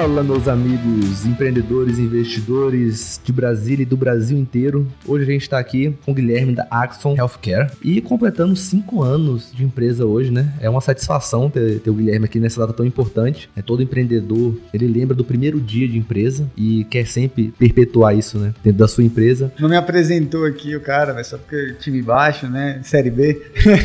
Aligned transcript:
Fala, 0.00 0.24
meus 0.24 0.48
amigos 0.48 1.26
empreendedores 1.26 1.98
e 1.98 2.00
investidores 2.00 3.20
de 3.22 3.30
Brasília 3.30 3.82
e 3.82 3.86
do 3.86 3.98
Brasil 3.98 4.38
inteiro. 4.38 4.90
Hoje 5.06 5.24
a 5.24 5.26
gente 5.26 5.42
está 5.42 5.58
aqui 5.58 5.94
com 6.06 6.12
o 6.12 6.14
Guilherme 6.14 6.54
da 6.54 6.66
Axon 6.70 7.14
Healthcare 7.14 7.70
e 7.82 8.00
completando 8.00 8.56
cinco 8.56 9.02
anos 9.02 9.52
de 9.52 9.62
empresa 9.62 10.06
hoje, 10.06 10.30
né? 10.30 10.54
É 10.58 10.70
uma 10.70 10.80
satisfação 10.80 11.50
ter, 11.50 11.80
ter 11.80 11.90
o 11.90 11.92
Guilherme 11.92 12.24
aqui 12.24 12.40
nessa 12.40 12.60
data 12.60 12.72
tão 12.72 12.86
importante. 12.86 13.50
É 13.54 13.60
todo 13.60 13.82
empreendedor, 13.82 14.56
ele 14.72 14.86
lembra 14.86 15.14
do 15.14 15.22
primeiro 15.22 15.60
dia 15.60 15.86
de 15.86 15.98
empresa 15.98 16.50
e 16.56 16.84
quer 16.84 17.06
sempre 17.06 17.52
perpetuar 17.58 18.16
isso, 18.16 18.38
né? 18.38 18.54
Dentro 18.64 18.78
da 18.78 18.88
sua 18.88 19.04
empresa. 19.04 19.52
Não 19.60 19.68
me 19.68 19.76
apresentou 19.76 20.46
aqui 20.46 20.74
o 20.74 20.80
cara, 20.80 21.12
mas 21.12 21.26
só 21.26 21.36
porque 21.36 21.74
time 21.78 22.00
baixo, 22.00 22.48
né? 22.48 22.80
Série 22.84 23.10
B. 23.10 23.42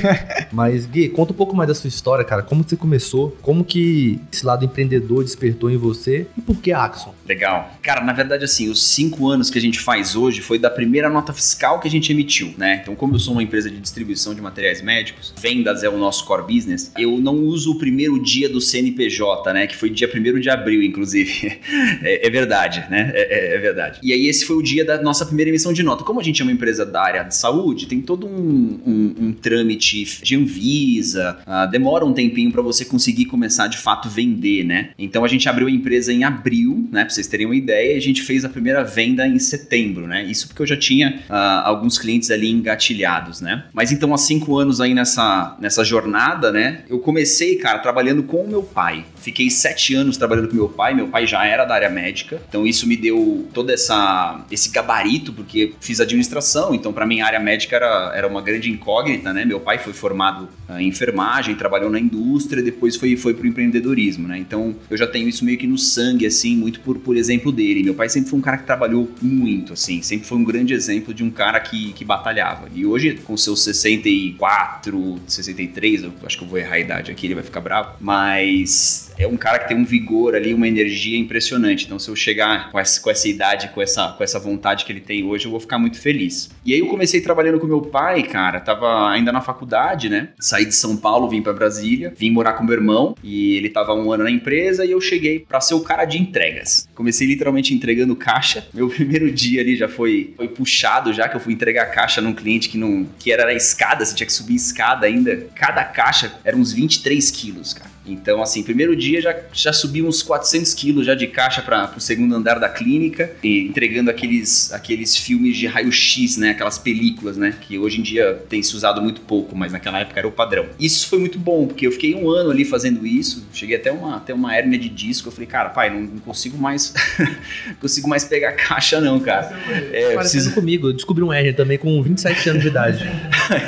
mas 0.53 0.85
Gui, 0.85 1.09
conta 1.09 1.33
um 1.33 1.35
pouco 1.35 1.53
mais 1.53 1.67
da 1.67 1.75
sua 1.75 1.89
história, 1.89 2.23
cara. 2.23 2.41
Como 2.41 2.63
você 2.63 2.77
começou? 2.77 3.35
Como 3.41 3.65
que 3.65 4.21
esse 4.31 4.45
lado 4.45 4.63
empreendedor 4.63 5.21
despertou 5.21 5.69
em 5.69 5.75
você? 5.75 6.04
Você 6.05 6.27
e 6.37 6.41
por 6.41 6.61
que 6.61 6.71
Axon? 6.71 7.13
Legal. 7.27 7.75
Cara, 7.81 8.03
na 8.03 8.13
verdade, 8.13 8.45
assim, 8.45 8.69
os 8.69 8.93
cinco 8.93 9.27
anos 9.27 9.49
que 9.49 9.57
a 9.57 9.61
gente 9.61 9.79
faz 9.79 10.15
hoje 10.15 10.41
foi 10.41 10.59
da 10.59 10.69
primeira 10.69 11.09
nota 11.09 11.33
fiscal 11.33 11.79
que 11.79 11.87
a 11.87 11.91
gente 11.91 12.11
emitiu, 12.11 12.53
né? 12.57 12.79
Então, 12.81 12.95
como 12.95 13.15
eu 13.15 13.19
sou 13.19 13.33
uma 13.33 13.41
empresa 13.41 13.69
de 13.69 13.79
distribuição 13.79 14.35
de 14.35 14.41
materiais 14.41 14.81
médicos, 14.81 15.33
vendas 15.35 15.83
é 15.83 15.89
o 15.89 15.97
nosso 15.97 16.25
core 16.25 16.53
business, 16.53 16.91
eu 16.97 17.17
não 17.17 17.35
uso 17.39 17.71
o 17.71 17.77
primeiro 17.77 18.21
dia 18.21 18.47
do 18.47 18.61
CNPJ, 18.61 19.51
né? 19.53 19.67
Que 19.67 19.75
foi 19.75 19.89
dia 19.89 20.09
1 20.13 20.39
de 20.39 20.49
abril, 20.49 20.83
inclusive. 20.83 21.59
é, 22.03 22.27
é, 22.27 22.29
verdade, 22.29 22.85
né? 22.89 23.11
É, 23.13 23.53
é, 23.53 23.55
é, 23.55 23.57
verdade. 23.57 23.99
E 24.03 24.13
aí, 24.13 24.27
esse 24.27 24.45
foi 24.45 24.55
o 24.55 24.61
dia 24.61 24.85
da 24.85 25.01
nossa 25.01 25.25
primeira 25.25 25.49
emissão 25.49 25.73
de 25.73 25.81
nota. 25.81 26.03
Como 26.03 26.19
a 26.19 26.23
gente 26.23 26.41
é 26.41 26.45
uma 26.45 26.51
empresa 26.51 26.85
da 26.85 27.01
área 27.01 27.23
de 27.23 27.35
saúde, 27.35 27.87
tem 27.87 28.01
todo 28.01 28.27
um, 28.27 28.79
um, 28.85 29.15
um 29.19 29.33
trâmite 29.33 30.05
de 30.21 30.35
Anvisa, 30.35 31.39
uh, 31.47 31.69
demora 31.69 32.05
um 32.05 32.13
tempinho 32.13 32.51
para 32.51 32.61
você 32.61 32.85
conseguir 32.85 33.25
começar 33.25 33.67
de 33.67 33.77
fato 33.77 34.07
vender, 34.07 34.63
né? 34.63 34.89
Então, 34.99 35.23
a 35.23 35.27
gente 35.27 35.49
abriu 35.49 35.67
a 35.67 35.71
empresa 35.71 35.94
em 36.09 36.23
abril, 36.23 36.87
né? 36.91 37.03
Pra 37.03 37.13
vocês 37.13 37.27
terem 37.27 37.45
uma 37.45 37.55
ideia, 37.55 37.97
a 37.97 38.01
gente 38.01 38.21
fez 38.21 38.45
a 38.45 38.49
primeira 38.49 38.83
venda 38.83 39.27
em 39.27 39.39
setembro, 39.39 40.07
né? 40.07 40.23
Isso 40.23 40.47
porque 40.47 40.61
eu 40.61 40.67
já 40.67 40.77
tinha 40.77 41.21
uh, 41.29 41.33
alguns 41.63 41.97
clientes 41.97 42.31
ali 42.31 42.49
engatilhados, 42.49 43.41
né? 43.41 43.65
Mas 43.73 43.91
então, 43.91 44.13
há 44.13 44.17
cinco 44.17 44.57
anos 44.57 44.81
aí 44.81 44.93
nessa, 44.93 45.57
nessa 45.59 45.83
jornada, 45.83 46.51
né? 46.51 46.83
Eu 46.89 46.99
comecei, 46.99 47.55
cara, 47.55 47.79
trabalhando 47.79 48.23
com 48.23 48.43
o 48.43 48.47
meu 48.47 48.63
pai. 48.63 49.05
Fiquei 49.25 49.49
sete 49.49 49.95
anos 49.95 50.17
trabalhando 50.17 50.49
com 50.49 50.55
meu 50.55 50.69
pai. 50.69 50.93
Meu 50.93 51.07
pai 51.07 51.25
já 51.25 51.43
era 51.47 51.65
da 51.65 51.73
área 51.73 51.89
médica, 51.89 52.39
então 52.47 52.67
isso 52.67 52.87
me 52.87 52.95
deu 52.95 53.49
todo 53.55 53.71
essa, 53.71 54.45
esse 54.51 54.69
gabarito, 54.69 55.33
porque 55.33 55.73
fiz 55.79 55.99
administração, 55.99 56.75
então 56.75 56.93
para 56.93 57.07
mim 57.07 57.21
a 57.21 57.25
área 57.25 57.39
médica 57.39 57.75
era, 57.75 58.13
era 58.15 58.27
uma 58.27 58.39
grande 58.39 58.69
incógnita, 58.69 59.33
né? 59.33 59.43
Meu 59.43 59.59
pai 59.59 59.79
foi 59.79 59.93
formado 59.93 60.47
uh, 60.69 60.77
em 60.77 60.87
enfermagem, 60.87 61.55
trabalhou 61.55 61.89
na 61.89 61.99
indústria, 61.99 62.61
depois 62.61 62.97
foi, 62.97 63.17
foi 63.17 63.33
pro 63.33 63.47
empreendedorismo, 63.47 64.27
né? 64.27 64.37
Então 64.37 64.75
eu 64.91 64.95
já 64.95 65.07
tenho 65.07 65.27
isso 65.27 65.43
meio 65.43 65.57
que 65.57 65.65
no 65.65 65.79
sangue, 65.79 66.27
assim, 66.27 66.55
muito 66.55 66.79
por, 66.81 66.99
por 66.99 67.17
exemplo 67.17 67.51
dele. 67.51 67.81
Meu 67.81 67.95
pai 67.95 68.07
sempre 68.09 68.29
foi 68.29 68.37
um 68.37 68.43
cara 68.43 68.59
que 68.59 68.65
trabalhou 68.65 69.09
muito, 69.23 69.73
assim, 69.73 70.03
sempre 70.03 70.27
foi 70.27 70.37
um 70.37 70.43
grande 70.43 70.71
exemplo 70.75 71.15
de 71.15 71.23
um 71.23 71.31
cara 71.31 71.59
que, 71.59 71.93
que 71.93 72.05
batalhava. 72.05 72.67
E 72.75 72.85
hoje, 72.85 73.15
com 73.23 73.35
seus 73.35 73.63
64, 73.63 75.19
63, 75.25 76.03
eu 76.03 76.13
acho 76.23 76.37
que 76.37 76.43
eu 76.43 76.47
vou 76.47 76.59
errar 76.59 76.75
a 76.75 76.79
idade 76.79 77.11
aqui, 77.11 77.25
ele 77.25 77.33
vai 77.33 77.43
ficar 77.43 77.61
bravo, 77.61 77.95
mas 77.99 79.14
é 79.17 79.27
um 79.27 79.37
cara 79.37 79.59
que 79.59 79.67
tem 79.67 79.77
um 79.77 79.85
vigor 79.85 80.35
ali, 80.35 80.53
uma 80.53 80.67
energia 80.67 81.17
impressionante. 81.17 81.85
Então, 81.85 81.97
se 81.97 82.09
eu 82.09 82.15
chegar 82.15 82.71
com 82.71 82.79
essa, 82.79 83.01
com 83.01 83.09
essa 83.09 83.27
idade, 83.27 83.69
com 83.69 83.81
essa, 83.81 84.09
com 84.09 84.23
essa 84.23 84.39
vontade 84.39 84.85
que 84.85 84.91
ele 84.91 84.99
tem 84.99 85.23
hoje, 85.23 85.45
eu 85.45 85.51
vou 85.51 85.59
ficar 85.59 85.77
muito 85.79 85.99
feliz. 85.99 86.49
E 86.65 86.73
aí 86.73 86.79
eu 86.79 86.87
comecei 86.87 87.21
trabalhando 87.21 87.59
com 87.59 87.67
meu 87.67 87.81
pai, 87.81 88.23
cara, 88.23 88.59
tava 88.59 89.09
ainda 89.09 89.31
na 89.31 89.41
faculdade, 89.41 90.09
né? 90.09 90.29
Saí 90.39 90.65
de 90.65 90.75
São 90.75 90.97
Paulo, 90.97 91.29
vim 91.29 91.41
para 91.41 91.53
Brasília, 91.53 92.13
vim 92.15 92.31
morar 92.31 92.53
com 92.53 92.63
meu 92.63 92.73
irmão 92.73 93.15
e 93.23 93.55
ele 93.55 93.69
tava 93.69 93.93
um 93.93 94.11
ano 94.11 94.23
na 94.23 94.31
empresa 94.31 94.85
e 94.85 94.91
eu 94.91 94.99
cheguei 94.99 95.39
para 95.39 95.61
ser 95.61 95.75
o 95.75 95.81
cara 95.81 96.05
de 96.05 96.17
entregas. 96.17 96.87
Comecei 96.93 97.27
literalmente 97.27 97.73
entregando 97.73 98.15
caixa. 98.15 98.67
Meu 98.73 98.89
primeiro 98.89 99.31
dia 99.31 99.61
ali 99.61 99.75
já 99.75 99.87
foi, 99.87 100.33
foi 100.35 100.47
puxado, 100.47 101.13
já 101.13 101.29
que 101.29 101.35
eu 101.35 101.39
fui 101.39 101.53
entregar 101.53 101.85
caixa 101.87 102.21
num 102.21 102.33
cliente 102.33 102.69
que 102.69 102.77
não 102.77 103.05
que 103.17 103.31
era 103.31 103.45
na 103.45 103.53
escada, 103.53 104.03
você 104.03 104.13
tinha 104.13 104.27
que 104.27 104.33
subir 104.33 104.55
escada 104.55 105.05
ainda. 105.05 105.47
Cada 105.55 105.83
caixa 105.83 106.33
era 106.43 106.55
uns 106.55 106.73
23 106.73 107.31
quilos, 107.31 107.73
cara. 107.73 107.94
Então, 108.05 108.41
assim, 108.41 108.63
primeiro 108.63 108.95
dia 108.95 109.21
já, 109.21 109.35
já 109.53 109.73
subi 109.73 110.01
uns 110.01 110.21
400 110.21 110.73
quilos 110.73 111.05
já 111.05 111.15
de 111.15 111.27
caixa 111.27 111.61
para 111.61 111.93
o 111.95 111.99
segundo 111.99 112.35
andar 112.35 112.59
da 112.59 112.69
clínica, 112.69 113.31
e 113.43 113.67
entregando 113.67 114.09
aqueles, 114.09 114.71
aqueles 114.71 115.15
filmes 115.15 115.57
de 115.57 115.67
raio-x, 115.67 116.37
né? 116.37 116.51
Aquelas 116.51 116.77
películas, 116.77 117.37
né? 117.37 117.55
Que 117.61 117.77
hoje 117.77 117.99
em 117.99 118.03
dia 118.03 118.41
tem 118.49 118.61
se 118.61 118.75
usado 118.75 119.01
muito 119.01 119.21
pouco, 119.21 119.55
mas 119.55 119.71
naquela 119.71 119.99
época 119.99 120.19
era 120.19 120.27
o 120.27 120.31
padrão. 120.31 120.67
Isso 120.79 121.07
foi 121.07 121.19
muito 121.19 121.39
bom, 121.39 121.67
porque 121.67 121.87
eu 121.87 121.91
fiquei 121.91 122.15
um 122.15 122.29
ano 122.29 122.51
ali 122.51 122.65
fazendo 122.65 123.05
isso, 123.05 123.45
cheguei 123.53 123.75
até 123.75 123.91
uma, 123.91 124.17
até 124.17 124.33
uma 124.33 124.55
hérnia 124.55 124.77
de 124.77 124.89
disco, 124.89 125.27
eu 125.27 125.31
falei, 125.31 125.47
cara, 125.47 125.69
pai, 125.69 125.89
não, 125.89 126.01
não 126.01 126.19
consigo 126.19 126.57
mais 126.57 126.93
consigo 127.79 128.07
mais 128.07 128.23
pegar 128.23 128.53
caixa 128.53 128.99
não, 129.01 129.19
cara. 129.19 129.57
É, 129.91 130.15
preciso 130.15 130.53
comigo, 130.53 130.89
eu 130.89 130.93
descobri 130.93 131.23
um 131.23 131.31
hérnia 131.31 131.53
também 131.53 131.77
com 131.77 132.01
27 132.01 132.49
anos 132.49 132.61
de 132.61 132.67
idade. 132.67 133.05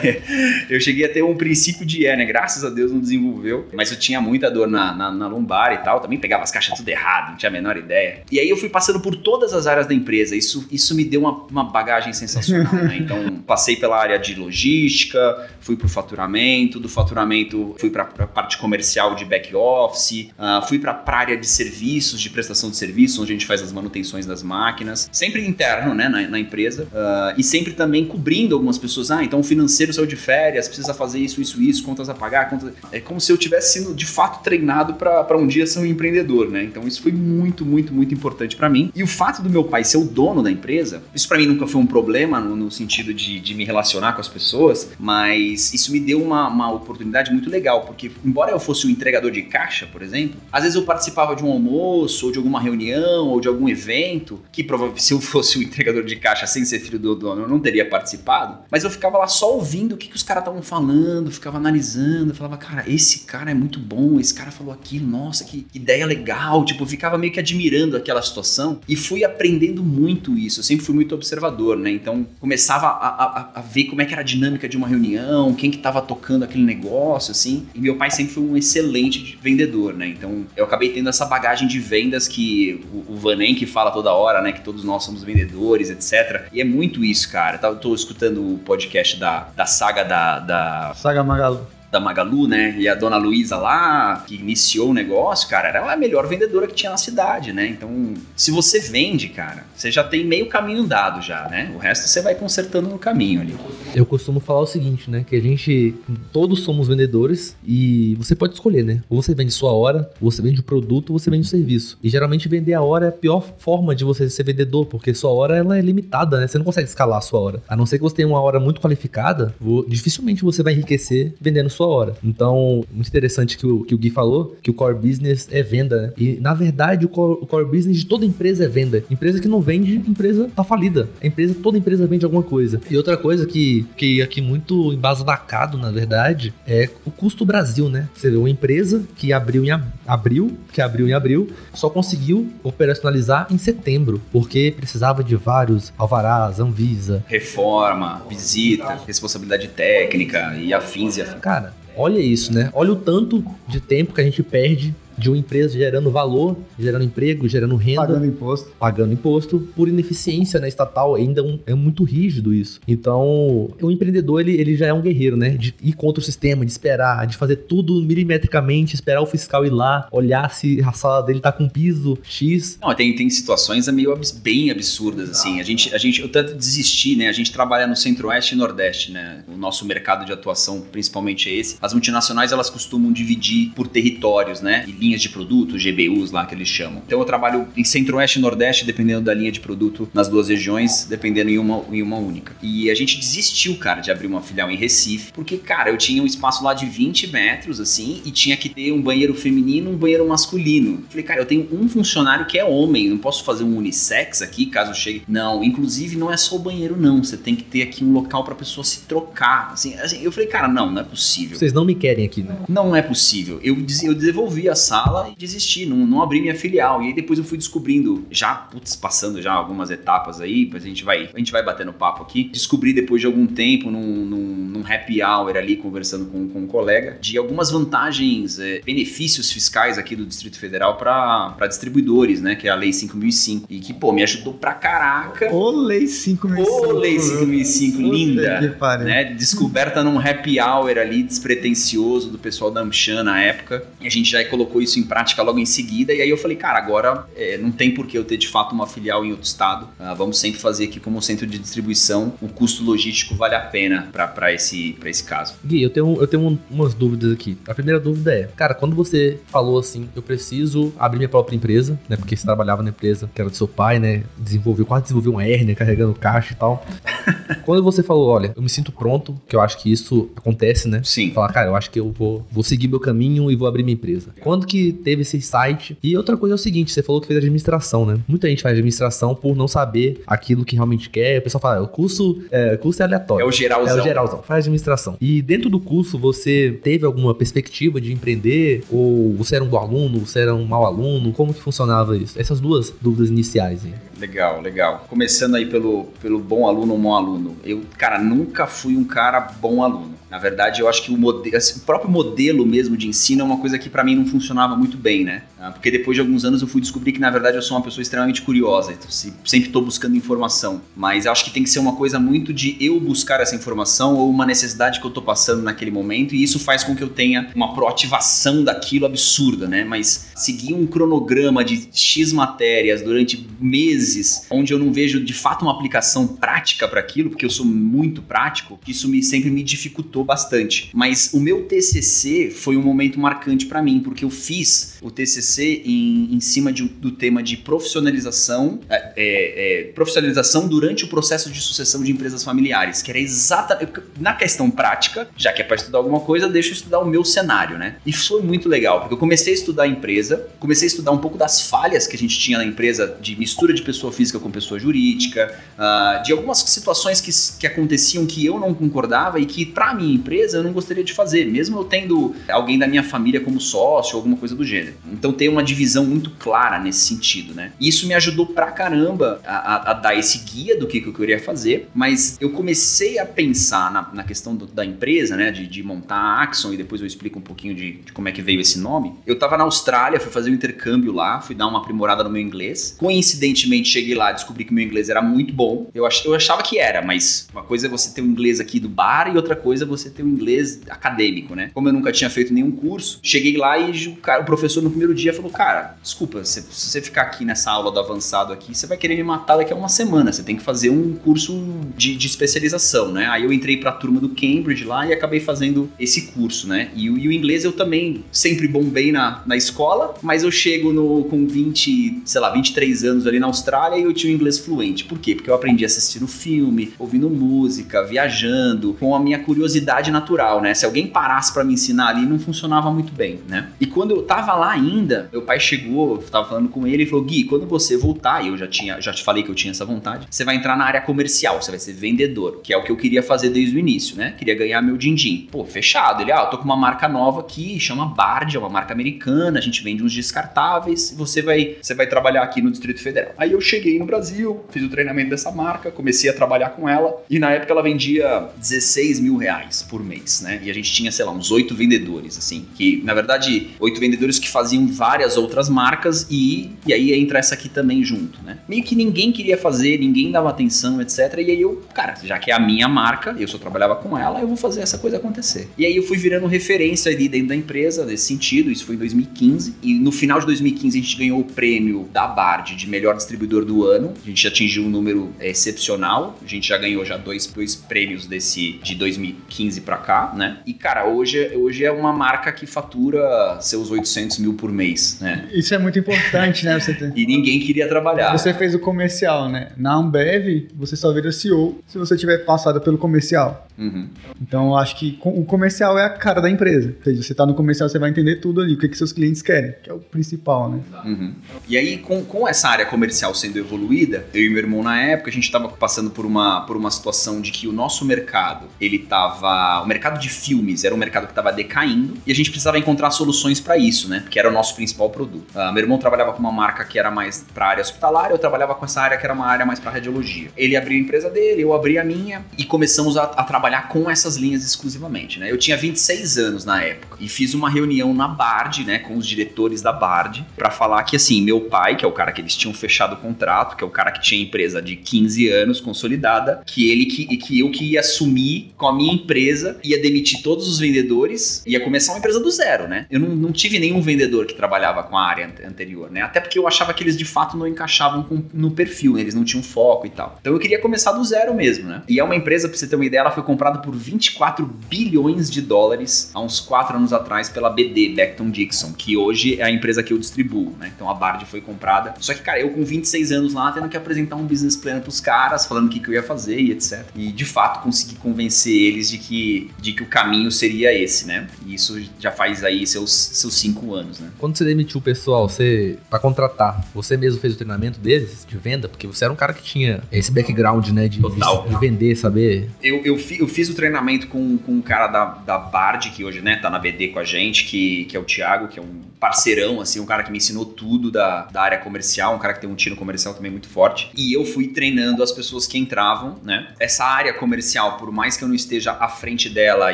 eu 0.69 0.80
cheguei 0.80 1.06
a 1.06 1.09
ter 1.09 1.24
um 1.24 1.36
princípio 1.36 1.86
de 1.86 2.06
hérnia, 2.06 2.25
graças 2.25 2.64
a 2.64 2.69
Deus 2.69 2.92
não 2.92 3.00
desenvolveu, 3.00 3.68
mas 3.74 3.92
eu 3.92 3.98
tinha 3.98 4.22
muita 4.27 4.49
dor 4.49 4.67
na, 4.67 4.93
na, 4.93 5.11
na, 5.11 5.27
lombar 5.27 5.73
e 5.73 5.77
tal. 5.77 5.99
Também 5.99 6.19
pegava 6.19 6.43
as 6.43 6.51
caixas 6.51 6.77
tudo 6.77 6.89
errado, 6.89 7.31
não 7.31 7.38
tinha 7.38 7.49
a 7.49 7.53
menor 7.53 7.77
ideia. 7.77 8.23
E 8.31 8.39
aí 8.39 8.49
eu 8.49 8.57
fui 8.57 8.69
passando 8.69 8.99
por 8.99 9.15
todas 9.15 9.53
as 9.53 9.67
áreas 9.67 9.88
da 9.88 9.93
empresa. 9.93 10.35
Isso, 10.35 10.67
isso 10.71 10.95
me 10.95 11.03
deu 11.03 11.21
uma, 11.21 11.31
uma 11.49 11.63
bagagem 11.63 12.13
sensacional. 12.13 12.73
Né? 12.73 12.97
Então, 13.07 13.39
passei 13.45 13.77
pela 13.77 13.97
área 13.97 14.17
de 14.17 14.35
logística, 14.35 15.47
fui 15.61 15.77
para 15.77 15.85
o 15.85 15.89
faturamento, 15.89 16.79
do 16.79 16.89
faturamento 16.89 17.75
fui 17.79 17.89
para 17.89 18.03
a 18.03 18.27
parte 18.27 18.57
comercial 18.57 19.15
de 19.15 19.23
back 19.23 19.55
office, 19.55 20.29
uh, 20.38 20.65
fui 20.67 20.79
para 20.79 20.91
a 20.91 21.15
área 21.15 21.38
de 21.38 21.47
serviços, 21.47 22.19
de 22.19 22.29
prestação 22.29 22.69
de 22.69 22.77
serviços, 22.77 23.19
onde 23.19 23.31
a 23.31 23.35
gente 23.35 23.45
faz 23.45 23.61
as 23.61 23.71
manutenções 23.71 24.25
das 24.25 24.44
máquinas, 24.44 25.09
sempre 25.11 25.45
interno 25.45 25.94
né, 25.94 26.09
na, 26.09 26.27
na 26.27 26.39
empresa, 26.39 26.83
uh, 26.83 27.39
e 27.39 27.44
sempre 27.44 27.73
também 27.73 28.05
cobrindo 28.05 28.55
algumas 28.55 28.77
pessoas. 28.77 29.11
Ah, 29.11 29.23
então 29.23 29.39
o 29.39 29.44
financeiro 29.44 29.94
saiu 29.94 30.05
de 30.05 30.15
férias, 30.15 30.67
precisa 30.67 30.94
fazer 30.94 31.19
isso, 31.19 31.41
isso, 31.41 31.61
isso, 31.61 31.83
contas 31.83 32.09
a 32.09 32.13
pagar, 32.13 32.49
contas. 32.49 32.73
É 32.91 32.99
como 32.99 33.19
se 33.19 33.31
eu 33.31 33.38
tivesse 33.38 33.73
sido 33.73 33.94
de 33.94 34.05
fato 34.17 34.41
treinado 34.41 34.95
para 34.95 35.38
um 35.38 35.45
dia 35.45 35.67
ser 35.67 35.78
um 35.78 35.85
empreendedor, 35.85 36.50
né? 36.50 36.63
Então 36.63 36.88
isso 36.88 37.03
foi 37.03 37.11
muito, 37.11 37.63
muito, 37.63 37.94
muito 37.94 38.16
importante 38.16 38.55
para 38.55 38.67
mim. 38.67 38.91
E 38.95 39.03
o 39.03 39.07
fato 39.07 39.44
do 39.44 39.50
meu 39.50 39.63
pai 39.63 39.83
ser 39.83 39.97
o 39.97 40.05
dono 40.05 40.41
da 40.41 40.50
empresa, 40.50 41.03
isso 41.13 41.28
para 41.28 41.38
mim 41.38 41.45
nunca 41.45 41.67
foi 41.67 41.79
um 41.79 41.85
problema 41.85 42.39
no, 42.39 42.56
no 42.56 42.72
sentido 42.72 43.13
de, 43.13 43.39
de, 43.39 43.53
me 43.53 43.63
relacionar 43.63 44.13
com 44.13 44.22
as 44.22 44.27
pessoas, 44.27 44.89
mas 44.97 45.72
isso 45.72 45.91
me 45.91 46.00
deu 46.00 46.19
uma, 46.19 46.47
uma 46.47 46.72
oportunidade 46.72 47.31
muito 47.31 47.47
legal, 47.47 47.81
porque 47.81 48.11
embora 48.25 48.50
eu 48.50 48.59
fosse 48.59 48.88
o 48.88 48.89
entregador 48.89 49.29
de 49.29 49.44
caixa, 49.44 49.85
por 49.85 50.01
exemplo, 50.01 50.39
às 50.51 50.63
vezes 50.63 50.75
eu 50.75 50.81
participava 50.81 51.35
de 51.35 51.44
um 51.44 51.51
almoço 51.51 52.25
ou 52.25 52.31
de 52.31 52.39
alguma 52.39 52.59
reunião 52.59 53.27
ou 53.27 53.39
de 53.39 53.47
algum 53.47 53.69
evento 53.69 54.41
que 54.51 54.63
provavelmente 54.63 55.03
se 55.03 55.13
eu 55.13 55.22
fosse 55.22 55.59
o 55.59 55.61
entregador 55.61 56.03
de 56.03 56.16
caixa 56.16 56.47
sem 56.47 56.66
ser 56.66 56.79
filho 56.79 56.97
do 56.97 57.13
dono 57.13 57.44
eu 57.44 57.47
não 57.47 57.59
teria 57.59 57.88
participado, 57.88 58.57
mas 58.72 58.83
eu 58.83 58.89
ficava 58.89 59.19
lá 59.19 59.27
só 59.27 59.53
ouvindo 59.53 59.94
o 59.94 59.97
que, 59.97 60.07
que 60.07 60.16
os 60.16 60.23
caras 60.23 60.41
estavam 60.41 60.63
falando, 60.63 61.29
ficava 61.29 61.57
analisando, 61.57 62.33
falava, 62.33 62.57
cara, 62.57 62.83
esse 62.88 63.19
cara 63.19 63.51
é 63.51 63.53
muito 63.53 63.79
bom, 63.79 64.06
esse 64.19 64.34
cara 64.34 64.51
falou 64.51 64.73
aquilo, 64.73 65.07
nossa, 65.07 65.44
que 65.44 65.68
ideia 65.73 66.06
legal. 66.06 66.63
Tipo, 66.66 66.85
ficava 66.85 67.18
meio 67.18 67.31
que 67.31 67.40
admirando 67.40 67.97
aquela 67.97 68.22
situação 68.22 68.79
e 68.88 68.95
fui 68.95 69.23
aprendendo 69.23 69.84
muito 69.84 70.38
isso. 70.38 70.59
Eu 70.59 70.63
sempre 70.63 70.85
fui 70.85 70.95
muito 70.95 71.13
observador, 71.13 71.78
né? 71.78 71.91
Então 71.91 72.25
começava 72.40 72.88
a, 72.88 73.07
a, 73.07 73.50
a 73.56 73.62
ver 73.62 73.85
como 73.85 74.01
é 74.01 74.06
que 74.06 74.13
era 74.13 74.22
a 74.22 74.25
dinâmica 74.25 74.68
de 74.68 74.78
uma 74.78 74.88
reunião, 74.88 75.53
quem 75.53 75.69
que 75.69 75.78
tava 75.78 76.01
tocando 76.01 76.44
aquele 76.44 76.63
negócio, 76.63 77.31
assim. 77.31 77.68
E 77.73 77.79
meu 77.79 77.95
pai 77.95 78.12
sempre 78.12 78.34
foi 78.34 78.44
um 78.44 78.57
excelente 78.57 79.38
vendedor, 79.41 79.94
né? 79.94 80.07
Então 80.07 80.45
eu 80.56 80.66
acabei 80.66 80.89
tendo 80.89 81.09
essa 81.09 81.25
bagagem 81.25 81.68
de 81.68 81.79
vendas 81.79 82.28
que 82.28 82.85
o, 82.91 83.13
o 83.13 83.16
Vanem 83.16 83.56
que 83.56 83.66
fala 83.66 83.91
toda 83.91 84.13
hora, 84.13 84.42
né? 84.42 84.51
Que 84.51 84.62
todos 84.62 84.83
nós 84.83 85.04
somos 85.04 85.24
vendedores, 85.24 85.89
etc. 85.89 86.48
E 86.54 86.62
é 86.62 86.63
muito 86.63 87.04
isso, 87.04 87.30
cara. 87.31 87.59
Eu 87.62 87.75
tô 87.75 87.94
escutando 87.94 88.56
o 88.56 88.57
podcast 88.59 89.19
da, 89.19 89.50
da 89.56 89.65
saga 89.65 90.04
da, 90.04 90.39
da. 90.39 90.94
Saga 90.95 91.24
Magalu 91.24 91.76
da 91.92 92.00
Magalu, 92.00 92.48
né? 92.48 92.75
E 92.78 92.88
a 92.88 92.95
dona 92.95 93.18
Luísa 93.18 93.57
lá, 93.57 94.24
que 94.28 94.36
iniciou 94.36 94.89
o 94.89 94.94
negócio, 94.94 95.48
cara, 95.48 95.69
era 95.69 95.92
a 95.92 95.95
melhor 95.95 96.28
vendedora 96.28 96.68
que 96.68 96.74
tinha 96.74 96.92
na 96.92 96.98
cidade, 96.98 97.54
né? 97.54 97.68
Então, 97.68 98.13
se 98.36 98.51
você 98.51 98.80
vende, 98.80 99.30
cara, 99.30 99.63
você 99.75 99.89
já 99.89 100.04
tem 100.04 100.25
meio 100.25 100.48
caminho 100.48 100.84
dado 100.84 101.22
já, 101.22 101.48
né? 101.48 101.72
O 101.74 101.78
resto 101.78 102.07
você 102.07 102.22
vai 102.22 102.36
consertando 102.36 102.89
no 102.89 103.00
caminho 103.00 103.42
ali. 103.42 103.56
Eu 103.95 104.06
costumo 104.06 104.39
falar 104.39 104.62
o 104.62 104.66
seguinte, 104.66 105.10
né? 105.10 105.25
Que 105.28 105.36
a 105.36 105.42
gente, 105.42 105.95
todos 106.31 106.62
somos 106.62 106.88
vendedores 106.88 107.56
e 107.66 108.16
você 108.16 108.36
pode 108.36 108.54
escolher, 108.54 108.84
né? 108.84 109.01
Ou 109.10 109.22
você 109.22 109.34
vende 109.34 109.51
sua 109.51 109.72
hora, 109.72 110.10
ou 110.22 110.31
você 110.31 110.42
vende 110.42 110.60
o 110.60 110.63
produto, 110.63 111.12
ou 111.12 111.19
você 111.19 111.30
vende 111.30 111.48
o 111.48 111.50
serviço. 111.50 111.98
E 112.04 112.10
geralmente 112.10 112.48
vender 112.48 112.74
a 112.74 112.81
hora 112.81 113.06
é 113.06 113.10
a 113.10 113.12
pior 113.12 113.44
forma 113.57 113.95
de 113.95 114.04
você 114.04 114.30
ser 114.30 114.44
vendedor, 114.44 114.86
porque 114.86 115.13
sua 115.13 115.31
hora 115.31 115.56
ela 115.56 115.78
é 115.78 115.81
limitada, 115.81 116.39
né? 116.39 116.48
Você 116.48 116.57
não 116.57 116.66
consegue 116.66 116.88
escalar 116.88 117.18
a 117.18 117.22
sua 117.22 117.39
hora. 117.39 117.63
A 117.68 117.75
não 117.75 117.86
ser 117.86 117.98
que 117.98 118.04
você 118.04 118.16
tenha 118.16 118.28
uma 118.28 118.39
hora 118.39 118.60
muito 118.60 118.81
qualificada, 118.81 119.56
dificilmente 119.88 120.44
você 120.44 120.62
vai 120.62 120.74
enriquecer 120.74 121.33
vendendo 121.40 121.69
sua 121.69 121.88
hora. 121.88 122.16
Então, 122.24 122.83
muito 122.92 123.07
interessante 123.07 123.57
que 123.57 123.66
o, 123.66 123.83
que 123.83 123.95
o 123.95 123.98
Gui 123.98 124.10
falou, 124.10 124.56
que 124.62 124.69
o 124.69 124.74
core 124.74 124.95
business 124.95 125.48
é 125.51 125.63
venda, 125.63 126.01
né? 126.01 126.13
E, 126.18 126.40
na 126.40 126.54
verdade, 126.54 127.06
o 127.06 127.10
core, 127.10 127.40
o 127.42 127.48
core 127.48 127.66
business 127.66 127.98
de 127.98 128.06
toda 128.06 128.25
empresa 128.25 128.66
é 128.66 128.68
venda. 128.68 129.04
Empresa 129.10 129.40
que 129.40 129.48
não 129.48 129.62
vende, 129.62 129.95
empresa 129.95 130.50
tá 130.56 130.63
falida. 130.63 131.10
A 131.22 131.28
empresa, 131.28 131.56
toda 131.62 131.78
empresa 131.78 132.06
vende 132.06 132.25
alguma 132.25 132.44
coisa. 132.44 132.80
E 132.90 132.98
outra 132.98 133.18
coisa 133.18 133.45
que 133.45 133.76
que 133.95 134.21
aqui 134.21 134.41
muito 134.41 134.94
embasbacado, 134.94 135.77
na 135.77 135.91
verdade, 135.91 136.53
é 136.65 136.89
o 137.06 137.12
custo 137.12 137.45
Brasil, 137.45 137.89
né? 137.89 138.07
Você 138.15 138.29
vê 138.29 138.38
uma 138.38 138.50
empresa 138.50 139.03
que 139.15 139.33
abriu 139.33 139.63
em 139.65 139.71
ab- 139.71 139.85
abril, 140.06 140.57
que 140.71 140.81
abriu 140.81 141.07
em 141.07 141.13
abril, 141.13 141.50
só 141.74 141.89
conseguiu 141.89 142.51
operacionalizar 142.63 143.47
em 143.50 143.57
setembro, 143.57 144.21
porque 144.31 144.74
precisava 144.75 145.24
de 145.24 145.35
vários 145.35 145.91
alvarás, 145.97 146.59
Anvisa. 146.59 147.24
Reforma, 147.27 148.21
visita, 148.29 149.00
responsabilidade 149.06 149.68
técnica 149.69 150.56
e 150.57 150.73
afins 150.73 151.18
e 151.18 151.21
afins. 151.21 151.39
Cara, 151.41 151.73
olha 151.95 152.19
isso, 152.19 152.53
né? 152.53 152.69
Olha 152.73 152.91
o 152.94 152.95
tanto 152.95 153.44
de 153.68 153.80
tempo 153.80 154.13
que 154.13 154.21
a 154.21 154.23
gente 154.23 154.41
perde 154.44 154.94
de 155.18 155.30
uma 155.30 155.38
empresa 155.38 155.74
gerando 155.78 156.12
valor, 156.12 156.56
gerando 156.80 157.04
emprego, 157.04 157.48
gerando 157.48 157.75
renda. 157.75 158.02
Pagando 158.02 158.25
imposto. 158.25 158.69
pagando 158.80 159.14
imposto 159.14 159.68
por 159.75 159.88
ineficiência 159.88 160.60
né, 160.60 160.68
estatal, 160.68 161.16
ainda 161.16 161.44
um- 161.44 161.60
é 161.66 161.74
muito 161.74 162.04
rígido 162.04 162.54
isso. 162.54 162.80
Então, 162.88 163.69
o 163.81 163.92
empreendedor, 163.92 164.42
ele, 164.42 164.54
ele 164.60 164.75
já 164.75 164.88
é 164.88 164.94
um 164.94 165.02
guerreiro, 165.02 165.36
né? 165.38 165.50
De 165.52 165.74
ir 165.81 165.94
contra 165.94 166.22
o 166.22 166.24
sistema, 166.24 166.66
de 166.66 166.72
esperar, 166.72 167.25
de 167.28 167.36
fazer 167.38 167.56
tudo 167.58 168.02
milimetricamente, 168.02 168.96
esperar 168.96 169.22
o 169.22 169.25
fiscal 169.25 169.66
ir 169.66 169.69
lá, 169.72 170.08
olhar 170.12 170.50
se 170.52 170.81
a 170.84 170.92
sala 170.94 171.22
dele 171.22 171.40
tá 171.40 171.52
com 171.52 171.68
piso 171.68 172.18
X. 172.24 172.78
Não, 172.81 172.94
tem, 172.94 173.16
tem 173.16 173.30
situações 173.30 173.88
meio 173.88 174.12
abs- 174.12 174.31
bem 174.31 174.69
absurdas, 174.72 175.30
assim. 175.31 175.60
A 175.60 175.64
gente, 175.64 175.94
a 175.94 175.98
gente, 175.98 176.22
eu 176.22 176.30
tanto 176.30 176.54
desisti, 176.54 177.16
né? 177.16 177.28
A 177.28 177.31
gente 177.34 177.52
trabalha 177.52 177.88
no 177.88 177.96
Centro-Oeste 177.96 178.54
e 178.54 178.58
Nordeste, 178.58 179.12
né? 179.12 179.44
O 179.48 179.58
nosso 179.58 179.86
mercado 179.86 180.25
de 180.25 180.31
atuação 180.31 180.81
principalmente 180.92 181.50
é 181.50 181.54
esse. 181.54 181.78
As 181.81 181.94
multinacionais, 181.94 182.52
elas 182.52 182.69
costumam 182.69 183.12
dividir 183.12 183.72
por 183.75 183.88
territórios, 183.88 184.62
né? 184.62 184.86
E 184.88 184.92
linhas 185.07 185.21
de 185.21 185.30
produto, 185.30 185.77
GBUs 185.77 186.31
lá 186.31 186.45
que 186.45 186.54
eles 186.54 186.68
chamam. 186.68 187.01
Então 187.06 187.19
eu 187.19 187.25
trabalho 187.25 187.68
em 187.75 187.83
Centro-Oeste 187.83 188.39
e 188.39 188.42
Nordeste, 188.42 188.86
dependendo 188.86 189.21
da 189.21 189.33
linha 189.33 189.51
de 189.51 189.59
produto, 189.59 190.09
nas 190.13 190.27
duas 190.27 190.50
regiões, 190.50 191.06
dependendo 191.06 191.50
em 191.50 191.57
uma, 191.57 191.83
em 191.92 192.01
uma 192.01 192.18
única. 192.18 192.56
E 192.62 192.89
a 192.89 192.95
gente 192.95 193.18
desistiu, 193.18 193.77
cara, 193.77 194.01
de 194.01 194.12
abrir 194.12 194.27
uma 194.27 194.42
filial 194.42 194.69
em 194.69 194.75
Recife, 194.75 195.31
porque, 195.31 195.57
cara, 195.57 195.89
eu 195.89 195.98
tinha 195.98 196.21
um 196.21 196.25
espaço 196.25 196.63
lá 196.63 196.74
de 196.74 196.86
20 196.86 197.27
metros, 197.27 197.80
assim, 197.80 198.21
e 198.25 198.31
tinha 198.31 198.57
que 198.57 198.69
ter 198.69 198.92
um 198.92 199.01
banheiro 199.01 199.33
feminino, 199.33 199.92
um 199.92 199.98
banheiro 199.98 200.27
masculino. 200.27 201.04
Falei, 201.09 201.24
cara, 201.24 201.42
eu 201.42 201.45
tenho 201.45 201.68
um 201.71 201.88
funcionário 201.88 202.45
que 202.45 202.57
é 202.57 202.65
homem, 202.65 203.09
não 203.09 203.18
posso 203.18 203.44
fazer 203.44 203.63
um 203.63 203.77
unissex 203.77 204.42
aqui, 204.42 204.65
caso 204.65 204.94
chegue. 204.94 205.24
Não, 205.27 205.63
inclusive 205.63 206.18
não 206.18 206.31
é 206.31 206.38
só 206.38 206.56
o 206.56 206.59
banheiro, 206.59 206.98
não. 207.00 207.24
Você 207.24 207.38
tem 207.38 207.56
que 207.56 207.63
ter 207.63 207.83
aqui 207.83 208.04
um 208.04 208.12
local 208.12 208.44
pra 208.44 208.56
pessoa 208.56 208.83
se 208.83 209.01
trocar. 209.01 209.71
Assim, 209.71 209.94
assim, 209.95 210.21
eu 210.21 210.31
falei, 210.31 210.48
cara, 210.48 210.68
não, 210.68 210.92
não 210.92 211.01
é 211.01 211.04
possível. 211.04 211.57
Vocês 211.57 211.74
não 211.74 211.86
me 211.86 211.95
querem 211.95 212.25
aqui, 212.25 212.42
né? 212.42 212.57
Não 212.68 212.95
é 212.95 213.01
possível. 213.01 213.59
Eu, 213.63 213.77
eu 214.04 214.13
devolvi 214.13 214.68
a 214.69 214.75
sala 214.75 214.96
e 215.31 215.35
desisti, 215.38 215.85
não, 215.85 215.97
não 216.05 216.21
abri 216.21 216.41
minha 216.41 216.55
filial. 216.55 217.01
E 217.01 217.07
aí 217.07 217.13
depois 217.13 217.39
eu 217.39 217.45
fui 217.45 217.57
descobrindo, 217.57 218.25
já, 218.31 218.53
putz, 218.55 218.95
passando 218.95 219.41
já 219.41 219.53
algumas 219.53 219.89
etapas 219.89 220.39
aí, 220.41 220.65
depois 220.65 220.83
a 220.83 220.88
gente 220.88 221.03
vai, 221.03 221.29
a 221.33 221.38
gente 221.38 221.51
vai 221.51 221.63
batendo 221.63 221.94
papo 221.94 222.23
aqui. 222.23 222.45
Descobri 222.45 222.94
depois 222.94 223.21
de 223.21 223.27
algum 223.27 223.45
tempo, 223.47 223.89
num, 223.91 224.25
num, 224.25 224.38
num 224.38 224.83
happy 224.88 225.21
hour 225.21 225.55
ali, 225.57 225.77
conversando 225.77 226.25
com, 226.25 226.47
com 226.49 226.59
um 226.59 226.67
colega, 226.67 227.17
de 227.19 227.38
algumas 227.38 227.71
vantagens, 227.71 228.59
é, 228.59 228.81
benefícios 228.85 229.51
fiscais 229.51 229.97
aqui 229.97 230.15
do 230.15 230.25
Distrito 230.25 230.57
Federal 230.59 230.97
para 230.97 231.67
distribuidores, 231.67 232.41
né? 232.41 232.55
Que 232.55 232.67
é 232.67 232.71
a 232.71 232.75
Lei 232.75 232.94
5005. 232.94 233.67
E 233.69 233.79
que, 233.79 233.94
pô, 233.94 234.11
me 234.11 234.23
ajudou 234.23 234.53
pra 234.53 234.73
caraca. 234.73 235.53
Ô, 235.53 235.71
Lei 235.71 236.07
5005. 236.07 236.69
Ô, 236.69 236.91
Lei 236.94 237.19
5005, 237.19 237.97
Puta 237.97 238.07
linda 238.15 238.59
que 238.59 238.67
pariu. 238.69 239.05
né? 239.05 239.23
Descoberta 239.25 240.03
num 240.03 240.19
happy 240.19 240.59
hour 240.59 240.97
ali, 240.97 241.23
despretensioso 241.23 242.29
do 242.29 242.38
pessoal 242.38 242.71
da 242.71 242.81
Amchan 242.81 243.23
na 243.23 243.41
época. 243.41 243.85
E 243.99 244.07
a 244.07 244.09
gente 244.09 244.29
já 244.29 244.44
colocou 244.45 244.81
isso 244.81 244.87
em 244.95 245.04
prática 245.04 245.42
logo 245.44 245.60
em 245.60 245.66
seguida. 245.66 246.13
E 246.13 246.22
aí 246.22 246.30
eu 246.30 246.38
falei, 246.38 246.56
cara, 246.57 246.78
agora 246.78 247.25
é, 247.36 247.57
não 247.57 247.72
tem 247.72 247.94
por 247.94 248.06
que 248.07 248.18
eu 248.18 248.24
ter 248.24 248.38
de 248.38 248.48
fato 248.48 248.74
uma 248.74 248.88
filial 248.88 249.25
em 249.25 249.31
outro 249.31 249.45
estado. 249.45 249.88
Ah, 250.00 250.13
vamos 250.13 250.38
sempre 250.39 250.60
fazer 250.60 250.86
aqui 250.86 251.00
como 251.00 251.22
centro 251.22 251.45
de 251.48 251.57
distribuição. 251.57 252.34
O 252.42 252.48
custo 252.48 252.84
logístico 252.84 253.36
vale 253.36 253.56
a 253.56 253.60
pena 253.60 254.10
para 254.13 254.54
esse, 254.54 254.94
pra 255.00 255.10
esse 255.10 255.24
caso. 255.24 255.56
Gui, 255.66 255.81
eu 255.81 255.89
tenho, 255.89 256.16
eu 256.19 256.28
tenho 256.28 256.44
um- 256.48 256.57
umas 256.69 256.94
dúvidas 256.94 257.31
aqui. 257.34 257.57
A 257.68 257.74
primeira 257.74 258.00
dúvida 258.00 258.34
é, 258.34 258.44
cara, 258.56 258.74
quando 258.74 258.95
você 258.95 259.39
falou 259.48 259.80
assim, 259.80 260.07
eu 260.16 260.22
preciso 260.22 260.94
abrir 260.98 261.18
minha 261.18 261.30
própria 261.30 261.56
empresa, 261.56 262.00
né? 262.07 262.16
Porque 262.16 262.36
você 262.36 262.44
trabalhava 262.45 262.83
na 262.83 262.90
empresa 262.90 263.30
que 263.33 263.42
era 263.42 263.50
do 263.50 263.56
seu 263.56 263.68
pai, 263.68 264.00
né? 264.00 264.24
Desenvolveu, 264.38 264.86
quase 264.86 265.04
desenvolveu 265.04 265.31
uma 265.33 265.45
hérnia 265.45 265.75
carregando 265.75 266.13
caixa 266.13 266.54
e 266.54 266.56
tal. 266.56 266.86
quando 267.66 267.83
você 267.83 268.04
falou, 268.04 268.28
olha, 268.28 268.54
eu 268.56 268.62
me 268.62 268.69
sinto 268.69 268.92
pronto, 268.92 269.40
que 269.48 269.56
eu 269.56 269.62
acho 269.62 269.78
que 269.78 269.92
isso 269.92 270.30
acontece, 270.36 270.88
né? 270.88 271.01
Sim. 271.04 271.31
Falar, 271.31 271.51
cara, 271.51 271.69
eu 271.69 271.75
acho 271.75 271.90
que 271.92 272.00
eu 272.00 272.12
vou, 272.12 272.45
vou 272.51 272.63
seguir 272.63 272.88
meu 272.88 273.00
caminho 273.00 273.50
e 273.51 273.56
vou 273.56 273.68
abrir 273.68 273.83
minha 273.83 273.94
empresa. 273.94 274.33
Quando 274.42 274.66
que 274.66 274.76
teve 275.03 275.21
esse 275.21 275.38
insight? 275.38 275.97
E 276.01 276.15
outra 276.18 276.38
coisa 276.38 276.53
é 276.53 276.57
o 276.57 276.57
seguinte, 276.57 276.91
você 276.91 277.03
falou 277.03 277.21
que 277.21 277.27
fez 277.27 277.38
administração, 277.38 278.06
né? 278.06 278.19
Muita 278.27 278.47
gente 278.47 278.62
faz 278.62 278.74
administração 278.74 279.35
por 279.35 279.56
não 279.56 279.68
saber 279.68 280.21
aquilo 280.25 280.63
que 280.65 280.75
realmente 280.75 281.09
quer. 281.09 281.39
O 281.39 281.41
pessoal 281.44 281.62
fala, 281.62 281.77
"Ah, 281.77 281.83
o 281.83 281.88
curso 281.88 282.41
é, 282.51 282.77
curso 282.77 283.01
é 283.01 283.06
aleatório. 283.06 283.44
É 283.44 283.47
o 283.47 283.51
geralzão. 283.51 283.97
É 283.97 284.01
o 284.01 284.03
geralzão, 284.03 284.44
faz 284.44 284.65
administração. 284.65 285.18
E 285.19 285.41
dentro 285.41 285.69
do 285.69 285.79
curso, 285.79 286.18
você 286.18 286.77
teve 286.83 287.06
alguma 287.06 287.33
perspectiva 287.33 288.00
de 288.00 288.12
empreender? 288.13 288.83
Ou 288.91 289.33
você 289.33 289.56
era 289.56 289.63
um 289.63 289.68
bom 289.68 289.77
aluno, 289.77 290.19
você 290.19 290.39
era 290.39 290.53
um 290.56 290.65
mau 290.65 290.85
aluno? 290.85 291.31
Como 291.33 291.53
que 291.53 291.62
funcionava 291.62 292.18
isso? 292.18 292.39
Essas 292.39 292.59
duas 292.59 292.94
dúvidas 293.01 293.30
iniciais 293.30 293.85
aí. 293.85 293.94
Legal, 294.19 294.62
legal. 294.62 295.06
Começando 295.10 295.56
aí 295.56 295.66
pelo, 295.66 296.06
pelo 296.22 296.40
bom 296.40 296.68
aluno 296.68 296.94
ou 296.94 297.00
mau 297.00 297.16
aluno. 297.16 297.56
Eu, 297.64 297.81
cara, 297.98 298.18
nunca 298.18 298.66
fui 298.66 298.96
um 298.98 299.04
cara 299.04 299.40
bom 299.40 299.84
aluno. 299.84 300.16
Na 300.30 300.38
verdade, 300.38 300.81
eu 300.81 300.90
acho 300.90 301.04
que 301.04 301.12
o, 301.12 301.18
mode- 301.18 301.56
assim, 301.56 301.80
o 301.80 301.84
próprio 301.84 302.12
modelo 302.12 302.66
mesmo 302.66 302.98
de 302.98 303.08
ensino 303.08 303.42
é 303.42 303.46
uma 303.46 303.58
coisa 303.60 303.80
que 303.80 303.90
pra 303.90 304.04
mim 304.04 304.14
não 304.14 304.25
funcionava 304.25 304.75
muito 304.75 304.98
bem, 304.98 305.24
né? 305.24 305.44
Ah, 305.58 305.72
Porque 305.72 305.90
depois 305.90 306.16
de 306.16 306.22
alguns 306.22 306.44
anos 306.44 306.62
eu 306.62 306.68
fui 306.68 306.81
descobrir 306.81 307.14
que 307.14 307.19
na 307.19 307.30
verdade 307.30 307.56
eu 307.56 307.62
sou 307.62 307.78
uma 307.78 307.84
pessoa 307.84 308.02
extremamente 308.02 308.42
curiosa, 308.42 308.92
então 308.92 309.10
se- 309.10 309.34
sempre 309.46 309.68
estou 309.69 309.81
buscando 309.81 310.18
informação. 310.18 310.81
Mas 310.98 311.25
acho 311.25 311.46
que 311.46 311.52
tem 311.52 311.64
que 311.64 311.69
ser 311.69 311.80
uma 311.80 311.96
coisa 311.96 312.19
muito 312.19 312.54
de 312.54 312.75
eu 312.81 313.00
buscar 313.00 313.40
essa 313.40 313.56
informação 313.56 314.16
ou 314.16 314.30
uma 314.30 314.46
necessidade 314.46 315.00
que 315.00 315.08
eu 315.08 315.12
tô 315.12 315.22
passando 315.22 315.62
naquele 315.64 315.92
momento 315.92 316.36
e 316.36 316.44
isso 316.44 316.60
faz 316.60 316.84
com 316.84 316.94
que 316.94 317.02
eu 317.04 317.10
tenha 317.10 317.50
uma 317.56 317.74
proativação 317.74 318.66
daquilo 318.66 319.06
absurda, 319.06 319.66
né? 319.66 319.86
Mas 319.86 320.31
seguir 320.36 320.74
um 320.74 320.86
cronograma 320.86 321.64
de 321.64 321.88
X 321.94 322.34
matérias 322.34 323.02
durante 323.02 323.48
meses, 323.62 324.06
onde 324.50 324.74
eu 324.74 324.80
não 324.80 324.92
vejo 324.92 325.24
de 325.24 325.33
fato 325.33 325.63
uma 325.63 325.71
aplicação 325.71 326.27
prática 326.27 326.88
para 326.88 327.00
aquilo, 327.00 327.30
porque 327.30 327.45
eu 327.45 327.50
sou 327.50 327.65
muito 327.65 328.21
prático, 328.21 328.80
isso 328.88 329.07
me 329.07 329.21
sempre 329.24 329.50
me 329.50 329.63
dificultou 329.63 330.24
bastante. 330.24 330.89
Mas 330.94 331.31
o 331.33 331.39
meu 331.39 331.65
TCC 331.65 332.51
foi 332.51 332.77
um 332.77 332.81
momento 332.81 333.19
marcante 333.19 333.65
para 333.65 333.81
mim, 333.81 334.00
porque 334.00 334.24
eu 334.25 334.30
fiz 334.30 334.98
o 335.01 335.12
TCC 335.12 335.81
em, 335.86 336.33
em 336.36 336.39
cima 336.39 336.71
de- 336.71 336.83
do 336.88 337.12
tema 337.12 337.42
de 337.44 337.57
profissionalização, 337.57 338.80
é, 338.89 338.95
é, 339.15 339.80
é, 339.81 339.83
profissionalização 339.94 340.68
durante 340.68 341.04
o 341.04 341.07
processo 341.07 341.49
de 341.52 341.59
sucessão 341.59 342.04
de 342.04 342.11
empresas 342.11 342.44
familiares, 342.44 343.02
que 343.02 343.11
era 343.11 343.19
exatamente 343.19 343.92
na 344.19 344.33
questão 344.33 344.69
prática, 344.69 345.28
já 345.35 345.52
que 345.52 345.61
é 345.61 345.66
para 345.66 345.76
estudar 345.76 345.97
alguma 345.97 346.19
coisa, 346.19 346.47
deixa 346.47 346.69
eu 346.69 346.73
estudar 346.73 346.99
o 346.99 347.06
meu 347.06 347.23
cenário, 347.23 347.78
né? 347.78 347.95
E 348.06 348.14
foi 348.14 348.42
muito 348.42 348.69
legal, 348.69 348.99
porque 349.02 349.14
eu 349.14 349.18
comecei 349.18 349.54
a 349.54 349.56
estudar 349.56 349.83
a 349.83 349.87
empresa, 349.87 350.47
comecei 350.59 350.85
a 350.85 350.90
estudar 350.90 351.11
um 351.11 351.18
pouco 351.18 351.37
das 351.37 351.61
falhas 351.61 352.07
que 352.07 352.16
a 352.16 352.19
gente 352.19 352.37
tinha 352.40 352.57
na 352.57 352.66
empresa 352.66 353.18
de 353.21 353.35
mistura 353.35 353.73
de 353.73 353.81
pessoa 353.97 354.13
física 354.13 354.39
com 354.39 354.51
pessoa 354.51 354.80
jurídica, 354.80 355.57
ah, 355.77 356.21
de 356.23 356.31
algumas 356.31 356.59
situações 356.59 357.19
que, 357.19 357.31
que 357.59 357.66
aconteciam 357.68 358.25
que 358.25 358.45
eu 358.45 358.59
não 358.59 358.73
concordava 358.73 359.39
e 359.39 359.45
que 359.45 359.66
para 359.66 359.94
minha 359.95 360.13
empresa 360.13 360.57
eu 360.57 360.63
não 360.63 360.71
gostaria 360.71 361.04
de 361.04 361.13
fazer, 361.13 361.45
mesmo 361.45 361.80
eu 361.80 361.83
tendo 361.83 362.35
alguém 362.49 362.77
da 362.77 362.87
minha 362.87 363.04
família 363.04 363.42
como 363.42 363.59
sócio 363.59 364.13
ou 364.16 364.19
alguma 364.19 364.37
coisa 364.37 364.56
do 364.56 364.63
gênero. 364.63 364.95
Então 365.11 365.33
tem 365.33 365.49
uma 365.49 365.63
divisão 365.63 366.06
muito 366.06 366.30
clara 366.31 366.80
nesse 366.80 366.99
sentido, 367.07 367.54
né? 367.56 367.71
Isso 367.81 368.07
me 368.07 368.13
ajudou 368.13 368.45
pra 368.45 368.71
caramba 368.71 369.42
a, 369.45 369.56
a- 369.75 369.92
a 369.92 369.94
dar 369.94 370.16
esse 370.16 370.39
guia 370.39 370.77
do 370.80 370.85
que, 370.87 371.01
que 371.01 371.07
eu 371.07 371.13
queria 371.13 371.39
fazer, 371.39 371.89
mas 371.94 372.37
eu 372.39 372.51
comecei 372.51 373.18
a 373.19 373.25
pensar 373.25 373.92
na, 373.92 374.09
na 374.13 374.23
questão 374.23 374.56
do- 374.56 374.68
da 374.68 374.85
empresa, 374.85 375.35
né? 375.35 375.49
De, 375.51 375.66
de 375.68 375.81
montar 375.81 376.16
a 376.18 376.44
Axon 376.44 376.73
e 376.73 376.77
depois 376.77 377.01
eu 377.01 377.07
explico 377.07 377.39
um 377.39 377.42
pouquinho 377.42 377.73
de, 377.73 377.94
de 377.94 378.11
como 378.11 378.27
é 378.30 378.31
que 378.31 378.42
veio 378.42 378.59
esse 378.61 378.77
nome. 378.80 379.13
Eu 379.25 379.39
tava 379.39 379.57
na 379.57 379.63
Austrália, 379.63 380.19
fui 380.19 380.31
fazer 380.31 380.51
um 380.51 380.54
intercâmbio 380.54 381.11
lá, 381.11 381.42
fui 381.42 381.56
dar 381.56 381.68
uma 381.68 381.80
aprimorada 381.80 382.23
no 382.23 382.30
meu 382.30 382.42
inglês. 382.42 382.95
Coincidentemente, 382.97 383.86
cheguei 383.87 384.15
lá, 384.15 384.31
descobri 384.31 384.63
que 384.65 384.73
meu 384.73 384.83
inglês 384.83 385.09
era 385.09 385.21
muito 385.21 385.53
bom. 385.53 385.89
Eu, 385.94 386.06
ach, 386.06 386.23
eu 386.25 386.33
achava 386.33 386.61
que 386.63 386.77
era, 386.79 387.01
mas 387.01 387.47
uma 387.51 387.63
coisa 387.63 387.87
é 387.87 387.89
você 387.89 388.11
ter 388.13 388.21
o 388.21 388.25
inglês 388.25 388.59
aqui 388.59 388.79
do 388.79 388.89
bar 388.89 389.31
e 389.33 389.35
outra 389.37 389.56
coisa 389.56 389.83
é 389.83 389.87
você 389.87 390.09
ter 390.09 390.23
o 390.23 390.27
inglês 390.27 390.81
acadêmico, 390.89 391.56
né? 391.56 391.71
Como 391.73 391.87
eu 391.87 391.94
nunca 391.94 392.11
tinha 392.11 392.29
feito 392.29 392.53
nenhum 392.53 392.71
curso, 392.71 393.19
cheguei 393.23 393.57
lá 393.57 393.77
e 393.77 394.07
o, 394.07 394.15
cara- 394.17 394.41
o 394.41 394.45
professor 394.45 394.81
no 394.81 394.89
primeiro 394.89 395.13
dia 395.13 395.33
falou: 395.33 395.51
Cara, 395.51 395.95
desculpa, 396.01 396.44
se, 396.44 396.61
se 396.61 396.89
você 396.89 397.01
ficar 397.01 397.23
aqui 397.23 397.45
nessa 397.45 397.71
aula 397.71 397.91
do 397.91 397.99
avançado 397.99 398.51
aqui, 398.53 398.75
você 398.75 398.85
vai 398.87 398.97
querer 398.97 399.15
me 399.15 399.23
matar 399.23 399.57
daqui 399.57 399.73
a 399.73 399.75
uma 399.75 399.89
semana. 399.89 400.31
Você 400.31 400.44
tem 400.44 400.56
que 400.56 400.63
fazer 400.63 400.89
um 400.89 401.13
curso 401.15 401.57
de, 401.95 402.15
de 402.15 402.27
especialização, 402.27 403.11
né? 403.11 403.27
Aí 403.27 403.44
eu 403.44 403.53
entrei 403.53 403.77
pra 403.77 403.91
turma 403.91 404.19
do 404.19 404.29
Cambridge 404.29 404.83
lá 404.83 405.06
e 405.07 405.13
acabei 405.13 405.39
fazendo 405.39 405.89
esse 405.99 406.27
curso, 406.33 406.67
né? 406.67 406.89
E, 406.95 407.09
o- 407.09 407.17
e 407.17 407.27
o 407.27 407.31
inglês 407.31 407.63
eu 407.63 407.71
também 407.71 408.23
sempre 408.31 408.67
bombei 408.67 409.11
na, 409.11 409.41
na 409.45 409.56
escola, 409.56 410.15
mas 410.21 410.44
eu 410.44 410.51
chego 410.51 410.91
no, 410.91 411.23
com 411.25 411.45
20, 411.47 412.21
sei 412.25 412.41
lá, 412.41 412.51
23 412.51 413.03
anos 413.03 413.27
ali 413.27 413.39
na 413.39 413.47
Austrália 413.47 413.77
e 413.98 414.04
eu 414.04 414.14
tinha 414.14 414.31
o 414.34 414.36
inglês 414.36 414.57
fluente. 414.57 415.06
Por 415.06 415.19
quê? 415.19 415.36
Porque 415.36 415.50
eu 415.50 415.54
aprendi 415.54 415.86
assistindo 415.86 416.28
filme, 416.28 416.94
ouvindo 416.98 417.30
música, 417.30 418.04
viajando, 418.04 418.94
com 419.00 419.16
a 419.16 419.19
minha 419.19 419.40
curiosidade 419.40 420.12
natural, 420.12 420.62
né? 420.62 420.74
Se 420.74 420.86
alguém 420.86 421.07
parasse 421.07 421.54
pra 421.54 421.64
me 421.64 421.74
ensinar 421.74 422.10
ali, 422.10 422.26
não 422.26 422.40
funcionava 422.40 422.92
muito 422.92 423.14
bem, 423.14 423.40
né? 423.48 423.69
E 423.80 423.86
quando 423.86 424.12
eu 424.12 424.24
tava 424.24 424.54
lá 424.54 424.72
ainda, 424.72 425.30
meu 425.31 425.42
pai 425.42 425.60
chegou, 425.60 426.16
eu 426.16 426.18
tava 426.24 426.48
falando 426.50 426.69
com 426.69 426.88
ele 426.88 427.04
e 427.04 427.06
falou: 427.06 427.24
Gui, 427.24 427.44
quando 427.44 427.66
você 427.66 427.96
voltar, 427.96 428.44
e 428.44 428.48
eu 428.48 428.57
já 428.57 428.68
tinha, 428.68 429.00
já 429.00 429.14
te 429.14 429.24
falei 429.24 429.44
que 429.44 429.50
eu 429.50 429.56
tinha 429.56 429.72
essa 429.72 429.86
vontade, 429.86 430.28
você 430.30 430.44
vai 430.44 430.56
entrar 430.56 430.78
na 430.78 430.86
área 430.86 431.02
comercial, 431.02 431.62
você 431.62 431.72
vai 431.72 431.80
ser 431.80 431.94
vendedor, 431.94 432.62
que 432.64 432.74
é 432.74 432.78
o 432.78 432.84
que 432.84 432.92
eu 432.92 432.98
queria 432.98 433.22
fazer 433.22 433.50
desde 433.50 433.76
o 433.76 433.80
início, 433.80 434.18
né? 434.18 434.34
Queria 434.38 434.56
ganhar 434.56 434.81
meu 434.81 434.98
din-din. 434.98 435.48
Pô, 435.52 435.64
fechado. 435.64 436.22
Ele, 436.22 436.31
ah, 436.31 436.42
eu 436.42 436.50
tô 436.50 436.57
com 436.57 436.66
uma 436.66 436.76
marca 436.76 437.07
nova 437.07 437.42
aqui, 437.42 437.80
chama 437.80 438.06
Bard, 438.06 438.56
é 438.56 438.60
uma 438.60 438.69
marca 438.69 438.94
americana, 438.94 439.60
a 439.60 439.62
gente 439.62 439.84
vende 439.84 440.04
uns 440.04 440.14
descartáveis, 440.14 441.14
você 441.16 441.42
vai, 441.42 441.78
você 441.81 441.94
vai 441.94 442.07
trabalhar 442.07 442.44
aqui 442.44 442.62
no 442.62 442.72
Distrito 442.72 443.02
Federal. 443.02 443.34
Aí 443.38 443.52
eu 443.52 443.62
cheguei 443.68 444.00
no 444.00 444.06
Brasil, 444.06 444.64
fiz 444.69 444.83
o 444.83 444.90
treinamento 444.90 445.30
dessa 445.30 445.52
marca, 445.52 445.92
comecei 445.92 446.30
a 446.30 446.33
trabalhar 446.33 446.69
com 446.69 446.88
ela, 446.88 447.24
e 447.30 447.40
na 447.40 447.52
época 447.52 447.71
ela 447.71 447.83
vendia 447.83 448.50
16 448.57 449.19
mil 449.19 449.38
reais 449.38 449.83
por 449.83 450.04
mês, 450.04 450.42
né? 450.42 450.62
E 450.64 450.69
a 450.69 450.74
gente 450.74 450.92
tinha, 450.92 451.12
sei 451.12 451.26
lá, 451.26 451.31
uns 451.31 451.52
oito 451.52 451.76
vendedores, 451.76 452.38
assim, 452.38 452.66
que 452.76 453.02
na 453.04 453.14
verdade, 453.14 453.69
oito 453.80 454.00
vendedores 454.00 454.40
que 454.40 454.50
faziam 454.50 454.88
várias 454.88 455.38
outras 455.38 455.69
marcas 455.69 456.28
e, 456.30 456.71
e 456.86 456.94
aí 456.94 457.14
entra 457.14 457.40
essa 457.40 457.56
aqui 457.56 457.69
também 457.69 458.04
junto, 458.04 458.42
né? 458.44 458.59
Meio 458.68 458.83
que 458.83 458.95
ninguém 458.95 459.31
queria 459.31 459.57
fazer, 459.57 459.97
ninguém 459.97 460.31
dava 460.31 460.50
atenção, 460.50 461.02
etc. 461.02 461.19
E 461.38 461.52
aí 461.52 461.62
eu, 461.62 461.83
cara, 461.94 462.16
já 462.24 462.38
que 462.38 462.52
é 462.52 462.54
a 462.54 462.59
minha 462.59 462.88
marca, 462.88 463.36
eu 463.40 463.47
só 463.47 463.57
trabalhava 463.57 463.95
com 463.95 464.18
ela, 464.18 464.40
eu 464.40 464.47
vou 464.47 464.57
fazer 464.57 464.81
essa 464.81 464.97
coisa 464.97 465.18
acontecer. 465.18 465.68
E 465.78 465.86
aí 465.86 465.95
eu 465.95 466.04
fui 466.04 466.18
virando 466.18 466.47
referência 466.47 467.12
ali 467.12 467.28
dentro 467.28 467.50
da 467.50 467.56
empresa 467.56 468.06
nesse 468.06 468.26
sentido, 468.26 468.71
isso 468.71 468.86
foi 468.86 468.95
em 468.95 469.00
2015. 469.00 469.76
E 469.81 469.94
no 469.95 470.12
final 470.12 470.40
de 470.40 470.45
2015 470.45 470.97
a 470.97 471.02
gente 471.02 471.18
ganhou 471.18 471.40
o 471.40 471.44
prêmio 471.44 472.07
da 472.12 472.28
Bard 472.28 472.76
de 472.76 472.90
melhor 472.90 473.16
distribuidor 473.16 473.56
do 473.66 473.85
ano. 473.85 474.14
A 474.21 474.28
gente 474.28 474.47
atingiu 474.47 474.83
um 474.83 474.90
número 474.90 475.33
é, 475.40 475.49
excepcional. 475.49 476.37
A 476.44 476.47
gente 476.47 476.68
já 476.68 476.78
ganhou 476.78 477.04
já 477.06 477.18
dois, 477.18 477.47
dois 477.47 477.76
prêmios 477.76 478.26
desse 478.26 478.80
de 478.83 478.95
2015 478.95 479.81
para 479.81 479.97
cá, 479.97 480.33
né? 480.35 480.59
E 480.66 480.73
cara, 480.73 481.07
hoje, 481.07 481.56
hoje 481.56 481.85
é 481.85 481.92
uma 481.92 482.14
marca 482.14 482.52
que 482.52 482.66
fatura 482.66 483.57
seus 483.61 483.92
800 483.92 484.40
mil 484.40 484.54
por 484.54 484.71
mês, 484.71 485.19
né? 485.21 485.47
Isso 485.52 485.73
é 485.73 485.78
muito 485.78 485.97
importante, 485.99 486.66
né? 486.66 486.80
Você 486.80 487.11
E 487.16 487.26
ninguém 487.26 487.59
queria 487.59 487.87
trabalhar. 487.87 488.31
Você 488.37 488.54
fez 488.54 488.73
o 488.73 488.80
comercial, 488.80 489.49
né? 489.49 489.71
Na 489.78 489.95
Ambev, 489.95 490.68
você 490.76 490.95
só 490.95 491.14
vira 491.14 491.31
CEO 491.31 491.81
se 491.87 491.97
você 491.97 492.18
tiver 492.18 492.40
passado 492.40 492.81
pelo 492.81 492.97
comercial. 492.97 493.68
Uhum. 493.78 494.09
Então, 494.42 494.68
eu 494.68 494.76
acho 494.76 494.95
que 494.97 495.19
o 495.23 495.45
comercial 495.45 495.97
é 495.97 496.06
a 496.06 496.09
cara 496.09 496.42
da 496.42 496.49
empresa. 496.49 496.95
Ou 496.97 497.04
seja, 497.04 497.23
você 497.23 497.35
tá 497.35 497.45
no 497.45 497.54
comercial, 497.54 497.87
você 497.87 497.99
vai 497.99 498.09
entender 498.09 498.37
tudo 498.37 498.61
ali, 498.61 498.73
o 498.73 498.78
que, 498.78 498.87
que 498.87 498.97
seus 498.97 499.14
clientes 499.14 499.42
querem, 499.42 499.76
que 499.83 499.90
é 499.90 499.94
o 499.94 499.99
principal, 499.99 500.69
né? 500.69 500.81
Uhum. 501.06 501.33
E 501.68 501.78
aí, 501.78 501.97
com, 501.97 502.23
com 502.23 502.47
essa 502.47 502.69
área 502.69 502.85
comercial 502.85 503.33
sendo 503.37 503.57
evoluída, 503.57 504.27
eu 504.33 504.44
e 504.44 504.49
meu 504.49 504.59
irmão 504.59 504.83
na 504.83 504.99
época, 504.99 505.29
a 505.29 505.33
gente 505.33 505.45
estava 505.45 505.69
passando 505.69 506.09
por 506.09 506.25
uma, 506.25 506.61
por 506.61 506.75
uma 506.75 506.91
situação 506.91 507.39
de 507.39 507.51
que 507.51 507.67
o 507.67 507.71
nosso 507.71 508.03
mercado, 508.06 508.67
ele 508.79 508.99
tava... 508.99 509.81
O 509.81 509.87
mercado 509.87 510.19
de 510.19 510.29
filmes 510.29 510.83
era 510.83 510.94
um 510.94 510.97
mercado 510.97 511.25
que 511.25 511.31
estava 511.31 511.51
decaindo 511.51 512.15
e 512.25 512.32
a 512.32 512.36
gente 512.36 512.49
precisava 512.49 512.77
encontrar 512.77 513.12
soluções 513.12 513.60
para 513.60 513.77
isso, 513.77 514.10
né? 514.10 514.21
Porque 514.21 514.39
era 514.39 514.49
o 514.49 514.51
nosso 514.51 514.75
principal 514.75 515.10
produto. 515.10 515.47
Uh, 515.56 515.71
meu 515.71 515.84
irmão 515.84 515.97
trabalhava 515.97 516.34
com 516.34 516.39
uma 516.39 516.51
marca 516.51 516.84
que 516.84 516.97
era 516.97 517.12
mais 517.12 517.45
para 517.53 517.67
área 517.67 517.82
hospitalar, 517.82 518.32
eu 518.32 518.38
trabalhava 518.38 518.75
com 518.75 518.86
essa 518.86 519.01
área 519.01 519.17
que 519.17 519.25
era 519.25 519.34
uma 519.34 519.45
área 519.45 519.65
mais 519.65 519.79
para 519.79 519.91
radiologia. 519.91 520.49
Ele 520.58 520.75
abriu 520.75 520.97
a 520.97 521.01
empresa 521.01 521.29
dele, 521.29 521.62
eu 521.62 521.73
abri 521.73 521.97
a 521.97 522.03
minha 522.03 522.45
e 522.58 522.63
começamos 522.63 523.17
a, 523.17 523.23
a 523.23 523.43
trabalhar 523.43 523.88
com 523.88 524.10
essas 524.10 524.36
linhas 524.36 524.63
exclusivamente, 524.63 525.39
né? 525.39 525.51
Eu 525.51 525.58
tinha 525.58 525.77
26 525.77 526.38
anos 526.38 526.65
na 526.65 526.84
época 526.84 527.17
e 527.19 527.27
fiz 527.27 527.53
uma 527.53 527.69
reunião 527.69 528.13
na 528.13 528.27
Bard, 528.27 528.84
né, 528.84 528.99
com 528.99 529.17
os 529.17 529.25
diretores 529.25 529.82
da 529.82 529.91
Bard, 529.91 530.45
para 530.56 530.69
falar 530.69 531.03
que 531.03 531.15
assim, 531.15 531.41
meu 531.41 531.62
pai, 531.62 531.95
que 531.95 532.06
é 532.06 532.08
o 532.08 532.12
cara 532.12 532.32
que 532.32 532.41
eles 532.41 532.56
tinham 532.56 532.73
fechado 532.73 533.13
o 533.13 533.17
contrato, 533.28 533.76
que 533.76 533.84
é 533.84 533.88
o 533.88 533.89
cara 533.89 534.12
que 534.12 534.22
tinha 534.22 534.41
empresa 534.41 534.82
de 534.82 534.96
15 534.96 535.50
anos 535.50 535.82
consolidada, 535.82 536.62
que 536.65 536.89
ele 536.89 537.06
que, 537.06 537.38
que 537.38 537.60
eu 537.60 537.69
que 537.69 537.91
ia 537.91 538.00
assumir 538.00 538.72
com 538.78 538.88
a 538.88 538.96
minha 538.96 539.13
empresa, 539.13 539.80
ia 539.84 540.02
demitir 540.02 540.41
todos 540.41 540.67
os 540.67 540.80
vendedores, 540.80 541.63
ia 541.65 541.80
começar 541.80 542.13
uma 542.13 542.19
empresa 542.19 542.39
do 542.39 542.50
zero, 542.50 542.88
né? 542.88 543.06
Eu 543.12 543.19
não, 543.19 543.30
não 543.36 543.52
tive 543.52 543.80
nenhum 543.80 544.02
vendedor 544.02 544.46
que 544.46 544.56
trabalhava 544.56 545.04
com 545.04 545.17
a 545.17 545.26
área 545.26 545.54
anterior, 545.65 546.10
né? 546.10 546.22
Até 546.22 546.39
porque 546.39 546.58
eu 546.58 546.67
achava 546.67 546.93
que 546.93 547.04
eles 547.04 547.17
de 547.17 547.26
fato 547.26 547.58
não 547.58 547.67
encaixavam 547.67 548.24
com, 548.24 548.43
no 548.54 548.72
perfil, 548.72 549.13
né? 549.13 549.22
eles 549.22 549.36
não 549.36 549.43
tinham 549.43 549.63
foco 549.63 550.08
e 550.08 550.10
tal. 550.10 550.38
Então 550.39 550.54
eu 550.54 550.60
queria 550.60 550.80
começar 550.80 551.12
do 551.12 551.24
zero 551.24 551.54
mesmo, 551.54 551.89
né? 551.89 552.02
E 552.08 552.19
é 552.19 552.24
uma 552.24 552.36
empresa, 552.36 552.67
pra 552.69 552.78
você 552.78 552.88
ter 552.88 552.96
uma 552.96 553.06
ideia, 553.06 553.22
ela 553.22 553.32
foi 553.32 553.43
comprada 553.43 553.80
por 553.80 553.93
24 553.96 554.65
bilhões 554.89 555.50
de 555.50 555.62
dólares 555.62 556.32
há 556.34 556.39
uns 556.39 556.60
4 556.60 556.98
anos 556.98 557.12
atrás 557.12 557.50
pela 557.50 557.69
BD, 557.69 558.10
Beckton 558.10 558.50
Dixon, 558.50 558.93
que 558.93 559.17
hoje 559.17 559.60
é 559.60 559.63
a 559.63 559.69
empresa 559.69 560.02
que 560.02 560.13
eu 560.13 560.17
distribuo, 560.17 560.76
né? 560.80 560.91
Então 560.96 561.10
a 561.10 561.13
Bard 561.13 561.46
foi 561.46 561.62
comprada. 561.62 562.13
Só 562.19 562.34
que, 562.34 562.41
cara, 562.41 562.60
eu 562.60 562.69
com 562.69 562.84
26 562.84 563.16
anos 563.32 563.54
lá, 563.54 563.71
tendo 563.71 563.89
que 563.89 563.97
apresentar 563.97 564.36
um 564.36 564.45
business 564.45 564.76
plan 564.76 565.00
pros 565.00 565.19
caras, 565.19 565.65
falando 565.65 565.88
o 565.88 565.89
que, 565.89 566.00
que 566.00 566.10
eu 566.10 566.13
ia 566.13 566.24
fazer 566.24 566.60
e 566.60 566.71
etc. 566.71 567.06
E 567.15 567.32
de 567.32 567.45
fato 567.45 567.84
consegui 567.84 568.15
convencer 568.15 568.74
eles 568.74 569.10
de 569.10 569.17
que, 569.17 569.71
de 569.80 569.93
que 569.93 570.04
o 570.04 570.06
caminho 570.06 570.52
seria 570.52 570.93
esse, 570.93 571.26
né? 571.26 571.47
E 571.65 571.74
isso 571.74 572.00
já 572.19 572.32
faz 572.32 572.63
aí 572.63 572.86
seus, 572.86 573.12
seus 573.12 573.54
5 573.56 573.93
anos, 573.93 574.19
né? 574.19 574.30
Quando 574.38 574.58
você 574.58 574.65
demitiu 574.65 575.00
o 575.00 575.04
pessoal, 575.04 575.47
você, 575.47 575.97
para 576.10 576.19
contratar, 576.19 576.86
você 576.93 577.17
mesmo 577.17 577.39
fez 577.39 577.54
o 577.54 577.58
treinamento 577.58 578.00
deles, 578.00 578.45
de 578.47 578.58
venda? 578.58 578.88
Porque 578.88 579.08
você 579.08 579.24
era 579.24 579.34
um 579.34 579.36
cara 579.36 579.54
que 579.54 579.63
tinha 579.63 580.02
esse 580.12 580.32
background, 580.32 580.89
né? 580.89 581.08
De, 581.08 581.19
Total. 581.19 581.67
de 581.67 581.78
vender, 581.80 582.15
saber. 582.15 582.69
Eu, 582.82 583.04
eu, 583.04 583.17
fi, 583.17 583.39
eu 583.39 583.47
fiz 583.47 583.69
o 583.69 583.74
treinamento 583.74 584.28
com, 584.28 584.58
com 584.58 584.74
um 584.74 584.82
cara 584.82 585.08
da, 585.08 585.26
da 585.26 585.58
Bard, 585.58 586.10
que 586.12 586.24
hoje, 586.24 586.41
né, 586.41 586.58
tá 586.58 586.69
na 586.69 586.80
BD 586.80 587.10
com 587.10 587.19
a 587.19 587.24
gente, 587.24 587.65
que, 587.65 588.06
que 588.06 588.15
é 588.15 588.19
o 588.19 588.24
Thiago, 588.24 588.67
que 588.67 588.80
é 588.80 588.82
um 588.82 589.02
parceirão, 589.19 589.82
assim, 589.82 590.00
um 590.00 590.06
cara 590.06 590.24
que 590.24 590.32
me 590.32 590.38
ensinou 590.38 590.65
tudo 590.65 591.12
da, 591.12 591.45
da 591.45 591.62
área 591.62 591.78
comercial, 591.80 592.36
um 592.36 592.39
cara 592.39 592.54
que 592.54 592.62
tem 592.62 592.69
um 592.69 592.76
tiro 592.76 592.95
comercial 592.95 593.07
também 593.34 593.52
muito 593.52 593.67
forte. 593.67 594.10
E 594.15 594.34
eu 594.34 594.45
fui 594.45 594.67
treinando 594.67 595.23
as 595.23 595.32
pessoas 595.32 595.67
que 595.67 595.78
entravam, 595.78 596.38
né? 596.43 596.67
Essa 596.80 597.06
área 597.06 597.34
comercial, 597.34 597.97
por 597.97 598.12
mais 598.12 598.38
que 598.38 598.43
eu 598.43 598.47
não 598.47 598.56
esteja 598.56 598.91
à 598.91 599.08
frente 599.08 599.49
dela 599.49 599.91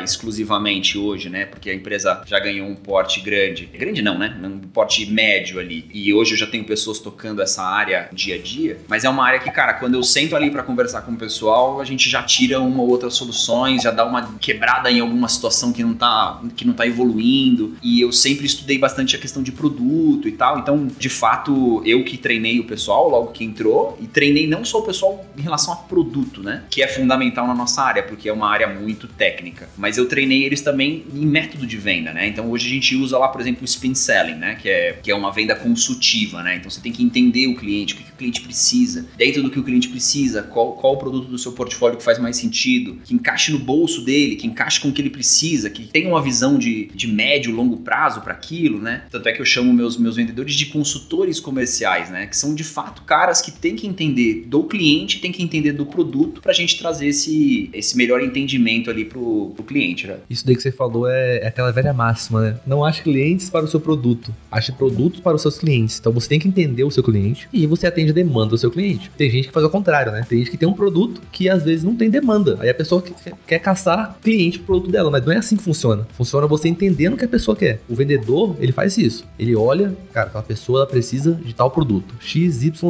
exclusivamente 0.00 0.98
hoje, 0.98 1.28
né? 1.28 1.46
Porque 1.46 1.70
a 1.70 1.74
empresa 1.74 2.22
já 2.26 2.38
ganhou 2.38 2.68
um 2.68 2.74
porte 2.74 3.20
grande. 3.20 3.66
Grande 3.66 4.02
não, 4.02 4.18
né? 4.18 4.36
Um 4.42 4.60
porte 4.60 5.06
médio 5.10 5.58
ali. 5.60 5.86
E 5.92 6.12
hoje 6.12 6.32
eu 6.34 6.38
já 6.38 6.46
tenho 6.46 6.64
pessoas 6.64 6.98
tocando 6.98 7.42
essa 7.42 7.62
área 7.62 8.08
dia 8.12 8.36
a 8.36 8.38
dia. 8.38 8.78
Mas 8.88 9.04
é 9.04 9.08
uma 9.08 9.24
área 9.24 9.38
que, 9.38 9.50
cara, 9.50 9.74
quando 9.74 9.94
eu 9.94 10.02
sento 10.02 10.34
ali 10.34 10.50
para 10.50 10.62
conversar 10.62 11.02
com 11.02 11.12
o 11.12 11.16
pessoal, 11.16 11.80
a 11.80 11.84
gente 11.84 12.08
já 12.08 12.22
tira 12.22 12.60
uma 12.60 12.82
ou 12.82 12.88
outra 12.88 13.10
soluções, 13.10 13.82
já 13.82 13.90
dá 13.90 14.04
uma 14.04 14.34
quebrada 14.38 14.90
em 14.90 15.00
alguma 15.00 15.28
situação 15.28 15.72
que 15.72 15.82
não 15.82 15.94
tá, 15.94 16.40
que 16.56 16.66
não 16.66 16.74
tá 16.74 16.86
evoluindo. 16.86 17.76
E 17.82 18.00
eu 18.00 18.12
sempre 18.12 18.46
estudei 18.46 18.78
bastante 18.78 19.16
a 19.16 19.18
questão 19.18 19.42
de 19.42 19.52
produto 19.52 20.28
e 20.28 20.32
tal. 20.32 20.58
Então, 20.58 20.86
de 20.86 21.08
fato, 21.08 21.82
eu 21.84 22.04
que 22.04 22.16
treinei 22.16 22.58
o 22.60 22.64
pessoal 22.64 23.03
logo 23.08 23.32
que 23.32 23.44
entrou 23.44 23.96
e 24.00 24.06
treinei 24.06 24.46
não 24.46 24.64
só 24.64 24.78
o 24.78 24.82
pessoal 24.82 25.24
em 25.36 25.42
relação 25.42 25.72
a 25.72 25.76
produto, 25.76 26.42
né? 26.42 26.64
Que 26.70 26.82
é 26.82 26.88
fundamental 26.88 27.46
na 27.46 27.54
nossa 27.54 27.82
área, 27.82 28.02
porque 28.02 28.28
é 28.28 28.32
uma 28.32 28.48
área 28.48 28.68
muito 28.68 29.06
técnica. 29.06 29.68
Mas 29.76 29.96
eu 29.96 30.06
treinei 30.06 30.44
eles 30.44 30.60
também 30.60 31.04
em 31.12 31.26
método 31.26 31.66
de 31.66 31.76
venda, 31.76 32.12
né? 32.12 32.26
Então 32.26 32.50
hoje 32.50 32.66
a 32.66 32.70
gente 32.70 32.96
usa 32.96 33.18
lá, 33.18 33.28
por 33.28 33.40
exemplo, 33.40 33.62
o 33.62 33.64
spin 33.64 33.94
selling, 33.94 34.34
né? 34.34 34.56
Que 34.60 34.68
é, 34.68 34.92
que 35.02 35.10
é 35.10 35.14
uma 35.14 35.32
venda 35.32 35.54
consultiva, 35.54 36.42
né? 36.42 36.56
Então 36.56 36.70
você 36.70 36.80
tem 36.80 36.92
que 36.92 37.02
entender 37.02 37.46
o 37.46 37.56
cliente, 37.56 37.94
o 37.94 37.96
que, 37.96 38.04
que 38.04 38.12
o 38.12 38.16
cliente 38.16 38.40
precisa. 38.40 39.06
Dentro 39.16 39.42
do 39.42 39.50
que 39.50 39.58
o 39.58 39.62
cliente 39.62 39.88
precisa, 39.88 40.42
qual, 40.42 40.72
qual 40.72 40.94
o 40.94 40.96
produto 40.96 41.28
do 41.28 41.38
seu 41.38 41.52
portfólio 41.52 41.98
que 41.98 42.04
faz 42.04 42.18
mais 42.18 42.36
sentido, 42.36 42.98
que 43.04 43.14
encaixe 43.14 43.52
no 43.52 43.58
bolso 43.58 44.02
dele, 44.02 44.36
que 44.36 44.46
encaixe 44.46 44.80
com 44.80 44.88
o 44.88 44.92
que 44.92 45.00
ele 45.00 45.10
precisa, 45.10 45.70
que 45.70 45.86
tenha 45.86 46.08
uma 46.08 46.22
visão 46.22 46.58
de, 46.58 46.86
de 46.94 47.06
médio, 47.06 47.54
longo 47.54 47.78
prazo 47.78 48.20
para 48.20 48.32
aquilo, 48.32 48.80
né? 48.80 49.04
Tanto 49.10 49.28
é 49.28 49.32
que 49.32 49.40
eu 49.40 49.44
chamo 49.44 49.72
meus, 49.72 49.96
meus 49.96 50.16
vendedores 50.16 50.54
de 50.54 50.66
consultores 50.66 51.40
comerciais, 51.40 52.10
né? 52.10 52.26
Que 52.26 52.36
são 52.36 52.54
de 52.54 52.64
fato 52.64 52.93
caras 53.02 53.40
que 53.40 53.50
têm 53.50 53.76
que 53.76 53.86
entender 53.86 54.44
do 54.46 54.64
cliente, 54.64 55.20
têm 55.20 55.32
que 55.32 55.42
entender 55.42 55.72
do 55.72 55.86
produto 55.86 56.40
pra 56.40 56.52
gente 56.52 56.78
trazer 56.78 57.08
esse, 57.08 57.70
esse 57.72 57.96
melhor 57.96 58.22
entendimento 58.22 58.90
ali 58.90 59.04
pro, 59.04 59.52
pro 59.54 59.64
cliente, 59.64 60.06
né? 60.06 60.16
Isso 60.28 60.46
daí 60.46 60.56
que 60.56 60.62
você 60.62 60.72
falou 60.72 61.08
é, 61.08 61.38
é 61.38 61.46
aquela 61.46 61.70
velha 61.70 61.92
máxima, 61.92 62.40
né? 62.40 62.60
Não 62.66 62.84
ache 62.84 63.02
clientes 63.02 63.50
para 63.50 63.64
o 63.64 63.68
seu 63.68 63.80
produto, 63.80 64.34
ache 64.50 64.72
produtos 64.72 65.20
para 65.20 65.34
os 65.34 65.42
seus 65.42 65.58
clientes. 65.58 65.98
Então 65.98 66.12
você 66.12 66.28
tem 66.28 66.38
que 66.38 66.48
entender 66.48 66.84
o 66.84 66.90
seu 66.90 67.02
cliente 67.02 67.48
e 67.52 67.66
você 67.66 67.86
atende 67.86 68.10
a 68.10 68.14
demanda 68.14 68.50
do 68.50 68.58
seu 68.58 68.70
cliente. 68.70 69.10
Tem 69.16 69.30
gente 69.30 69.48
que 69.48 69.54
faz 69.54 69.64
o 69.64 69.70
contrário, 69.70 70.12
né? 70.12 70.24
Tem 70.28 70.38
gente 70.38 70.50
que 70.50 70.56
tem 70.56 70.68
um 70.68 70.72
produto 70.72 71.20
que 71.32 71.48
às 71.48 71.62
vezes 71.62 71.84
não 71.84 71.94
tem 71.94 72.10
demanda. 72.10 72.58
Aí 72.60 72.68
a 72.68 72.74
pessoa 72.74 73.02
quer, 73.02 73.32
quer 73.46 73.58
caçar 73.58 74.18
cliente 74.22 74.58
pro 74.58 74.66
produto 74.66 74.90
dela, 74.90 75.10
mas 75.10 75.24
não 75.24 75.32
é 75.32 75.36
assim 75.36 75.56
que 75.56 75.62
funciona. 75.62 76.06
Funciona 76.12 76.46
você 76.46 76.68
entendendo 76.68 77.14
o 77.14 77.16
que 77.16 77.24
a 77.24 77.28
pessoa 77.28 77.56
quer. 77.56 77.80
O 77.88 77.94
vendedor, 77.94 78.56
ele 78.60 78.72
faz 78.72 78.96
isso. 78.96 79.24
Ele 79.38 79.54
olha, 79.54 79.96
cara, 80.12 80.28
aquela 80.28 80.42
pessoa 80.42 80.80
ela 80.80 80.86
precisa 80.86 81.32
de 81.32 81.54
tal 81.54 81.70
produto, 81.70 82.14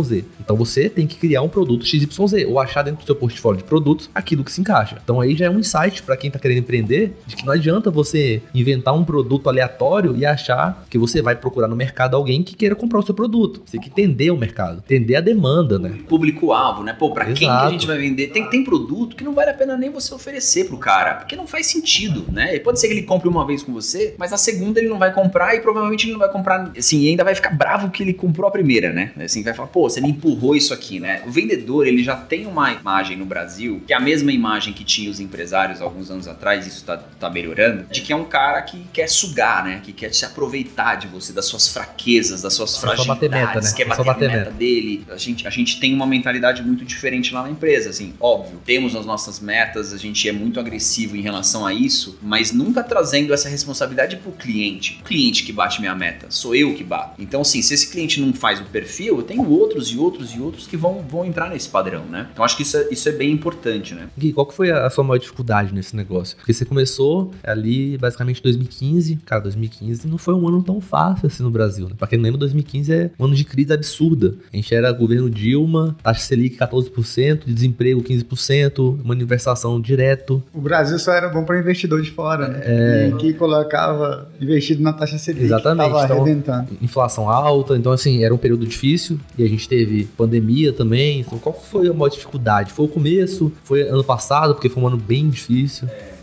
XYZ. 0.03 0.25
Então 0.41 0.57
você 0.57 0.89
tem 0.89 1.07
que 1.07 1.17
criar 1.17 1.43
um 1.43 1.49
produto 1.49 1.85
XYZ 1.85 2.47
ou 2.47 2.59
achar 2.59 2.83
dentro 2.83 3.03
do 3.03 3.07
seu 3.07 3.15
portfólio 3.15 3.59
de 3.59 3.65
produtos 3.65 4.11
aquilo 4.15 4.45
que 4.45 4.53
se 4.53 4.61
encaixa. 4.61 4.99
Então 5.03 5.21
aí 5.21 5.35
já 5.37 5.47
é 5.47 5.51
um 5.51 5.59
insight 5.59 6.03
para 6.03 6.17
quem 6.17 6.31
tá 6.31 6.39
querendo 6.39 6.59
empreender 6.59 7.17
de 7.27 7.37
que 7.37 7.45
não 7.45 7.53
adianta 7.53 7.91
você 7.91 8.43
inventar 8.55 8.95
um 8.95 9.05
produto 9.05 9.49
aleatório 9.49 10.17
e 10.17 10.25
achar 10.25 10.85
que 10.91 10.99
você 10.99 11.23
vai 11.23 11.37
procurar 11.37 11.69
no 11.69 11.77
mercado 11.77 12.17
alguém 12.17 12.43
que 12.43 12.55
queira 12.55 12.75
comprar 12.75 13.01
o 13.01 13.03
seu 13.03 13.15
produto. 13.15 13.63
Você 13.65 13.73
tem 13.73 13.81
que 13.81 13.89
entender 13.89 14.31
o 14.31 14.37
mercado, 14.37 14.79
entender 14.79 15.17
a 15.17 15.21
demanda, 15.21 15.79
né? 15.79 15.99
Público-alvo, 16.09 16.83
né? 16.83 16.93
Pô, 16.93 17.11
pra 17.11 17.27
quem 17.27 17.35
que 17.35 17.47
a 17.47 17.71
gente 17.71 17.87
vai 17.87 17.99
vender? 17.99 18.29
Tem, 18.29 18.49
tem 18.49 18.65
produto 18.65 19.17
que 19.17 19.25
não 19.25 19.35
vale 19.35 19.51
a 19.51 19.55
pena 19.55 19.77
nem 19.77 19.91
você 19.91 20.15
oferecer 20.15 20.67
pro 20.67 20.79
cara, 20.79 21.15
porque 21.15 21.37
não 21.37 21.47
faz 21.47 21.67
sentido, 21.67 22.25
né? 22.31 22.55
E 22.55 22.61
pode 22.61 22.81
ser 22.81 22.89
que 22.89 22.95
ele 22.95 23.03
compre 23.03 23.29
uma 23.29 23.47
vez 23.47 23.63
com 23.63 23.73
você, 23.73 24.15
mas 24.19 24.33
a 24.33 24.37
segunda 24.37 24.81
ele 24.81 24.89
não 24.89 24.99
vai 24.99 25.13
comprar 25.13 25.55
e 25.55 25.61
provavelmente 25.61 26.07
ele 26.07 26.13
não 26.13 26.21
vai 26.21 26.31
comprar, 26.31 26.73
assim, 26.77 27.01
e 27.01 27.09
ainda 27.09 27.25
vai 27.25 27.35
ficar 27.35 27.51
bravo 27.51 27.91
que 27.91 28.03
ele 28.03 28.13
comprou 28.13 28.49
a 28.49 28.51
primeira, 28.51 28.93
né? 28.93 29.13
Assim, 29.23 29.43
vai 29.43 29.55
falar, 29.55 29.69
pô, 29.69 29.84
você 29.91 30.00
me 30.00 30.11
empurrou 30.11 30.57
isso 30.57 30.73
aqui, 30.73 31.00
né? 31.00 31.23
O 31.26 31.31
vendedor, 31.31 31.87
ele 31.87 32.03
já 32.03 32.17
tem 32.17 32.47
uma 32.47 32.73
imagem 32.73 33.17
no 33.17 33.25
Brasil, 33.25 33.83
que 33.87 33.93
é 33.93 33.97
a 33.97 34.00
mesma 34.00 34.33
imagem 34.33 34.73
que 34.73 34.85
tinha 34.85 35.11
os 35.11 35.21
empresários 35.21 35.81
alguns 35.81 36.11
anos 36.11 36.26
atrás, 36.26 36.67
isso 36.67 36.85
tá, 36.85 36.97
tá 36.97 37.31
melhorando, 37.31 37.85
de 37.91 38.00
que 38.00 38.12
é 38.12 38.17
um 38.17 38.25
cara 38.25 38.62
que 38.62 38.85
quer 38.93 39.09
sugar, 39.09 39.64
né? 39.64 39.81
Que 39.83 39.93
quer 39.93 40.14
se 40.14 40.25
aproveitar 40.25 40.97
de 40.97 41.07
você, 41.07 41.33
das 41.33 41.47
suas 41.47 41.69
fraquezas, 41.69 42.43
das 42.43 42.55
suas 42.55 42.76
É 42.76 42.81
fragilidades, 42.81 43.31
meta, 43.31 43.61
né? 43.61 43.73
quer 43.76 43.87
É 43.87 43.95
só 43.95 44.05
bater, 44.05 44.29
bater 44.29 44.38
meta, 44.38 44.50
dele. 44.50 45.05
A 45.11 45.17
gente, 45.17 45.47
a 45.47 45.50
gente 45.50 45.81
tem 45.81 45.95
uma 45.95 46.07
mentalidade 46.07 46.62
muito 46.62 46.85
diferente 46.85 47.33
lá 47.33 47.43
na 47.43 47.50
empresa, 47.50 47.91
assim, 47.91 48.14
óbvio. 48.21 48.61
Temos 48.64 48.97
as 48.97 49.07
nossas 49.07 49.41
metas, 49.41 49.93
a 49.93 49.99
gente 49.99 50.29
é 50.29 50.33
muito 50.33 50.59
agressivo 50.59 51.17
em 51.17 51.21
relação 51.21 51.67
a 51.67 51.73
isso, 51.73 52.19
mas 52.23 52.53
nunca 52.53 52.83
trazendo 52.83 53.33
essa 53.33 53.49
responsabilidade 53.49 54.17
pro 54.17 54.33
cliente. 54.33 54.99
O 55.00 55.05
cliente 55.05 55.45
que 55.45 55.53
bate 55.53 55.81
minha 55.81 55.95
meta, 55.95 56.26
sou 56.31 56.55
eu 56.55 56.75
que 56.75 56.85
bato. 56.85 57.21
Então, 57.21 57.41
assim, 57.41 57.62
se 57.62 57.75
esse 57.75 57.91
cliente 57.91 58.21
não 58.21 58.33
faz 58.33 58.61
o 58.61 58.64
perfil, 58.64 59.19
eu 59.19 59.23
tenho 59.23 59.43
outros 59.64 59.88
e 59.88 59.99
outros 59.99 60.30
e 60.35 60.40
outros 60.40 60.66
que 60.66 60.76
vão, 60.76 61.02
vão 61.09 61.25
entrar 61.25 61.49
nesse 61.50 61.68
padrão, 61.68 62.04
né? 62.04 62.28
Então, 62.33 62.44
acho 62.44 62.56
que 62.56 62.62
isso 62.62 62.76
é, 62.76 62.88
isso 62.90 63.09
é 63.09 63.12
bem 63.12 63.30
importante, 63.33 63.94
né? 63.94 64.09
Gui, 64.18 64.33
qual 64.33 64.47
que 64.47 64.54
foi 64.54 64.71
a 64.71 64.88
sua 64.90 65.02
maior 65.04 65.18
dificuldade 65.18 65.75
nesse 65.75 65.97
negócio? 65.97 66.37
Porque 66.37 66.52
você 66.52 66.64
começou 66.64 67.33
ali 67.42 67.97
basicamente 67.99 68.38
em 68.40 68.42
2015. 68.42 69.16
Cara, 69.25 69.42
2015 69.42 70.06
não 70.09 70.18
foi 70.18 70.35
um 70.35 70.47
ano 70.49 70.62
tão 70.62 70.80
fácil 70.80 71.26
assim 71.26 71.42
no 71.42 71.50
Brasil. 71.50 71.88
Né? 71.88 71.94
Pra 71.99 72.06
quem 72.06 72.18
não 72.18 72.25
lembra, 72.25 72.38
2015 72.40 72.92
é 72.92 73.11
um 73.18 73.25
ano 73.25 73.35
de 73.35 73.44
crise 73.44 73.73
absurda. 73.73 74.35
A 74.52 74.56
gente 74.56 74.75
era 74.75 74.92
governo 74.92 75.28
Dilma, 75.30 75.97
taxa 76.02 76.21
Selic 76.21 76.56
14%, 76.59 77.44
de 77.47 77.54
desemprego 77.54 78.02
15%, 78.02 79.00
uma 79.04 79.14
universação 79.14 79.80
direto. 79.80 80.42
O 80.52 80.61
Brasil 80.61 80.99
só 80.99 81.12
era 81.12 81.28
bom 81.28 81.44
para 81.44 81.59
investidor 81.59 82.02
de 82.02 82.11
fora, 82.11 82.49
né? 82.49 83.09
E 83.09 83.12
que 83.16 83.33
colocava 83.35 84.28
investido 84.40 84.83
na 84.83 84.92
taxa 84.92 85.18
Selic. 85.18 85.44
Exatamente, 85.44 85.90
Tava 85.92 86.04
então- 86.04 86.23
arrebentando. 86.23 86.68
Inflação 86.83 87.28
alta, 87.28 87.76
então 87.76 87.92
assim, 87.92 88.25
era 88.25 88.35
um 88.35 88.38
período 88.38 88.66
difícil. 88.66 89.18
E 89.38 89.44
a 89.44 89.49
gente 89.49 89.53
teve 89.56 90.04
pandemia 90.16 90.73
também. 90.73 91.20
Então, 91.20 91.38
qual 91.38 91.54
foi 91.54 91.88
a 91.88 91.92
maior 91.92 92.08
dificuldade? 92.08 92.73
Foi 92.73 92.87
o 92.87 92.88
começo? 92.88 93.52
Foi 93.62 93.82
ano 93.82 94.04
passado, 94.04 94.54
porque 94.54 94.68
foi 94.68 94.82
um 94.82 94.87
ano 94.87 94.96
bem 94.96 95.28
difícil. 95.28 95.88
É, 95.88 96.13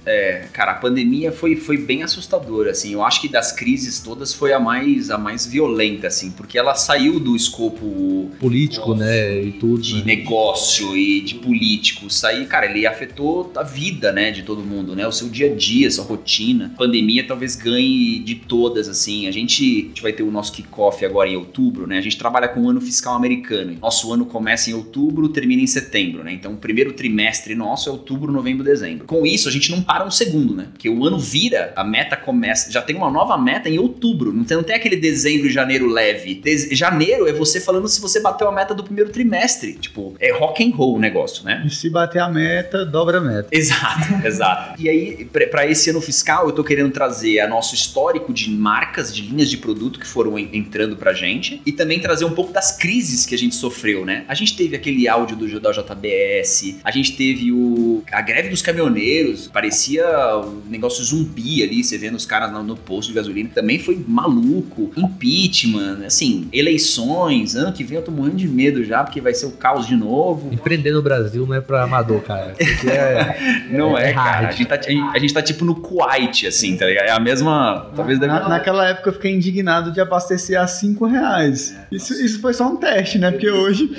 cara, 0.52 0.72
a 0.72 0.76
pandemia 0.76 1.32
foi, 1.32 1.56
foi 1.56 1.78
bem 1.78 2.04
assustadora, 2.04 2.72
assim. 2.72 2.94
Eu 2.94 3.04
acho 3.04 3.22
que 3.22 3.28
das 3.28 3.52
crises 3.52 4.00
todas 4.00 4.34
foi 4.34 4.54
a 4.54 4.60
mais, 4.60 5.12
a 5.12 5.18
mais 5.18 5.46
violenta, 5.46 6.08
assim, 6.08 6.32
porque 6.32 6.58
ela 6.58 6.74
saiu 6.74 7.20
do 7.20 7.36
escopo 7.36 8.32
Político, 8.40 8.96
né? 8.96 9.42
E 9.42 9.52
tudo. 9.52 9.82
de 9.82 10.00
né? 10.00 10.04
negócio 10.16 10.98
e 10.98 11.22
de 11.22 11.36
político. 11.36 12.08
Isso 12.08 12.26
aí, 12.26 12.46
cara, 12.46 12.66
ele 12.66 12.86
afetou 12.86 13.52
a 13.56 13.64
vida, 13.64 14.12
né, 14.12 14.32
de 14.32 14.44
todo 14.44 14.64
mundo, 14.64 14.96
né? 14.96 15.08
O 15.08 15.12
seu 15.12 15.30
dia 15.30 15.52
a 15.52 15.56
dia, 15.56 15.90
sua 15.92 16.04
rotina. 16.04 16.72
A 16.74 16.78
pandemia 16.78 17.26
talvez 17.26 17.56
ganhe 17.56 18.20
de 18.20 18.36
todas, 18.36 18.88
assim. 18.88 19.28
A 19.28 19.32
gente, 19.32 19.64
a 19.64 19.88
gente 19.90 20.02
vai 20.02 20.14
ter 20.14 20.24
o 20.24 20.32
nosso 20.32 20.52
kickoff 20.52 21.06
agora 21.06 21.30
em 21.30 21.36
outubro, 21.36 21.86
né? 21.86 21.98
A 21.98 22.02
gente 22.02 22.18
trabalha 22.18 22.48
com 22.48 22.62
o 22.62 22.70
ano 22.70 22.82
fiscal 22.82 23.16
americano. 23.16 23.78
Nosso 23.80 24.12
ano 24.12 24.26
começa 24.26 24.70
em 24.70 24.74
outubro, 24.74 25.30
termina 25.30 25.62
em 25.62 25.68
setembro, 25.68 26.24
né? 26.24 26.34
Então, 26.34 26.54
o 26.54 26.58
primeiro 26.58 26.94
trimestre 26.94 27.54
nosso 27.54 27.90
é 27.90 27.92
outubro, 27.92 28.32
novembro, 28.32 28.64
dezembro. 28.64 29.06
Com 29.06 29.26
isso, 29.26 29.48
a 29.48 29.52
gente 29.52 29.72
não 29.72 29.82
para 29.92 30.06
um 30.06 30.12
segundo, 30.12 30.56
né? 30.56 30.68
Porque 30.72 30.88
o 30.90 31.06
ano 31.06 31.20
vira, 31.20 31.74
a 31.76 31.84
meta 31.84 32.16
começa, 32.16 32.72
já 32.72 32.82
tem 32.82 32.96
uma 32.96 33.12
nova 33.12 33.38
meta 33.38 33.68
em 33.68 33.78
outubro. 33.78 34.32
Não 34.32 34.46
tem, 34.46 34.56
não 34.56 34.64
tem 34.64 34.74
aquele 34.76 34.96
dezembro 34.96 35.48
e 35.48 35.52
janeiro 35.52 35.86
leve. 35.88 36.36
Dez- 36.36 36.70
janeiro 36.72 37.28
é 37.28 37.34
você 37.34 37.60
falando 37.60 37.90
se 37.90 38.00
você 38.00 38.22
bateu 38.22 38.48
a 38.48 38.52
meta 38.54 38.74
do 38.74 38.86
primeiro 38.86 39.10
trimestre. 39.10 39.74
Tipo, 39.74 40.16
é 40.18 40.32
rock 40.32 40.64
and 40.64 40.74
roll 40.74 40.96
o 40.96 41.00
negócio, 41.00 41.44
né? 41.44 41.62
E 41.66 41.70
se 41.70 41.90
bater 41.90 42.20
a 42.22 42.30
meta, 42.30 42.86
dobra 42.86 43.18
a 43.18 43.22
meta. 43.22 43.50
Exato, 43.52 44.14
exato. 44.26 44.82
E 44.82 44.88
aí, 44.88 45.26
para 45.26 45.68
esse 45.68 45.90
ano 45.90 46.00
fiscal, 46.00 46.46
eu 46.48 46.54
tô 46.54 46.64
querendo 46.64 46.92
trazer 46.92 47.42
a 47.42 47.48
nosso 47.50 47.76
histórico 47.76 48.32
de 48.34 48.50
marcas, 48.50 49.14
de 49.14 49.24
linhas 49.24 49.50
de 49.50 49.58
produto 49.58 50.00
que 50.00 50.08
foram 50.08 50.40
en- 50.40 50.50
entrando 50.54 50.96
pra 50.96 51.12
gente 51.12 51.62
e 51.66 51.72
também 51.74 52.00
trazer 52.00 52.24
um 52.24 52.32
pouco 52.32 52.54
das 52.54 52.78
crises 52.78 53.26
que 53.26 53.36
a 53.36 53.38
gente 53.38 53.56
sofreu, 53.56 54.06
né? 54.06 54.24
A 54.30 54.34
gente 54.36 54.56
teve 54.56 54.74
aquele 54.74 55.06
áudio 55.10 55.36
do 55.36 55.60
da 55.60 55.72
JBS, 55.72 56.76
a 56.84 56.92
gente 56.92 57.18
teve 57.18 57.52
o 57.52 58.04
a 58.10 58.22
greve 58.22 58.48
dos 58.50 58.62
caminhoneiros, 58.62 59.48
parecia 59.50 59.81
um 59.90 60.62
negócio 60.70 61.04
zumbi 61.04 61.64
ali, 61.64 61.84
você 61.84 61.98
vendo 61.98 62.16
os 62.16 62.26
caras 62.26 62.52
no, 62.52 62.64
no 62.64 62.76
posto 62.76 63.10
de 63.10 63.16
gasolina, 63.16 63.50
também 63.54 63.80
foi 63.80 64.04
maluco. 64.08 64.92
Impeachment, 64.98 66.06
assim, 66.06 66.48
eleições, 66.52 67.56
ano 67.56 67.72
que 67.74 67.84
vem 67.84 67.98
eu 67.98 68.04
tô 68.04 68.12
morrendo 68.12 68.36
de 68.38 68.48
medo 68.48 68.84
já, 68.84 69.04
porque 69.04 69.22
vai 69.22 69.34
ser 69.34 69.46
o 69.46 69.52
caos 69.52 69.88
de 69.88 69.96
novo. 69.96 70.54
Empreender 70.54 70.92
no 70.92 71.02
Brasil 71.02 71.46
não 71.46 71.56
é 71.56 71.62
pra 71.62 71.84
amador, 71.84 72.22
cara. 72.22 72.54
É. 72.92 73.68
Não 73.70 73.98
é, 73.98 74.10
É 74.10 74.14
cara. 74.14 74.48
A 74.48 74.52
gente, 74.52 74.66
tá, 74.68 74.76
a 75.14 75.20
gente- 75.20 75.34
tá 75.34 75.42
tipo 75.42 75.64
no 75.64 75.76
Kuwait, 75.76 76.48
assim, 76.48 76.76
tá 76.76 76.86
ligado? 76.86 77.06
É 77.06 77.12
a 77.12 77.20
mesma. 77.20 77.90
Talvez 77.96 78.20
deve. 78.20 78.32
Na- 78.34 78.50
naquela 78.50 78.88
época 78.90 79.10
eu 79.10 79.14
fiquei 79.14 79.34
indignado 79.34 79.92
de 79.92 80.02
abastecer 80.02 80.60
a 80.60 80.68
5 80.68 81.06
reais. 81.06 81.76
Isso, 81.92 82.14
isso 82.14 82.42
foi 82.42 82.54
só 82.54 82.68
um 82.68 82.76
teste, 82.78 83.18
né? 83.20 83.32
Porque 83.32 83.50
hoje 83.50 83.90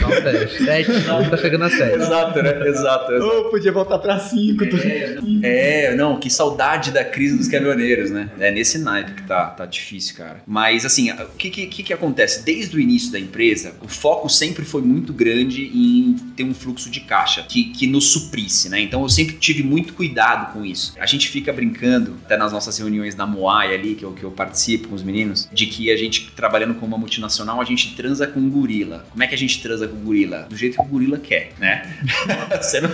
Não, 0.00 0.22
teste. 0.22 0.64
Sete, 0.64 0.90
hoje 0.90 1.30
tá 1.30 1.36
chegando 1.36 1.64
a 1.64 1.70
sete. 1.70 1.94
Exato, 1.96 2.42
né? 2.42 2.50
Exato. 2.68 3.12
exato. 3.12 3.12
eu 3.12 3.44
podia 3.50 3.72
voltar 3.72 3.98
pra 3.98 4.18
5. 4.18 4.64
É, 4.64 5.11
não, 5.96 6.18
que 6.18 6.30
saudade 6.30 6.90
da 6.90 7.04
crise 7.04 7.36
dos 7.36 7.48
caminhoneiros, 7.48 8.10
né? 8.10 8.30
É 8.38 8.50
nesse 8.50 8.78
naipe 8.78 9.12
que 9.12 9.22
tá, 9.22 9.46
tá 9.46 9.66
difícil, 9.66 10.16
cara. 10.16 10.42
Mas, 10.46 10.84
assim, 10.84 11.10
o 11.10 11.36
que, 11.36 11.50
que, 11.50 11.82
que 11.82 11.92
acontece? 11.92 12.44
Desde 12.44 12.76
o 12.76 12.80
início 12.80 13.12
da 13.12 13.18
empresa, 13.18 13.74
o 13.82 13.88
foco 13.88 14.28
sempre 14.28 14.64
foi 14.64 14.82
muito 14.82 15.12
grande 15.12 15.70
em 15.74 16.16
ter 16.36 16.44
um 16.44 16.54
fluxo 16.54 16.90
de 16.90 17.00
caixa 17.00 17.42
que, 17.42 17.64
que 17.64 17.86
nos 17.86 18.12
suprisse, 18.12 18.68
né? 18.68 18.80
Então 18.80 19.02
eu 19.02 19.08
sempre 19.08 19.36
tive 19.36 19.62
muito 19.62 19.94
cuidado 19.94 20.52
com 20.52 20.64
isso. 20.64 20.94
A 20.98 21.06
gente 21.06 21.28
fica 21.28 21.52
brincando, 21.52 22.16
até 22.24 22.36
nas 22.36 22.52
nossas 22.52 22.78
reuniões 22.78 23.14
da 23.14 23.26
Moai 23.26 23.74
ali, 23.74 23.94
que 23.94 24.04
eu, 24.04 24.12
que 24.12 24.24
eu 24.24 24.30
participo 24.30 24.88
com 24.88 24.94
os 24.94 25.02
meninos, 25.02 25.48
de 25.52 25.66
que 25.66 25.90
a 25.90 25.96
gente, 25.96 26.30
trabalhando 26.34 26.74
com 26.74 26.86
uma 26.86 26.98
multinacional, 26.98 27.60
a 27.60 27.64
gente 27.64 27.94
transa 27.94 28.26
com 28.26 28.40
um 28.40 28.50
gorila. 28.50 29.04
Como 29.10 29.22
é 29.22 29.26
que 29.26 29.34
a 29.34 29.38
gente 29.38 29.60
transa 29.62 29.86
com 29.88 29.96
o 29.96 30.00
gorila? 30.00 30.46
Do 30.48 30.56
jeito 30.56 30.76
que 30.76 30.82
o 30.82 30.86
gorila 30.86 31.18
quer, 31.18 31.52
né? 31.58 31.82
você, 32.60 32.80
não, 32.80 32.90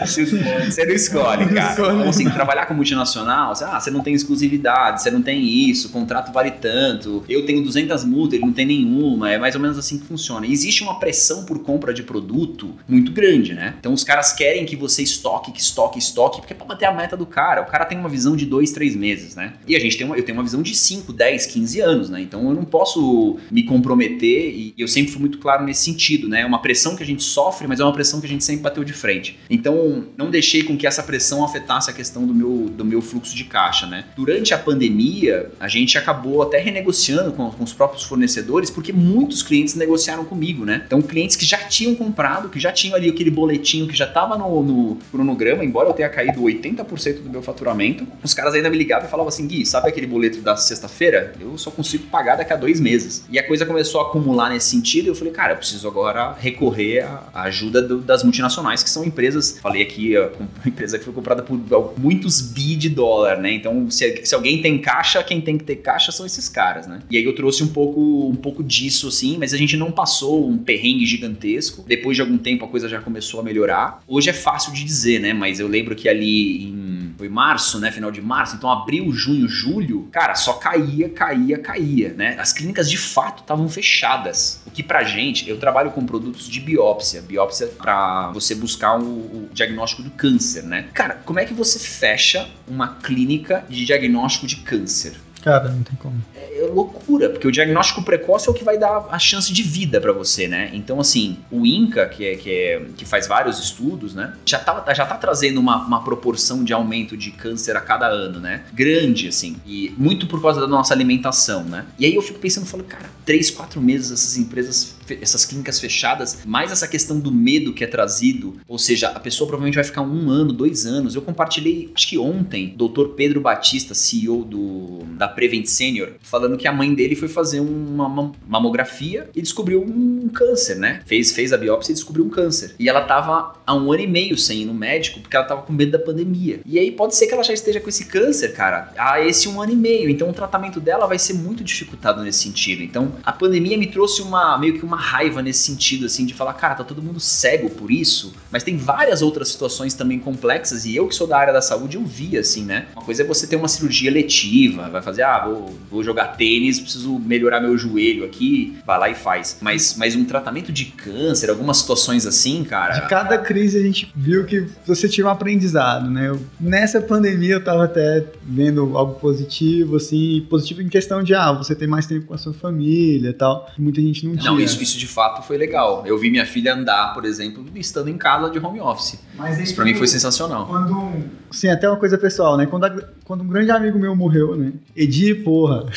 você 0.00 0.84
não 0.84 0.94
escolhe, 0.94 1.44
cara. 1.54 1.72
Então, 1.72 2.08
assim, 2.08 2.28
trabalhar 2.30 2.66
com 2.66 2.74
multinacional, 2.74 3.54
você, 3.54 3.64
ah, 3.64 3.80
você 3.80 3.90
não 3.90 4.00
tem 4.00 4.14
exclusividade, 4.14 5.02
você 5.02 5.10
não 5.10 5.22
tem 5.22 5.42
isso, 5.42 5.88
o 5.88 5.90
contrato 5.90 6.32
vale 6.32 6.50
tanto, 6.52 7.24
eu 7.28 7.44
tenho 7.44 7.62
200 7.62 8.04
multas, 8.04 8.34
ele 8.34 8.46
não 8.46 8.52
tem 8.52 8.66
nenhuma, 8.66 9.30
é 9.30 9.38
mais 9.38 9.54
ou 9.54 9.60
menos 9.60 9.78
assim 9.78 9.98
que 9.98 10.06
funciona. 10.06 10.46
E 10.46 10.52
existe 10.52 10.82
uma 10.82 10.98
pressão 10.98 11.44
por 11.44 11.58
compra 11.60 11.92
de 11.92 12.02
produto 12.02 12.74
muito 12.88 13.12
grande, 13.12 13.54
né? 13.54 13.74
Então 13.78 13.92
os 13.92 14.04
caras 14.04 14.32
querem 14.32 14.64
que 14.64 14.76
você 14.76 15.02
estoque, 15.02 15.52
que 15.52 15.60
estoque, 15.60 15.98
estoque, 15.98 16.40
porque 16.40 16.52
é 16.52 16.56
pra 16.56 16.66
bater 16.66 16.86
a 16.86 16.92
meta 16.92 17.16
do 17.16 17.26
cara. 17.26 17.62
O 17.62 17.66
cara 17.66 17.84
tem 17.84 17.98
uma 17.98 18.08
visão 18.08 18.36
de 18.36 18.46
dois, 18.46 18.72
três 18.72 18.96
meses, 18.96 19.34
né? 19.34 19.54
E 19.66 19.76
a 19.76 19.80
gente 19.80 19.96
tem 19.96 20.06
uma, 20.06 20.16
eu 20.16 20.24
tenho 20.24 20.36
uma 20.36 20.44
visão 20.44 20.62
de 20.62 20.74
5, 20.74 21.12
10, 21.12 21.46
15 21.46 21.80
anos, 21.80 22.10
né? 22.10 22.20
Então 22.20 22.48
eu 22.48 22.54
não 22.54 22.64
posso 22.64 23.38
me 23.50 23.64
comprometer 23.64 24.54
e 24.54 24.74
eu 24.78 24.88
sempre 24.88 25.12
fui 25.12 25.20
muito 25.20 25.38
claro 25.38 25.64
nesse 25.64 25.84
sentido, 25.84 26.28
né? 26.28 26.40
É 26.40 26.46
uma 26.46 26.60
pressão 26.60 26.96
que 26.96 27.02
a 27.02 27.06
gente 27.06 27.22
sofre, 27.22 27.66
mas 27.66 27.80
é 27.80 27.84
uma 27.84 27.92
pressão 27.92 28.20
que 28.20 28.26
a 28.26 28.28
gente 28.28 28.44
sempre 28.44 28.62
bateu 28.62 28.84
de 28.84 28.92
frente. 28.92 29.38
Então 29.48 30.06
não 30.16 30.30
deixei 30.30 30.62
com 30.62 30.76
que 30.76 30.86
essa 30.86 31.02
pressão 31.02 31.41
afetasse 31.44 31.90
a 31.90 31.92
questão 31.92 32.26
do 32.26 32.34
meu, 32.34 32.68
do 32.70 32.84
meu 32.84 33.00
fluxo 33.02 33.34
de 33.34 33.44
caixa, 33.44 33.86
né? 33.86 34.04
Durante 34.16 34.52
a 34.54 34.58
pandemia, 34.58 35.50
a 35.60 35.68
gente 35.68 35.96
acabou 35.96 36.42
até 36.42 36.58
renegociando 36.58 37.32
com, 37.32 37.50
com 37.50 37.64
os 37.64 37.72
próprios 37.72 38.02
fornecedores, 38.04 38.70
porque 38.70 38.92
muitos 38.92 39.42
clientes 39.42 39.74
negociaram 39.74 40.24
comigo, 40.24 40.64
né? 40.64 40.82
Então 40.86 41.00
clientes 41.00 41.36
que 41.36 41.44
já 41.46 41.58
tinham 41.58 41.94
comprado, 41.94 42.48
que 42.48 42.58
já 42.60 42.72
tinham 42.72 42.96
ali 42.96 43.08
aquele 43.08 43.30
boletinho 43.30 43.86
que 43.86 43.96
já 43.96 44.04
estava 44.06 44.36
no, 44.36 44.62
no 44.62 44.98
cronograma, 45.10 45.64
embora 45.64 45.88
eu 45.88 45.92
tenha 45.92 46.08
caído 46.08 46.40
80% 46.42 47.22
do 47.22 47.30
meu 47.30 47.42
faturamento, 47.42 48.06
os 48.22 48.34
caras 48.34 48.54
ainda 48.54 48.68
me 48.68 48.76
ligavam 48.76 49.06
e 49.06 49.10
falavam 49.10 49.28
assim, 49.28 49.46
Gui, 49.46 49.64
sabe 49.64 49.88
aquele 49.88 50.06
boleto 50.06 50.40
da 50.40 50.56
sexta-feira? 50.56 51.32
Eu 51.40 51.56
só 51.56 51.70
consigo 51.70 52.04
pagar 52.08 52.36
daqui 52.36 52.52
a 52.52 52.56
dois 52.56 52.80
meses. 52.80 53.24
E 53.30 53.38
a 53.38 53.46
coisa 53.46 53.64
começou 53.64 54.00
a 54.00 54.04
acumular 54.08 54.50
nesse 54.50 54.68
sentido, 54.68 55.06
e 55.06 55.08
eu 55.08 55.14
falei, 55.14 55.32
cara, 55.32 55.52
eu 55.52 55.56
preciso 55.56 55.86
agora 55.88 56.34
recorrer 56.38 57.04
à 57.32 57.42
ajuda 57.42 57.80
do- 57.80 58.00
das 58.00 58.22
multinacionais, 58.22 58.82
que 58.82 58.90
são 58.90 59.04
empresas, 59.04 59.58
falei 59.62 59.82
aqui, 59.82 60.16
uma 60.18 60.30
empresa 60.66 60.98
que 60.98 61.04
foi 61.04 61.14
comprada 61.14 61.31
por 61.40 61.58
muitos 61.96 62.42
bi 62.42 62.76
de 62.76 62.90
dólar, 62.90 63.38
né? 63.38 63.52
Então, 63.52 63.90
se, 63.90 64.26
se 64.26 64.34
alguém 64.34 64.60
tem 64.60 64.78
caixa, 64.78 65.22
quem 65.22 65.40
tem 65.40 65.56
que 65.56 65.64
ter 65.64 65.76
caixa 65.76 66.12
são 66.12 66.26
esses 66.26 66.48
caras, 66.48 66.86
né? 66.86 67.00
E 67.10 67.16
aí 67.16 67.24
eu 67.24 67.34
trouxe 67.34 67.62
um 67.62 67.68
pouco, 67.68 68.28
um 68.28 68.34
pouco 68.34 68.62
disso, 68.62 69.08
assim, 69.08 69.38
mas 69.38 69.54
a 69.54 69.56
gente 69.56 69.76
não 69.76 69.90
passou 69.90 70.46
um 70.46 70.58
perrengue 70.58 71.06
gigantesco. 71.06 71.84
Depois 71.86 72.16
de 72.16 72.20
algum 72.20 72.36
tempo 72.36 72.64
a 72.64 72.68
coisa 72.68 72.88
já 72.88 73.00
começou 73.00 73.40
a 73.40 73.42
melhorar. 73.42 74.02
Hoje 74.06 74.28
é 74.28 74.32
fácil 74.34 74.72
de 74.72 74.84
dizer, 74.84 75.20
né? 75.20 75.32
Mas 75.32 75.60
eu 75.60 75.68
lembro 75.68 75.94
que 75.94 76.08
ali 76.08 76.64
em 76.64 76.91
foi 77.16 77.28
março, 77.28 77.78
né? 77.78 77.90
Final 77.90 78.10
de 78.10 78.20
março, 78.20 78.56
então 78.56 78.70
abril, 78.70 79.12
junho, 79.12 79.48
julho, 79.48 80.08
cara, 80.12 80.34
só 80.34 80.54
caía, 80.54 81.08
caía, 81.08 81.58
caía, 81.58 82.12
né? 82.14 82.36
As 82.38 82.52
clínicas 82.52 82.90
de 82.90 82.98
fato 82.98 83.42
estavam 83.42 83.68
fechadas. 83.68 84.62
O 84.66 84.70
que 84.70 84.82
pra 84.82 85.02
gente, 85.04 85.48
eu 85.48 85.58
trabalho 85.58 85.90
com 85.90 86.04
produtos 86.04 86.48
de 86.48 86.60
biópsia, 86.60 87.22
biópsia 87.22 87.66
pra 87.66 88.30
você 88.32 88.54
buscar 88.54 88.98
o, 88.98 89.04
o 89.04 89.48
diagnóstico 89.52 90.02
do 90.02 90.10
câncer, 90.10 90.62
né? 90.62 90.88
Cara, 90.92 91.20
como 91.24 91.38
é 91.38 91.44
que 91.44 91.54
você 91.54 91.78
fecha 91.78 92.48
uma 92.66 92.96
clínica 92.96 93.64
de 93.68 93.84
diagnóstico 93.84 94.46
de 94.46 94.56
câncer? 94.56 95.14
Cara, 95.42 95.68
não 95.68 95.82
tem 95.82 95.96
como. 95.96 96.22
Eu 96.52 96.72
loucura, 96.72 97.28
porque 97.28 97.46
o 97.46 97.50
diagnóstico 97.50 98.02
precoce 98.02 98.48
é 98.48 98.50
o 98.50 98.54
que 98.54 98.62
vai 98.62 98.78
dar 98.78 99.08
a 99.10 99.18
chance 99.18 99.52
de 99.52 99.62
vida 99.62 100.00
para 100.00 100.12
você, 100.12 100.46
né? 100.46 100.70
Então, 100.72 101.00
assim, 101.00 101.38
o 101.50 101.66
INCA, 101.66 102.06
que, 102.06 102.24
é, 102.24 102.36
que, 102.36 102.50
é, 102.50 102.82
que 102.96 103.04
faz 103.04 103.26
vários 103.26 103.58
estudos, 103.58 104.14
né? 104.14 104.34
Já 104.46 104.60
tá, 104.60 104.94
já 104.94 105.04
tá 105.04 105.16
trazendo 105.16 105.58
uma, 105.58 105.84
uma 105.84 106.04
proporção 106.04 106.62
de 106.62 106.72
aumento 106.72 107.16
de 107.16 107.32
câncer 107.32 107.76
a 107.76 107.80
cada 107.80 108.06
ano, 108.06 108.38
né? 108.38 108.62
Grande, 108.72 109.28
assim. 109.28 109.56
E 109.66 109.92
muito 109.98 110.28
por 110.28 110.40
causa 110.40 110.60
da 110.60 110.68
nossa 110.68 110.94
alimentação, 110.94 111.64
né? 111.64 111.84
E 111.98 112.06
aí 112.06 112.14
eu 112.14 112.22
fico 112.22 112.38
pensando, 112.38 112.66
falo, 112.66 112.84
cara, 112.84 113.10
três, 113.26 113.50
quatro 113.50 113.80
meses 113.80 114.12
essas 114.12 114.36
empresas, 114.36 114.94
essas 115.20 115.44
clínicas 115.44 115.80
fechadas, 115.80 116.42
mais 116.44 116.72
essa 116.72 116.86
questão 116.88 117.18
do 117.18 117.32
medo 117.32 117.72
que 117.72 117.84
é 117.84 117.86
trazido, 117.86 118.56
ou 118.66 118.78
seja, 118.78 119.08
a 119.08 119.20
pessoa 119.20 119.46
provavelmente 119.46 119.74
vai 119.74 119.84
ficar 119.84 120.02
um 120.02 120.30
ano, 120.30 120.52
dois 120.52 120.86
anos. 120.86 121.14
Eu 121.14 121.22
compartilhei, 121.22 121.90
acho 121.94 122.08
que 122.08 122.18
ontem, 122.18 122.74
Dr. 122.76 123.08
Pedro 123.16 123.40
Batista, 123.40 123.94
CEO 123.94 124.44
do, 124.44 125.04
da 125.16 125.28
Prevent 125.28 125.66
Senior, 125.66 126.14
falando 126.22 126.56
que 126.56 126.66
a 126.68 126.72
mãe 126.72 126.94
dele 126.94 127.16
foi 127.16 127.28
fazer 127.28 127.60
uma, 127.60 128.06
uma 128.06 128.32
mamografia 128.46 129.28
e 129.34 129.42
descobriu 129.42 129.82
um 129.82 130.28
câncer, 130.28 130.76
né? 130.76 131.00
Fez, 131.06 131.32
fez 131.32 131.52
a 131.52 131.56
biópsia 131.56 131.92
e 131.92 131.94
descobriu 131.94 132.24
um 132.24 132.30
câncer. 132.30 132.74
E 132.78 132.88
ela 132.88 133.02
tava 133.02 133.54
há 133.66 133.74
um 133.74 133.92
ano 133.92 134.02
e 134.02 134.06
meio 134.06 134.36
sem 134.36 134.62
ir 134.62 134.64
no 134.64 134.74
médico 134.74 135.20
porque 135.20 135.36
ela 135.36 135.46
tava 135.46 135.62
com 135.62 135.72
medo 135.72 135.92
da 135.92 135.98
pandemia. 135.98 136.60
E 136.64 136.78
aí 136.78 136.90
pode 136.90 137.16
ser 137.16 137.26
que 137.26 137.34
ela 137.34 137.42
já 137.42 137.52
esteja 137.52 137.80
com 137.80 137.88
esse 137.88 138.06
câncer, 138.06 138.54
cara, 138.54 138.92
há 138.96 139.20
esse 139.20 139.48
um 139.48 139.60
ano 139.60 139.72
e 139.72 139.76
meio. 139.76 140.08
Então 140.08 140.28
o 140.28 140.32
tratamento 140.32 140.80
dela 140.80 141.06
vai 141.06 141.18
ser 141.18 141.34
muito 141.34 141.64
dificultado 141.64 142.22
nesse 142.22 142.40
sentido. 142.40 142.82
Então 142.82 143.12
a 143.24 143.32
pandemia 143.32 143.76
me 143.76 143.86
trouxe 143.86 144.22
uma 144.22 144.58
meio 144.58 144.78
que 144.78 144.84
uma 144.84 144.96
raiva 145.02 145.42
nesse 145.42 145.64
sentido, 145.64 146.06
assim, 146.06 146.24
de 146.24 146.32
falar, 146.32 146.54
cara, 146.54 146.76
tá 146.76 146.84
todo 146.84 147.02
mundo 147.02 147.20
cego 147.20 147.68
por 147.68 147.90
isso, 147.90 148.32
mas 148.50 148.62
tem 148.62 148.76
várias 148.76 149.20
outras 149.22 149.48
situações 149.48 149.94
também 149.94 150.18
complexas 150.18 150.84
e 150.86 150.96
eu 150.96 151.06
que 151.08 151.14
sou 151.14 151.26
da 151.26 151.36
área 151.36 151.52
da 151.52 151.60
saúde 151.60 151.96
eu 151.96 152.04
vi, 152.04 152.38
assim, 152.38 152.64
né? 152.64 152.86
Uma 152.94 153.04
coisa 153.04 153.22
é 153.22 153.26
você 153.26 153.46
ter 153.46 153.56
uma 153.56 153.68
cirurgia 153.68 154.10
letiva, 154.10 154.88
vai 154.88 155.02
fazer, 155.02 155.22
ah, 155.22 155.44
vou, 155.44 155.78
vou 155.90 156.02
jogar 156.02 156.28
tênis, 156.36 156.80
preciso 156.80 157.18
melhorar 157.18 157.60
meu 157.60 157.76
joelho 157.76 158.24
aqui, 158.24 158.76
vai 158.86 158.98
lá 158.98 159.10
e 159.10 159.14
faz. 159.14 159.58
Mas, 159.60 159.96
mas 159.96 160.14
um 160.14 160.24
tratamento 160.24 160.72
de 160.72 160.86
câncer, 160.86 161.50
algumas 161.50 161.78
situações 161.78 162.26
assim, 162.26 162.64
cara. 162.64 162.94
De 162.94 163.08
cada 163.08 163.38
crise 163.38 163.78
a 163.78 163.82
gente 163.82 164.12
viu 164.14 164.44
que 164.44 164.66
você 164.86 165.08
tinha 165.08 165.26
um 165.26 165.30
aprendizado, 165.30 166.10
né? 166.10 166.28
Eu, 166.28 166.40
nessa 166.60 167.00
pandemia 167.00 167.54
eu 167.54 167.64
tava 167.64 167.84
até 167.84 168.24
vendo 168.42 168.96
algo 168.96 169.14
positivo, 169.14 169.96
assim, 169.96 170.46
positivo 170.48 170.82
em 170.82 170.88
questão 170.88 171.22
de, 171.22 171.34
ah, 171.34 171.52
você 171.52 171.74
tem 171.74 171.88
mais 171.88 172.06
tempo 172.06 172.26
com 172.26 172.34
a 172.34 172.38
sua 172.38 172.52
família 172.52 173.30
e 173.30 173.32
tal. 173.32 173.70
Muita 173.78 174.00
gente 174.00 174.26
não 174.26 174.36
tinha. 174.36 174.50
Não, 174.50 174.60
isso, 174.60 174.82
isso 174.82 174.91
de 174.98 175.06
fato 175.06 175.42
foi 175.42 175.56
legal. 175.56 176.02
Eu 176.06 176.18
vi 176.18 176.30
minha 176.30 176.46
filha 176.46 176.74
andar, 176.74 177.12
por 177.14 177.24
exemplo, 177.24 177.64
estando 177.74 178.08
em 178.08 178.18
casa 178.18 178.50
de 178.50 178.58
home 178.58 178.80
office. 178.80 179.18
Mas 179.34 179.58
isso 179.58 179.74
pra 179.74 179.84
mim 179.84 179.94
foi 179.94 180.06
sensacional. 180.06 180.66
Quando. 180.66 181.12
Sim, 181.50 181.68
até 181.68 181.88
uma 181.88 181.98
coisa 181.98 182.16
pessoal, 182.16 182.56
né? 182.56 182.66
Quando, 182.66 182.84
a, 182.84 183.02
quando 183.24 183.42
um 183.42 183.48
grande 183.48 183.70
amigo 183.70 183.98
meu 183.98 184.14
morreu, 184.16 184.56
né? 184.56 184.72
Edi, 184.96 185.34
porra. 185.34 185.86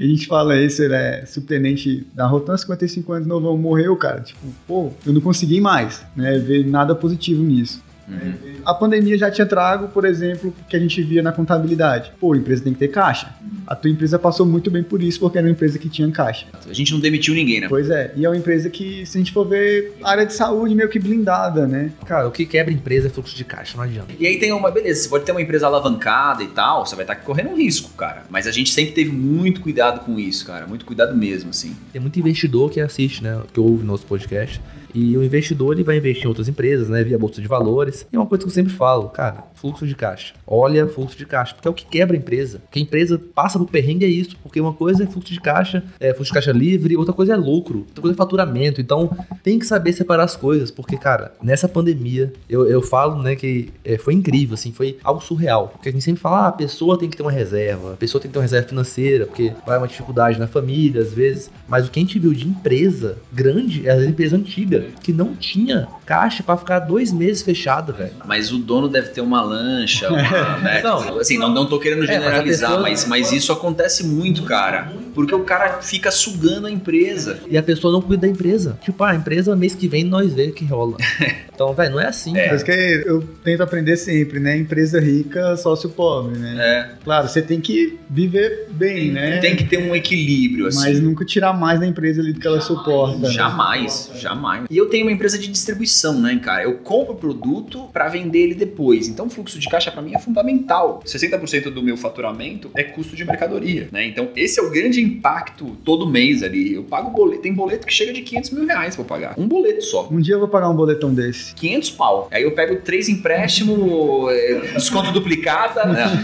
a 0.00 0.04
gente 0.04 0.26
fala 0.26 0.56
isso, 0.60 0.82
ele 0.82 0.94
é 0.94 1.24
subtenente 1.26 2.06
da 2.14 2.26
Rotan, 2.26 2.56
55 2.56 3.12
anos, 3.12 3.26
novão, 3.26 3.56
morreu, 3.56 3.96
cara. 3.96 4.20
Tipo, 4.20 4.46
pô, 4.66 4.92
eu 5.04 5.12
não 5.12 5.20
consegui 5.20 5.60
mais, 5.60 6.04
né? 6.14 6.38
Ver 6.38 6.66
nada 6.66 6.94
positivo 6.94 7.42
nisso. 7.42 7.85
Uhum. 8.08 8.56
A 8.64 8.74
pandemia 8.74 9.16
já 9.18 9.30
tinha 9.30 9.46
trago, 9.46 9.88
por 9.88 10.04
exemplo, 10.04 10.54
que 10.68 10.76
a 10.76 10.78
gente 10.78 11.02
via 11.02 11.22
na 11.22 11.32
contabilidade. 11.32 12.12
Pô, 12.20 12.32
a 12.32 12.36
empresa 12.36 12.62
tem 12.62 12.72
que 12.72 12.78
ter 12.78 12.88
caixa. 12.88 13.34
A 13.66 13.74
tua 13.74 13.90
empresa 13.90 14.18
passou 14.18 14.46
muito 14.46 14.70
bem 14.70 14.82
por 14.82 15.02
isso, 15.02 15.20
porque 15.20 15.38
era 15.38 15.46
uma 15.46 15.52
empresa 15.52 15.78
que 15.78 15.88
tinha 15.88 16.10
caixa. 16.10 16.46
A 16.68 16.72
gente 16.72 16.92
não 16.92 17.00
demitiu 17.00 17.34
ninguém, 17.34 17.60
né? 17.60 17.68
Pois 17.68 17.90
é. 17.90 18.12
E 18.16 18.24
é 18.24 18.28
uma 18.28 18.36
empresa 18.36 18.70
que, 18.70 19.04
se 19.06 19.18
a 19.18 19.20
gente 19.20 19.32
for 19.32 19.46
ver, 19.46 19.96
área 20.02 20.24
de 20.24 20.32
saúde 20.32 20.74
meio 20.74 20.88
que 20.88 20.98
blindada, 20.98 21.66
né? 21.66 21.92
Cara, 22.04 22.28
o 22.28 22.30
que 22.30 22.46
quebra 22.46 22.72
empresa 22.72 23.08
é 23.08 23.10
fluxo 23.10 23.36
de 23.36 23.44
caixa, 23.44 23.76
não 23.76 23.84
adianta. 23.84 24.12
E 24.18 24.26
aí 24.26 24.38
tem 24.38 24.52
uma, 24.52 24.70
beleza, 24.70 25.02
você 25.02 25.08
pode 25.08 25.24
ter 25.24 25.32
uma 25.32 25.42
empresa 25.42 25.66
alavancada 25.66 26.42
e 26.42 26.48
tal, 26.48 26.86
você 26.86 26.94
vai 26.94 27.04
estar 27.04 27.16
correndo 27.16 27.50
um 27.50 27.56
risco, 27.56 27.90
cara. 27.96 28.24
Mas 28.30 28.46
a 28.46 28.52
gente 28.52 28.70
sempre 28.70 28.92
teve 28.92 29.10
muito 29.10 29.60
cuidado 29.60 30.04
com 30.04 30.18
isso, 30.18 30.46
cara. 30.46 30.66
Muito 30.66 30.84
cuidado 30.84 31.16
mesmo, 31.16 31.50
assim. 31.50 31.76
Tem 31.92 32.00
muito 32.00 32.18
investidor 32.18 32.70
que 32.70 32.80
assiste, 32.80 33.22
né? 33.22 33.40
Que 33.52 33.60
ouve 33.60 33.84
nosso 33.84 34.06
podcast 34.06 34.60
e 34.96 35.14
o 35.14 35.22
investidor 35.22 35.74
ele 35.74 35.84
vai 35.84 35.98
investir 35.98 36.24
em 36.24 36.28
outras 36.28 36.48
empresas, 36.48 36.88
né, 36.88 37.04
via 37.04 37.18
bolsa 37.18 37.42
de 37.42 37.46
valores. 37.46 38.06
E 38.10 38.16
é 38.16 38.18
uma 38.18 38.24
coisa 38.24 38.42
que 38.42 38.48
eu 38.48 38.54
sempre 38.54 38.72
falo, 38.72 39.10
cara, 39.10 39.44
fluxo 39.54 39.86
de 39.86 39.94
caixa. 39.94 40.32
Olha 40.46 40.86
fluxo 40.86 41.18
de 41.18 41.26
caixa, 41.26 41.54
porque 41.54 41.68
é 41.68 41.70
o 41.70 41.74
que 41.74 41.84
quebra 41.84 42.16
a 42.16 42.18
empresa. 42.18 42.62
Que 42.70 42.78
a 42.78 42.82
empresa 42.82 43.20
passa 43.34 43.58
por 43.58 43.68
perrengue 43.68 44.06
é 44.06 44.08
isso, 44.08 44.38
porque 44.42 44.58
uma 44.58 44.72
coisa 44.72 45.04
é 45.04 45.06
fluxo 45.06 45.30
de 45.30 45.40
caixa, 45.40 45.84
é 46.00 46.14
fluxo 46.14 46.30
de 46.30 46.34
caixa 46.34 46.50
livre, 46.50 46.96
outra 46.96 47.12
coisa 47.12 47.34
é 47.34 47.36
lucro, 47.36 47.80
outra 47.80 48.00
coisa 48.00 48.14
é 48.14 48.16
faturamento. 48.16 48.80
Então, 48.80 49.10
tem 49.42 49.58
que 49.58 49.66
saber 49.66 49.92
separar 49.92 50.24
as 50.24 50.34
coisas, 50.34 50.70
porque, 50.70 50.96
cara, 50.96 51.34
nessa 51.42 51.68
pandemia, 51.68 52.32
eu, 52.48 52.66
eu 52.66 52.80
falo, 52.80 53.22
né, 53.22 53.36
que 53.36 53.68
é, 53.84 53.98
foi 53.98 54.14
incrível, 54.14 54.54
assim, 54.54 54.72
foi 54.72 54.96
algo 55.04 55.20
surreal. 55.20 55.68
Porque 55.68 55.90
a 55.90 55.92
gente 55.92 56.04
sempre 56.04 56.22
fala, 56.22 56.46
ah, 56.46 56.48
a 56.48 56.52
pessoa 56.52 56.98
tem 56.98 57.10
que 57.10 57.18
ter 57.18 57.22
uma 57.22 57.30
reserva, 57.30 57.92
a 57.92 57.96
pessoa 57.96 58.18
tem 58.18 58.30
que 58.30 58.32
ter 58.32 58.38
uma 58.38 58.44
reserva 58.44 58.66
financeira, 58.66 59.26
porque 59.26 59.52
vai 59.66 59.76
uma 59.76 59.88
dificuldade 59.88 60.38
na 60.38 60.46
família, 60.46 61.02
às 61.02 61.12
vezes. 61.12 61.50
Mas 61.68 61.86
o 61.86 61.90
que 61.90 62.00
a 62.00 62.02
gente 62.02 62.18
viu 62.18 62.32
de 62.32 62.48
empresa 62.48 63.18
grande 63.30 63.86
é 63.86 63.92
a 63.92 64.04
empresa 64.06 64.36
antiga 64.36 64.85
que 65.02 65.12
não 65.12 65.34
tinha 65.34 65.88
caixa 66.04 66.42
para 66.42 66.56
ficar 66.56 66.80
dois 66.80 67.12
meses 67.12 67.42
fechado, 67.42 67.92
velho. 67.92 68.12
Mas 68.24 68.52
o 68.52 68.58
dono 68.58 68.88
deve 68.88 69.08
ter 69.08 69.20
uma 69.20 69.42
lancha, 69.42 70.08
uma, 70.08 70.58
né? 70.58 70.82
Não, 70.82 71.18
assim, 71.18 71.38
não, 71.38 71.48
não 71.48 71.66
tô 71.66 71.78
querendo 71.78 72.04
é, 72.04 72.06
generalizar, 72.06 72.72
é, 72.72 72.78
mas, 72.78 73.06
mas, 73.06 73.30
mas, 73.30 73.32
isso 73.32 73.52
acontece 73.52 74.04
muito, 74.04 74.42
cara. 74.44 74.92
Porque 75.14 75.34
o 75.34 75.44
cara 75.44 75.80
fica 75.80 76.10
sugando 76.10 76.66
a 76.66 76.70
empresa. 76.70 77.40
E 77.48 77.56
a 77.56 77.62
pessoa 77.62 77.92
não 77.92 78.02
cuida 78.02 78.26
da 78.26 78.28
empresa. 78.28 78.78
Tipo, 78.82 79.02
ah, 79.02 79.10
a 79.10 79.14
empresa 79.14 79.56
mês 79.56 79.74
que 79.74 79.88
vem 79.88 80.04
nós 80.04 80.34
vê 80.34 80.52
que 80.52 80.64
rola. 80.64 80.96
Então, 81.56 81.72
velho, 81.72 81.92
não 81.92 82.00
é 82.00 82.06
assim, 82.06 82.36
é. 82.36 82.50
cara. 82.50 82.62
que 82.62 83.02
eu 83.06 83.22
tento 83.42 83.62
aprender 83.62 83.96
sempre, 83.96 84.38
né? 84.38 84.58
Empresa 84.58 85.00
rica, 85.00 85.56
sócio 85.56 85.88
pobre, 85.88 86.36
né? 86.36 86.54
É. 86.58 86.90
Claro, 87.02 87.28
você 87.28 87.40
tem 87.40 87.62
que 87.62 87.98
viver 88.10 88.68
bem, 88.72 88.94
tem, 88.94 89.12
né? 89.12 89.38
Tem 89.38 89.56
que 89.56 89.64
ter 89.64 89.78
um 89.78 89.94
equilíbrio, 89.94 90.66
assim. 90.66 90.80
Mas 90.80 91.00
nunca 91.00 91.24
tirar 91.24 91.54
mais 91.54 91.80
da 91.80 91.86
empresa 91.86 92.20
ali 92.20 92.34
do 92.34 92.40
que 92.40 92.46
ela 92.46 92.60
suporta. 92.60 93.30
Jamais, 93.30 94.10
né? 94.12 94.20
jamais. 94.20 94.65
E 94.70 94.76
eu 94.76 94.88
tenho 94.88 95.04
uma 95.04 95.12
empresa 95.12 95.38
de 95.38 95.48
distribuição, 95.48 96.20
né, 96.20 96.38
cara? 96.42 96.64
Eu 96.64 96.78
compro 96.78 97.14
o 97.14 97.16
produto 97.16 97.88
para 97.92 98.08
vender 98.08 98.40
ele 98.40 98.54
depois. 98.54 99.08
Então, 99.08 99.26
o 99.26 99.30
fluxo 99.30 99.58
de 99.58 99.68
caixa 99.68 99.90
para 99.90 100.02
mim 100.02 100.14
é 100.14 100.18
fundamental. 100.18 101.02
60% 101.04 101.70
do 101.70 101.82
meu 101.82 101.96
faturamento 101.96 102.70
é 102.74 102.82
custo 102.82 103.16
de 103.16 103.24
mercadoria, 103.24 103.88
né? 103.92 104.06
Então, 104.06 104.30
esse 104.36 104.58
é 104.58 104.62
o 104.62 104.70
grande 104.70 105.00
impacto 105.00 105.76
todo 105.84 106.06
mês 106.08 106.42
ali. 106.42 106.74
Eu 106.74 106.84
pago 106.84 107.10
boleto, 107.10 107.42
tem 107.42 107.52
boleto 107.52 107.86
que 107.86 107.92
chega 107.92 108.12
de 108.12 108.22
500 108.22 108.50
mil 108.50 108.66
reais 108.66 108.96
pra 108.96 109.04
pagar. 109.04 109.34
Um 109.38 109.46
boleto 109.46 109.82
só. 109.82 110.08
Um 110.10 110.20
dia 110.20 110.34
eu 110.34 110.40
vou 110.40 110.48
pagar 110.48 110.68
um 110.68 110.76
boletão 110.76 111.14
desse. 111.14 111.54
500 111.54 111.90
pau. 111.90 112.28
Aí 112.30 112.42
eu 112.42 112.52
pego 112.52 112.76
três 112.76 113.08
empréstimos, 113.08 114.30
é, 114.32 114.72
desconto 114.74 115.12
duplicada. 115.12 115.84
Né? 115.86 116.04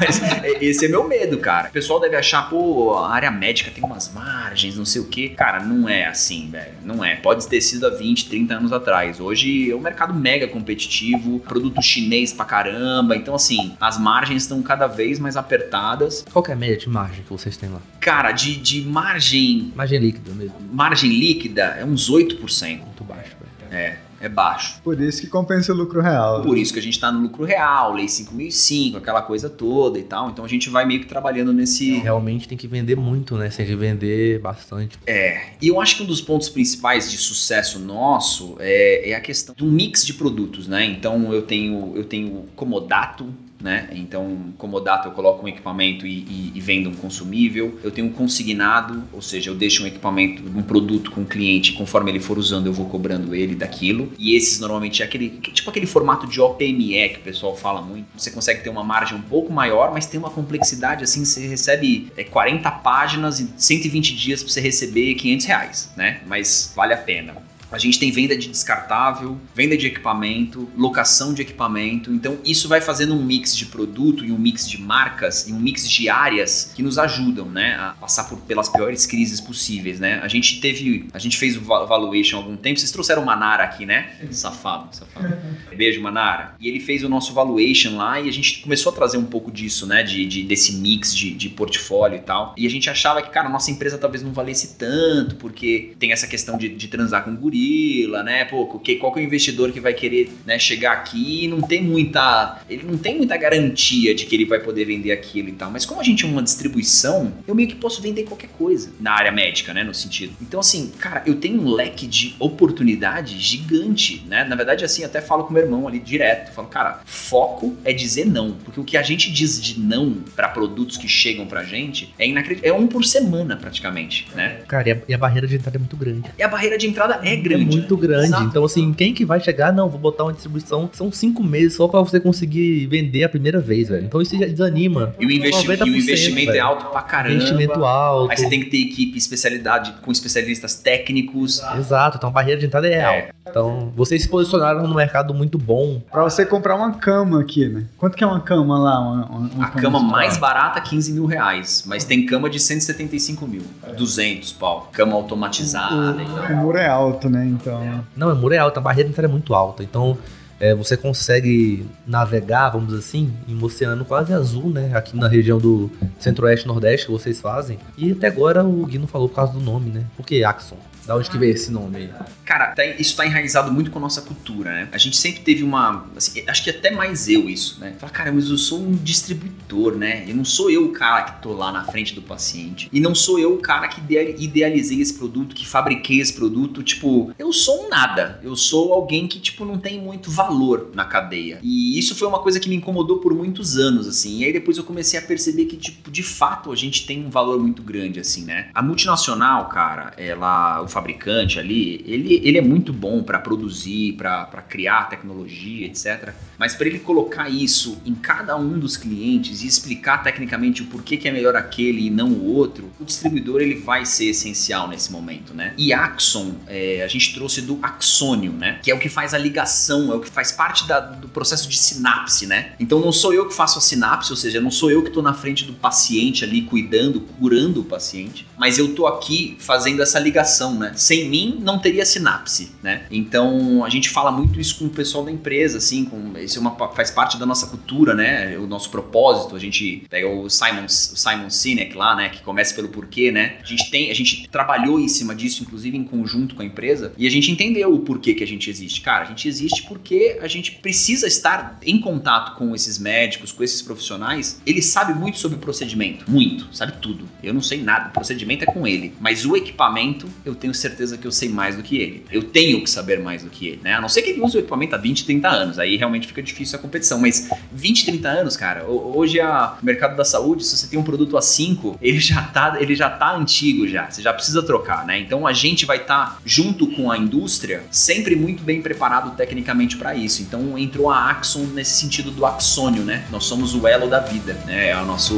Mas 0.00 0.22
é, 0.22 0.64
esse 0.64 0.86
é 0.86 0.88
meu 0.88 1.06
medo, 1.06 1.38
cara. 1.38 1.68
O 1.68 1.72
pessoal 1.72 2.00
deve 2.00 2.16
achar, 2.16 2.48
pô, 2.48 2.94
a 2.94 3.12
área 3.12 3.30
médica 3.30 3.70
tem 3.70 3.82
umas 3.84 4.12
margens, 4.12 4.76
não 4.76 4.84
sei 4.84 5.00
o 5.00 5.06
quê. 5.06 5.32
Cara, 5.36 5.62
não 5.62 5.88
é 5.88 6.06
assim, 6.06 6.47
velho. 6.50 6.72
Não 6.84 7.04
é. 7.04 7.16
Pode 7.16 7.46
ter 7.46 7.60
sido 7.60 7.86
há 7.86 7.90
20, 7.90 8.28
30 8.28 8.54
anos 8.54 8.72
atrás. 8.72 9.20
Hoje 9.20 9.70
é 9.70 9.74
um 9.74 9.80
mercado 9.80 10.14
mega 10.14 10.48
competitivo, 10.48 11.40
produto 11.40 11.82
chinês 11.82 12.32
pra 12.32 12.44
caramba. 12.44 13.16
Então, 13.16 13.34
assim, 13.34 13.76
as 13.80 13.98
margens 13.98 14.42
estão 14.42 14.62
cada 14.62 14.86
vez 14.86 15.18
mais 15.18 15.36
apertadas. 15.36 16.24
Qual 16.32 16.42
que 16.42 16.50
é 16.50 16.54
a 16.54 16.56
média 16.56 16.76
de 16.76 16.88
margem 16.88 17.22
que 17.22 17.30
vocês 17.30 17.56
têm 17.56 17.68
lá? 17.68 17.80
Cara, 18.00 18.32
de, 18.32 18.56
de 18.56 18.82
margem. 18.82 19.72
Margem 19.74 19.98
líquida 19.98 20.32
mesmo. 20.32 20.54
Margem 20.72 21.10
líquida 21.10 21.62
é 21.78 21.84
uns 21.84 22.10
8%. 22.10 22.80
Muito 22.80 23.04
baixo, 23.04 23.36
velho. 23.40 23.82
É 23.82 24.07
é 24.20 24.28
baixo. 24.28 24.80
Por 24.82 25.00
isso 25.00 25.20
que 25.20 25.26
compensa 25.26 25.72
o 25.72 25.76
lucro 25.76 26.00
real. 26.00 26.42
Por 26.42 26.58
isso 26.58 26.72
que 26.72 26.78
a 26.78 26.82
gente 26.82 26.94
está 26.94 27.10
no 27.12 27.20
lucro 27.20 27.44
real, 27.44 27.94
lei 27.94 28.08
5005, 28.08 28.98
aquela 28.98 29.22
coisa 29.22 29.48
toda 29.48 29.98
e 29.98 30.02
tal. 30.02 30.30
Então 30.30 30.44
a 30.44 30.48
gente 30.48 30.68
vai 30.68 30.84
meio 30.84 31.00
que 31.00 31.06
trabalhando 31.06 31.52
nesse. 31.52 31.98
Realmente 31.98 32.48
tem 32.48 32.58
que 32.58 32.66
vender 32.66 32.96
muito, 32.96 33.36
né? 33.36 33.50
Você 33.50 33.58
tem 33.58 33.66
que 33.66 33.76
vender 33.76 34.40
bastante. 34.40 34.98
É. 35.06 35.50
E 35.60 35.68
eu 35.68 35.80
acho 35.80 35.96
que 35.96 36.02
um 36.02 36.06
dos 36.06 36.20
pontos 36.20 36.48
principais 36.48 37.10
de 37.10 37.18
sucesso 37.18 37.78
nosso 37.78 38.56
é, 38.58 39.10
é 39.10 39.14
a 39.14 39.20
questão 39.20 39.54
do 39.56 39.66
mix 39.66 40.04
de 40.04 40.14
produtos, 40.14 40.66
né? 40.66 40.84
Então 40.84 41.32
eu 41.32 41.42
tenho 41.42 41.92
eu 41.94 42.04
tenho 42.04 42.46
comodato, 42.56 43.32
né? 43.60 43.88
Então, 43.92 44.52
comodato 44.56 45.08
eu 45.08 45.12
coloco 45.12 45.44
um 45.44 45.48
equipamento 45.48 46.06
e, 46.06 46.18
e, 46.20 46.52
e, 46.54 46.60
vendo 46.60 46.88
um 46.88 46.94
consumível. 46.94 47.78
Eu 47.82 47.90
tenho 47.90 48.06
um 48.06 48.12
consignado, 48.12 49.04
ou 49.12 49.20
seja, 49.20 49.50
eu 49.50 49.54
deixo 49.54 49.82
um 49.82 49.86
equipamento, 49.86 50.42
um 50.54 50.62
produto 50.62 51.10
com 51.10 51.22
o 51.22 51.26
cliente, 51.26 51.72
conforme 51.72 52.10
ele 52.10 52.20
for 52.20 52.38
usando, 52.38 52.66
eu 52.66 52.72
vou 52.72 52.86
cobrando 52.86 53.34
ele 53.34 53.54
daquilo. 53.54 54.12
E 54.18 54.36
esses 54.36 54.60
normalmente 54.60 55.02
é 55.02 55.04
aquele, 55.04 55.30
tipo 55.30 55.68
aquele 55.68 55.86
formato 55.86 56.26
de 56.26 56.40
OPME 56.40 57.08
que 57.08 57.18
o 57.18 57.22
pessoal 57.22 57.56
fala 57.56 57.82
muito. 57.82 58.06
Você 58.16 58.30
consegue 58.30 58.62
ter 58.62 58.70
uma 58.70 58.84
margem 58.84 59.16
um 59.16 59.22
pouco 59.22 59.52
maior, 59.52 59.92
mas 59.92 60.06
tem 60.06 60.18
uma 60.18 60.30
complexidade 60.30 61.02
assim, 61.04 61.24
você 61.24 61.46
recebe 61.46 62.12
é, 62.16 62.24
40 62.24 62.70
páginas 62.70 63.40
e 63.40 63.48
120 63.56 64.14
dias 64.14 64.42
para 64.42 64.52
você 64.52 64.60
receber 64.60 65.14
500 65.14 65.46
reais, 65.46 65.90
né? 65.96 66.20
Mas 66.26 66.72
vale 66.74 66.94
a 66.94 66.98
pena. 66.98 67.34
A 67.70 67.78
gente 67.78 67.98
tem 67.98 68.10
venda 68.10 68.36
de 68.36 68.48
descartável, 68.48 69.38
venda 69.54 69.76
de 69.76 69.86
equipamento, 69.86 70.68
locação 70.76 71.34
de 71.34 71.42
equipamento. 71.42 72.12
Então, 72.12 72.38
isso 72.44 72.68
vai 72.68 72.80
fazendo 72.80 73.14
um 73.14 73.22
mix 73.22 73.56
de 73.56 73.66
produto 73.66 74.24
e 74.24 74.32
um 74.32 74.38
mix 74.38 74.68
de 74.68 74.80
marcas 74.80 75.48
e 75.48 75.52
um 75.52 75.60
mix 75.60 75.88
de 75.88 76.08
áreas 76.08 76.72
que 76.74 76.82
nos 76.82 76.98
ajudam, 76.98 77.46
né, 77.46 77.76
a 77.78 77.94
passar 78.00 78.24
por, 78.24 78.38
pelas 78.40 78.68
piores 78.68 79.04
crises 79.06 79.40
possíveis, 79.40 80.00
né? 80.00 80.20
A 80.22 80.28
gente 80.28 80.60
teve, 80.60 81.08
a 81.12 81.18
gente 81.18 81.36
fez 81.36 81.56
o 81.56 81.60
valuation 81.60 82.36
há 82.36 82.40
algum 82.40 82.56
tempo. 82.56 82.78
Vocês 82.78 82.90
trouxeram 82.90 83.22
o 83.22 83.26
Manara 83.26 83.64
aqui, 83.64 83.84
né? 83.84 84.12
Safado, 84.30 84.94
safado. 84.94 85.36
Beijo, 85.76 86.00
Manara. 86.00 86.54
E 86.58 86.68
ele 86.68 86.80
fez 86.80 87.04
o 87.04 87.08
nosso 87.08 87.32
valuation 87.32 87.96
lá 87.96 88.20
e 88.20 88.28
a 88.28 88.32
gente 88.32 88.60
começou 88.60 88.92
a 88.92 88.94
trazer 88.94 89.18
um 89.18 89.24
pouco 89.24 89.50
disso, 89.50 89.86
né, 89.86 90.02
de, 90.02 90.26
de 90.26 90.42
desse 90.42 90.72
mix 90.76 91.14
de, 91.14 91.34
de 91.34 91.48
portfólio 91.48 92.16
e 92.16 92.20
tal. 92.20 92.54
E 92.56 92.66
a 92.66 92.70
gente 92.70 92.88
achava 92.88 93.20
que, 93.22 93.30
cara, 93.30 93.48
nossa 93.48 93.70
empresa 93.70 93.98
talvez 93.98 94.22
não 94.22 94.32
valesse 94.32 94.76
tanto, 94.76 95.36
porque 95.36 95.94
tem 95.98 96.12
essa 96.12 96.26
questão 96.26 96.56
de, 96.56 96.68
de 96.68 96.88
transar 96.88 97.24
com 97.24 97.34
gorila, 97.58 98.22
né? 98.22 98.44
Pô, 98.44 98.66
que, 98.78 98.96
qual 98.96 99.12
que 99.12 99.20
é 99.20 99.22
o 99.22 99.26
investidor 99.26 99.72
que 99.72 99.80
vai 99.80 99.92
querer 99.92 100.30
né, 100.46 100.58
chegar 100.58 100.92
aqui 100.92 101.44
e 101.44 101.48
não 101.48 101.60
tem 101.60 101.82
muita. 101.82 102.60
Ele 102.68 102.84
não 102.84 102.96
tem 102.96 103.16
muita 103.16 103.36
garantia 103.36 104.14
de 104.14 104.26
que 104.26 104.34
ele 104.34 104.44
vai 104.44 104.60
poder 104.60 104.84
vender 104.84 105.10
aquilo 105.10 105.48
e 105.48 105.52
tal. 105.52 105.70
Mas 105.70 105.84
como 105.84 106.00
a 106.00 106.04
gente 106.04 106.24
é 106.24 106.28
uma 106.28 106.42
distribuição, 106.42 107.32
eu 107.46 107.54
meio 107.54 107.68
que 107.68 107.74
posso 107.74 108.00
vender 108.00 108.24
qualquer 108.24 108.50
coisa 108.50 108.90
na 109.00 109.12
área 109.12 109.32
médica, 109.32 109.74
né? 109.74 109.82
No 109.82 109.94
sentido. 109.94 110.32
Então, 110.40 110.60
assim, 110.60 110.92
cara, 110.98 111.22
eu 111.26 111.36
tenho 111.36 111.60
um 111.60 111.70
leque 111.70 112.06
de 112.06 112.34
oportunidade 112.38 113.38
gigante, 113.38 114.24
né? 114.26 114.44
Na 114.44 114.54
verdade, 114.54 114.84
assim, 114.84 115.04
até 115.04 115.20
falo 115.20 115.44
com 115.44 115.52
meu 115.52 115.62
irmão 115.62 115.88
ali 115.88 115.98
direto. 115.98 116.52
Falo, 116.52 116.68
cara, 116.68 117.00
foco 117.04 117.76
é 117.84 117.92
dizer 117.92 118.26
não. 118.26 118.52
Porque 118.52 118.80
o 118.80 118.84
que 118.84 118.96
a 118.96 119.02
gente 119.02 119.30
diz 119.32 119.60
de 119.60 119.80
não 119.80 120.12
para 120.34 120.48
produtos 120.48 120.96
que 120.96 121.08
chegam 121.08 121.46
pra 121.46 121.64
gente 121.64 122.14
é 122.18 122.26
inacreditável. 122.26 122.76
É 122.76 122.78
um 122.78 122.86
por 122.86 123.04
semana, 123.04 123.56
praticamente, 123.56 124.28
né? 124.34 124.60
Cara, 124.66 124.88
e 124.88 124.92
a, 124.92 124.98
e 125.08 125.14
a, 125.14 125.18
barreira 125.18 125.46
de 125.46 125.56
entrada 125.56 125.76
é 125.76 125.80
muito 125.80 125.96
grande. 125.96 126.30
E 126.38 126.42
a 126.42 126.48
barreira 126.48 126.78
de 126.78 126.86
entrada 126.86 127.20
é 127.22 127.36
grande. 127.36 127.47
É 127.54 127.58
muito 127.58 127.96
grande. 127.96 128.26
Exato. 128.26 128.44
Então, 128.44 128.64
assim, 128.64 128.92
quem 128.92 129.12
que 129.14 129.24
vai 129.24 129.40
chegar? 129.40 129.72
Não, 129.72 129.88
vou 129.88 129.98
botar 129.98 130.24
uma 130.24 130.32
distribuição. 130.32 130.88
São 130.92 131.10
cinco 131.12 131.42
meses 131.42 131.74
só 131.74 131.88
para 131.88 132.00
você 132.00 132.20
conseguir 132.20 132.86
vender 132.86 133.24
a 133.24 133.28
primeira 133.28 133.60
vez, 133.60 133.88
velho. 133.88 134.04
Então 134.04 134.20
isso 134.20 134.38
já 134.38 134.46
desanima. 134.46 135.14
E 135.18 135.26
o, 135.26 135.30
investi 135.30 135.66
e 135.66 135.82
o 135.82 135.96
investimento 135.96 136.52
velho. 136.52 136.58
é 136.58 136.60
alto 136.60 136.86
pra 136.86 137.02
caramba. 137.02 137.34
Investimento 137.34 137.84
alto. 137.84 138.30
Aí 138.30 138.36
você 138.36 138.48
tem 138.48 138.60
que 138.60 138.70
ter 138.70 138.78
equipe 138.78 139.18
especialidade 139.18 139.94
com 140.02 140.10
especialistas 140.10 140.74
técnicos. 140.74 141.60
Exato. 141.76 142.16
Então 142.16 142.28
a 142.28 142.32
barreira 142.32 142.60
de 142.60 142.66
entrada 142.66 142.88
é, 142.88 142.94
é. 142.94 143.04
alta. 143.04 143.38
Então, 143.50 143.92
vocês 143.96 144.22
se 144.22 144.28
posicionaram 144.28 144.86
no 144.86 144.94
mercado 144.94 145.32
muito 145.32 145.58
bom. 145.58 146.02
Pra 146.10 146.22
você 146.22 146.44
comprar 146.44 146.76
uma 146.76 146.92
cama 146.92 147.40
aqui, 147.40 147.66
né? 147.66 147.84
Quanto 147.96 148.16
que 148.16 148.22
é 148.22 148.26
uma 148.26 148.40
cama 148.40 148.78
lá? 148.78 149.00
Uma, 149.00 149.26
uma 149.26 149.64
a 149.64 149.70
cama, 149.70 149.98
cama 149.98 150.00
mais 150.00 150.36
barata, 150.36 150.80
15 150.80 151.12
mil 151.12 151.26
reais. 151.26 151.84
Mas 151.86 152.04
tem 152.04 152.26
cama 152.26 152.50
de 152.50 152.60
175 152.60 153.46
mil. 153.46 153.62
200 153.96 154.52
pau. 154.52 154.88
Cama 154.92 155.14
automatizada. 155.14 156.16
O, 156.22 156.52
o 156.52 156.56
muro 156.56 156.78
é 156.78 156.88
alto, 156.88 157.28
né? 157.30 157.37
Então. 157.46 158.04
Não, 158.16 158.32
o 158.32 158.36
muro 158.36 158.54
é 158.54 158.58
alto. 158.58 158.78
A 158.78 158.80
barreira 158.80 159.08
entrada 159.08 159.28
é 159.28 159.30
muito 159.30 159.54
alta. 159.54 159.82
Então, 159.82 160.18
é, 160.60 160.74
você 160.74 160.96
consegue 160.96 161.86
navegar, 162.06 162.70
vamos 162.70 162.88
dizer 162.88 163.00
assim, 163.00 163.32
em 163.46 163.54
um 163.54 163.64
oceano 163.64 164.04
quase 164.04 164.32
azul, 164.32 164.70
né? 164.70 164.90
Aqui 164.94 165.16
na 165.16 165.28
região 165.28 165.58
do 165.58 165.90
centro-oeste 166.18 166.66
nordeste 166.66 167.06
que 167.06 167.12
vocês 167.12 167.40
fazem. 167.40 167.78
E 167.96 168.12
até 168.12 168.26
agora 168.26 168.64
o 168.64 168.84
Gui 168.86 168.98
não 168.98 169.06
falou 169.06 169.28
por 169.28 169.36
causa 169.36 169.52
do 169.52 169.60
nome, 169.60 169.90
né? 169.90 170.04
Por 170.16 170.26
que 170.26 170.42
Axon? 170.42 170.76
Da 171.08 171.16
onde 171.16 171.30
que 171.30 171.38
veio 171.38 171.54
esse 171.54 171.72
nome? 171.72 172.10
Cara, 172.44 172.66
tá, 172.72 172.84
isso 172.84 173.16
tá 173.16 173.24
enraizado 173.24 173.72
muito 173.72 173.90
com 173.90 173.98
a 173.98 174.02
nossa 174.02 174.20
cultura, 174.20 174.70
né? 174.70 174.88
A 174.92 174.98
gente 174.98 175.16
sempre 175.16 175.40
teve 175.40 175.62
uma. 175.62 176.06
Assim, 176.14 176.44
acho 176.46 176.62
que 176.62 176.68
até 176.68 176.90
mais 176.90 177.26
eu 177.30 177.48
isso, 177.48 177.80
né? 177.80 177.94
Falar, 177.98 178.12
cara, 178.12 178.30
mas 178.30 178.50
eu 178.50 178.58
sou 178.58 178.78
um 178.78 178.92
distribuidor, 178.92 179.96
né? 179.96 180.28
E 180.28 180.34
não 180.34 180.44
sou 180.44 180.70
eu 180.70 180.84
o 180.84 180.92
cara 180.92 181.22
que 181.22 181.40
tô 181.40 181.54
lá 181.54 181.72
na 181.72 181.84
frente 181.84 182.14
do 182.14 182.20
paciente. 182.20 182.90
E 182.92 183.00
não 183.00 183.14
sou 183.14 183.38
eu 183.38 183.54
o 183.54 183.56
cara 183.56 183.88
que 183.88 184.02
idealizei 184.38 185.00
esse 185.00 185.14
produto, 185.14 185.54
que 185.54 185.66
fabriquei 185.66 186.20
esse 186.20 186.34
produto. 186.34 186.82
Tipo, 186.82 187.32
eu 187.38 187.54
sou 187.54 187.86
um 187.86 187.88
nada. 187.88 188.38
Eu 188.42 188.54
sou 188.54 188.92
alguém 188.92 189.26
que, 189.26 189.40
tipo, 189.40 189.64
não 189.64 189.78
tem 189.78 189.98
muito 189.98 190.30
valor 190.30 190.90
na 190.94 191.06
cadeia. 191.06 191.58
E 191.62 191.98
isso 191.98 192.14
foi 192.14 192.28
uma 192.28 192.40
coisa 192.40 192.60
que 192.60 192.68
me 192.68 192.76
incomodou 192.76 193.16
por 193.16 193.32
muitos 193.32 193.78
anos, 193.78 194.06
assim. 194.06 194.40
E 194.40 194.44
aí 194.44 194.52
depois 194.52 194.76
eu 194.76 194.84
comecei 194.84 195.18
a 195.18 195.22
perceber 195.22 195.64
que, 195.64 195.78
tipo, 195.78 196.10
de 196.10 196.22
fato 196.22 196.70
a 196.70 196.76
gente 196.76 197.06
tem 197.06 197.24
um 197.24 197.30
valor 197.30 197.58
muito 197.58 197.82
grande, 197.82 198.20
assim, 198.20 198.44
né? 198.44 198.68
A 198.74 198.82
multinacional, 198.82 199.70
cara, 199.70 200.12
ela. 200.18 200.86
Fabricante 200.98 201.60
ali, 201.60 202.04
ele, 202.06 202.40
ele 202.42 202.58
é 202.58 202.60
muito 202.60 202.92
bom 202.92 203.22
para 203.22 203.38
produzir, 203.38 204.14
para 204.14 204.62
criar 204.68 205.08
tecnologia, 205.08 205.86
etc. 205.86 206.34
Mas 206.58 206.74
para 206.74 206.88
ele 206.88 206.98
colocar 206.98 207.48
isso 207.48 208.02
em 208.04 208.14
cada 208.14 208.56
um 208.56 208.78
dos 208.78 208.96
clientes 208.96 209.62
e 209.62 209.66
explicar 209.66 210.22
tecnicamente 210.22 210.82
o 210.82 210.86
porquê 210.86 211.16
que 211.16 211.28
é 211.28 211.30
melhor 211.30 211.54
aquele 211.54 212.06
e 212.06 212.10
não 212.10 212.30
o 212.30 212.52
outro, 212.52 212.90
o 212.98 213.04
distribuidor 213.04 213.60
ele 213.60 213.76
vai 213.76 214.04
ser 214.04 214.30
essencial 214.30 214.88
nesse 214.88 215.12
momento, 215.12 215.54
né? 215.54 215.72
E 215.78 215.92
Axon, 215.92 216.56
é, 216.66 217.02
a 217.04 217.08
gente 217.08 217.32
trouxe 217.32 217.62
do 217.62 217.78
axônio, 217.80 218.52
né? 218.52 218.80
Que 218.82 218.90
é 218.90 218.94
o 218.94 218.98
que 218.98 219.08
faz 219.08 219.34
a 219.34 219.38
ligação, 219.38 220.12
é 220.12 220.16
o 220.16 220.20
que 220.20 220.28
faz 220.28 220.50
parte 220.50 220.86
da, 220.88 220.98
do 220.98 221.28
processo 221.28 221.68
de 221.68 221.76
sinapse, 221.76 222.46
né? 222.46 222.72
Então 222.80 223.00
não 223.00 223.12
sou 223.12 223.32
eu 223.32 223.46
que 223.46 223.54
faço 223.54 223.78
a 223.78 223.80
sinapse, 223.80 224.32
ou 224.32 224.36
seja, 224.36 224.60
não 224.60 224.70
sou 224.70 224.90
eu 224.90 225.02
que 225.02 225.08
estou 225.08 225.22
na 225.22 225.32
frente 225.32 225.64
do 225.64 225.74
paciente 225.74 226.44
ali 226.44 226.62
cuidando, 226.62 227.20
curando 227.20 227.82
o 227.82 227.84
paciente, 227.84 228.46
mas 228.58 228.78
eu 228.78 228.94
tô 228.94 229.06
aqui 229.06 229.56
fazendo 229.60 230.02
essa 230.02 230.18
ligação, 230.18 230.74
né? 230.74 230.87
Sem 230.94 231.28
mim 231.28 231.58
não 231.60 231.78
teria 231.78 232.04
sinapse, 232.04 232.72
né? 232.82 233.02
Então 233.10 233.84
a 233.84 233.88
gente 233.88 234.08
fala 234.08 234.30
muito 234.30 234.60
isso 234.60 234.78
com 234.78 234.86
o 234.86 234.90
pessoal 234.90 235.24
da 235.24 235.30
empresa, 235.30 235.78
assim, 235.78 236.04
com 236.04 236.36
isso 236.38 236.58
é 236.58 236.60
uma, 236.60 236.72
faz 236.94 237.10
parte 237.10 237.38
da 237.38 237.46
nossa 237.46 237.66
cultura, 237.66 238.14
né? 238.14 238.56
O 238.58 238.66
nosso 238.66 238.90
propósito. 238.90 239.56
A 239.56 239.58
gente 239.58 240.04
pega 240.08 240.28
o 240.28 240.48
Simon, 240.48 240.84
o 240.84 240.88
Simon 240.88 241.50
Sinek 241.50 241.96
lá, 241.96 242.14
né? 242.14 242.28
Que 242.28 242.42
começa 242.42 242.74
pelo 242.74 242.88
porquê, 242.88 243.30
né? 243.30 243.56
A 243.62 243.66
gente 243.66 243.90
tem, 243.90 244.10
a 244.10 244.14
gente 244.14 244.48
trabalhou 244.48 244.98
em 244.98 245.08
cima 245.08 245.34
disso, 245.34 245.62
inclusive 245.62 245.96
em 245.96 246.04
conjunto 246.04 246.54
com 246.54 246.62
a 246.62 246.64
empresa, 246.64 247.12
e 247.16 247.26
a 247.26 247.30
gente 247.30 247.50
entendeu 247.50 247.92
o 247.94 248.00
porquê 248.00 248.34
que 248.34 248.44
a 248.44 248.46
gente 248.46 248.70
existe. 248.70 249.00
Cara, 249.00 249.24
a 249.24 249.28
gente 249.28 249.48
existe 249.48 249.82
porque 249.84 250.38
a 250.40 250.48
gente 250.48 250.72
precisa 250.72 251.26
estar 251.26 251.78
em 251.84 252.00
contato 252.00 252.56
com 252.56 252.74
esses 252.74 252.98
médicos, 252.98 253.52
com 253.52 253.62
esses 253.62 253.82
profissionais. 253.82 254.60
Ele 254.66 254.82
sabe 254.82 255.14
muito 255.14 255.38
sobre 255.38 255.56
o 255.56 255.60
procedimento, 255.60 256.30
muito, 256.30 256.68
sabe 256.74 256.94
tudo. 257.00 257.28
Eu 257.42 257.54
não 257.54 257.62
sei 257.62 257.82
nada, 257.82 258.08
o 258.08 258.12
procedimento 258.12 258.64
é 258.64 258.66
com 258.66 258.86
ele, 258.86 259.14
mas 259.20 259.44
o 259.44 259.56
equipamento 259.56 260.28
eu 260.44 260.54
tenho 260.54 260.67
certeza 260.74 261.16
que 261.16 261.26
eu 261.26 261.32
sei 261.32 261.48
mais 261.48 261.76
do 261.76 261.82
que 261.82 261.96
ele. 261.96 262.24
Eu 262.30 262.42
tenho 262.42 262.82
que 262.82 262.90
saber 262.90 263.20
mais 263.20 263.42
do 263.42 263.50
que 263.50 263.68
ele, 263.68 263.80
né? 263.82 263.94
A 263.94 264.00
não 264.00 264.08
ser 264.08 264.22
que 264.22 264.30
ele 264.30 264.40
use 264.40 264.56
o 264.56 264.60
equipamento 264.60 264.94
há 264.94 264.98
20, 264.98 265.24
30 265.24 265.48
anos, 265.48 265.78
aí 265.78 265.96
realmente 265.96 266.26
fica 266.26 266.42
difícil 266.42 266.78
a 266.78 266.82
competição, 266.82 267.18
mas 267.18 267.48
20, 267.72 268.06
30 268.06 268.28
anos, 268.28 268.56
cara, 268.56 268.84
hoje 268.84 269.40
a, 269.40 269.76
o 269.80 269.84
mercado 269.84 270.16
da 270.16 270.24
saúde, 270.24 270.64
se 270.64 270.76
você 270.76 270.86
tem 270.86 270.98
um 270.98 271.02
produto 271.02 271.36
a 271.36 271.42
5, 271.42 271.98
ele 272.00 272.20
já 272.20 272.42
tá, 272.42 272.76
ele 272.80 272.94
já 272.94 273.10
tá 273.10 273.34
antigo 273.34 273.86
já, 273.86 274.10
você 274.10 274.22
já 274.22 274.32
precisa 274.32 274.62
trocar, 274.62 275.06
né? 275.06 275.18
Então 275.18 275.46
a 275.46 275.52
gente 275.52 275.86
vai 275.86 275.98
estar 275.98 276.26
tá, 276.26 276.38
junto 276.44 276.86
com 276.86 277.10
a 277.10 277.18
indústria 277.18 277.82
sempre 277.90 278.36
muito 278.36 278.62
bem 278.62 278.80
preparado 278.82 279.36
tecnicamente 279.36 279.96
para 279.96 280.14
isso. 280.14 280.42
Então 280.42 280.78
entrou 280.78 281.10
a 281.10 281.30
Axon 281.30 281.66
nesse 281.74 282.00
sentido 282.00 282.30
do 282.30 282.44
axônio, 282.46 283.02
né? 283.02 283.24
Nós 283.30 283.44
somos 283.44 283.74
o 283.74 283.86
elo 283.86 284.08
da 284.08 284.20
vida, 284.20 284.54
né? 284.66 284.90
É 284.90 284.96
o 284.96 285.04
nosso 285.04 285.34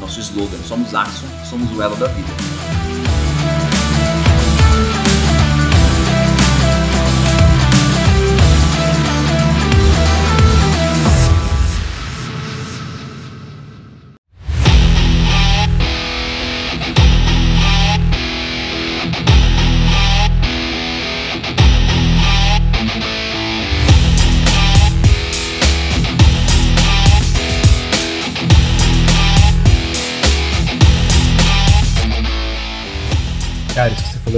nosso 0.00 0.20
slogan, 0.20 0.58
somos 0.66 0.94
Axon, 0.94 1.26
somos 1.48 1.70
o 1.76 1.82
elo 1.82 1.96
da 1.96 2.06
vida. 2.08 2.89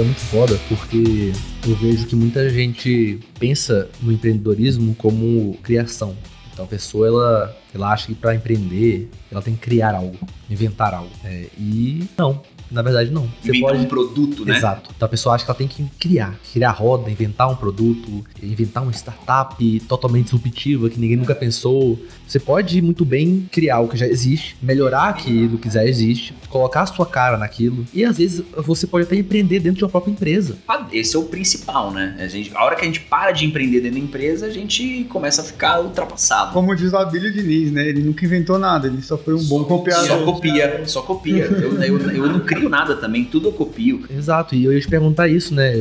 É 0.03 0.05
muito 0.05 0.19
foda 0.21 0.59
porque 0.67 1.31
eu 1.65 1.75
vejo 1.77 2.05
que 2.05 2.15
muita 2.15 2.49
gente 2.49 3.19
pensa 3.39 3.89
no 4.01 4.11
empreendedorismo 4.11 4.93
como 4.95 5.57
criação. 5.63 6.15
Então 6.51 6.65
a 6.65 6.67
pessoa 6.67 7.07
ela, 7.07 7.57
ela 7.73 7.93
acha 7.93 8.07
que 8.07 8.15
para 8.15 8.35
empreender 8.35 9.09
ela 9.31 9.41
tem 9.41 9.55
que 9.55 9.61
criar 9.61 9.95
algo, 9.95 10.17
inventar 10.49 10.93
algo. 10.93 11.09
É, 11.23 11.47
e 11.57 12.07
não, 12.17 12.41
na 12.73 12.81
verdade, 12.81 13.11
não. 13.11 13.29
Você 13.41 13.49
inventar 13.49 13.71
pode... 13.71 13.83
um 13.83 13.87
produto, 13.87 14.45
né? 14.45 14.57
Exato. 14.57 14.89
Então 14.95 15.05
a 15.05 15.09
pessoa 15.09 15.35
acha 15.35 15.45
que 15.45 15.51
ela 15.51 15.57
tem 15.57 15.67
que 15.67 15.83
criar, 15.99 16.35
criar 16.51 16.71
roda, 16.71 17.09
inventar 17.09 17.49
um 17.49 17.55
produto, 17.55 18.25
inventar 18.41 18.81
uma 18.81 18.91
startup 18.91 19.79
totalmente 19.81 20.25
disruptiva 20.25 20.89
que 20.89 20.99
ninguém 20.99 21.15
nunca 21.15 21.35
pensou. 21.35 21.99
Você 22.27 22.39
pode 22.39 22.81
muito 22.81 23.05
bem 23.05 23.47
criar 23.51 23.79
o 23.79 23.87
que 23.87 23.95
já 23.95 24.07
existe, 24.07 24.57
melhorar 24.61 25.09
aquilo 25.09 25.59
que 25.59 25.69
já 25.69 25.85
existe, 25.85 26.33
colocar 26.49 26.81
a 26.81 26.85
sua 26.87 27.05
cara 27.05 27.37
naquilo 27.37 27.85
e 27.93 28.03
às 28.03 28.17
vezes 28.17 28.43
você 28.57 28.87
pode 28.87 29.05
até 29.05 29.15
empreender 29.15 29.59
dentro 29.59 29.77
de 29.77 29.83
uma 29.83 29.89
própria 29.89 30.11
empresa. 30.11 30.57
Ah, 30.67 30.87
esse 30.91 31.15
é 31.15 31.19
o 31.19 31.23
principal, 31.25 31.91
né? 31.91 32.15
A, 32.19 32.27
gente, 32.27 32.51
a 32.55 32.63
hora 32.63 32.75
que 32.75 32.81
a 32.81 32.85
gente 32.85 33.01
para 33.01 33.31
de 33.31 33.45
empreender 33.45 33.81
dentro 33.81 33.99
da 33.99 34.05
empresa, 34.05 34.47
a 34.47 34.49
gente 34.49 35.05
começa 35.09 35.41
a 35.41 35.45
ficar 35.45 35.79
ultrapassado. 35.81 36.53
Como 36.53 36.75
diz 36.75 36.91
o 36.91 36.97
Abílio 36.97 37.31
Diniz, 37.31 37.71
né? 37.71 37.87
Ele 37.87 38.01
nunca 38.01 38.25
inventou 38.25 38.57
nada, 38.57 38.87
ele 38.87 39.01
só 39.03 39.17
foi 39.17 39.35
um 39.35 39.43
bom 39.43 39.63
copiador. 39.63 40.07
Só 40.07 40.23
copia, 40.23 40.83
só 40.85 41.01
copia. 41.01 41.45
eu, 41.45 41.81
eu, 41.81 41.99
eu 41.99 42.27
não 42.27 42.39
crio 42.39 42.62
nada 42.69 42.95
também, 42.95 43.25
tudo 43.25 43.49
eu 43.49 43.53
copio. 43.53 44.03
Exato, 44.09 44.55
e 44.55 44.65
eu 44.65 44.73
ia 44.73 44.79
te 44.79 44.87
perguntar 44.87 45.27
isso, 45.27 45.53
né? 45.53 45.73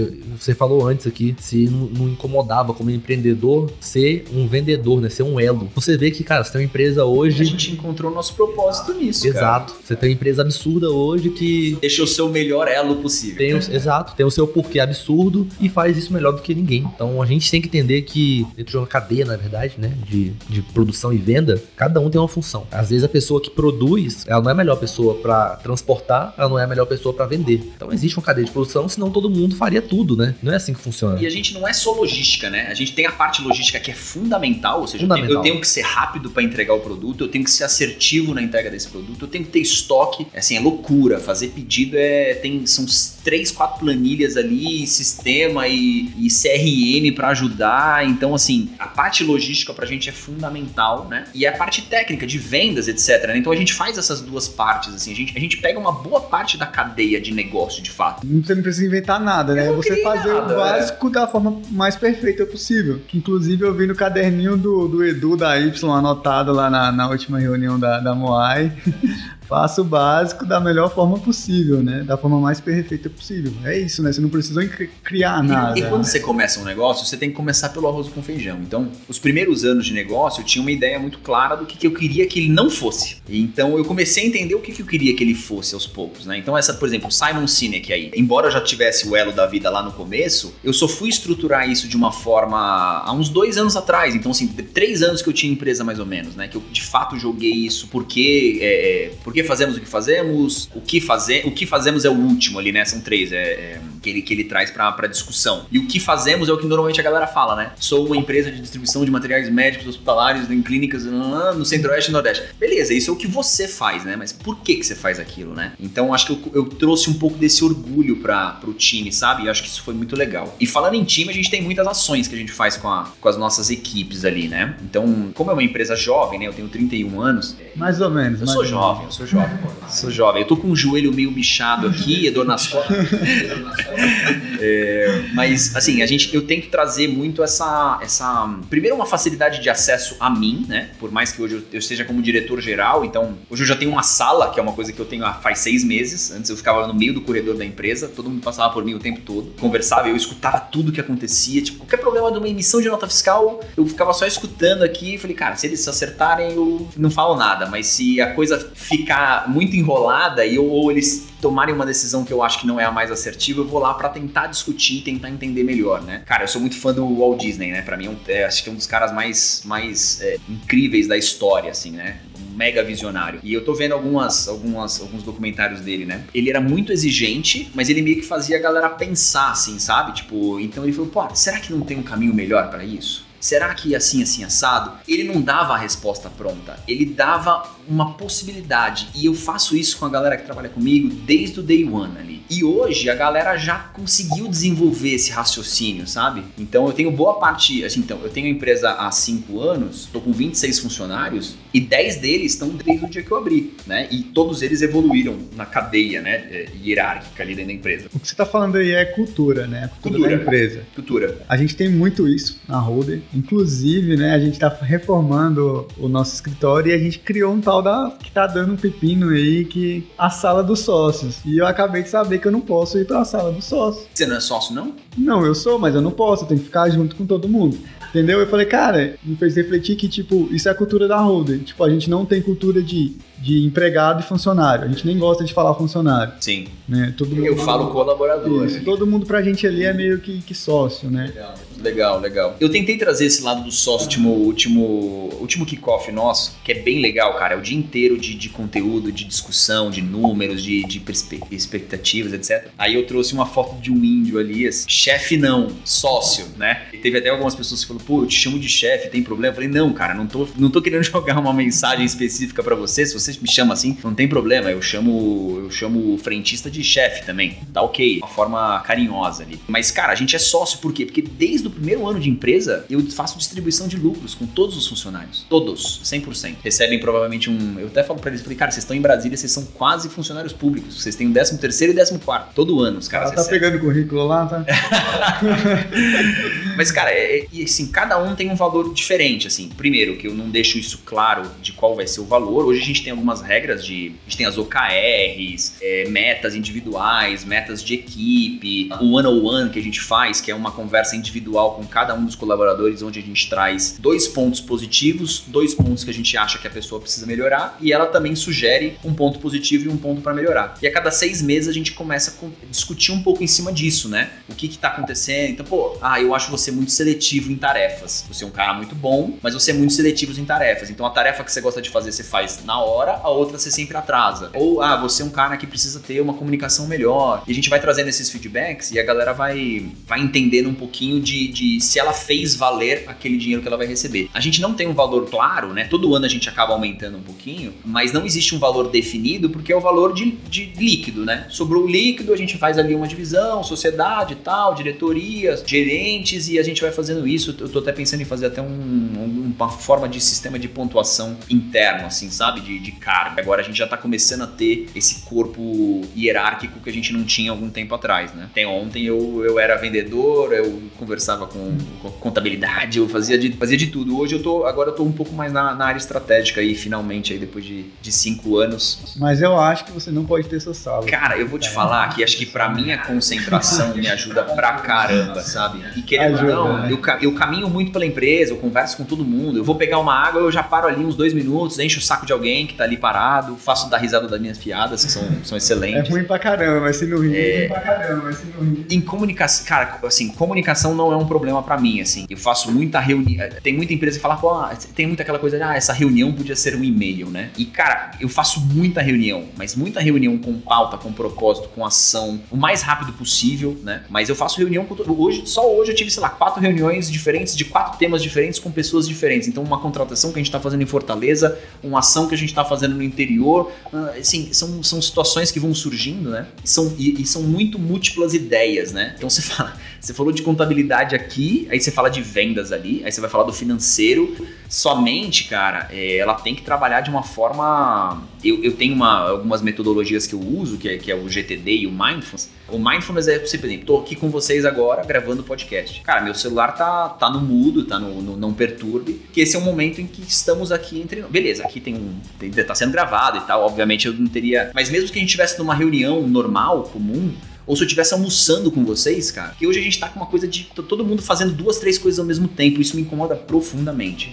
você 0.42 0.55
falou 0.55 0.87
antes 0.87 1.07
aqui, 1.07 1.35
se 1.38 1.68
não, 1.68 2.09
incomodava 2.09 2.75
como 2.75 2.90
empreendedor 2.90 3.71
ser 3.81 4.25
um 4.33 4.47
vendedor, 4.47 5.01
né? 5.01 5.09
Ser 5.09 5.23
um 5.23 5.38
elo. 5.38 5.71
Você 5.75 5.97
vê 5.97 6.11
que, 6.11 6.25
cara, 6.25 6.42
você 6.42 6.53
tem 6.53 6.61
uma 6.61 6.64
empresa 6.64 7.05
hoje. 7.05 7.42
A 7.42 7.47
gente 7.47 7.73
encontrou 7.73 8.12
nosso 8.12 8.35
propósito 8.35 8.92
nisso. 8.95 9.27
Exato. 9.27 9.73
Cara. 9.73 9.85
Você 9.85 9.97
tem 9.97 10.11
uma 10.11 10.14
empresa 10.14 10.42
absurda 10.42 10.90
hoje 10.90 11.31
que. 11.31 11.79
Deixa 11.81 12.03
o 12.03 12.07
seu 12.07 12.29
melhor 12.29 12.68
elo 12.68 12.97
possível. 12.97 13.38
Tem 13.38 13.55
o, 13.55 13.59
exato, 13.75 14.14
tem 14.16 14.27
o 14.27 14.31
seu 14.31 14.47
porquê 14.47 14.81
absurdo 14.81 15.47
e 15.61 15.68
faz 15.68 15.97
isso 15.97 16.12
melhor 16.12 16.33
do 16.33 16.42
que 16.42 16.55
ninguém. 16.55 16.88
Então 16.95 17.23
a 17.23 17.27
gente 17.27 17.51
tem 17.51 17.61
que 17.61 17.68
entender 17.68 18.03
que, 18.03 18.47
dentro 18.57 18.73
de 18.73 18.77
uma 18.79 18.87
cadeia, 18.87 19.25
na 19.25 19.37
verdade, 19.37 19.75
né? 19.79 19.92
De, 20.09 20.31
de 20.49 20.62
produção 20.62 21.12
e 21.12 21.16
venda, 21.16 21.62
cada 21.77 22.01
um 22.01 22.11
tem 22.11 22.21
uma 22.21 22.29
função. 22.29 22.66
Às 22.71 22.90
vezes 22.90 23.05
a 23.05 23.09
pessoa 23.09 23.40
que 23.40 23.51
produz, 23.51 24.25
ela 24.27 24.40
não 24.40 24.51
é 24.51 24.53
a 24.53 24.57
melhor 24.57 24.77
pessoa 24.77 25.14
para 25.14 25.57
transportar, 25.57 26.35
ela 26.37 26.49
não 26.49 26.59
é 26.59 26.62
a 26.64 26.66
melhor 26.66 26.87
pessoa 26.87 27.14
para 27.14 27.27
vender. 27.27 27.72
Então 27.77 27.92
existe 27.92 28.16
uma 28.16 28.25
cadeia 28.25 28.44
de 28.44 28.53
produção, 28.53 28.88
senão 28.88 29.11
todo 29.11 29.31
mundo 29.31 29.57
faria 29.57 29.83
tudo, 29.83 30.16
né? 30.16 30.35
Não 30.42 30.53
é 30.53 30.57
assim 30.57 30.72
que 30.72 30.81
funciona. 30.81 31.20
E 31.20 31.27
a 31.27 31.31
gente 31.31 31.55
não 31.55 31.66
é 31.66 31.72
só 31.72 31.92
logística, 31.92 32.51
né? 32.51 32.68
A 32.68 32.75
gente 32.75 32.92
tem 32.92 33.07
a 33.07 33.12
parte 33.12 33.42
logística 33.42 33.79
que 33.79 33.90
é 33.90 33.94
fundamental, 33.94 34.81
ou 34.81 34.87
seja, 34.87 35.05
fundamental. 35.05 35.31
Eu, 35.31 35.37
tenho, 35.37 35.38
eu 35.38 35.53
tenho 35.53 35.61
que 35.61 35.68
ser 35.68 35.83
rápido 35.83 36.31
para 36.31 36.42
entregar 36.42 36.75
o 36.75 36.81
produto, 36.81 37.25
eu 37.25 37.29
tenho 37.29 37.44
que 37.44 37.51
ser 37.51 37.64
assertivo 37.64 38.35
na 38.35 38.42
entrega 38.42 38.70
desse 38.70 38.88
produto, 38.88 39.25
eu 39.25 39.29
tenho 39.29 39.44
que 39.44 39.51
ter 39.51 39.61
estoque. 39.61 40.27
É 40.33 40.38
assim, 40.38 40.57
é 40.57 40.61
loucura. 40.61 41.18
Fazer 41.18 41.48
pedido 41.48 41.96
é. 41.96 42.35
Tem, 42.35 42.66
são 42.66 42.87
três, 43.25 43.51
quatro 43.51 43.81
planilhas 43.81 44.37
ali, 44.37 44.87
sistema 44.87 45.68
e, 45.68 46.12
e 46.18 46.29
CRM 46.29 47.14
para 47.14 47.29
ajudar. 47.29 48.07
Então, 48.07 48.35
assim, 48.35 48.70
a 48.79 48.87
parte 48.87 49.25
logística 49.25 49.72
pra 49.72 49.87
gente 49.87 50.09
é 50.09 50.12
fundamental, 50.12 51.09
né? 51.09 51.25
E 51.35 51.46
a 51.46 51.53
parte 51.53 51.83
técnica 51.83 52.27
de 52.27 52.38
vendas, 52.38 52.88
etc. 52.88 53.29
Né? 53.29 53.38
Então 53.38 53.53
a 53.53 53.57
gente 53.57 53.72
faz 53.72 53.98
essas 53.98 54.20
duas 54.20 54.48
partes, 54.48 54.94
assim, 54.94 55.12
a 55.12 55.14
gente, 55.14 55.37
a 55.37 55.40
gente 55.40 55.57
pega 55.57 55.79
uma 55.79 55.92
boa 55.92 56.20
parte 56.20 56.52
da 56.59 56.67
cadeia 56.67 57.21
de 57.21 57.33
negócio 57.33 57.83
de 57.83 57.91
fato. 57.91 58.27
Você 58.27 58.55
não 58.55 58.62
precisa 58.62 58.87
inventar 58.87 59.21
nada, 59.21 59.55
né? 59.55 59.71
Você 59.73 60.03
fazer 60.03 60.33
nada, 60.33 60.55
o 60.55 60.57
básico 60.57 61.09
é. 61.09 61.11
da 61.11 61.27
forma 61.27 61.61
mais 61.71 61.97
perfeita 61.97 62.45
possível. 62.47 63.01
Que 63.07 63.19
inclusive 63.19 63.65
eu 63.65 63.75
vi 63.75 63.87
no 63.87 63.95
caderninho 63.95 64.57
do, 64.57 64.88
do 64.88 65.05
Edu 65.05 65.37
da 65.37 65.59
Y 65.59 65.91
anotado 65.93 66.53
lá 66.53 66.71
na, 66.71 66.93
na 66.93 67.09
última 67.09 67.38
reunião 67.38 67.79
da, 67.79 68.01
da 68.01 68.15
Moai. 68.15 68.73
faça 69.48 69.81
o 69.81 69.85
básico 69.85 70.46
da 70.46 70.61
melhor 70.61 70.92
forma 70.94 71.18
possível, 71.18 71.83
né? 71.83 72.02
Da 72.02 72.16
forma 72.16 72.40
mais 72.40 72.61
perfeita 72.61 73.11
possível. 73.11 73.52
É 73.64 73.78
isso, 73.78 74.02
né? 74.02 74.12
Você 74.12 74.20
não 74.20 74.28
precisa 74.28 74.66
criar 75.02 75.42
nada. 75.42 75.78
E, 75.78 75.83
e 75.83 75.88
quando 75.88 76.05
você 76.05 76.20
começa 76.20 76.61
um 76.61 76.64
negócio, 76.64 77.07
você 77.07 77.16
tem 77.16 77.31
que 77.31 77.37
começar 77.37 77.68
pelo 77.70 77.88
arroz 77.88 78.09
com 78.09 78.22
feijão. 78.22 78.59
Então, 78.62 78.90
os 79.09 79.18
primeiros 79.18 79.64
anos 79.64 79.87
de 79.87 79.92
negócio, 79.92 80.40
eu 80.40 80.44
tinha 80.44 80.62
uma 80.62 80.70
ideia 80.70 80.98
muito 80.98 81.18
clara 81.18 81.57
do 81.57 81.66
que, 81.66 81.76
que 81.76 81.87
eu 81.87 81.92
queria 81.92 82.26
que 82.26 82.38
ele 82.38 82.48
não 82.48 82.70
fosse. 82.70 83.16
Então, 83.28 83.76
eu 83.76 83.85
comecei 83.85 84.24
a 84.24 84.26
entender 84.26 84.55
o 84.55 84.61
que, 84.61 84.72
que 84.72 84.83
eu 84.83 84.87
queria 84.87 85.14
que 85.14 85.22
ele 85.22 85.35
fosse 85.35 85.74
aos 85.74 85.87
poucos, 85.87 86.26
né? 86.26 86.38
Então, 86.38 86.57
essa, 86.57 86.74
por 86.74 86.88
exemplo, 86.88 87.11
Simon 87.11 87.46
Sinek 87.46 87.92
aí, 87.92 88.11
embora 88.14 88.48
eu 88.48 88.50
já 88.50 88.61
tivesse 88.61 89.09
o 89.09 89.16
elo 89.16 89.33
da 89.33 89.46
vida 89.46 89.70
lá 89.70 89.83
no 89.83 89.92
começo, 89.92 90.55
eu 90.62 90.72
só 90.72 90.88
fui 90.88 91.09
estruturar 91.09 91.68
isso 91.68 91.88
de 91.88 91.96
uma 91.96 92.12
forma 92.12 93.02
há 93.05 93.12
uns 93.12 93.28
dois 93.28 93.57
anos 93.57 93.76
atrás. 93.76 94.14
Então, 94.14 94.31
assim, 94.31 94.46
três 94.46 95.02
anos 95.02 95.22
que 95.22 95.28
eu 95.28 95.33
tinha 95.33 95.52
empresa 95.52 95.85
mais 95.85 95.98
ou 95.98 96.07
menos, 96.07 96.37
né? 96.37 96.48
Que 96.48 96.57
eu 96.57 96.62
de 96.70 96.83
fato 96.83 97.18
joguei 97.18 97.52
isso 97.52 97.88
porque, 97.88 98.59
é, 98.61 99.11
é 99.33 99.42
porque 99.42 99.45
fazemos 99.45 99.77
o 99.77 99.81
que 99.81 99.87
fazemos, 99.87 100.68
o 100.75 100.81
que, 100.81 101.01
fazer, 101.01 101.47
o 101.47 101.51
que 101.51 101.66
fazemos 101.66 102.05
é 102.05 102.11
o 102.11 102.14
último 102.14 102.59
ali, 102.59 102.71
né? 102.71 102.85
São 102.85 103.01
três, 103.01 103.33
é, 103.33 103.37
é 103.37 103.81
que, 104.03 104.11
ele, 104.11 104.23
que 104.23 104.35
ele 104.35 104.45
traz 104.45 104.71
pra, 104.71 104.92
pra 104.92 105.09
discussão. 105.09 105.66
E 105.71 105.79
o 105.79 105.87
que 105.87 105.99
fazemos 105.99 106.49
é 106.49 106.53
o 106.53 106.59
que 106.59 106.66
normalmente 106.66 107.01
a 107.01 107.03
galera 107.03 107.27
fala, 107.27 107.57
né? 107.57 107.73
Sou 107.79 108.07
uma 108.07 108.16
empresa 108.16 108.51
de 108.51 108.61
distribuição 108.61 109.05
de 109.05 109.11
materiais 109.11 109.49
médicos 109.49 109.87
hospitalares 109.87 110.51
em 110.51 110.62
clínicas 110.62 111.05
no 111.05 111.64
centro-oeste 111.64 112.11
e 112.11 112.12
nordeste. 112.12 112.42
Beleza, 112.59 112.92
isso 112.92 113.11
é 113.11 113.14
o 113.14 113.16
que 113.16 113.27
você 113.27 113.66
faz, 113.66 114.05
né? 114.05 114.16
Mas 114.16 114.33
por 114.33 114.59
que, 114.61 114.77
que 114.77 114.85
você 114.85 114.95
faz 114.95 115.18
aquilo, 115.18 115.55
né? 115.55 115.73
Então 115.81 116.12
acho 116.12 116.27
que 116.27 116.33
eu, 116.33 116.53
eu 116.55 116.64
trouxe 116.64 117.09
um 117.09 117.14
pouco 117.14 117.38
desse 117.38 117.64
orgulho 117.64 118.16
para 118.16 118.53
pro 118.53 118.75
time, 118.75 119.12
sabe? 119.12 119.45
E 119.45 119.49
acho 119.49 119.62
que 119.62 119.68
isso 119.68 119.83
foi 119.83 119.95
muito 119.95 120.16
legal. 120.16 120.55
E 120.61 120.66
falando 120.66 120.95
em 120.95 121.05
time, 121.05 121.31
a 121.31 121.35
gente 121.35 121.51
tem 121.51 121.62
muitas 121.62 121.87
ações 121.87 122.29
que 122.29 122.35
a 122.35 122.38
gente 122.38 122.53
faz 122.53 122.77
com, 122.77 122.88
a, 122.88 123.11
com 123.21 123.29
as 123.29 123.37
nossas 123.37 123.71
equipes 123.71 124.25
ali, 124.25 124.49
né? 124.49 124.77
Então, 124.83 125.31
como 125.35 125.51
é 125.51 125.55
uma 125.55 125.62
empresa 125.62 125.97
jovem, 125.97 126.38
né? 126.38 126.47
Eu 126.47 126.53
tenho 126.53 126.68
31 126.68 127.21
anos. 127.21 127.57
Mais 127.77 128.01
ou 128.01 128.11
menos. 128.11 128.40
Eu 128.40 128.47
sou 128.47 128.64
jovem, 128.64 129.05
eu 129.05 129.12
sou 129.12 129.21
jovem. 129.26 129.58
Sou 129.88 130.11
jovem. 130.11 130.42
Eu 130.42 130.48
tô 130.48 130.56
com 130.56 130.68
o 130.70 130.76
joelho 130.76 131.12
meio 131.12 131.30
bichado 131.30 131.87
aqui, 131.87 132.30
dor 132.30 132.44
nas 132.44 132.66
costas. 132.66 132.96
é, 134.61 135.24
mas, 135.35 135.74
assim, 135.76 136.02
a 136.02 136.06
gente, 136.06 136.35
eu 136.35 136.42
tento 136.42 136.68
trazer 136.68 137.08
muito 137.08 137.42
essa, 137.42 137.98
essa. 138.02 138.48
Primeiro, 138.70 138.96
uma 138.96 139.06
facilidade 139.06 139.61
de 139.61 139.68
acesso 139.68 140.16
a 140.18 140.30
mim, 140.30 140.64
né? 140.68 140.90
Por 140.98 141.11
mais 141.11 141.32
que 141.32 141.42
hoje 141.42 141.56
eu, 141.56 141.62
eu 141.72 141.78
esteja 141.78 142.04
como 142.04 142.22
diretor 142.22 142.61
geral, 142.61 143.04
então 143.04 143.37
hoje 143.50 143.62
eu 143.62 143.66
já 143.66 143.76
tenho 143.76 143.90
uma 143.90 144.02
sala, 144.02 144.50
que 144.50 144.58
é 144.58 144.62
uma 144.62 144.72
coisa 144.72 144.92
que 144.92 145.00
eu 145.00 145.06
tenho 145.06 145.24
há 145.24 145.35
faz 145.35 145.58
seis 145.58 145.85
meses. 145.85 146.30
Antes 146.30 146.50
eu 146.50 146.56
ficava 146.56 146.87
no 146.87 146.94
meio 146.94 147.12
do 147.12 147.20
corredor 147.20 147.56
da 147.56 147.64
empresa, 147.64 148.08
todo 148.08 148.30
mundo 148.30 148.42
passava 148.42 148.72
por 148.72 148.85
mim 148.85 148.94
o 148.94 148.98
tempo 148.98 149.20
todo, 149.20 149.52
conversava, 149.61 150.08
eu 150.08 150.16
escutava 150.16 150.58
tudo 150.58 150.92
que 150.92 151.00
acontecia. 151.00 151.62
Tipo, 151.62 151.78
qualquer 151.78 151.98
problema 151.98 152.30
de 152.32 152.38
uma 152.38 152.48
emissão 152.48 152.80
de 152.80 152.88
nota 152.88 153.06
fiscal, 153.06 153.61
eu 153.76 153.87
ficava 153.87 154.12
só 154.12 154.26
escutando 154.26 154.82
aqui 154.82 155.14
e 155.14 155.18
falei, 155.18 155.37
cara, 155.37 155.56
se 155.56 155.66
eles 155.66 155.87
acertarem, 155.87 156.52
eu 156.52 156.88
não 156.96 157.11
falo 157.11 157.37
nada, 157.37 157.66
mas 157.66 157.87
se 157.87 158.20
a 158.20 158.32
coisa 158.32 158.58
ficar 158.74 159.12
muito 159.48 159.77
enrolada 159.77 160.44
e, 160.44 160.59
ou 160.59 160.90
eles 160.90 161.29
tomarem 161.40 161.75
uma 161.75 161.85
decisão 161.85 162.25
que 162.25 162.33
eu 162.33 162.42
acho 162.42 162.61
que 162.61 162.66
não 162.66 162.79
é 162.79 162.85
a 162.85 162.92
mais 162.92 163.11
assertiva, 163.11 163.61
eu 163.61 163.66
vou 163.66 163.81
lá 163.81 163.92
para 163.94 164.09
tentar 164.09 164.46
discutir, 164.46 165.03
tentar 165.03 165.29
entender 165.29 165.64
melhor, 165.64 166.01
né? 166.01 166.22
Cara, 166.25 166.44
eu 166.44 166.48
sou 166.48 166.61
muito 166.61 166.77
fã 166.77 166.94
do 166.94 167.18
Walt 167.18 167.40
Disney, 167.40 167.72
né? 167.72 167.83
Para 167.83 167.96
mim, 167.96 168.16
é, 168.29 168.33
é, 168.33 168.44
acho 168.44 168.62
que 168.62 168.70
é 168.70 168.72
um 168.72 168.77
dos 168.77 168.87
caras 168.87 169.12
mais, 169.12 169.62
mais 169.64 170.20
é, 170.22 170.38
incríveis 170.48 171.09
da 171.09 171.16
história, 171.16 171.70
assim, 171.70 171.90
né? 171.90 172.20
Um 172.38 172.57
mega 172.57 172.83
visionário. 172.85 173.40
E 173.42 173.53
eu 173.53 173.64
tô 173.64 173.75
vendo 173.75 173.92
algumas, 173.92 174.46
algumas, 174.46 175.01
alguns 175.01 175.22
documentários 175.25 175.81
dele, 175.81 176.07
né? 176.07 176.25
Ele 176.33 176.48
era 176.48 176.61
muito 176.61 176.92
exigente, 176.92 177.70
mas 177.75 177.88
ele 177.90 178.03
meio 178.03 178.16
que 178.16 178.22
fazia 178.22 178.57
a 178.57 178.61
galera 178.61 178.88
pensar, 178.88 179.51
assim, 179.51 179.79
sabe? 179.81 180.12
Tipo, 180.12 180.61
então 180.61 180.85
ele 180.85 180.92
falou, 180.92 181.11
pô, 181.11 181.35
será 181.35 181.59
que 181.59 181.72
não 181.72 181.81
tem 181.81 181.98
um 181.98 182.03
caminho 182.05 182.33
melhor 182.33 182.70
para 182.70 182.85
isso? 182.85 183.27
Será 183.42 183.75
que 183.75 183.92
assim, 183.96 184.22
assim, 184.22 184.44
assado? 184.44 184.92
Ele 185.09 185.25
não 185.25 185.40
dava 185.40 185.75
a 185.75 185.77
resposta 185.77 186.31
pronta, 186.31 186.79
ele 186.87 187.05
dava 187.05 187.68
uma 187.88 188.14
possibilidade. 188.14 189.09
E 189.14 189.27
eu 189.27 189.35
faço 189.35 189.77
isso 189.77 189.99
com 189.99 190.05
a 190.05 190.09
galera 190.09 190.37
que 190.37 190.45
trabalha 190.45 190.68
comigo 190.68 191.09
desde 191.09 191.61
o 191.61 191.62
day 191.62 191.85
one 191.85 192.16
ali. 192.18 192.42
E 192.51 192.62
hoje 192.62 193.09
a 193.09 193.14
galera 193.14 193.57
já 193.57 193.79
conseguiu 193.79 194.47
desenvolver 194.49 195.14
esse 195.14 195.31
raciocínio, 195.31 196.07
sabe? 196.07 196.42
Então 196.59 196.87
eu 196.87 196.92
tenho 196.92 197.11
boa 197.11 197.38
parte. 197.38 197.83
Assim, 197.85 198.01
então, 198.01 198.21
eu 198.23 198.29
tenho 198.29 198.47
a 198.47 198.51
empresa 198.51 198.90
há 198.90 199.11
5 199.11 199.61
anos, 199.61 200.03
estou 200.03 200.21
com 200.21 200.33
26 200.33 200.81
funcionários 200.81 201.55
e 201.73 201.81
10 201.81 202.16
deles 202.16 202.53
estão 202.53 202.68
desde 202.68 203.07
o 203.07 203.09
dia 203.09 203.23
que 203.23 203.31
eu 203.31 203.38
abri, 203.38 203.75
né? 203.87 204.07
E 204.11 204.23
todos 204.23 204.61
eles 204.61 204.83
evoluíram 204.83 205.38
na 205.57 205.64
cadeia, 205.64 206.21
né? 206.21 206.35
É, 206.51 206.68
hierárquica 206.83 207.42
ali 207.42 207.55
dentro 207.55 207.68
da 207.68 207.75
empresa. 207.75 208.09
O 208.12 208.21
que 208.21 208.27
você 208.27 208.35
está 208.35 208.45
falando 208.45 208.77
aí 208.77 208.90
é 208.90 209.05
cultura, 209.05 209.66
né? 209.66 209.88
Cultura, 210.03 210.14
cultura 210.14 210.37
da 210.37 210.42
empresa. 210.42 210.83
Cultura. 210.95 211.38
A 211.49 211.57
gente 211.57 211.75
tem 211.75 211.88
muito 211.88 212.29
isso 212.29 212.61
na 212.68 212.79
Holder. 212.79 213.23
Inclusive, 213.35 214.16
né? 214.16 214.35
A 214.35 214.38
gente 214.38 214.55
está 214.55 214.68
reformando 214.68 215.88
o 215.97 216.09
nosso 216.09 216.35
escritório 216.35 216.90
e 216.90 216.95
a 216.95 216.99
gente 216.99 217.18
criou 217.18 217.55
um 217.55 217.61
tal 217.61 217.71
da 217.80 218.12
que 218.22 218.30
tá 218.30 218.46
dando 218.46 218.72
um 218.72 218.76
pepino 218.76 219.30
aí 219.30 219.64
que 219.64 220.06
a 220.18 220.28
sala 220.28 220.62
dos 220.62 220.80
sócios. 220.80 221.38
E 221.44 221.58
eu 221.58 221.66
acabei 221.66 222.02
de 222.02 222.11
saber 222.11 222.38
que 222.38 222.46
eu 222.46 222.52
não 222.52 222.61
posso 222.61 222.98
ir 222.98 223.06
para 223.06 223.20
a 223.20 223.24
sala 223.24 223.52
dos 223.52 223.64
sócios. 223.64 224.06
Você 224.12 224.26
não 224.26 224.37
é 224.37 224.40
sócio 224.40 224.74
não? 224.74 224.92
Não, 225.16 225.44
eu 225.44 225.54
sou, 225.54 225.78
mas 225.78 225.94
eu 225.94 226.02
não 226.02 226.11
posso, 226.11 226.44
eu 226.44 226.48
tenho 226.48 226.61
que 226.61 226.66
ficar 226.66 226.90
junto 226.90 227.16
com 227.16 227.24
todo 227.24 227.48
mundo. 227.48 227.78
Entendeu? 228.12 228.40
Eu 228.40 228.46
falei, 228.46 228.66
cara, 228.66 229.14
me 229.24 229.37
fez 229.37 229.56
refletir 229.56 229.96
que, 229.96 230.06
tipo, 230.06 230.46
isso 230.52 230.68
é 230.68 230.72
a 230.72 230.74
cultura 230.74 231.08
da 231.08 231.18
Holder. 231.18 231.61
Tipo, 231.61 231.82
a 231.82 231.88
gente 231.88 232.11
não 232.11 232.26
tem 232.26 232.42
cultura 232.42 232.82
de, 232.82 233.16
de 233.38 233.64
empregado 233.64 234.20
e 234.20 234.22
funcionário. 234.22 234.85
A 234.85 234.88
gente 234.88 235.06
nem 235.06 235.18
gosta 235.18 235.42
de 235.42 235.54
falar 235.54 235.74
funcionário. 235.74 236.35
Sim. 236.38 236.66
Né? 236.87 237.14
Todo 237.16 237.35
mundo, 237.35 237.46
eu 237.46 237.56
falo 237.56 237.90
colaborador. 237.90 238.66
Isso, 238.66 238.85
todo 238.85 239.06
mundo 239.06 239.24
pra 239.24 239.40
gente 239.40 239.66
ali 239.66 239.85
é 239.85 239.94
meio 239.94 240.18
que, 240.18 240.42
que 240.42 240.54
sócio, 240.54 241.11
né? 241.11 241.28
Legal. 241.28 241.54
Legal, 241.83 242.21
legal. 242.21 242.57
Eu 242.61 242.68
tentei 242.68 242.97
trazer 242.97 243.27
esse 243.27 243.42
lado 243.42 243.64
do 243.64 243.73
sócio 243.73 244.05
último, 244.05 244.31
último, 244.31 245.31
último 245.40 245.66
kickoff 245.66 246.11
nosso, 246.12 246.57
que 246.64 246.73
é 246.73 246.75
bem 246.75 247.01
legal, 247.01 247.35
cara. 247.37 247.55
É 247.55 247.59
o 247.59 247.61
dia 247.61 247.77
inteiro 247.77 248.16
de, 248.16 248.35
de 248.35 248.49
conteúdo, 248.49 249.11
de 249.11 249.25
discussão, 249.25 249.90
de 249.90 250.01
números, 250.01 250.62
de, 250.62 250.85
de 250.85 251.03
expectativas, 251.51 252.33
etc. 252.33 252.68
Aí 252.79 252.95
eu 252.95 253.07
trouxe 253.07 253.35
uma 253.35 253.47
foto 253.47 253.81
de 253.81 253.90
um 253.90 254.05
índio 254.05 254.38
ali, 254.38 254.66
assim, 254.66 254.88
chefe 254.88 255.37
não, 255.37 255.68
sócio, 255.85 256.47
né? 256.57 256.87
E 256.92 256.99
teve 256.99 257.18
até 257.18 257.31
algumas 257.31 257.55
pessoas 257.55 257.81
que 257.81 257.88
falaram, 257.88 258.07
pô, 258.07 258.23
eu 258.23 258.27
te 258.27 258.37
chamo 258.37 258.59
de 258.59 258.68
chefe, 258.68 259.09
tem 259.09 259.23
problema? 259.23 259.53
Eu 259.53 259.55
falei, 259.55 259.68
não, 259.68 259.92
cara, 259.92 260.14
não 260.14 260.27
tô, 260.27 260.47
não 260.57 260.71
tô 260.71 260.81
querendo 260.81 261.03
jogar 261.05 261.38
uma 261.38 261.53
mensagem 261.53 262.05
específica 262.05 262.62
para 262.62 262.77
você. 262.77 263.05
Se 263.05 263.14
você 263.14 263.37
me 263.40 263.51
chama 263.51 263.75
assim, 263.75 263.97
não 264.05 264.14
tem 264.14 264.29
problema. 264.29 264.71
Eu 264.71 264.81
chamo, 264.81 265.61
eu 265.64 265.71
chamo 265.71 266.14
o 266.14 266.18
frentista 266.18 266.71
de 266.71 266.85
chefe 266.85 267.25
também. 267.27 267.59
Tá 267.73 267.83
ok. 267.83 268.18
Uma 268.18 268.29
forma 268.29 268.81
carinhosa 268.81 269.42
ali. 269.42 269.61
Mas, 269.66 269.90
cara, 269.90 270.12
a 270.12 270.16
gente 270.16 270.37
é 270.37 270.38
sócio 270.38 270.79
por 270.79 270.92
quê? 270.92 271.05
Porque 271.05 271.23
desde 271.23 271.66
o 271.66 271.71
primeiro 271.72 272.06
ano 272.06 272.20
de 272.20 272.30
empresa, 272.30 272.85
eu 272.88 273.00
faço 273.11 273.38
distribuição 273.38 273.88
de 273.88 273.96
lucros 273.96 274.35
com 274.35 274.46
todos 274.46 274.76
os 274.76 274.87
funcionários. 274.88 275.44
Todos, 275.48 276.00
100%. 276.04 276.56
Recebem 276.62 277.00
provavelmente 277.00 277.50
um. 277.50 277.78
Eu 277.78 277.88
até 277.88 278.02
falo 278.02 278.18
pra 278.20 278.30
eles, 278.30 278.42
falei, 278.42 278.56
cara, 278.56 278.70
vocês 278.70 278.85
estão 278.85 278.96
em 278.96 279.00
Brasília, 279.00 279.37
vocês 279.37 279.52
são 279.52 279.64
quase 279.64 280.08
funcionários 280.08 280.52
públicos. 280.52 281.00
Vocês 281.00 281.16
têm 281.16 281.28
o 281.28 281.32
13 281.32 281.58
terceiro 281.58 281.92
e 281.92 281.96
14 281.96 282.18
quarto 282.24 282.54
todo 282.54 282.80
ano, 282.80 282.98
os 282.98 283.08
caras 283.08 283.28
Ela 283.28 283.37
tá 283.37 283.42
recebem. 283.42 283.61
pegando 283.61 283.80
currículo 283.80 284.26
lá, 284.26 284.46
tá? 284.46 284.64
Mas, 286.76 286.90
cara, 286.90 287.11
é, 287.11 287.40
é- 287.40 287.62
assim, 287.62 287.87
cada 287.88 288.18
um 288.22 288.35
tem 288.35 288.50
um 288.50 288.56
valor 288.56 288.92
diferente, 288.94 289.46
assim. 289.46 289.68
Primeiro, 289.76 290.16
que 290.16 290.26
eu 290.26 290.35
não 290.35 290.48
deixo 290.50 290.78
isso 290.78 291.00
claro 291.04 291.50
de 291.61 291.72
qual 291.72 291.94
vai 291.94 292.06
ser 292.06 292.20
o 292.20 292.24
valor. 292.24 292.64
Hoje 292.66 292.80
a 292.80 292.85
gente 292.85 293.02
tem 293.02 293.11
algumas 293.11 293.40
regras 293.40 293.85
de... 293.85 294.12
A 294.26 294.30
gente 294.30 294.37
tem 294.38 294.46
as 294.46 294.58
OKRs, 294.58 295.74
é, 295.80 296.08
metas 296.08 296.54
individuais, 296.54 297.44
metas 297.44 297.82
de 297.82 297.94
equipe, 297.94 298.88
o 299.00 299.12
one-on-one 299.12 299.70
que 299.70 299.78
a 299.78 299.82
gente 299.82 300.00
faz, 300.00 300.40
que 300.40 300.50
é 300.50 300.54
uma 300.54 300.70
conversa 300.70 301.16
individual 301.16 301.62
com 301.70 301.87
cada 301.87 302.14
um 302.14 302.25
dos 302.25 302.35
colaboradores, 302.35 303.03
onde 303.03 303.18
a 303.18 303.22
gente 303.22 303.48
traz 303.48 303.96
dois 303.98 304.29
pontos 304.29 304.61
positivos, 304.61 305.44
dois 305.46 305.75
pontos 305.75 306.05
que 306.05 306.11
a 306.11 306.14
gente 306.14 306.37
acha 306.37 306.59
que 306.59 306.66
a 306.66 306.70
pessoa 306.70 307.01
precisa 307.01 307.27
melhorar, 307.27 307.77
e 307.81 307.92
ela 307.92 308.07
também 308.07 308.35
sugere 308.35 308.98
um 309.04 309.15
ponto 309.15 309.38
positivo 309.38 309.87
e 309.87 309.88
um 309.88 309.96
ponto 309.96 310.21
para 310.21 310.35
melhorar. 310.35 310.75
E 310.83 310.87
a 310.87 310.92
cada 310.92 311.10
seis 311.10 311.40
meses 311.40 311.69
a 311.69 311.73
gente 311.73 311.92
começa 311.92 312.35
a 312.42 312.67
discutir 312.71 313.13
um 313.13 313.23
pouco 313.23 313.42
em 313.42 313.46
cima 313.46 313.73
disso, 313.73 314.08
né? 314.08 314.31
O 314.48 314.54
que 314.54 314.69
que 314.69 314.79
tá 314.79 314.88
acontecendo? 314.88 315.50
Então, 315.50 315.67
pô, 315.67 315.96
ah, 316.00 316.21
eu 316.21 316.35
acho 316.35 316.50
você 316.50 316.71
muito 316.71 316.90
seletivo 316.90 317.50
em 317.50 317.56
tarefas. 317.56 318.25
Você 318.29 318.44
é 318.44 318.46
um 318.46 318.50
cara 318.50 318.75
muito 318.75 318.94
bom, 318.94 319.38
mas 319.42 319.54
você 319.54 319.71
é 319.71 319.75
muito 319.75 319.92
seletivo 319.92 320.38
em 320.38 320.44
tarefas. 320.44 320.90
Então, 320.90 321.04
a 321.06 321.10
tarefa 321.10 321.44
que 321.44 321.52
você 321.52 321.60
gosta 321.60 321.81
de 321.81 321.90
fazer, 321.90 322.13
você 322.13 322.25
faz 322.25 322.65
na 322.65 322.81
hora, 322.81 323.13
a 323.23 323.29
outra 323.29 323.58
você 323.58 323.71
sempre 323.71 323.96
atrasa. 323.96 324.50
Ou, 324.54 324.81
ah, 324.83 324.96
você 324.96 325.23
é 325.23 325.25
um 325.25 325.31
cara 325.31 325.56
que 325.56 325.67
precisa 325.67 326.00
ter 326.00 326.21
uma 326.21 326.35
comunicação 326.35 326.87
melhor. 326.87 327.42
E 327.46 327.52
a 327.52 327.54
gente 327.54 327.69
vai 327.69 327.81
trazendo 327.81 328.08
esses 328.08 328.31
feedbacks 328.31 328.90
e 328.90 328.98
a 328.98 329.02
galera 329.02 329.33
vai, 329.33 329.87
vai 330.06 330.21
entendendo 330.21 330.69
um 330.69 330.75
pouquinho 330.75 331.21
de, 331.21 331.48
de 331.53 331.81
se 331.81 331.98
ela 331.98 332.13
fez 332.13 332.55
valer 332.57 333.05
aquele 333.07 333.37
dinheiro 333.37 333.63
que 333.63 333.69
ela 333.69 333.77
vai 333.77 333.87
receber. 333.87 334.29
A 334.35 334.40
gente 334.40 334.61
não 334.61 334.75
tem 334.75 334.87
um 334.88 334.94
valor 334.94 335.29
claro, 335.29 335.73
né? 335.73 335.85
Todo 335.85 336.15
ano 336.15 336.25
a 336.25 336.29
gente 336.29 336.48
acaba 336.48 336.73
aumentando 336.73 337.19
um 337.19 337.23
pouquinho, 337.23 337.73
mas 337.85 338.13
não 338.13 338.25
existe 338.25 338.55
um 338.55 338.59
valor 338.59 338.88
definido 338.90 339.50
porque 339.50 339.73
é 339.73 339.77
o 339.77 339.81
valor 339.81 340.13
de, 340.15 340.33
de 340.48 340.73
líquido, 340.79 341.25
né? 341.25 341.46
Sobrou 341.50 341.85
o 341.85 341.87
líquido, 341.88 342.33
a 342.33 342.37
gente 342.37 342.57
faz 342.57 342.79
ali 342.79 342.94
uma 342.94 343.07
divisão, 343.07 343.63
sociedade 343.63 344.37
tal, 344.37 344.75
diretorias, 344.75 345.63
gerentes, 345.67 346.48
e 346.48 346.59
a 346.59 346.63
gente 346.63 346.81
vai 346.81 346.90
fazendo 346.90 347.27
isso. 347.27 347.55
Eu 347.59 347.69
tô 347.69 347.79
até 347.81 347.92
pensando 347.92 348.21
em 348.23 348.25
fazer 348.25 348.46
até 348.46 348.63
um- 348.63 348.67
um- 348.67 349.55
uma 349.59 349.69
forma 349.69 350.09
de 350.09 350.21
sistema 350.21 350.59
de 350.59 350.69
pontuação 350.69 351.37
interno, 351.50 352.07
assim, 352.07 352.31
sabe? 352.31 352.61
De, 352.61 352.79
de 352.79 352.92
cargo. 352.92 353.38
Agora 353.40 353.61
a 353.61 353.65
gente 353.65 353.77
já 353.79 353.87
tá 353.87 353.96
começando 353.96 354.42
a 354.42 354.46
ter 354.46 354.88
esse 354.94 355.23
corpo 355.23 356.03
hierárquico 356.17 356.81
que 356.81 356.88
a 356.90 356.92
gente 356.92 357.13
não 357.13 357.25
tinha 357.25 357.50
algum 357.50 357.69
tempo 357.71 357.94
atrás, 357.94 358.33
né? 358.35 358.44
Até 358.50 358.67
ontem 358.67 359.05
eu, 359.05 359.44
eu 359.44 359.59
era 359.59 359.77
vendedor, 359.77 360.53
eu 360.53 360.83
conversava 360.98 361.42
com, 361.47 361.77
com 362.01 362.11
contabilidade, 362.13 362.99
eu 362.99 363.09
fazia 363.09 363.38
de, 363.38 363.53
fazia 363.53 363.77
de 363.77 363.87
tudo. 363.88 364.19
Hoje 364.19 364.35
eu 364.37 364.43
tô, 364.43 364.65
agora 364.65 364.90
eu 364.90 364.95
tô 364.95 365.03
um 365.03 365.13
pouco 365.13 365.33
mais 365.35 365.53
na, 365.53 365.75
na 365.75 365.87
área 365.87 365.99
estratégica 365.99 366.61
aí, 366.61 366.75
finalmente, 366.75 367.33
aí 367.33 367.38
depois 367.38 367.65
de, 367.65 367.85
de 368.01 368.13
cinco 368.13 368.57
anos. 368.59 369.15
Mas 369.17 369.40
eu 369.43 369.59
acho 369.59 369.85
que 369.85 369.93
você 369.93 370.11
não 370.11 370.25
pode 370.25 370.49
ter 370.49 370.61
sua 370.61 370.75
sala. 370.75 371.05
Cara, 371.07 371.37
eu 371.38 371.47
vou 371.49 371.59
te 371.59 371.69
falar 371.71 372.09
que 372.15 372.23
acho 372.25 372.37
que 372.37 372.47
pra 372.47 372.69
minha 372.69 372.99
concentração 372.99 373.95
me 373.95 374.09
ajuda 374.09 374.43
pra 374.45 374.73
caramba, 374.75 375.40
sabe? 375.43 375.83
E 375.97 376.03
querendo 376.03 376.33
ou 376.35 376.38
Ajuda, 376.38 376.53
não, 376.55 376.79
né? 376.83 376.88
eu, 376.93 377.01
eu 377.31 377.35
caminho 377.35 377.69
muito 377.69 377.93
pela 377.93 378.05
empresa, 378.07 378.53
eu 378.53 378.57
converso 378.59 378.97
com 378.97 379.05
todo 379.05 379.25
mundo. 379.25 379.59
Eu 379.59 379.65
vou 379.65 379.75
pegar 379.77 379.99
uma 379.99 380.15
água, 380.15 380.40
eu 380.40 380.51
já 380.53 380.63
paro 380.63 380.87
ali 380.88 381.05
uns 381.05 381.15
dois 381.15 381.33
minutos, 381.33 381.79
encho 381.79 381.99
o 381.99 382.03
saco 382.03 382.27
de 382.27 382.33
alguém 382.33 382.67
que 382.67 382.75
tá 382.75 382.85
ali 382.85 382.97
parado, 382.97 383.57
faço 383.57 383.88
dar 383.90 383.99
risada 383.99 384.27
das 384.29 384.40
minhas 384.40 384.59
piadas, 384.59 385.05
que 385.05 385.11
são, 385.13 385.23
são 385.45 385.57
É 385.57 385.59
excelentes. 385.59 386.11
ruim 386.11 386.25
pra 386.25 386.38
caramba, 386.38 386.81
mas 386.81 386.97
se 386.97 387.07
não 387.07 387.19
rir, 387.21 387.37
É. 387.37 387.40
é 387.40 387.59
ruim 387.61 387.69
pra 387.69 387.81
caramba, 387.81 388.23
mas 388.25 388.37
se 388.37 388.47
não 388.47 388.65
rir. 388.65 388.87
Em 388.90 389.01
comunicação, 389.01 389.67
cara, 389.67 389.99
assim, 390.05 390.29
comunicação 390.29 390.95
não 390.95 391.13
é 391.13 391.17
um 391.17 391.27
problema 391.33 391.62
pra 391.62 391.80
mim, 391.80 392.00
assim. 392.02 392.26
Eu 392.28 392.37
faço 392.37 392.70
muita 392.70 393.00
reunião. 393.00 393.48
Tem 393.62 393.74
muita 393.74 393.94
empresa 393.94 394.18
que 394.18 394.22
fala, 394.22 394.37
pô, 394.37 394.50
ah, 394.50 394.76
tem 394.94 395.06
muita 395.06 395.22
aquela 395.22 395.38
coisa 395.38 395.56
de, 395.56 395.62
ah, 395.62 395.74
essa 395.74 395.92
reunião 395.92 396.30
podia 396.33 396.54
ser 396.54 396.76
um 396.76 396.85
e-mail, 396.85 397.30
né? 397.30 397.50
E, 397.56 397.64
cara, 397.64 398.10
eu 398.20 398.28
faço 398.28 398.60
muita 398.60 399.00
reunião, 399.00 399.44
mas 399.56 399.74
muita 399.74 399.98
reunião 400.00 400.37
com 400.37 400.60
pauta, 400.60 400.98
com 400.98 401.10
propósito, 401.10 401.68
com 401.68 401.85
ação, 401.87 402.40
o 402.50 402.56
mais 402.56 402.83
rápido 402.83 403.14
possível, 403.14 403.78
né? 403.83 404.04
Mas 404.10 404.28
eu 404.28 404.37
faço 404.37 404.58
reunião 404.58 404.85
com. 404.85 404.94
Hoje, 405.12 405.46
só 405.46 405.74
hoje 405.74 405.92
eu 405.92 405.96
tive, 405.96 406.10
sei 406.10 406.22
lá, 406.22 406.28
quatro 406.28 406.60
reuniões 406.60 407.10
diferentes, 407.10 407.56
de 407.56 407.64
quatro 407.64 407.98
temas 407.98 408.22
diferentes, 408.22 408.58
com 408.58 408.70
pessoas 408.70 409.08
diferentes. 409.08 409.48
Então, 409.48 409.62
uma 409.62 409.80
contratação 409.80 410.33
que 410.33 410.38
a 410.38 410.42
gente 410.42 410.52
tá 410.52 410.60
fazendo 410.60 410.83
em 410.83 410.87
Fortaleza, 410.87 411.58
uma 411.83 412.00
ação 412.00 412.28
que 412.28 412.35
a 412.35 412.38
gente 412.38 412.52
tá 412.52 412.64
fazendo 412.64 412.94
no 412.94 413.02
interior, 413.02 413.72
ah, 413.92 414.12
assim, 414.18 414.52
são, 414.52 414.83
são 414.83 415.00
situações 415.00 415.50
que 415.50 415.58
vão 415.58 415.74
surgindo, 415.74 416.30
né? 416.30 416.46
E 416.62 416.68
são, 416.68 416.94
e, 416.98 417.22
e 417.22 417.26
são 417.26 417.42
muito 417.42 417.78
múltiplas 417.78 418.35
ideias, 418.35 418.92
né? 418.92 419.14
Então 419.16 419.30
você 419.30 419.40
fala, 419.40 419.74
você 420.03 420.13
falou 420.13 420.33
de 420.33 420.42
contabilidade 420.42 421.15
aqui, 421.15 421.69
aí 421.71 421.79
você 421.81 421.92
fala 421.92 422.11
de 422.11 422.21
vendas 422.21 422.73
ali, 422.73 423.03
aí 423.05 423.13
você 423.13 423.21
vai 423.21 423.31
falar 423.31 423.44
do 423.44 423.53
financeiro. 423.53 424.35
Somente, 424.69 425.44
cara, 425.44 425.87
é, 425.92 426.17
ela 426.17 426.35
tem 426.35 426.57
que 426.57 426.63
trabalhar 426.63 427.03
de 427.03 427.09
uma 427.11 427.23
forma. 427.23 428.21
Eu, 428.42 428.65
eu 428.65 428.73
tenho 428.73 428.94
uma- 428.94 429.31
algumas 429.31 429.63
metodologias 429.63 430.27
que 430.27 430.33
eu 430.35 430.40
uso, 430.40 430.77
que 430.77 430.88
é, 430.88 430.98
que 430.98 431.13
é 431.13 431.15
o 431.15 431.29
GTD 431.29 431.77
e 431.83 431.87
o 431.87 431.92
Mindfulness. 431.92 432.50
O 432.69 432.79
Mindfulness 432.79 433.29
é 433.29 433.38
você, 433.38 433.57
por 433.59 433.67
exemplo, 433.67 433.87
tô 433.87 433.98
aqui 433.98 434.17
com 434.17 434.29
vocês 434.29 434.65
agora 434.65 435.05
gravando 435.05 435.44
podcast. 435.44 436.00
Cara, 436.00 436.21
meu 436.23 436.35
celular 436.35 436.73
tá, 436.73 437.09
tá 437.11 437.31
no 437.31 437.40
mudo, 437.40 437.85
tá 437.85 438.00
no, 438.00 438.21
no 438.21 438.37
não 438.37 438.53
perturbe, 438.53 439.21
que 439.33 439.40
esse 439.40 439.55
é 439.55 439.59
o 439.59 439.63
momento 439.63 440.00
em 440.00 440.07
que 440.09 440.23
estamos 440.23 440.73
aqui 440.73 441.00
entre 441.00 441.21
nós. 441.21 441.31
Beleza, 441.31 441.63
aqui 441.63 441.79
tem 441.79 441.94
um. 441.94 442.15
Tem, 442.40 442.50
tá 442.50 442.75
sendo 442.75 442.90
gravado 442.90 443.38
e 443.38 443.40
tal, 443.42 443.63
obviamente 443.65 444.09
eu 444.09 444.15
não 444.15 444.27
teria. 444.27 444.73
Mas 444.75 444.90
mesmo 444.90 445.07
que 445.11 445.19
a 445.19 445.21
gente 445.21 445.29
estivesse 445.29 445.57
numa 445.61 445.75
reunião 445.77 446.27
normal, 446.27 446.83
comum, 446.85 447.33
ou 447.73 447.77
se 447.77 447.83
eu 447.83 447.87
estivesse 447.87 448.12
almoçando 448.12 448.70
com 448.70 448.85
vocês, 448.85 449.31
cara, 449.31 449.54
que 449.58 449.66
hoje 449.66 449.81
a 449.81 449.83
gente 449.83 449.98
tá 449.98 450.06
com 450.06 450.20
uma 450.20 450.27
coisa 450.27 450.46
de 450.46 450.64
todo 450.64 451.02
mundo 451.02 451.23
fazendo 451.23 451.52
duas, 451.52 451.79
três 451.79 451.96
coisas 451.96 452.18
ao 452.18 452.27
mesmo 452.27 452.46
tempo, 452.46 452.83
isso 452.83 452.94
me 452.94 453.00
incomoda 453.00 453.35
profundamente. 453.35 454.31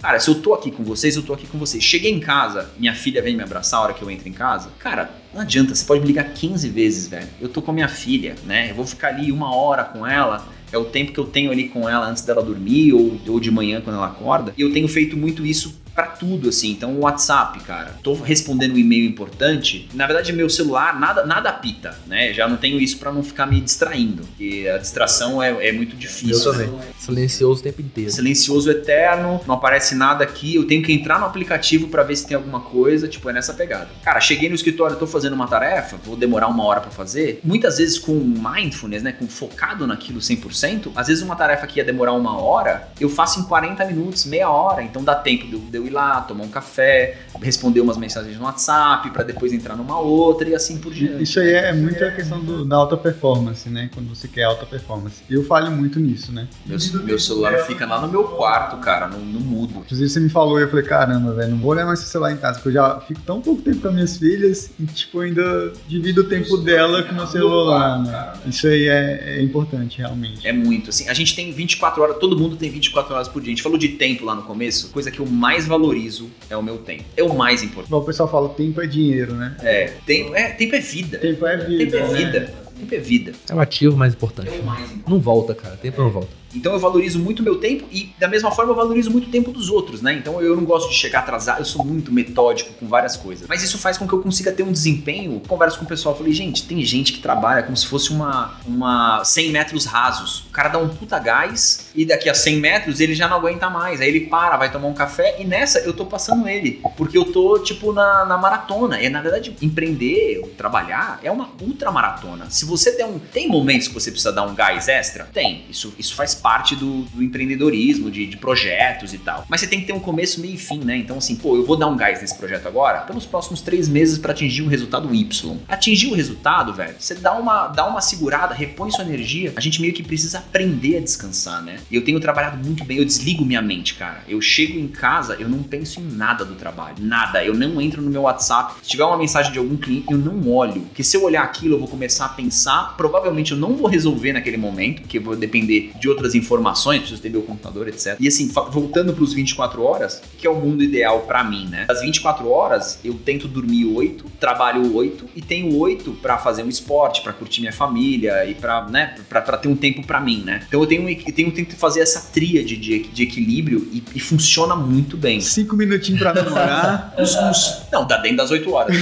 Cara, 0.00 0.18
se 0.18 0.30
eu 0.30 0.36
tô 0.36 0.54
aqui 0.54 0.70
com 0.70 0.82
vocês, 0.82 1.14
eu 1.14 1.22
tô 1.22 1.34
aqui 1.34 1.46
com 1.46 1.58
vocês. 1.58 1.84
Cheguei 1.84 2.10
em 2.10 2.18
casa, 2.18 2.70
minha 2.78 2.94
filha 2.94 3.20
vem 3.20 3.36
me 3.36 3.42
abraçar 3.42 3.80
a 3.80 3.82
hora 3.82 3.92
que 3.92 4.00
eu 4.00 4.10
entro 4.10 4.26
em 4.26 4.32
casa. 4.32 4.70
Cara, 4.78 5.10
não 5.34 5.42
adianta, 5.42 5.74
você 5.74 5.84
pode 5.84 6.00
me 6.00 6.06
ligar 6.06 6.32
15 6.32 6.70
vezes, 6.70 7.06
velho. 7.06 7.28
Eu 7.38 7.50
tô 7.50 7.60
com 7.60 7.70
a 7.70 7.74
minha 7.74 7.88
filha, 7.88 8.34
né? 8.46 8.70
Eu 8.70 8.76
vou 8.76 8.86
ficar 8.86 9.08
ali 9.08 9.30
uma 9.30 9.54
hora 9.54 9.84
com 9.84 10.06
ela. 10.06 10.48
É 10.72 10.78
o 10.78 10.86
tempo 10.86 11.12
que 11.12 11.20
eu 11.20 11.26
tenho 11.26 11.50
ali 11.50 11.68
com 11.68 11.86
ela 11.86 12.08
antes 12.08 12.22
dela 12.22 12.42
dormir 12.42 12.94
ou, 12.94 13.20
ou 13.28 13.38
de 13.38 13.50
manhã 13.50 13.82
quando 13.82 13.96
ela 13.96 14.06
acorda. 14.06 14.54
E 14.56 14.62
eu 14.62 14.72
tenho 14.72 14.88
feito 14.88 15.18
muito 15.18 15.44
isso 15.44 15.78
pra 16.00 16.06
tudo, 16.06 16.48
assim. 16.48 16.70
Então, 16.70 16.94
o 16.94 17.00
WhatsApp, 17.00 17.60
cara. 17.60 17.94
Tô 18.02 18.14
respondendo 18.14 18.74
um 18.74 18.78
e-mail 18.78 19.04
importante. 19.04 19.88
Na 19.94 20.06
verdade, 20.06 20.32
meu 20.32 20.48
celular, 20.48 20.98
nada, 20.98 21.26
nada 21.26 21.50
apita, 21.50 21.96
né? 22.06 22.32
Já 22.32 22.48
não 22.48 22.56
tenho 22.56 22.80
isso 22.80 22.98
pra 22.98 23.12
não 23.12 23.22
ficar 23.22 23.46
me 23.46 23.60
distraindo. 23.60 24.22
Porque 24.22 24.70
a 24.72 24.78
distração 24.78 25.42
é, 25.42 25.68
é 25.68 25.72
muito 25.72 25.96
difícil. 25.96 26.52
Eu 26.52 26.52
também. 26.52 26.80
Silencioso 26.98 27.60
o 27.60 27.62
tempo 27.62 27.82
inteiro. 27.82 28.10
Silencioso 28.10 28.70
eterno, 28.70 29.40
não 29.46 29.54
aparece 29.54 29.94
nada 29.94 30.24
aqui. 30.24 30.54
Eu 30.54 30.66
tenho 30.66 30.82
que 30.82 30.92
entrar 30.92 31.18
no 31.18 31.26
aplicativo 31.26 31.88
pra 31.88 32.02
ver 32.02 32.16
se 32.16 32.26
tem 32.26 32.36
alguma 32.36 32.60
coisa. 32.60 33.06
Tipo, 33.06 33.28
é 33.28 33.32
nessa 33.32 33.52
pegada. 33.52 33.88
Cara, 34.02 34.20
cheguei 34.20 34.48
no 34.48 34.54
escritório, 34.54 34.96
tô 34.96 35.06
fazendo 35.06 35.34
uma 35.34 35.46
tarefa, 35.46 35.96
vou 36.04 36.16
demorar 36.16 36.48
uma 36.48 36.64
hora 36.64 36.80
pra 36.80 36.90
fazer. 36.90 37.40
Muitas 37.44 37.78
vezes 37.78 37.98
com 37.98 38.14
mindfulness, 38.14 39.02
né? 39.02 39.12
Com 39.12 39.26
focado 39.26 39.86
naquilo 39.86 40.20
100%. 40.20 40.92
Às 40.94 41.08
vezes 41.08 41.22
uma 41.22 41.36
tarefa 41.36 41.66
que 41.66 41.78
ia 41.78 41.84
demorar 41.84 42.12
uma 42.12 42.40
hora, 42.40 42.88
eu 42.98 43.08
faço 43.08 43.40
em 43.40 43.42
40 43.44 43.84
minutos, 43.84 44.24
meia 44.24 44.48
hora. 44.48 44.82
Então 44.82 45.02
dá 45.02 45.14
tempo 45.14 45.46
de 45.46 45.54
eu, 45.54 45.58
de 45.58 45.76
eu 45.76 45.86
ir 45.90 45.92
lá, 45.92 46.20
tomar 46.22 46.44
um 46.44 46.48
café, 46.48 47.18
responder 47.42 47.80
umas 47.80 47.96
mensagens 47.96 48.36
no 48.38 48.44
WhatsApp, 48.44 49.10
pra 49.10 49.22
depois 49.22 49.52
entrar 49.52 49.76
numa 49.76 49.98
outra 49.98 50.48
e 50.48 50.54
assim 50.54 50.78
por 50.78 50.92
diante. 50.92 51.22
Isso 51.22 51.38
aí 51.40 51.52
é 51.52 51.72
muito 51.72 52.02
a 52.04 52.10
questão 52.10 52.40
do- 52.40 52.64
da 52.64 52.76
alta 52.76 52.96
performance, 52.96 53.68
né? 53.68 53.90
Quando 53.92 54.08
você 54.08 54.28
quer 54.28 54.44
alta 54.44 54.64
performance. 54.66 55.22
Eu 55.28 55.44
falho 55.44 55.70
muito 55.70 55.98
nisso, 56.00 56.32
né? 56.32 56.46
Meu, 56.66 56.78
meu 57.04 57.18
celular 57.18 57.58
fica 57.66 57.84
lá 57.86 58.00
no 58.00 58.08
meu 58.08 58.24
quarto, 58.24 58.76
cara, 58.78 59.06
no, 59.08 59.18
no 59.18 59.40
mudo. 59.40 59.74
Inclusive 59.84 60.08
você 60.08 60.20
me 60.20 60.28
falou 60.30 60.58
e 60.58 60.62
eu 60.62 60.68
falei, 60.70 60.84
caramba, 60.84 61.32
velho, 61.34 61.50
não 61.52 61.58
vou 61.58 61.72
levar 61.72 61.92
esse 61.94 62.04
celular 62.04 62.32
em 62.32 62.36
casa, 62.36 62.54
porque 62.58 62.68
eu 62.68 62.72
já 62.74 63.00
fico 63.00 63.20
tão 63.22 63.40
pouco 63.40 63.62
tempo 63.62 63.80
com 63.80 63.88
as 63.88 63.94
minhas 63.94 64.16
filhas 64.16 64.70
e, 64.78 64.84
tipo, 64.86 65.20
ainda 65.20 65.72
divido 65.88 66.22
o 66.22 66.24
tempo 66.24 66.56
dela 66.58 67.02
com 67.02 67.12
o 67.12 67.14
meu 67.14 67.26
celular, 67.26 67.98
né? 68.02 68.32
Isso 68.46 68.66
aí 68.66 68.88
é, 68.88 69.38
é 69.38 69.42
importante, 69.42 69.98
realmente. 69.98 70.46
É 70.46 70.52
muito, 70.52 70.90
assim. 70.90 71.08
A 71.08 71.14
gente 71.14 71.34
tem 71.34 71.52
24 71.52 72.02
horas, 72.02 72.16
todo 72.18 72.38
mundo 72.38 72.56
tem 72.56 72.70
24 72.70 73.14
horas 73.14 73.28
por 73.28 73.40
dia. 73.42 73.50
A 73.50 73.54
gente 73.54 73.62
falou 73.62 73.78
de 73.78 73.88
tempo 73.88 74.24
lá 74.24 74.34
no 74.34 74.42
começo. 74.42 74.90
Coisa 74.90 75.10
que 75.10 75.18
eu 75.20 75.26
mais 75.26 75.66
valorizo 75.70 76.30
é 76.50 76.56
o 76.56 76.62
meu 76.62 76.78
tempo. 76.78 77.04
É 77.16 77.22
o 77.22 77.34
mais 77.34 77.62
importante. 77.62 77.88
Igual 77.88 78.02
o 78.02 78.04
pessoal 78.04 78.30
fala, 78.30 78.48
tempo 78.50 78.82
é 78.82 78.86
dinheiro, 78.86 79.34
né? 79.34 79.56
É, 79.62 79.84
tempo 80.04 80.34
é, 80.34 80.50
tempo 80.50 80.74
é 80.74 80.80
vida. 80.80 81.18
Tempo 81.18 81.46
é 81.46 81.56
vida. 81.56 81.84
Tempo 81.84 81.96
é 81.96 82.08
né? 82.08 82.18
vida. 82.18 82.54
Tempo 82.78 82.94
é 82.94 82.98
vida. 82.98 83.32
É 83.48 83.54
o 83.54 83.60
ativo 83.60 83.96
mais 83.96 84.12
importante. 84.12 84.48
É 84.48 84.60
o 84.60 84.64
mais 84.64 84.82
importante. 84.82 85.10
Não 85.10 85.20
volta, 85.20 85.54
cara. 85.54 85.76
Tempo 85.76 86.02
não 86.02 86.10
volta. 86.10 86.39
Então 86.54 86.72
eu 86.72 86.78
valorizo 86.78 87.18
muito 87.18 87.42
meu 87.42 87.56
tempo 87.56 87.86
e 87.90 88.12
da 88.18 88.28
mesma 88.28 88.50
forma 88.50 88.72
eu 88.72 88.76
valorizo 88.76 89.10
muito 89.10 89.28
o 89.28 89.30
tempo 89.30 89.52
dos 89.52 89.68
outros, 89.68 90.02
né? 90.02 90.14
Então 90.14 90.40
eu 90.40 90.56
não 90.56 90.64
gosto 90.64 90.88
de 90.88 90.94
chegar 90.94 91.20
atrasado, 91.20 91.60
eu 91.60 91.64
sou 91.64 91.84
muito 91.84 92.12
metódico 92.12 92.72
com 92.74 92.88
várias 92.88 93.16
coisas. 93.16 93.46
Mas 93.48 93.62
isso 93.62 93.78
faz 93.78 93.96
com 93.96 94.06
que 94.06 94.12
eu 94.12 94.20
consiga 94.20 94.52
ter 94.52 94.62
um 94.62 94.72
desempenho. 94.72 95.40
Converso 95.46 95.78
com 95.78 95.84
o 95.84 95.88
pessoal, 95.88 96.16
falei, 96.16 96.32
gente, 96.32 96.64
tem 96.66 96.82
gente 96.84 97.12
que 97.12 97.20
trabalha 97.20 97.62
como 97.62 97.76
se 97.76 97.86
fosse 97.86 98.10
uma, 98.10 98.58
uma 98.66 99.22
100 99.24 99.50
metros 99.50 99.84
rasos. 99.84 100.40
O 100.40 100.50
cara 100.50 100.68
dá 100.68 100.78
um 100.78 100.88
puta 100.88 101.18
gás 101.18 101.90
e 101.94 102.04
daqui 102.04 102.28
a 102.28 102.34
100 102.34 102.56
metros 102.56 103.00
ele 103.00 103.14
já 103.14 103.28
não 103.28 103.36
aguenta 103.36 103.70
mais. 103.70 104.00
Aí 104.00 104.08
ele 104.08 104.26
para, 104.26 104.56
vai 104.56 104.70
tomar 104.70 104.88
um 104.88 104.94
café 104.94 105.36
e 105.38 105.44
nessa 105.44 105.80
eu 105.80 105.92
tô 105.92 106.06
passando 106.06 106.48
ele. 106.48 106.80
Porque 106.96 107.16
eu 107.16 107.24
tô, 107.24 107.58
tipo, 107.58 107.92
na, 107.92 108.24
na 108.24 108.36
maratona. 108.36 109.00
E 109.00 109.08
na 109.08 109.20
verdade, 109.20 109.54
empreender, 109.62 110.42
trabalhar, 110.56 111.20
é 111.22 111.30
uma 111.30 111.50
ultra 111.60 111.90
maratona. 111.90 112.50
Se 112.50 112.64
você 112.64 112.92
tem 112.92 113.06
um. 113.06 113.18
Tem 113.18 113.48
momentos 113.48 113.88
que 113.88 113.94
você 113.94 114.10
precisa 114.10 114.32
dar 114.32 114.42
um 114.42 114.54
gás 114.54 114.88
extra? 114.88 115.24
Tem. 115.32 115.64
Isso, 115.68 115.94
isso 115.98 116.14
faz 116.14 116.34
parte 116.40 116.74
do, 116.74 117.02
do 117.02 117.22
empreendedorismo, 117.22 118.10
de, 118.10 118.26
de, 118.26 118.36
projetos 118.36 119.12
e 119.12 119.18
tal. 119.18 119.46
Mas 119.48 119.60
você 119.60 119.66
tem 119.66 119.80
que 119.80 119.86
ter 119.86 119.92
um 119.92 120.00
começo, 120.00 120.40
meio 120.40 120.54
e 120.54 120.58
fim, 120.58 120.78
né? 120.78 120.96
Então, 120.96 121.18
assim, 121.18 121.36
pô, 121.36 121.56
eu 121.56 121.64
vou 121.64 121.76
dar 121.76 121.86
um 121.86 121.96
gás 121.96 122.20
nesse 122.20 122.36
projeto 122.36 122.66
agora 122.66 123.00
pelos 123.00 123.26
próximos 123.26 123.60
três 123.60 123.88
meses 123.88 124.18
para 124.18 124.32
atingir 124.32 124.62
o 124.62 124.68
resultado 124.68 125.14
Y. 125.14 125.58
Atingir 125.68 126.08
o 126.08 126.14
resultado, 126.14 126.72
velho, 126.72 126.94
você 126.98 127.14
dá 127.14 127.34
uma, 127.34 127.68
dá 127.68 127.86
uma 127.86 128.00
segurada, 128.00 128.54
repõe 128.54 128.90
sua 128.90 129.04
energia. 129.04 129.52
A 129.56 129.60
gente 129.60 129.80
meio 129.80 129.92
que 129.92 130.02
precisa 130.02 130.38
aprender 130.38 130.96
a 130.96 131.00
descansar, 131.00 131.62
né? 131.62 131.78
E 131.90 131.96
eu 131.96 132.02
tenho 132.02 132.18
trabalhado 132.20 132.56
muito 132.64 132.84
bem, 132.84 132.98
eu 132.98 133.04
desligo 133.04 133.44
minha 133.44 133.62
mente, 133.62 133.94
cara. 133.94 134.22
Eu 134.28 134.40
chego 134.40 134.78
em 134.78 134.88
casa, 134.88 135.34
eu 135.34 135.48
não 135.48 135.62
penso 135.62 136.00
em 136.00 136.04
nada 136.04 136.44
do 136.44 136.54
trabalho. 136.54 136.96
Nada. 137.00 137.44
Eu 137.44 137.54
não 137.54 137.80
entro 137.80 138.02
no 138.02 138.10
meu 138.10 138.22
WhatsApp. 138.22 138.74
Se 138.82 138.88
tiver 138.90 139.04
uma 139.04 139.16
mensagem 139.16 139.52
de 139.52 139.58
algum 139.58 139.76
cliente, 139.76 140.06
eu 140.10 140.18
não 140.18 140.48
olho. 140.48 140.82
Porque 140.82 141.02
se 141.02 141.16
eu 141.16 141.24
olhar 141.24 141.42
aquilo, 141.42 141.74
eu 141.74 141.78
vou 141.78 141.88
começar 141.88 142.26
a 142.26 142.28
pensar. 142.30 142.94
Provavelmente 142.96 143.52
eu 143.52 143.58
não 143.58 143.76
vou 143.76 143.88
resolver 143.88 144.32
naquele 144.32 144.56
momento, 144.56 145.02
porque 145.02 145.18
eu 145.18 145.22
vou 145.22 145.36
depender 145.36 145.92
de 145.98 146.08
outras 146.08 146.29
informações, 146.34 147.00
preciso 147.00 147.22
ter 147.22 147.30
meu 147.30 147.42
computador, 147.42 147.88
etc. 147.88 148.16
E 148.18 148.28
assim, 148.28 148.48
voltando 148.48 149.12
para 149.12 149.24
os 149.24 149.32
24 149.32 149.82
horas, 149.82 150.22
que 150.38 150.46
é 150.46 150.50
o 150.50 150.54
mundo 150.54 150.82
ideal 150.82 151.20
para 151.20 151.42
mim, 151.44 151.66
né? 151.66 151.84
Das 151.86 152.00
24 152.00 152.48
horas, 152.48 152.98
eu 153.04 153.14
tento 153.14 153.48
dormir 153.48 153.84
8, 153.84 154.24
trabalho 154.38 154.94
8 154.94 155.30
e 155.34 155.42
tenho 155.42 155.76
8 155.76 156.12
para 156.22 156.38
fazer 156.38 156.62
um 156.62 156.68
esporte, 156.68 157.22
para 157.22 157.32
curtir 157.32 157.60
minha 157.60 157.72
família 157.72 158.44
e 158.46 158.54
para, 158.54 158.86
né, 158.88 159.14
para 159.28 159.56
ter 159.56 159.68
um 159.68 159.76
tempo 159.76 160.06
para 160.06 160.20
mim, 160.20 160.42
né? 160.44 160.62
Então 160.66 160.80
eu 160.80 160.86
tenho, 160.86 161.08
eu 161.08 161.34
tenho, 161.34 161.50
que 161.52 161.64
fazer 161.74 162.00
essa 162.00 162.30
tríade 162.32 162.76
de, 162.76 163.00
de 163.00 163.22
equilíbrio 163.22 163.88
e, 163.92 164.02
e 164.14 164.20
funciona 164.20 164.74
muito 164.74 165.16
bem. 165.16 165.40
Cinco 165.40 165.76
minutinhos 165.76 166.20
para 166.20 166.34
namorar. 166.34 167.14
Uns, 167.18 167.36
uns, 167.36 167.82
não, 167.92 168.06
dá 168.06 168.16
dentro 168.16 168.38
das 168.38 168.50
8 168.50 168.72
horas. 168.72 168.96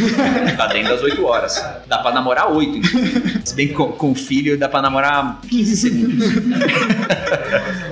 dá 0.57 0.67
dentro 0.67 0.91
das 0.91 1.03
8 1.03 1.25
horas. 1.25 1.65
Dá 1.87 1.99
para 1.99 2.13
namorar 2.13 2.51
8. 2.51 2.81
Se 3.45 3.55
bem 3.55 3.69
que 3.69 3.75
com, 3.75 3.93
com 3.93 4.15
filho 4.15 4.59
dá 4.59 4.69
para 4.69 4.83
namorar 4.83 5.41
15 5.49 5.77
segundos. 5.77 6.25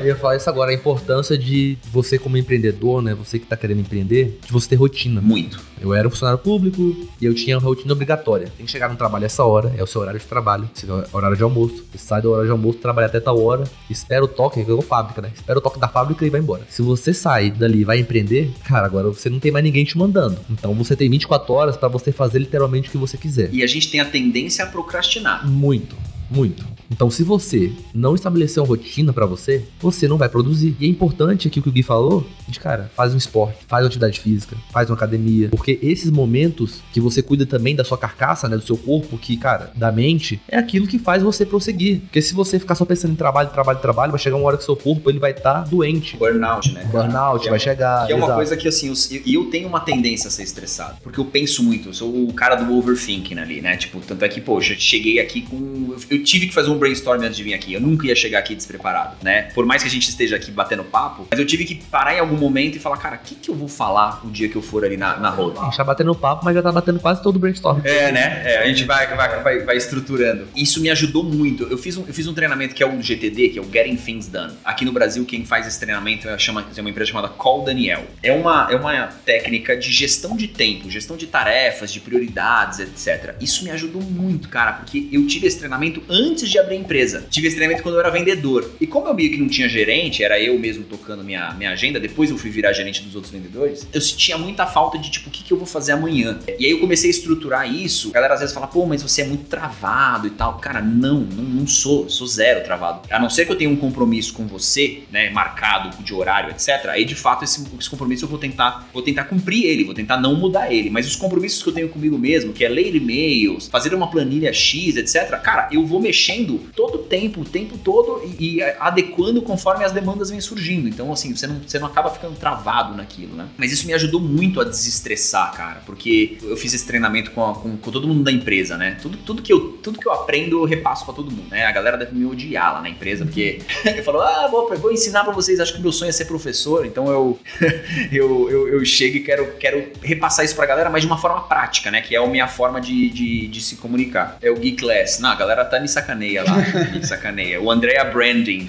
Eu 0.01 0.07
ia 0.07 0.17
falar 0.17 0.37
isso 0.37 0.49
agora, 0.49 0.71
a 0.71 0.75
importância 0.75 1.37
de 1.37 1.77
você 1.91 2.19
como 2.19 2.37
empreendedor, 2.37 3.03
né? 3.03 3.15
Você 3.15 3.39
que 3.39 3.47
tá 3.47 3.57
querendo 3.57 3.81
empreender, 3.81 4.39
de 4.45 4.53
você 4.53 4.69
ter 4.69 4.77
rotina. 4.77 5.21
Muito. 5.21 5.61
Eu 5.81 5.93
era 5.95 6.07
um 6.07 6.11
funcionário 6.11 6.39
público 6.43 6.97
e 7.21 7.25
eu 7.25 7.35
tinha 7.35 7.59
uma 7.59 7.63
rotina 7.63 7.93
obrigatória. 7.93 8.51
Tem 8.57 8.65
que 8.65 8.73
chegar 8.73 8.89
no 8.89 8.97
trabalho 8.97 9.25
essa 9.25 9.45
hora, 9.45 9.75
é 9.77 9.83
o 9.83 9.87
seu 9.87 10.01
horário 10.01 10.21
de 10.21 10.27
trabalho, 10.27 10.69
seu 10.75 11.05
horário 11.13 11.37
de 11.37 11.43
almoço. 11.43 11.85
Você 11.93 11.99
sai 11.99 12.23
do 12.23 12.31
horário 12.31 12.47
de 12.47 12.53
almoço, 12.53 12.79
trabalha 12.79 13.07
até 13.07 13.21
tal 13.21 13.43
hora, 13.43 13.65
espera 13.91 14.25
o 14.25 14.29
toque, 14.29 14.65
que 14.65 14.71
é 14.71 14.83
fábrica, 14.83 15.21
né? 15.21 15.31
Espera 15.35 15.59
o 15.59 15.63
toque 15.63 15.79
da 15.79 15.89
fábrica 15.89 16.25
e 16.25 16.31
vai 16.31 16.41
embora. 16.41 16.63
Se 16.69 16.83
você 16.83 17.13
sair 17.13 17.51
dali 17.51 17.81
e 17.81 17.85
vai 17.85 17.99
empreender, 17.99 18.51
cara, 18.65 18.87
agora 18.87 19.09
você 19.09 19.29
não 19.29 19.41
tem 19.41 19.51
mais 19.51 19.65
ninguém 19.65 19.85
te 19.85 19.99
mandando. 19.99 20.39
Então 20.51 20.75
você 20.75 20.97
tem 20.97 21.11
24 21.11 21.53
horas 21.53 21.77
para 21.77 21.89
você 21.89 22.13
fazer 22.13 22.39
literalmente 22.39 22.89
o 22.89 22.93
que 22.93 22.99
você 22.99 23.17
quiser. 23.17 23.49
E 23.53 23.63
a 23.63 23.67
gente 23.67 23.91
tem 23.91 24.01
a 24.01 24.05
tendência 24.05 24.65
a 24.65 24.69
procrastinar. 24.69 25.47
Muito, 25.47 25.97
muito. 26.31 26.76
Então, 26.91 27.11
se 27.11 27.23
você 27.23 27.73
não 27.95 28.15
estabelecer 28.15 28.63
uma 28.63 28.69
rotina 28.69 29.13
para 29.13 29.27
você, 29.27 29.65
você 29.81 30.07
não 30.07 30.17
vai 30.17 30.29
produzir. 30.29 30.77
E 30.81 30.87
é 30.87 30.89
importante 30.89 31.49
aqui 31.49 31.59
o 31.59 31.63
que 31.63 31.69
o 31.69 31.73
Gui 31.73 31.83
falou, 31.83 32.27
de 32.49 32.61
cara, 32.61 32.91
faz 32.95 33.13
um 33.15 33.17
esporte, 33.17 33.59
faz 33.67 33.83
uma 33.83 33.89
atividade 33.89 34.21
física, 34.21 34.57
faz 34.71 34.89
uma 34.89 34.97
academia, 34.97 35.49
porque 35.51 35.79
esses 35.83 36.11
momentos 36.11 36.83
que 36.93 37.01
você 37.01 37.23
cuida 37.23 37.45
também 37.47 37.75
da 37.75 37.85
sua 37.85 37.99
carcaça, 37.99 38.49
né, 38.49 38.57
do 38.57 38.63
seu 38.63 38.77
corpo, 38.77 39.19
que, 39.19 39.37
cara, 39.37 39.71
da 39.75 39.91
mente, 39.91 40.41
é 40.49 40.57
aquilo 40.57 40.87
que 40.87 40.99
faz 40.99 41.23
você 41.23 41.45
prosseguir. 41.45 42.01
Porque 42.01 42.23
se 42.23 42.35
você 42.35 42.59
ficar 42.59 42.75
só 42.75 42.85
pensando 42.85 43.13
em 43.13 43.17
trabalho, 43.17 43.51
trabalho, 43.51 43.79
trabalho, 43.81 44.13
vai 44.13 44.21
chegar 44.21 44.37
uma 44.37 44.47
hora 44.47 44.57
que 44.57 44.65
seu 44.65 44.77
corpo 44.77 45.11
ele 45.11 45.19
vai 45.19 45.33
estar 45.33 45.43
tá 45.43 45.61
doente. 45.63 46.17
Burnout, 46.17 46.73
né? 46.73 46.85
Burnout, 46.85 47.47
é, 47.47 47.51
vai 47.51 47.59
chegar. 47.59 48.07
Que 48.07 48.13
é 48.13 48.17
uma 48.17 48.25
exato. 48.25 48.37
coisa 48.37 48.57
que, 48.57 48.69
assim, 48.69 48.93
e 49.11 49.35
eu, 49.35 49.45
eu, 49.45 49.51
tenho 49.51 49.69
uma 49.69 49.81
tendência 49.81 50.29
a 50.29 50.31
ser 50.31 50.43
estressado, 50.43 50.97
porque 51.03 51.19
eu 51.19 51.25
penso 51.25 51.63
muito, 51.63 51.89
eu 51.89 51.95
sou 51.95 52.29
o 52.29 52.33
cara 52.33 52.57
do 52.57 52.73
overthinking 52.77 53.39
ali, 53.39 53.61
né? 53.61 53.77
Tipo, 53.77 54.01
tanto 54.01 54.25
é 54.25 54.29
que, 54.29 54.41
poxa, 54.41 54.75
cheguei 54.79 55.19
aqui 55.19 55.43
com. 55.43 55.95
Eu 56.11 56.23
tive 56.23 56.47
que 56.47 56.55
fazer 56.55 56.71
um 56.71 56.76
brainstorm 56.79 57.23
antes 57.23 57.37
de 57.37 57.43
vir 57.43 57.55
aqui. 57.55 57.73
Eu 57.73 57.81
nunca 57.81 58.07
ia 58.07 58.15
chegar 58.15 58.39
aqui 58.39 58.55
despreparado, 58.55 59.17
né? 59.23 59.49
Por 59.55 59.67
mais 59.67 59.83
que 59.83 59.89
a 59.89 59.91
gente 59.91 60.09
esteja 60.09 60.37
aqui 60.37 60.51
batendo 60.51 60.85
papo, 60.85 61.27
mas 61.31 61.39
eu 61.39 61.47
tive 61.47 61.65
que 61.65 61.75
parar 61.75 62.15
em 62.15 62.19
algum 62.19 62.37
momento 62.37 62.77
e 62.77 62.79
falar, 62.79 62.97
cara, 62.97 63.17
o 63.17 63.19
que, 63.19 63.35
que 63.35 63.51
eu 63.51 63.55
vou 63.55 63.69
falar 63.69 64.21
o 64.25 64.31
dia 64.31 64.49
que 64.49 64.57
eu 64.57 64.63
for 64.63 64.85
ali 64.85 64.97
na, 64.97 65.17
na 65.19 65.31
roda? 65.31 65.61
A 65.61 65.65
gente 65.65 65.77
tá 65.77 65.85
batendo 65.85 66.15
papo, 66.15 66.45
mas 66.45 66.55
já 66.55 66.63
tá 66.63 66.73
batendo 66.73 67.01
quase 67.01 67.23
todo 67.23 67.37
o 67.37 67.39
brainstorm. 67.39 67.81
É, 67.85 68.13
né? 68.13 68.43
É, 68.45 68.59
a 68.63 68.67
gente 68.67 68.85
vai, 68.85 69.07
vai, 69.15 69.43
vai, 69.43 69.59
vai, 69.61 69.77
estruturando. 69.77 70.47
Isso 70.55 70.81
me 70.81 70.91
ajudou 70.91 71.23
muito. 71.23 71.65
Eu 71.65 71.79
fiz, 71.79 71.97
um, 71.97 72.05
eu 72.07 72.15
fiz 72.15 72.27
um 72.27 72.35
treinamento 72.35 72.75
que 72.75 72.83
é 72.83 72.87
o 72.87 73.03
GTD, 73.03 73.51
que 73.51 73.59
é 73.59 73.63
o 73.63 73.71
Getting 73.71 73.97
Things 73.97 74.29
Done. 74.29 74.55
Aqui 74.65 74.85
no 74.85 74.93
Brasil, 74.93 75.25
quem 75.25 75.45
faz 75.45 75.67
esse 75.67 75.79
treinamento 75.79 76.29
é, 76.29 76.39
chama, 76.39 76.65
é 76.77 76.81
uma 76.81 76.91
empresa 76.91 77.11
chamada 77.11 77.29
Call 77.29 77.65
Daniel. 77.65 78.05
É 78.23 78.33
uma, 78.33 78.69
é 78.71 78.77
uma 78.77 79.07
técnica 79.25 79.77
de 79.77 79.93
gestão 79.93 80.37
de 80.37 80.49
tempo, 80.49 80.91
gestão 80.91 81.17
de 81.17 81.27
tarefas, 81.27 81.93
de 81.93 82.01
prioridades, 82.01 82.81
etc. 82.81 83.35
Isso 83.41 83.65
me 83.65 83.71
ajudou 83.71 84.03
muito, 84.03 84.49
cara, 84.49 84.73
porque 84.73 85.09
eu 85.13 85.27
tive 85.27 85.47
esse 85.47 85.59
treinamento 85.59 86.03
antes 86.09 86.49
de 86.49 86.59
abrir 86.67 86.77
empresa. 86.77 87.27
Tive 87.31 87.49
esse 87.49 87.57
treinamento 87.57 87.83
quando 87.83 87.95
eu 87.95 88.01
era 88.01 88.11
vendedor. 88.11 88.71
E 88.81 88.87
como 88.87 89.09
eu 89.09 89.15
meio 89.15 89.31
que 89.31 89.39
não 89.39 89.49
tinha 89.49 89.69
gerente, 89.69 90.23
era 90.23 90.41
eu 90.41 90.59
mesmo 90.59 90.85
tocando 90.85 91.25
minha, 91.25 91.55
minha 91.55 91.71
agenda, 91.71 91.99
depois 91.99 92.31
eu 92.31 92.37
fui 92.37 92.51
virar 92.51 92.73
gerente 92.73 93.03
dos 93.03 93.15
outros 93.15 93.33
vendedores, 93.33 93.87
eu 93.93 94.01
sentia 94.01 94.37
muita 94.37 94.67
falta 94.67 94.99
de 94.99 95.11
tipo, 95.11 95.29
o 95.29 95.33
que, 95.33 95.43
que 95.43 95.53
eu 95.53 95.57
vou 95.57 95.67
fazer 95.67 95.93
amanhã? 95.93 96.39
E 96.59 96.67
aí 96.67 96.71
eu 96.71 96.81
comecei 96.81 97.09
a 97.09 97.13
estruturar 97.13 97.73
isso. 97.73 98.11
A 98.11 98.13
galera 98.13 98.35
às 98.35 98.41
vezes 98.41 98.55
fala, 98.55 98.67
pô, 98.67 98.85
mas 98.85 99.03
você 99.03 99.23
é 99.23 99.25
muito 99.25 99.45
travado 99.45 100.27
e 100.27 100.31
tal. 100.31 100.59
Cara, 100.59 100.81
não, 100.83 101.21
não, 101.21 101.45
não 101.45 101.67
sou, 101.67 102.09
sou 102.09 102.27
zero 102.27 102.65
travado. 102.65 103.01
A 103.11 103.19
não 103.19 103.31
ser 103.31 103.47
que 103.47 103.53
eu 103.53 103.57
tenha 103.57 103.71
um 103.71 103.77
compromisso 103.77 104.35
com 104.35 104.47
você, 104.47 105.03
né, 105.11 105.31
marcado 105.31 106.03
de 106.03 106.13
horário, 106.13 106.51
etc. 106.51 106.87
Aí 106.89 107.05
de 107.05 107.15
fato 107.15 107.45
esse, 107.45 107.65
esse 107.79 107.89
compromisso 107.89 108.25
eu 108.25 108.29
vou 108.29 108.39
tentar, 108.39 108.89
vou 108.93 109.03
tentar 109.03 109.25
cumprir 109.25 109.65
ele, 109.65 109.85
vou 109.85 109.95
tentar 109.95 110.19
não 110.19 110.35
mudar 110.35 110.73
ele. 110.73 110.91
Mas 110.91 111.07
os 111.07 111.17
compromissos 111.17 111.63
que 111.63 111.69
eu 111.69 111.75
tenho 111.75 111.89
comigo 111.89 112.19
mesmo, 112.19 112.53
que 112.53 112.65
é 112.65 112.69
ler 112.69 112.95
e-mails, 112.95 113.69
fazer 113.69 113.95
uma 113.95 114.11
planilha 114.11 114.53
X, 114.53 114.97
etc. 114.97 115.31
Cara, 115.41 115.69
eu 115.71 115.87
vou 115.87 116.01
mexendo 116.01 116.56
todo 116.75 116.97
o 116.97 116.99
tempo, 116.99 117.41
o 117.41 117.45
tempo 117.45 117.79
todo 117.79 118.23
e, 118.25 118.59
e, 118.59 118.63
adequando 118.79 119.43
conforme 119.43 119.85
as 119.85 119.93
demandas 119.93 120.31
vêm 120.31 120.41
surgindo. 120.41 120.89
Então, 120.89 121.13
assim, 121.13 121.35
você 121.35 121.47
não, 121.47 121.61
você 121.67 121.79
não 121.79 121.87
acaba 121.87 122.11
ficando 122.11 122.37
travado 122.37 122.95
naquilo, 122.95 123.35
né? 123.35 123.49
Mas 123.57 123.73
isso 123.73 123.87
me 123.87 123.95
ajudou 123.95 124.21
muito 124.21 124.61
a 124.61 124.65
desestressar, 124.65 125.53
cara, 125.53 125.83
porque 125.87 126.39
eu 126.43 126.57
fiz 126.57 126.75
esse 126.75 126.87
treinamento 126.87 127.31
com, 127.31 127.45
a, 127.45 127.55
com, 127.55 127.77
com, 127.77 127.91
todo 127.91 128.09
mundo 128.09 128.23
da 128.23 128.33
empresa, 128.33 128.77
né? 128.77 128.97
Tudo, 129.01 129.19
tudo, 129.19 129.43
que 129.43 129.53
eu, 129.53 129.79
tudo 129.83 129.99
que 129.99 130.07
eu 130.07 130.13
aprendo 130.13 130.59
eu 130.59 130.65
repasso 130.65 131.05
para 131.05 131.15
todo 131.15 131.31
mundo, 131.31 131.51
né? 131.51 131.65
A 131.67 131.73
galera 131.73 131.97
deve 131.97 132.15
me 132.15 132.25
odiar 132.27 132.75
lá 132.75 132.83
na 132.83 132.89
empresa, 132.89 133.25
porque 133.25 133.61
eu 133.85 134.03
falo, 134.03 134.21
ah, 134.21 134.49
vou, 134.51 134.75
vou 134.77 134.93
ensinar 134.93 135.25
para 135.25 135.33
vocês, 135.33 135.61
acho 135.61 135.75
que 135.75 135.81
meu 135.81 135.93
sonho 135.93 136.09
é 136.09 136.13
ser 136.13 136.27
professor, 136.27 136.87
então 136.87 137.09
eu, 137.09 137.39
eu, 138.13 138.51
eu, 138.51 138.69
eu, 138.69 138.85
chego 138.85 139.17
e 139.17 139.21
quero, 139.21 139.53
quero 139.59 139.89
repassar 140.03 140.45
isso 140.45 140.55
pra 140.55 140.67
galera, 140.67 140.91
mas 140.91 141.03
de 141.03 141.07
uma 141.07 141.19
forma 141.19 141.43
prática, 141.43 141.91
né? 141.91 142.01
Que 142.01 142.15
é 142.15 142.19
a 142.19 142.27
minha 142.27 142.49
forma 142.49 142.81
de, 142.81 143.11
de, 143.11 143.49
de 143.49 143.61
se 143.61 143.77
comunicar. 143.77 144.39
É 144.41 144.51
o 144.51 144.57
Geek 144.57 144.77
Class. 144.77 145.19
Não, 145.21 145.31
a 145.31 145.35
galera 145.35 145.65
tá 145.65 145.81
me 145.81 145.89
sacaneia 145.89 146.45
lá, 146.47 146.65
sacaneia. 147.03 147.61
O 147.61 147.71
Andrea 147.71 148.05
Branding, 148.05 148.69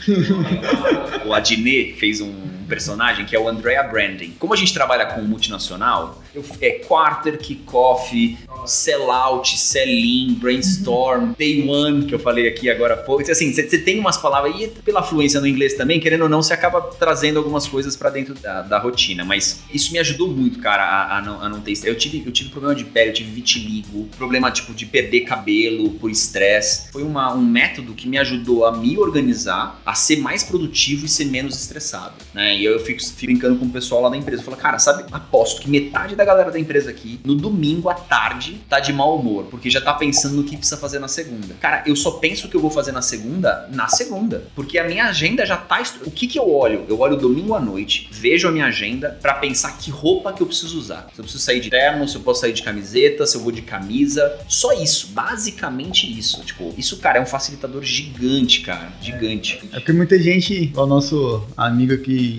o 1.25 1.33
Adnet 1.33 1.93
fez 1.93 2.21
um 2.21 2.56
personagem 2.67 3.25
que 3.25 3.35
é 3.35 3.39
o 3.39 3.47
Andrea 3.47 3.83
Branding. 3.83 4.35
Como 4.39 4.53
a 4.53 4.57
gente 4.57 4.73
trabalha 4.73 5.05
com 5.05 5.21
multinacional, 5.21 6.21
é 6.61 6.71
quarter, 6.71 7.37
kickoff, 7.37 8.37
sellout, 8.65 9.57
sell-in, 9.57 10.35
brainstorm, 10.35 11.33
day 11.37 11.67
one, 11.67 12.05
que 12.05 12.13
eu 12.13 12.19
falei 12.19 12.47
aqui 12.47 12.69
agora 12.69 12.93
há 12.95 12.97
pouco. 12.97 13.29
Assim, 13.29 13.53
você 13.53 13.77
tem 13.77 13.99
umas 13.99 14.17
palavras, 14.17 14.53
e 14.59 14.67
pela 14.67 15.01
fluência 15.01 15.39
no 15.39 15.47
inglês 15.47 15.73
também, 15.73 15.99
querendo 15.99 16.23
ou 16.23 16.29
não, 16.29 16.41
você 16.41 16.53
acaba 16.53 16.81
trazendo 16.81 17.37
algumas 17.37 17.67
coisas 17.67 17.95
para 17.95 18.09
dentro 18.09 18.33
da, 18.35 18.61
da, 18.61 18.79
rotina. 18.79 19.23
Mas 19.23 19.63
isso 19.73 19.91
me 19.91 19.99
ajudou 19.99 20.27
muito, 20.27 20.59
cara, 20.59 20.83
a, 20.83 21.17
a, 21.17 21.21
não, 21.21 21.41
a 21.41 21.49
não 21.49 21.61
ter 21.61 21.73
Eu 21.83 21.95
tive, 21.95 22.23
eu 22.25 22.31
tive 22.31 22.49
problema 22.49 22.75
de 22.75 22.85
pele, 22.85 23.09
eu 23.09 23.13
tive 23.13 23.31
vitiligo, 23.31 24.07
problema 24.17 24.51
tipo 24.51 24.73
de 24.73 24.85
perder 24.85 25.21
cabelo 25.21 25.91
por 25.91 26.09
estresse. 26.09 26.91
Foi 26.91 27.03
uma, 27.03 27.33
um 27.33 27.41
método 27.41 27.93
que 27.93 28.07
me 28.07 28.17
ajudou 28.17 28.65
a 28.65 28.75
me 28.75 28.97
organizar, 28.97 29.81
a 29.85 29.93
ser 29.93 30.17
mais 30.17 30.43
produtivo 30.43 31.05
e 31.05 31.09
ser 31.09 31.25
menos 31.25 31.55
estressado, 31.59 32.15
né? 32.33 32.56
E 32.57 32.65
eu 32.65 32.79
fico, 32.79 33.01
fico 33.03 33.27
brincando 33.27 33.57
com 33.57 33.65
o 33.65 33.69
pessoal 33.69 34.01
lá 34.01 34.09
da 34.09 34.17
empresa. 34.17 34.41
Eu 34.41 34.45
falo, 34.45 34.57
cara, 34.57 34.79
sabe, 34.79 35.05
aposto 35.11 35.61
que 35.61 35.69
metade 35.69 36.15
da 36.15 36.25
galera 36.25 36.51
da 36.51 36.59
empresa 36.59 36.89
aqui, 36.89 37.19
no 37.23 37.35
domingo 37.35 37.89
à 37.89 37.93
tarde, 37.93 38.61
tá 38.67 38.79
de 38.79 38.91
mau 38.91 39.17
humor, 39.17 39.45
porque 39.45 39.69
já 39.69 39.81
tá 39.81 39.93
pensando 39.93 40.35
no 40.35 40.43
que 40.43 40.57
precisa 40.57 40.77
fazer 40.77 40.99
na 40.99 41.07
segunda. 41.07 41.55
Cara, 41.59 41.83
eu 41.85 41.95
só 41.95 42.11
penso 42.11 42.47
o 42.47 42.49
que 42.49 42.55
eu 42.55 42.61
vou 42.61 42.71
fazer 42.71 42.91
na 42.91 43.01
segunda, 43.01 43.67
na 43.71 43.87
segunda. 43.87 44.45
Porque 44.55 44.77
a 44.79 44.83
minha 44.85 45.05
agenda 45.05 45.45
já 45.45 45.57
tá. 45.57 45.77
O 46.05 46.09
que 46.09 46.27
que 46.27 46.39
eu 46.39 46.51
olho? 46.51 46.85
Eu 46.89 46.99
olho 46.99 47.15
domingo 47.15 47.53
à 47.53 47.59
noite, 47.59 48.09
vejo 48.11 48.47
a 48.47 48.51
minha 48.51 48.65
agenda 48.65 49.17
para 49.21 49.35
pensar 49.35 49.77
que 49.77 49.91
roupa 49.91 50.33
que 50.33 50.41
eu 50.41 50.47
preciso 50.47 50.79
usar. 50.79 51.07
Se 51.13 51.19
eu 51.19 51.23
preciso 51.23 51.43
sair 51.43 51.59
de 51.59 51.69
terno, 51.69 52.07
se 52.07 52.15
eu 52.15 52.21
posso 52.21 52.41
sair 52.41 52.53
de 52.53 52.63
camiseta, 52.63 53.27
se 53.27 53.35
eu 53.37 53.41
vou 53.41 53.51
de 53.51 53.61
camisa. 53.61 54.39
Só 54.47 54.73
isso, 54.73 55.09
basicamente 55.09 56.07
isso. 56.17 56.41
Tipo, 56.41 56.73
isso, 56.77 56.97
cara, 56.97 57.19
é 57.19 57.21
um 57.21 57.25
facilitador 57.25 57.83
gigante, 57.83 58.61
cara. 58.61 58.91
Gigante. 59.01 59.59
É 59.71 59.79
porque 59.79 59.93
muita 59.93 60.19
gente, 60.19 60.71
o 60.75 60.85
nosso 60.85 61.45
amigo 61.55 61.93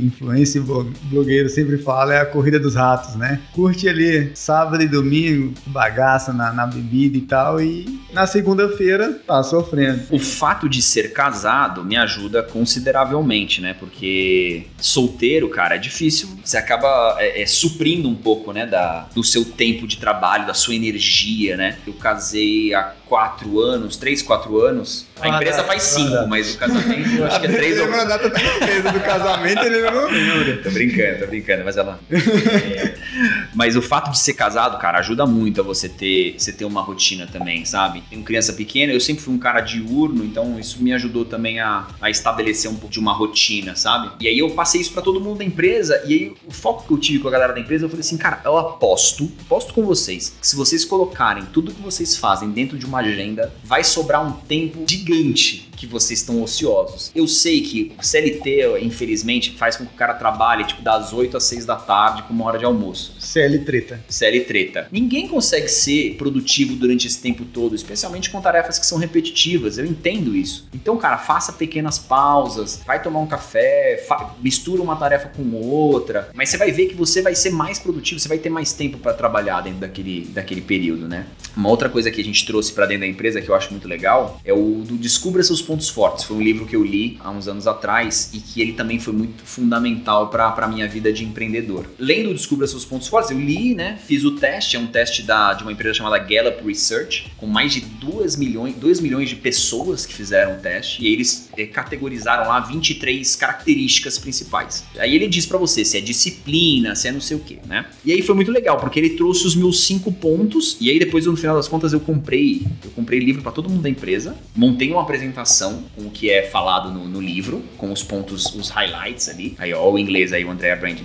aqui 0.08 0.18
influencer 0.18 0.62
blogueiro 0.62 1.48
sempre 1.48 1.78
fala 1.78 2.14
é 2.14 2.20
a 2.20 2.26
corrida 2.26 2.58
dos 2.58 2.74
ratos, 2.74 3.14
né? 3.14 3.40
Curte 3.52 3.88
ali 3.88 4.32
sábado 4.34 4.82
e 4.82 4.88
domingo, 4.88 5.54
bagaça 5.66 6.32
na, 6.32 6.52
na 6.52 6.66
bebida 6.66 7.16
e 7.16 7.22
tal, 7.22 7.60
e 7.60 8.00
na 8.12 8.26
segunda-feira 8.26 9.20
tá 9.26 9.42
sofrendo. 9.42 10.02
O 10.10 10.18
fato 10.18 10.68
de 10.68 10.82
ser 10.82 11.12
casado 11.12 11.84
me 11.84 11.96
ajuda 11.96 12.42
consideravelmente, 12.42 13.60
né? 13.60 13.74
Porque 13.78 14.66
solteiro, 14.78 15.48
cara, 15.48 15.76
é 15.76 15.78
difícil. 15.78 16.28
Você 16.42 16.56
acaba 16.56 17.16
é, 17.18 17.42
é, 17.42 17.46
suprindo 17.46 18.08
um 18.08 18.14
pouco, 18.14 18.52
né, 18.52 18.66
da, 18.66 19.08
do 19.14 19.22
seu 19.22 19.44
tempo 19.44 19.86
de 19.86 19.98
trabalho, 19.98 20.46
da 20.46 20.54
sua 20.54 20.74
energia, 20.74 21.56
né? 21.56 21.76
Eu 21.86 21.92
casei 21.94 22.74
há 22.74 22.94
quatro 23.06 23.60
anos, 23.60 23.96
três, 23.96 24.22
quatro 24.22 24.60
anos. 24.60 25.06
A 25.20 25.28
empresa 25.28 25.64
faz 25.64 25.82
cinco, 25.82 26.26
mas 26.28 26.54
o 26.54 26.58
casamento 26.58 27.10
eu 27.10 27.26
acho 27.26 27.40
que 27.40 27.46
é 27.46 27.52
três 27.52 27.80
ou 27.80 27.92
A 27.92 28.04
data 28.04 28.28
da 28.28 28.40
empresa 28.40 28.92
do 28.92 29.00
casamento 29.00 29.64
ele 29.64 29.82
não 29.82 29.97
lembra. 30.06 30.56
Tô 30.62 30.70
brincando, 30.70 31.18
tô 31.20 31.26
brincando, 31.26 31.64
mas 31.64 31.76
ela. 31.76 31.98
É. 32.10 33.07
Mas 33.54 33.76
o 33.76 33.82
fato 33.82 34.10
de 34.10 34.18
ser 34.18 34.34
casado, 34.34 34.78
cara, 34.78 34.98
ajuda 34.98 35.26
muito 35.26 35.60
a 35.60 35.64
você 35.64 35.88
ter, 35.88 36.34
você 36.38 36.52
ter 36.52 36.64
uma 36.64 36.82
rotina 36.82 37.26
também, 37.26 37.64
sabe? 37.64 38.02
Tenho 38.08 38.22
criança 38.22 38.52
pequena, 38.52 38.92
eu 38.92 39.00
sempre 39.00 39.22
fui 39.22 39.34
um 39.34 39.38
cara 39.38 39.60
diurno, 39.60 40.24
então 40.24 40.58
isso 40.58 40.82
me 40.82 40.92
ajudou 40.92 41.24
também 41.24 41.60
a, 41.60 41.86
a 42.00 42.10
estabelecer 42.10 42.70
um 42.70 42.74
pouco 42.74 42.92
de 42.92 42.98
uma 42.98 43.12
rotina, 43.12 43.74
sabe? 43.74 44.10
E 44.20 44.28
aí 44.28 44.38
eu 44.38 44.50
passei 44.50 44.80
isso 44.80 44.92
para 44.92 45.02
todo 45.02 45.20
mundo 45.20 45.38
da 45.38 45.44
empresa, 45.44 46.02
e 46.06 46.14
aí 46.14 46.34
o 46.46 46.52
foco 46.52 46.86
que 46.86 46.92
eu 46.92 46.98
tive 46.98 47.18
com 47.18 47.28
a 47.28 47.30
galera 47.30 47.52
da 47.52 47.60
empresa, 47.60 47.84
eu 47.84 47.88
falei 47.88 48.00
assim, 48.00 48.16
cara, 48.16 48.40
eu 48.44 48.56
aposto, 48.56 49.30
aposto 49.42 49.74
com 49.74 49.84
vocês, 49.84 50.36
que 50.40 50.46
se 50.46 50.56
vocês 50.56 50.84
colocarem 50.84 51.44
tudo 51.52 51.72
que 51.72 51.82
vocês 51.82 52.16
fazem 52.16 52.50
dentro 52.50 52.78
de 52.78 52.86
uma 52.86 52.98
agenda, 52.98 53.52
vai 53.64 53.84
sobrar 53.84 54.26
um 54.26 54.32
tempo 54.32 54.84
gigante 54.88 55.68
que 55.78 55.86
vocês 55.86 56.20
estão 56.20 56.42
ociosos. 56.42 57.12
Eu 57.14 57.28
sei 57.28 57.60
que 57.60 57.92
o 57.98 58.04
CLT, 58.04 58.80
infelizmente, 58.82 59.52
faz 59.52 59.76
com 59.76 59.86
que 59.86 59.94
o 59.94 59.96
cara 59.96 60.14
trabalhe 60.14 60.64
tipo 60.64 60.82
das 60.82 61.12
8 61.12 61.36
às 61.36 61.44
6 61.44 61.64
da 61.64 61.76
tarde 61.76 62.24
com 62.24 62.34
uma 62.34 62.44
hora 62.44 62.58
de 62.58 62.64
almoço. 62.64 62.97
CL 63.18 63.58
treta. 63.60 64.00
CL 64.08 64.40
treta. 64.44 64.88
Ninguém 64.90 65.28
consegue 65.28 65.68
ser 65.68 66.14
produtivo 66.16 66.74
durante 66.74 67.06
esse 67.06 67.20
tempo 67.20 67.44
todo, 67.44 67.74
especialmente 67.74 68.30
com 68.30 68.40
tarefas 68.40 68.78
que 68.78 68.86
são 68.86 68.98
repetitivas. 68.98 69.78
Eu 69.78 69.86
entendo 69.86 70.34
isso. 70.34 70.68
Então, 70.74 70.96
cara, 70.96 71.18
faça 71.18 71.52
pequenas 71.52 71.98
pausas, 71.98 72.80
vai 72.86 73.02
tomar 73.02 73.20
um 73.20 73.26
café, 73.26 74.04
mistura 74.42 74.82
uma 74.82 74.96
tarefa 74.96 75.28
com 75.28 75.54
outra, 75.54 76.30
mas 76.34 76.48
você 76.48 76.56
vai 76.56 76.72
ver 76.72 76.86
que 76.86 76.94
você 76.94 77.22
vai 77.22 77.34
ser 77.34 77.50
mais 77.50 77.78
produtivo, 77.78 78.20
você 78.20 78.28
vai 78.28 78.38
ter 78.38 78.50
mais 78.50 78.72
tempo 78.72 78.98
para 78.98 79.12
trabalhar 79.12 79.60
dentro 79.60 79.80
daquele, 79.80 80.26
daquele 80.26 80.60
período, 80.60 81.06
né? 81.06 81.26
Uma 81.56 81.68
outra 81.68 81.88
coisa 81.88 82.10
que 82.10 82.20
a 82.20 82.24
gente 82.24 82.46
trouxe 82.46 82.72
para 82.72 82.86
dentro 82.86 83.00
da 83.00 83.06
empresa 83.06 83.40
que 83.40 83.48
eu 83.48 83.54
acho 83.54 83.70
muito 83.70 83.88
legal 83.88 84.40
é 84.44 84.52
o 84.52 84.84
do 84.86 84.96
descubra 84.96 85.42
seus 85.42 85.60
pontos 85.60 85.88
fortes. 85.88 86.24
Foi 86.24 86.36
um 86.36 86.40
livro 86.40 86.66
que 86.66 86.76
eu 86.76 86.84
li 86.84 87.18
há 87.20 87.30
uns 87.30 87.48
anos 87.48 87.66
atrás 87.66 88.30
e 88.32 88.38
que 88.38 88.60
ele 88.60 88.72
também 88.72 88.98
foi 88.98 89.12
muito 89.12 89.42
fundamental 89.44 90.28
para 90.28 90.54
a 90.56 90.68
minha 90.68 90.88
vida 90.88 91.12
de 91.12 91.24
empreendedor. 91.24 91.86
Lendo 91.98 92.32
Descubra 92.32 92.66
Seus 92.66 92.84
Pontos 92.88 93.08
Fortes, 93.08 93.30
eu 93.30 93.38
li, 93.38 93.74
né? 93.74 93.98
Fiz 94.04 94.24
o 94.24 94.32
teste, 94.32 94.76
é 94.76 94.80
um 94.80 94.86
teste 94.86 95.22
da, 95.22 95.54
de 95.54 95.62
uma 95.62 95.72
empresa 95.72 95.94
chamada 95.94 96.18
Gallup 96.18 96.66
Research, 96.66 97.30
com 97.36 97.46
mais 97.46 97.72
de 97.72 97.80
2 97.80 98.36
milhões, 98.36 98.74
2 98.74 99.00
milhões 99.00 99.28
de 99.28 99.36
pessoas 99.36 100.06
que 100.06 100.14
fizeram 100.14 100.54
o 100.54 100.56
teste, 100.56 101.04
e 101.04 101.12
eles 101.12 101.48
é, 101.56 101.66
categorizaram 101.66 102.48
lá 102.48 102.60
23 102.60 103.36
características 103.36 104.18
principais. 104.18 104.84
Aí 104.98 105.14
ele 105.14 105.28
diz 105.28 105.46
para 105.46 105.58
você 105.58 105.84
se 105.84 105.98
é 105.98 106.00
disciplina, 106.00 106.94
se 106.94 107.08
é 107.08 107.12
não 107.12 107.20
sei 107.20 107.36
o 107.36 107.40
que, 107.40 107.58
né? 107.66 107.86
E 108.04 108.12
aí 108.12 108.22
foi 108.22 108.34
muito 108.34 108.50
legal, 108.50 108.78
porque 108.78 108.98
ele 108.98 109.10
trouxe 109.10 109.46
os 109.46 109.54
meus 109.54 109.84
cinco 109.84 110.10
pontos, 110.10 110.76
e 110.80 110.90
aí 110.90 110.98
depois, 110.98 111.26
no 111.26 111.36
final 111.36 111.56
das 111.56 111.68
contas, 111.68 111.92
eu 111.92 112.00
comprei, 112.00 112.66
eu 112.84 112.90
comprei 112.92 113.18
livro 113.18 113.42
para 113.42 113.52
todo 113.52 113.68
mundo 113.68 113.82
da 113.82 113.90
empresa, 113.90 114.36
montei 114.54 114.90
uma 114.90 115.02
apresentação 115.02 115.84
com 115.94 116.02
o 116.02 116.10
que 116.10 116.30
é 116.30 116.42
falado 116.42 116.90
no, 116.92 117.06
no, 117.06 117.20
livro, 117.20 117.62
com 117.76 117.92
os 117.92 118.02
pontos, 118.02 118.46
os 118.54 118.68
highlights 118.70 119.28
ali. 119.28 119.54
Aí, 119.58 119.72
ó, 119.72 119.90
o 119.90 119.98
inglês 119.98 120.32
aí, 120.32 120.44
o 120.44 120.50
André 120.50 120.74
Brandon. 120.76 120.98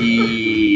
e, 0.00 0.69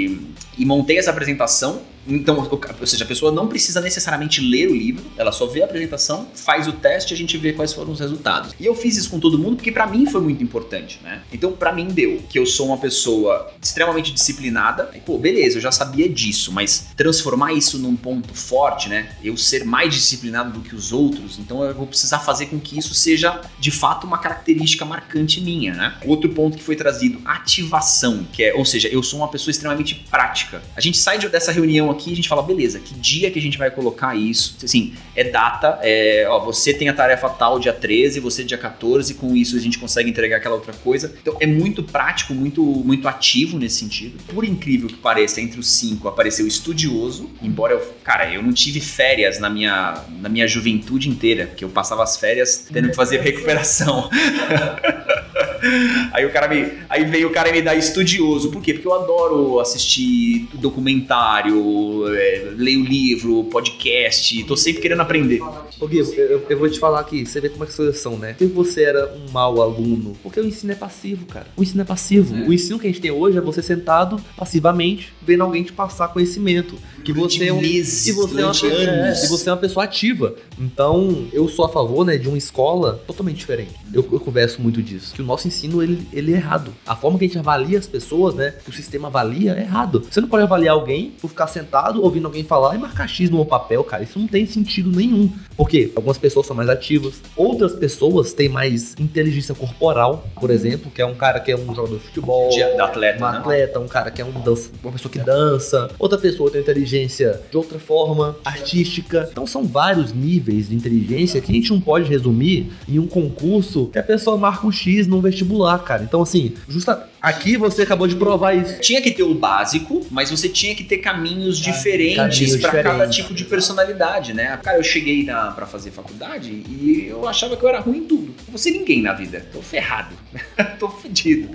e 0.59 0.64
montei 0.64 0.99
essa 0.99 1.11
apresentação 1.11 1.82
então, 2.07 2.36
ou 2.80 2.86
seja, 2.86 3.05
a 3.05 3.07
pessoa 3.07 3.32
não 3.32 3.46
precisa 3.48 3.80
necessariamente 3.80 4.40
ler 4.40 4.68
o 4.68 4.74
livro, 4.74 5.05
ela 5.16 5.32
só 5.32 5.46
vê 5.46 5.62
a 5.62 5.64
apresentação, 5.64 6.28
faz 6.34 6.66
o 6.68 6.72
teste 6.72 7.12
e 7.12 7.14
a 7.14 7.16
gente 7.16 7.36
vê 7.38 7.52
quais 7.52 7.72
foram 7.72 7.92
os 7.92 8.00
resultados. 8.00 8.55
E 8.59 8.66
eu 8.66 8.74
fiz 8.74 8.96
isso 8.96 9.11
com 9.11 9.18
todo 9.18 9.38
mundo 9.38 9.57
porque 9.57 9.72
para 9.72 9.86
mim 9.86 10.07
foi 10.07 10.20
muito 10.20 10.42
importante, 10.42 11.00
né? 11.02 11.22
Então, 11.32 11.52
para 11.52 11.72
mim 11.72 11.86
deu 11.86 12.22
que 12.28 12.38
eu 12.38 12.46
sou 12.46 12.66
uma 12.66 12.78
pessoa 12.78 13.52
extremamente 13.62 14.12
disciplinada. 14.12 14.90
E, 14.94 15.00
pô, 15.00 15.18
beleza, 15.18 15.59
eu 15.59 15.62
já 15.62 15.72
sabia 15.72 16.09
disso, 16.09 16.52
mas 16.52 16.88
transformar 16.96 17.52
isso 17.52 17.78
num 17.78 17.96
ponto 17.96 18.34
forte, 18.34 18.88
né? 18.88 19.16
Eu 19.22 19.36
ser 19.36 19.64
mais 19.64 19.94
disciplinado 19.94 20.52
do 20.52 20.61
que 20.61 20.74
os 20.74 20.92
outros, 20.92 21.38
então 21.38 21.62
eu 21.64 21.74
vou 21.74 21.86
precisar 21.86 22.18
fazer 22.18 22.46
com 22.46 22.59
que 22.59 22.78
isso 22.78 22.94
seja 22.94 23.40
de 23.59 23.70
fato 23.70 24.07
uma 24.07 24.18
característica 24.18 24.84
marcante 24.84 25.40
minha, 25.40 25.74
né? 25.74 25.96
Outro 26.05 26.28
ponto 26.30 26.57
que 26.57 26.62
foi 26.62 26.76
trazido, 26.76 27.20
ativação, 27.24 28.26
que 28.32 28.42
é, 28.42 28.55
ou 28.55 28.64
seja, 28.64 28.88
eu 28.88 29.02
sou 29.02 29.20
uma 29.20 29.28
pessoa 29.28 29.50
extremamente 29.50 29.94
prática. 30.11 30.62
A 30.76 30.80
gente 30.80 30.98
sai 30.98 31.14
dessa 31.28 31.52
reunião 31.52 31.93
aqui 31.95 32.12
a 32.12 32.16
gente 32.16 32.28
fala, 32.28 32.42
beleza, 32.42 32.78
que 32.78 32.95
dia 32.95 33.30
que 33.30 33.38
a 33.38 33.42
gente 33.42 33.57
vai 33.57 33.70
colocar 33.70 34.14
isso? 34.14 34.57
Assim, 34.62 34.95
é 35.16 35.24
data, 35.24 35.78
é, 35.82 36.26
ó, 36.28 36.45
você 36.45 36.74
tem 36.74 36.88
a 36.88 36.92
tarefa 36.92 37.28
tal 37.28 37.59
dia 37.59 37.72
13, 37.72 38.20
você 38.20 38.45
dia 38.45 38.59
14, 38.59 39.14
com 39.14 39.34
isso 39.34 39.57
a 39.57 39.61
gente 39.61 39.78
consegue 39.78 40.11
entregar 40.11 40.36
aquela 40.36 40.55
outra 40.55 40.72
coisa. 40.72 41.14
Então 41.20 41.36
é 41.40 41.47
muito 41.47 41.82
prático, 41.82 42.34
muito, 42.34 42.62
muito 42.62 43.09
ativo 43.09 43.59
nesse 43.59 43.76
sentido. 43.76 44.22
Por 44.32 44.45
incrível 44.45 44.88
que 44.88 44.97
pareça, 44.97 45.40
entre 45.40 45.59
os 45.59 45.68
cinco 45.68 46.09
apareceu 46.09 46.47
estudioso, 46.47 47.30
embora 47.42 47.72
eu, 47.72 47.95
cara, 48.03 48.32
eu 48.32 48.42
não 48.42 48.53
tive 48.53 48.80
férias 48.80 49.38
na 49.38 49.49
minha, 49.49 50.03
na 50.20 50.28
minha 50.28 50.47
juventude 50.47 51.09
inteira, 51.09 51.47
porque 51.47 51.64
eu 51.64 51.68
passava 51.68 52.03
as 52.03 52.16
férias 52.16 52.68
tendo 52.72 52.90
que 52.90 52.97
fazer 52.97 53.20
recuperação. 53.20 54.11
Aí 56.12 56.25
o 56.25 56.31
cara 56.31 56.49
me. 56.49 56.73
Aí 56.89 57.05
veio 57.05 57.29
o 57.29 57.33
cara 57.33 57.51
me 57.53 57.62
dar 57.62 57.75
estudioso. 57.75 58.51
Por 58.51 58.62
quê? 58.62 58.75
Porque 58.75 58.87
eu 58.87 58.95
adoro 58.95 59.61
assistir 59.61 60.49
documentário, 60.55 62.05
é, 62.15 62.53
leio 62.57 62.85
livro, 62.85 63.45
podcast, 63.45 64.45
tô 64.45 64.57
sempre 64.57 64.83
querendo 64.83 65.01
aprender. 65.01 65.41
Ô 65.81 65.87
Gui, 65.87 65.99
eu, 65.99 66.47
eu, 66.49 66.59
vou 66.59 66.69
te 66.69 66.79
falar 66.79 67.01
aqui, 67.01 67.27
você 67.27 67.41
vê 67.41 67.49
como 67.49 67.65
é 67.65 67.67
que 67.67 67.71
as 67.73 67.77
coisas 67.77 67.99
são, 67.99 68.17
né? 68.17 68.35
Se 68.39 68.47
você 68.47 68.85
era 68.85 69.15
um 69.15 69.33
mau 69.33 69.61
aluno, 69.61 70.17
porque 70.23 70.41
o 70.41 70.47
ensino 70.47 70.73
é 70.73 70.77
passivo, 70.77 71.27
cara. 71.27 71.47
O 71.57 71.62
ensino 71.62 71.83
é 71.83 71.85
passivo. 71.85 72.35
É. 72.35 72.49
O 72.49 72.53
ensino 72.53 72.79
que 72.79 72.87
a 72.87 72.91
gente 72.91 73.01
tem 73.01 73.11
hoje 73.11 73.39
é 73.39 73.41
você 73.41 73.62
sentado 73.62 74.21
passivamente, 74.37 75.12
vendo 75.23 75.43
alguém 75.43 75.62
te 75.62 75.73
passar 75.73 76.09
conhecimento. 76.09 76.77
Que 77.05 77.12
você 77.12 77.49
é 77.49 77.53
um, 77.53 77.61
meses, 77.61 78.07
e 78.07 78.12
você 78.12 78.41
é, 78.41 78.47
uma, 78.47 78.55
é, 78.73 79.25
e 79.25 79.29
você 79.29 79.51
é 79.51 79.53
uma 79.53 79.59
pessoa 79.59 79.85
ativa. 79.85 80.35
Então, 80.59 81.27
eu 81.35 81.47
sou 81.49 81.67
a 81.67 81.69
favor, 81.69 82.03
né, 82.03 82.17
de 82.17 82.29
uma 82.29 82.39
escola 82.39 83.03
totalmente 83.07 83.37
diferente. 83.37 83.73
Eu, 83.93 84.09
eu 84.11 84.19
converso 84.19 84.62
muito 84.62 84.83
disso. 84.83 85.15
Que 85.15 85.21
o 85.21 85.25
nosso 85.25 85.47
ensino, 85.55 85.82
ele, 85.82 86.07
ele 86.12 86.32
é 86.32 86.36
errado. 86.36 86.72
A 86.86 86.96
forma 86.96 87.18
que 87.18 87.24
a 87.24 87.28
gente 87.28 87.38
avalia 87.38 87.78
as 87.78 87.86
pessoas, 87.86 88.34
né, 88.34 88.55
que 88.64 88.70
o 88.70 88.72
sistema 88.72 89.09
avalia, 89.09 89.52
é 89.52 89.61
errado. 89.62 90.05
Você 90.11 90.20
não 90.20 90.28
pode 90.28 90.42
avaliar 90.42 90.74
alguém 90.74 91.12
por 91.20 91.28
ficar 91.28 91.46
sentado, 91.46 92.02
ouvindo 92.02 92.26
alguém 92.26 92.42
falar 92.44 92.74
e 92.74 92.78
marcar 92.78 93.09
X 93.09 93.30
no 93.30 93.44
papel, 93.44 93.84
cara. 93.84 94.02
Isso 94.02 94.18
não 94.18 94.26
tem 94.26 94.46
sentido 94.46 94.90
nenhum. 94.90 95.30
Porque 95.57 95.92
algumas 95.94 96.18
pessoas 96.18 96.46
são 96.46 96.57
mais 96.57 96.68
ativas, 96.68 97.22
outras 97.36 97.72
pessoas 97.74 98.32
têm 98.32 98.48
mais 98.48 98.94
inteligência 98.98 99.55
corporal, 99.55 100.26
por 100.40 100.50
exemplo, 100.50 100.90
que 100.90 101.00
é 101.00 101.07
um 101.07 101.14
cara 101.14 101.38
que 101.38 101.52
é 101.52 101.57
um 101.57 101.74
jogador 101.74 101.98
de 101.98 102.05
futebol, 102.05 102.50
de 102.50 102.62
atleta, 102.62 103.24
um 103.24 103.30
né? 103.30 103.38
atleta, 103.38 103.80
um 103.80 103.88
cara 103.88 104.11
que 104.11 104.20
é 104.20 104.24
um 104.24 104.32
dança, 104.40 104.70
uma 104.82 104.92
pessoa 104.92 105.12
que 105.12 105.18
dança, 105.18 105.90
outra 105.98 106.18
pessoa 106.18 106.50
tem 106.50 106.61
inteligência 106.61 107.40
de 107.50 107.57
outra 107.57 107.78
forma, 107.78 108.36
artística. 108.44 109.28
Então 109.30 109.46
são 109.46 109.64
vários 109.64 110.12
níveis 110.12 110.68
de 110.68 110.74
inteligência 110.74 111.40
que 111.40 111.52
a 111.52 111.55
gente 111.55 111.70
não 111.70 111.80
pode 111.80 112.09
resumir 112.09 112.72
em 112.88 112.98
um 112.98 113.07
concurso 113.07 113.86
que 113.92 113.98
a 113.98 114.02
pessoa 114.02 114.36
marca 114.36 114.66
um 114.66 114.72
X 114.72 115.07
num 115.07 115.20
vestibular, 115.20 115.43
cara. 115.84 116.03
Então 116.03 116.22
assim, 116.22 116.55
justa 116.68 117.09
Aqui 117.24 117.57
você 117.57 117.80
acabou 117.80 118.07
de 118.07 118.16
provar 118.16 118.53
isso. 118.53 118.78
Tinha 118.80 119.01
que 119.01 119.11
ter 119.11 119.22
o 119.22 119.34
básico, 119.34 120.07
mas 120.11 120.30
você 120.30 120.47
tinha 120.47 120.74
que 120.74 120.84
ter 120.84 120.99
caminhos 120.99 121.59
diferentes 121.59 122.55
para 122.57 122.82
cada 122.82 123.09
tipo 123.09 123.32
de 123.32 123.47
personalidade, 123.47 124.34
né? 124.34 124.59
Cara, 124.62 124.76
eu 124.76 124.84
cheguei 124.84 125.24
na, 125.24 125.51
pra 125.53 125.64
fazer 125.64 125.90
faculdade 125.90 126.51
e 126.51 127.07
eu 127.09 127.26
achava 127.26 127.57
que 127.57 127.62
eu 127.62 127.68
era 127.70 127.80
ruim 127.80 128.01
em 128.01 128.05
tudo. 128.05 128.26
Não 128.26 128.51
vou 128.51 128.59
ser 128.59 128.72
ninguém 128.72 129.01
na 129.01 129.14
vida. 129.14 129.47
Tô 129.51 129.62
ferrado. 129.62 130.14
Tô 130.78 130.90
fedido. 130.90 131.49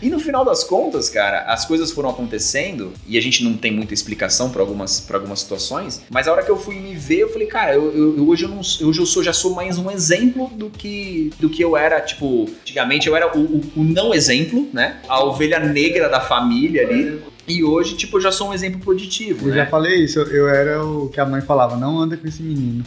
E 0.00 0.08
no 0.08 0.20
final 0.20 0.44
das 0.44 0.62
contas, 0.62 1.08
cara, 1.08 1.52
as 1.52 1.64
coisas 1.64 1.90
foram 1.90 2.10
acontecendo 2.10 2.92
e 3.04 3.18
a 3.18 3.20
gente 3.20 3.42
não 3.42 3.54
tem 3.54 3.72
muita 3.72 3.92
explicação 3.92 4.50
para 4.50 4.62
algumas, 4.62 5.00
pra 5.00 5.16
algumas 5.16 5.40
situações, 5.40 6.00
mas 6.08 6.28
a 6.28 6.32
hora 6.32 6.44
que 6.44 6.50
eu 6.50 6.56
fui 6.56 6.76
me 6.76 6.94
ver, 6.94 7.22
eu 7.22 7.32
falei, 7.32 7.48
cara, 7.48 7.74
eu, 7.74 7.92
eu, 7.92 8.16
eu 8.18 8.28
hoje, 8.28 8.44
eu 8.44 8.50
não, 8.50 8.60
hoje 8.60 9.00
eu 9.00 9.06
sou, 9.06 9.20
já 9.20 9.32
sou 9.32 9.52
mais 9.52 9.78
um 9.78 9.90
exemplo 9.90 10.48
do 10.54 10.70
que, 10.70 11.32
do 11.40 11.50
que 11.50 11.60
eu 11.60 11.76
era, 11.76 12.00
tipo, 12.00 12.48
antigamente 12.60 13.08
eu 13.08 13.16
era 13.16 13.26
o, 13.34 13.62
o, 13.76 13.84
não 13.84 14.14
exemplo, 14.14 14.68
né? 14.72 14.98
a 15.08 15.22
ovelha 15.24 15.58
negra 15.58 16.08
da 16.08 16.20
família 16.20 16.82
ali. 16.82 17.20
E 17.48 17.64
hoje, 17.64 17.96
tipo, 17.96 18.18
eu 18.18 18.20
já 18.20 18.30
sou 18.30 18.50
um 18.50 18.54
exemplo 18.54 18.78
positivo. 18.80 19.46
Eu 19.46 19.50
né? 19.50 19.64
já 19.64 19.66
falei 19.66 20.04
isso, 20.04 20.20
eu 20.20 20.48
era 20.48 20.84
o 20.84 21.08
que 21.08 21.18
a 21.18 21.24
mãe 21.24 21.40
falava, 21.40 21.76
não 21.76 21.98
anda 21.98 22.16
com 22.16 22.28
esse 22.28 22.42
menino. 22.42 22.84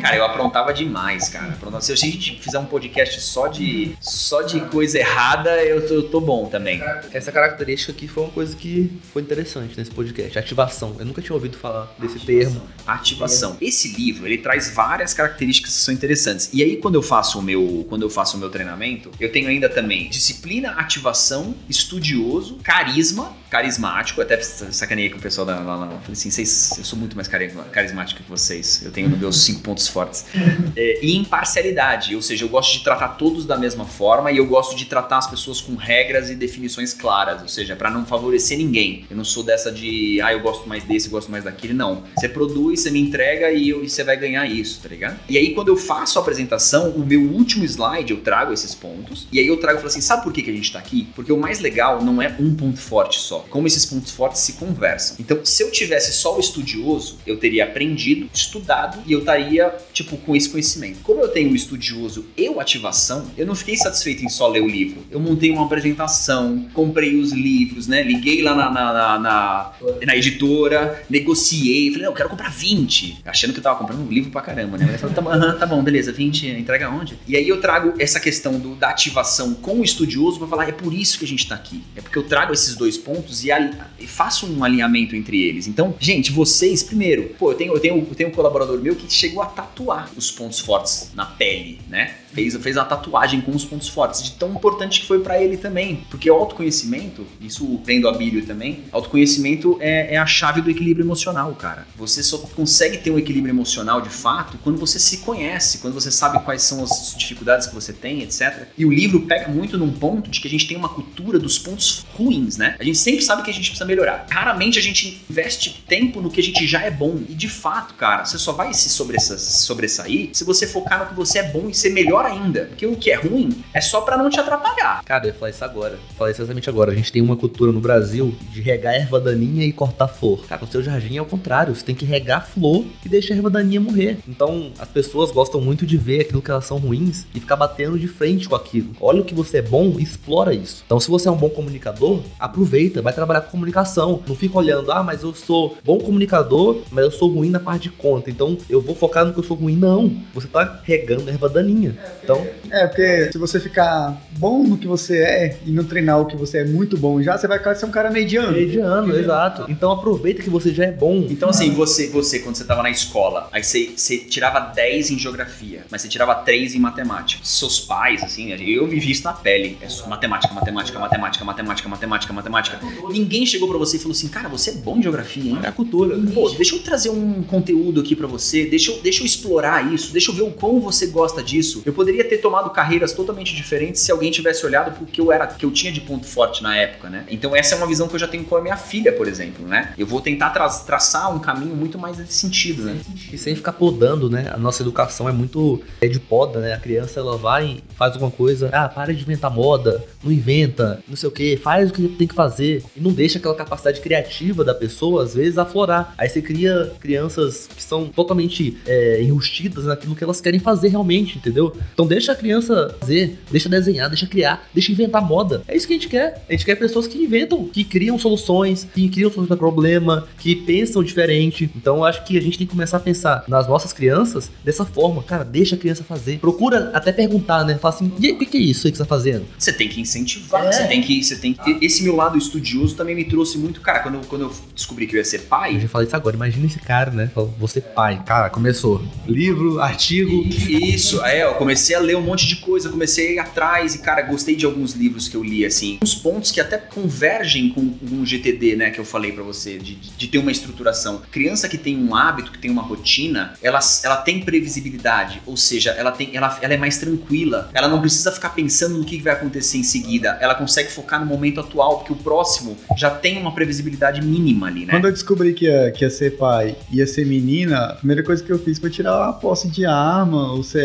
cara, 0.00 0.16
eu 0.16 0.24
aprontava 0.24 0.72
demais, 0.72 1.28
cara. 1.28 1.48
Aprontava. 1.48 1.82
Se 1.82 1.92
a 1.92 1.96
gente 1.96 2.40
fizer 2.40 2.58
um 2.58 2.66
podcast 2.66 3.20
só 3.20 3.48
de, 3.48 3.96
só 4.00 4.42
de 4.42 4.60
coisa 4.60 4.98
errada, 4.98 5.50
eu, 5.64 5.80
eu 5.80 6.08
tô 6.08 6.20
bom 6.20 6.46
também. 6.46 6.80
Essa 7.12 7.32
característica 7.32 7.90
aqui 7.90 8.06
foi 8.06 8.24
uma 8.24 8.32
coisa 8.32 8.54
que 8.54 8.92
foi 9.12 9.22
interessante 9.22 9.76
nesse 9.76 9.90
podcast, 9.90 10.38
ativação. 10.38 10.94
Eu 10.98 11.04
nunca 11.04 11.20
tinha 11.20 11.34
ouvido 11.34 11.56
falar 11.56 11.92
desse 11.98 12.20
termo. 12.20 12.62
Ativação. 12.86 13.56
Esse 13.60 13.88
livro, 13.88 14.26
ele 14.26 14.38
traz 14.38 14.70
várias 14.70 15.12
características 15.12 15.74
que 15.74 15.80
são 15.80 15.92
interessantes. 15.92 16.48
E 16.52 16.62
aí, 16.62 16.76
quando 16.76 16.94
eu 16.94 17.02
faço 17.02 17.38
o 17.40 17.42
meu, 17.42 17.84
quando 17.88 18.02
eu 18.02 18.10
faço 18.10 18.36
o 18.36 18.40
meu 18.40 18.50
treinamento, 18.50 19.10
eu 19.18 19.32
tenho 19.32 19.48
ainda 19.48 19.68
também 19.68 20.08
disciplina, 20.08 20.70
ativação, 20.72 21.54
estudioso, 21.68 22.58
carisma 22.62 23.36
carismático, 23.48 24.20
até 24.20 24.40
sacaneei 24.40 25.10
com 25.10 25.18
o 25.18 25.20
pessoal 25.20 25.46
da 25.46 25.58
lá, 25.60 25.76
lá. 25.76 25.86
Falei 25.88 26.12
assim, 26.12 26.30
vocês, 26.30 26.74
eu 26.78 26.84
sou 26.84 26.98
muito 26.98 27.16
mais 27.16 27.28
carismático 27.28 28.22
que 28.22 28.28
vocês. 28.28 28.82
Eu 28.84 28.90
tenho 28.90 29.08
meus 29.08 29.44
cinco 29.44 29.60
pontos 29.60 29.88
fortes. 29.88 30.26
É, 30.76 31.04
e 31.04 31.16
imparcialidade, 31.16 32.14
ou 32.14 32.22
seja, 32.22 32.44
eu 32.44 32.48
gosto 32.48 32.78
de 32.78 32.84
tratar 32.84 33.08
todos 33.08 33.44
da 33.44 33.56
mesma 33.56 33.84
forma 33.84 34.30
e 34.30 34.36
eu 34.36 34.46
gosto 34.46 34.76
de 34.76 34.84
tratar 34.84 35.18
as 35.18 35.26
pessoas 35.26 35.60
com 35.60 35.74
regras 35.74 36.30
e 36.30 36.34
definições 36.34 36.92
claras, 36.92 37.42
ou 37.42 37.48
seja, 37.48 37.74
para 37.74 37.90
não 37.90 38.04
favorecer 38.04 38.56
ninguém. 38.58 39.04
Eu 39.10 39.16
não 39.16 39.24
sou 39.24 39.42
dessa 39.42 39.72
de, 39.72 40.20
ah, 40.20 40.32
eu 40.32 40.40
gosto 40.40 40.68
mais 40.68 40.84
desse, 40.84 41.06
eu 41.06 41.12
gosto 41.12 41.30
mais 41.30 41.44
daquele, 41.44 41.72
não. 41.72 42.04
Você 42.16 42.28
produz, 42.28 42.80
você 42.80 42.90
me 42.90 43.00
entrega 43.00 43.50
e, 43.50 43.68
eu, 43.68 43.84
e 43.84 43.88
você 43.88 44.04
vai 44.04 44.16
ganhar 44.16 44.46
isso, 44.46 44.80
tá 44.80 44.88
ligado? 44.88 45.18
E 45.28 45.36
aí 45.38 45.54
quando 45.54 45.68
eu 45.68 45.76
faço 45.76 46.18
a 46.18 46.22
apresentação, 46.22 46.90
o 46.90 47.04
meu 47.04 47.22
último 47.22 47.64
slide 47.64 48.12
eu 48.12 48.20
trago 48.20 48.52
esses 48.52 48.74
pontos 48.74 49.26
e 49.32 49.38
aí 49.38 49.46
eu 49.46 49.56
trago 49.56 49.78
e 49.78 49.80
falo 49.80 49.88
assim, 49.88 50.00
sabe 50.00 50.22
por 50.22 50.32
que, 50.32 50.42
que 50.42 50.50
a 50.50 50.54
gente 50.54 50.72
tá 50.72 50.78
aqui? 50.78 51.08
Porque 51.14 51.32
o 51.32 51.36
mais 51.36 51.60
legal 51.60 52.02
não 52.02 52.20
é 52.20 52.34
um 52.38 52.54
ponto 52.54 52.78
forte 52.78 53.18
só, 53.18 53.37
como 53.48 53.66
esses 53.66 53.84
pontos 53.86 54.10
fortes 54.10 54.42
se 54.42 54.54
conversam. 54.54 55.16
Então, 55.18 55.44
se 55.44 55.62
eu 55.62 55.70
tivesse 55.70 56.12
só 56.12 56.36
o 56.36 56.40
estudioso, 56.40 57.18
eu 57.26 57.38
teria 57.38 57.64
aprendido, 57.64 58.28
estudado 58.32 59.02
e 59.06 59.12
eu 59.12 59.20
estaria, 59.20 59.74
tipo, 59.92 60.16
com 60.16 60.34
esse 60.34 60.48
conhecimento. 60.48 61.00
Como 61.02 61.20
eu 61.20 61.28
tenho 61.28 61.52
o 61.52 61.56
estudioso 61.56 62.26
e 62.36 62.48
o 62.48 62.60
ativação, 62.60 63.26
eu 63.36 63.46
não 63.46 63.54
fiquei 63.54 63.76
satisfeito 63.76 64.24
em 64.24 64.28
só 64.28 64.48
ler 64.48 64.62
o 64.62 64.68
livro. 64.68 65.04
Eu 65.10 65.20
montei 65.20 65.50
uma 65.50 65.64
apresentação, 65.64 66.68
comprei 66.72 67.16
os 67.16 67.32
livros, 67.32 67.86
né? 67.86 68.02
Liguei 68.02 68.42
lá 68.42 68.54
na, 68.54 68.70
na, 68.70 68.92
na, 68.92 69.18
na, 69.18 69.72
na 70.04 70.16
editora, 70.16 71.04
negociei, 71.08 71.90
falei, 71.90 72.04
não, 72.04 72.12
eu 72.12 72.16
quero 72.16 72.28
comprar 72.28 72.50
20. 72.50 73.22
Achando 73.24 73.52
que 73.52 73.58
eu 73.58 73.62
tava 73.62 73.78
comprando 73.78 74.00
um 74.00 74.10
livro 74.10 74.30
pra 74.30 74.40
caramba, 74.40 74.76
né? 74.78 74.98
Falei, 74.98 75.14
tá, 75.14 75.52
tá 75.54 75.66
bom, 75.66 75.82
beleza, 75.82 76.12
20, 76.12 76.48
entrega 76.48 76.90
onde? 76.90 77.18
E 77.26 77.36
aí 77.36 77.48
eu 77.48 77.60
trago 77.60 77.94
essa 77.98 78.18
questão 78.20 78.58
do, 78.58 78.74
da 78.74 78.90
ativação 78.90 79.54
com 79.54 79.80
o 79.80 79.84
estudioso 79.84 80.38
para 80.38 80.48
falar, 80.48 80.68
é 80.68 80.72
por 80.72 80.92
isso 80.92 81.18
que 81.18 81.24
a 81.24 81.28
gente 81.28 81.46
tá 81.48 81.54
aqui. 81.54 81.82
É 81.96 82.00
porque 82.00 82.18
eu 82.18 82.24
trago 82.24 82.52
esses 82.52 82.76
dois 82.76 82.96
pontos 82.96 83.27
e, 83.44 83.50
e 83.98 84.06
faço 84.06 84.46
um 84.46 84.64
alinhamento 84.64 85.14
entre 85.14 85.42
eles. 85.42 85.66
Então, 85.66 85.94
gente, 85.98 86.32
vocês, 86.32 86.82
primeiro, 86.82 87.34
pô, 87.38 87.52
eu 87.52 87.56
tenho, 87.56 87.72
eu, 87.72 87.80
tenho, 87.80 87.96
eu 87.98 88.14
tenho 88.14 88.28
um 88.30 88.32
colaborador 88.32 88.80
meu 88.80 88.96
que 88.96 89.12
chegou 89.12 89.42
a 89.42 89.46
tatuar 89.46 90.10
os 90.16 90.30
pontos 90.30 90.60
fortes 90.60 91.10
na 91.14 91.26
pele, 91.26 91.78
né? 91.88 92.14
Fez, 92.32 92.54
fez 92.56 92.76
uma 92.76 92.84
tatuagem 92.84 93.40
com 93.40 93.52
os 93.52 93.64
pontos 93.64 93.88
fortes, 93.88 94.22
de 94.22 94.32
tão 94.32 94.50
importante 94.52 95.00
que 95.00 95.06
foi 95.06 95.20
para 95.20 95.42
ele 95.42 95.56
também. 95.56 96.04
Porque 96.10 96.30
o 96.30 96.34
autoconhecimento, 96.34 97.26
isso 97.40 97.80
vem 97.84 98.00
do 98.00 98.08
Abílio 98.08 98.44
também, 98.44 98.84
autoconhecimento 98.92 99.78
é, 99.80 100.14
é 100.14 100.18
a 100.18 100.26
chave 100.26 100.60
do 100.60 100.70
equilíbrio 100.70 101.04
emocional, 101.04 101.54
cara. 101.54 101.86
Você 101.96 102.22
só 102.22 102.38
consegue 102.38 102.98
ter 102.98 103.10
um 103.10 103.18
equilíbrio 103.18 103.52
emocional 103.52 104.00
de 104.00 104.10
fato 104.10 104.58
quando 104.62 104.78
você 104.78 104.98
se 104.98 105.18
conhece, 105.18 105.78
quando 105.78 105.94
você 105.94 106.10
sabe 106.10 106.38
quais 106.44 106.62
são 106.62 106.82
as 106.82 107.14
dificuldades 107.16 107.66
que 107.66 107.74
você 107.74 107.92
tem, 107.92 108.22
etc. 108.22 108.68
E 108.76 108.84
o 108.84 108.90
livro 108.90 109.22
pega 109.22 109.48
muito 109.48 109.78
num 109.78 109.92
ponto 109.92 110.30
de 110.30 110.40
que 110.40 110.46
a 110.46 110.50
gente 110.50 110.66
tem 110.66 110.76
uma 110.76 110.88
cultura 110.88 111.38
dos 111.38 111.58
pontos 111.58 112.06
ruins, 112.14 112.56
né? 112.56 112.76
A 112.78 112.84
gente 112.84 112.98
sempre 112.98 113.17
sabe 113.22 113.42
que 113.42 113.50
a 113.50 113.54
gente 113.54 113.70
precisa 113.70 113.84
melhorar. 113.84 114.26
Raramente 114.30 114.78
a 114.78 114.82
gente 114.82 115.20
investe 115.28 115.82
tempo 115.86 116.20
no 116.20 116.30
que 116.30 116.40
a 116.40 116.44
gente 116.44 116.66
já 116.66 116.82
é 116.82 116.90
bom. 116.90 117.20
E 117.28 117.34
de 117.34 117.48
fato, 117.48 117.94
cara, 117.94 118.24
você 118.24 118.38
só 118.38 118.52
vai 118.52 118.72
se 118.74 118.88
sobressair 118.88 120.30
se 120.32 120.44
você 120.44 120.66
focar 120.66 121.00
no 121.00 121.06
que 121.06 121.14
você 121.14 121.38
é 121.38 121.50
bom 121.50 121.68
e 121.68 121.74
ser 121.74 121.90
melhor 121.90 122.24
ainda. 122.24 122.66
Porque 122.66 122.86
o 122.86 122.96
que 122.96 123.10
é 123.10 123.16
ruim 123.16 123.62
é 123.72 123.80
só 123.80 124.00
para 124.00 124.16
não 124.16 124.30
te 124.30 124.38
atrapalhar. 124.38 125.02
Cara, 125.04 125.24
eu 125.24 125.28
ia 125.28 125.34
falar 125.34 125.50
isso 125.50 125.64
agora. 125.64 125.98
Falei 126.16 126.34
exatamente 126.34 126.68
agora. 126.68 126.92
A 126.92 126.94
gente 126.94 127.12
tem 127.12 127.22
uma 127.22 127.36
cultura 127.36 127.72
no 127.72 127.80
Brasil 127.80 128.34
de 128.52 128.60
regar 128.60 128.94
erva 128.94 129.20
daninha 129.20 129.64
e 129.64 129.72
cortar 129.72 130.08
flor. 130.08 130.46
Cara, 130.46 130.64
o 130.64 130.68
seu 130.68 130.82
jardim 130.82 131.16
é 131.16 131.22
o 131.22 131.26
contrário. 131.26 131.74
Você 131.74 131.84
tem 131.84 131.94
que 131.94 132.04
regar 132.04 132.46
flor 132.46 132.84
e 133.04 133.08
deixar 133.08 133.34
a 133.34 133.36
erva 133.36 133.50
daninha 133.50 133.80
morrer. 133.80 134.18
Então, 134.28 134.72
as 134.78 134.88
pessoas 134.88 135.30
gostam 135.30 135.60
muito 135.60 135.86
de 135.86 135.96
ver 135.96 136.20
aquilo 136.20 136.42
que 136.42 136.50
elas 136.50 136.64
são 136.64 136.78
ruins 136.78 137.26
e 137.34 137.40
ficar 137.40 137.56
batendo 137.56 137.98
de 137.98 138.08
frente 138.08 138.48
com 138.48 138.54
aquilo. 138.54 138.94
Olha 139.00 139.20
o 139.20 139.24
que 139.24 139.34
você 139.34 139.58
é 139.58 139.62
bom 139.62 139.96
e 139.98 140.02
explora 140.02 140.54
isso. 140.54 140.82
Então, 140.86 141.00
se 141.00 141.10
você 141.10 141.28
é 141.28 141.30
um 141.30 141.36
bom 141.36 141.50
comunicador, 141.50 142.22
aproveita, 142.38 143.02
vai 143.08 143.14
trabalhar 143.14 143.40
com 143.42 143.50
comunicação. 143.50 144.22
Não 144.26 144.36
fica 144.36 144.58
olhando, 144.58 144.92
ah, 144.92 145.02
mas 145.02 145.22
eu 145.22 145.34
sou 145.34 145.76
bom 145.84 145.98
comunicador, 145.98 146.82
mas 146.90 147.04
eu 147.04 147.10
sou 147.10 147.28
ruim 147.28 147.50
na 147.50 147.60
parte 147.60 147.84
de 147.84 147.90
conta. 147.90 148.30
Então, 148.30 148.56
eu 148.68 148.80
vou 148.80 148.94
focar 148.94 149.24
no 149.24 149.32
que 149.32 149.38
eu 149.38 149.44
sou 149.44 149.56
ruim. 149.56 149.76
Não. 149.76 150.12
Você 150.34 150.46
tá 150.46 150.80
regando 150.84 151.28
erva 151.28 151.48
daninha. 151.48 151.96
Então, 152.22 152.46
é, 152.70 152.86
porque 152.86 153.32
se 153.32 153.38
você 153.38 153.58
ficar 153.58 154.20
bom 154.32 154.62
no 154.62 154.76
que 154.76 154.86
você 154.86 155.18
é 155.18 155.58
e 155.64 155.70
não 155.70 155.84
treinar 155.84 156.20
o 156.20 156.26
que 156.26 156.36
você 156.36 156.58
é 156.58 156.64
muito 156.64 156.96
bom 156.96 157.22
já, 157.22 157.36
você 157.36 157.48
vai 157.48 157.58
ser 157.74 157.86
um 157.86 157.90
cara 157.90 158.10
mediano. 158.10 158.52
Mediano, 158.52 159.16
exato. 159.16 159.64
Então 159.68 159.90
aproveita 159.90 160.42
que 160.42 160.50
você 160.50 160.72
já 160.72 160.84
é 160.84 160.92
bom. 160.92 161.26
Então, 161.30 161.48
assim, 161.48 161.72
você, 161.72 162.08
você 162.08 162.40
quando 162.40 162.56
você 162.56 162.64
tava 162.64 162.82
na 162.82 162.90
escola, 162.90 163.48
aí 163.52 163.62
você, 163.62 163.92
você 163.96 164.18
tirava 164.18 164.60
10 164.60 165.10
em 165.10 165.18
geografia, 165.18 165.84
mas 165.90 166.02
você 166.02 166.08
tirava 166.08 166.34
3 166.34 166.74
em 166.74 166.78
matemática. 166.78 167.40
Seus 167.44 167.80
pais, 167.80 168.22
assim, 168.22 168.50
eu 168.52 168.86
vivi 168.86 169.10
isso 169.10 169.24
na 169.24 169.32
pele. 169.32 169.78
É 169.80 169.88
matemática, 170.08 170.52
matemática, 170.52 170.98
matemática, 170.98 171.44
matemática, 171.44 171.88
matemática, 171.88 172.32
matemática. 172.32 172.78
Ninguém 173.10 173.46
chegou 173.46 173.68
para 173.68 173.78
você 173.78 173.96
e 173.96 174.00
falou 174.00 174.12
assim, 174.12 174.28
cara, 174.28 174.48
você 174.48 174.70
é 174.70 174.74
bom 174.74 174.98
em 174.98 175.02
geografia, 175.02 175.50
hein? 175.50 175.58
É 175.62 175.68
a 175.68 175.72
cultura. 175.72 176.18
Pô, 176.34 176.48
deixa 176.50 176.74
eu 176.74 176.80
trazer 176.80 177.10
um 177.10 177.42
conteúdo 177.42 178.00
aqui 178.00 178.14
para 178.14 178.26
você, 178.26 178.66
deixa 178.66 178.90
eu, 178.90 179.00
deixa 179.00 179.22
eu 179.22 179.26
explorar 179.26 179.92
isso, 179.92 180.12
deixa 180.12 180.30
eu 180.30 180.34
ver 180.34 180.42
o 180.42 180.50
quão 180.50 180.80
você 180.80 181.06
gosta 181.06 181.42
disso. 181.42 181.82
Eu 181.84 181.92
poderia 181.92 182.24
ter 182.24 182.38
tomado 182.38 182.70
carreiras 182.70 183.12
totalmente 183.12 183.54
diferentes 183.54 184.02
se 184.02 184.12
alguém 184.12 184.30
tivesse 184.30 184.64
olhado 184.64 184.96
pro 184.96 185.06
que 185.06 185.20
eu 185.20 185.32
era, 185.32 185.46
que 185.46 185.64
eu 185.64 185.70
tinha 185.70 185.92
de 185.92 186.00
ponto 186.00 186.26
forte 186.26 186.62
na 186.62 186.76
época, 186.76 187.08
né? 187.08 187.24
Então 187.28 187.54
essa 187.54 187.74
é 187.74 187.78
uma 187.78 187.86
visão 187.86 188.08
que 188.08 188.14
eu 188.14 188.18
já 188.18 188.28
tenho 188.28 188.44
com 188.44 188.56
a 188.56 188.60
minha 188.60 188.76
filha, 188.76 189.12
por 189.12 189.28
exemplo, 189.28 189.66
né? 189.66 189.92
Eu 189.98 190.06
vou 190.06 190.20
tentar 190.20 190.50
tra 190.50 190.68
traçar 190.68 191.34
um 191.34 191.38
caminho 191.38 191.74
muito 191.74 191.98
mais 191.98 192.18
nesse 192.18 192.34
sentido, 192.34 192.82
né? 192.82 192.98
E 193.32 193.38
sem 193.38 193.54
ficar 193.54 193.72
podando, 193.72 194.28
né? 194.28 194.50
A 194.52 194.58
nossa 194.58 194.82
educação 194.82 195.28
é 195.28 195.32
muito 195.32 195.80
é 196.00 196.08
de 196.08 196.20
poda, 196.20 196.60
né? 196.60 196.74
A 196.74 196.78
criança 196.78 197.20
ela 197.20 197.36
vai 197.36 197.78
faz 197.96 198.12
alguma 198.12 198.30
coisa, 198.30 198.70
ah, 198.72 198.88
para 198.88 199.14
de 199.14 199.22
inventar 199.22 199.50
moda, 199.50 200.04
não 200.22 200.30
inventa, 200.30 201.02
não 201.08 201.16
sei 201.16 201.28
o 201.28 201.32
que, 201.32 201.56
faz 201.56 201.90
o 201.90 201.92
que 201.92 202.08
tem 202.08 202.26
que 202.26 202.34
fazer 202.34 202.84
e 202.96 203.00
não 203.00 203.12
deixa 203.12 203.38
aquela 203.38 203.54
capacidade 203.54 204.00
criativa 204.00 204.64
da 204.64 204.74
pessoa 204.74 205.24
às 205.24 205.34
vezes 205.34 205.58
aflorar. 205.58 206.14
Aí 206.16 206.28
você 206.28 206.42
cria 206.42 206.92
crianças 207.00 207.68
que 207.74 207.82
são 207.82 208.06
totalmente 208.06 208.76
é, 208.86 209.22
enrustidas 209.22 209.84
naquilo 209.84 210.14
que 210.14 210.24
elas 210.24 210.40
querem 210.40 210.60
fazer 210.60 210.88
realmente, 210.88 211.38
entendeu? 211.38 211.74
Então 211.92 212.06
deixa 212.06 212.32
a 212.32 212.34
criança 212.34 212.94
fazer, 213.00 213.38
deixa 213.50 213.68
desenhar, 213.68 214.08
deixa 214.08 214.26
criar, 214.26 214.68
deixa 214.72 214.92
inventar 214.92 215.22
moda. 215.22 215.62
É 215.68 215.76
isso 215.76 215.86
que 215.86 215.92
a 215.92 215.96
gente 215.96 216.08
quer. 216.08 216.42
A 216.48 216.52
gente 216.52 216.64
quer 216.64 216.76
pessoas 216.76 217.06
que 217.06 217.18
inventam, 217.18 217.64
que 217.66 217.84
criam 217.84 218.18
soluções, 218.18 218.86
que 218.94 219.08
criam 219.08 219.30
soluções 219.30 219.48
para 219.48 219.56
problema, 219.56 220.26
que 220.38 220.54
pensam 220.56 221.02
diferente. 221.02 221.70
Então 221.76 221.98
eu 221.98 222.04
acho 222.04 222.24
que 222.24 222.36
a 222.36 222.40
gente 222.40 222.58
tem 222.58 222.66
que 222.66 222.72
começar 222.72 222.98
a 222.98 223.00
pensar 223.00 223.44
nas 223.48 223.68
nossas 223.68 223.92
crianças 223.92 224.50
dessa 224.64 224.84
forma. 224.84 225.22
Cara, 225.22 225.44
deixa 225.44 225.74
a 225.74 225.78
criança 225.78 226.04
fazer. 226.04 226.38
Procura 226.38 226.90
até 226.94 227.12
perguntar, 227.12 227.64
né? 227.64 227.76
Fala 227.76 227.94
assim, 227.94 228.12
e 228.20 228.32
o 228.32 228.38
que 228.38 228.56
é 228.56 228.60
isso 228.60 228.86
aí 228.86 228.92
que 228.92 228.98
você 228.98 229.04
tá 229.04 229.08
fazendo? 229.08 229.44
Você 229.58 229.72
tem 229.72 229.88
que 229.88 230.00
incentivar, 230.00 230.66
é. 230.66 230.72
você 230.72 230.86
tem 230.86 231.02
que. 231.02 231.22
Você 231.22 231.36
tem 231.36 231.52
que. 231.52 231.84
Esse 231.84 232.02
meu 232.02 232.16
lado 232.16 232.38
estudioso 232.38 232.77
também 232.94 233.14
me 233.14 233.24
trouxe 233.24 233.58
muito. 233.58 233.80
Cara, 233.80 234.00
quando 234.00 234.16
eu, 234.16 234.20
quando 234.22 234.42
eu 234.42 234.54
descobri 234.74 235.06
que 235.06 235.14
eu 235.14 235.18
ia 235.18 235.24
ser 235.24 235.40
pai. 235.40 235.76
Eu 235.76 235.80
já 235.80 235.88
falei 235.88 236.06
isso 236.06 236.16
agora, 236.16 236.36
imagina 236.36 236.66
esse 236.66 236.78
cara, 236.78 237.10
né? 237.10 237.30
Você 237.58 237.80
pai. 237.80 238.22
Cara, 238.24 238.50
começou. 238.50 239.02
Livro, 239.26 239.80
artigo. 239.80 240.44
Isso, 240.48 241.22
é, 241.24 241.44
eu 241.44 241.54
comecei 241.54 241.94
a 241.94 242.00
ler 242.00 242.16
um 242.16 242.22
monte 242.22 242.46
de 242.46 242.56
coisa, 242.56 242.88
comecei 242.88 243.28
a 243.28 243.32
ir 243.32 243.38
atrás 243.38 243.94
e, 243.94 243.98
cara, 243.98 244.22
gostei 244.22 244.56
de 244.56 244.66
alguns 244.66 244.92
livros 244.92 245.28
que 245.28 245.36
eu 245.36 245.42
li, 245.42 245.64
assim. 245.64 245.98
Uns 246.02 246.14
pontos 246.14 246.50
que 246.50 246.60
até 246.60 246.76
convergem 246.76 247.70
com, 247.70 247.90
com 247.90 248.20
o 248.20 248.26
GTD, 248.26 248.76
né, 248.76 248.90
que 248.90 248.98
eu 248.98 249.04
falei 249.04 249.32
para 249.32 249.42
você, 249.42 249.78
de, 249.78 249.94
de, 249.94 250.28
ter 250.28 250.38
uma 250.38 250.50
estruturação. 250.50 251.22
Criança 251.30 251.68
que 251.68 251.78
tem 251.78 251.96
um 251.96 252.14
hábito, 252.14 252.52
que 252.52 252.58
tem 252.58 252.70
uma 252.70 252.82
rotina, 252.82 253.54
ela, 253.62 253.80
ela 254.04 254.16
tem 254.16 254.40
previsibilidade, 254.40 255.42
ou 255.46 255.56
seja, 255.56 255.90
ela, 255.90 256.12
tem, 256.12 256.36
ela, 256.36 256.58
ela 256.60 256.74
é 256.74 256.76
mais 256.76 256.98
tranquila. 256.98 257.70
Ela 257.72 257.88
não 257.88 258.00
precisa 258.00 258.32
ficar 258.32 258.50
pensando 258.50 258.98
no 258.98 259.04
que 259.04 259.18
vai 259.20 259.32
acontecer 259.32 259.78
em 259.78 259.82
seguida. 259.82 260.38
Ela 260.40 260.54
consegue 260.54 260.90
focar 260.90 261.20
no 261.20 261.26
momento 261.26 261.60
atual, 261.60 261.98
porque 261.98 262.12
o 262.12 262.16
próximo 262.16 262.57
já 262.96 263.10
tem 263.10 263.38
uma 263.38 263.54
previsibilidade 263.54 264.22
mínima 264.22 264.66
ali, 264.66 264.86
né? 264.86 264.92
Quando 264.92 265.06
eu 265.06 265.12
descobri 265.12 265.52
que 265.52 265.66
ia, 265.66 265.90
que 265.90 266.04
ia 266.04 266.10
ser 266.10 266.36
pai, 266.36 266.76
ia 266.90 267.06
ser 267.06 267.26
menina, 267.26 267.78
a 267.78 267.94
primeira 267.94 268.22
coisa 268.22 268.42
que 268.42 268.50
eu 268.50 268.58
fiz 268.58 268.78
foi 268.78 268.90
tirar 268.90 269.28
a 269.28 269.32
posse 269.32 269.68
de 269.68 269.84
arma, 269.84 270.54
o 270.54 270.62
CR. 270.62 270.78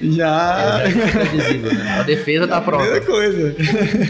Já. 0.00 0.82
É, 0.82 0.88
é 0.88 1.54
né? 1.54 1.96
A 1.98 2.02
defesa 2.02 2.46
tá 2.46 2.60
pronta. 2.60 2.84
Primeira 2.84 3.06
coisa. 3.06 3.56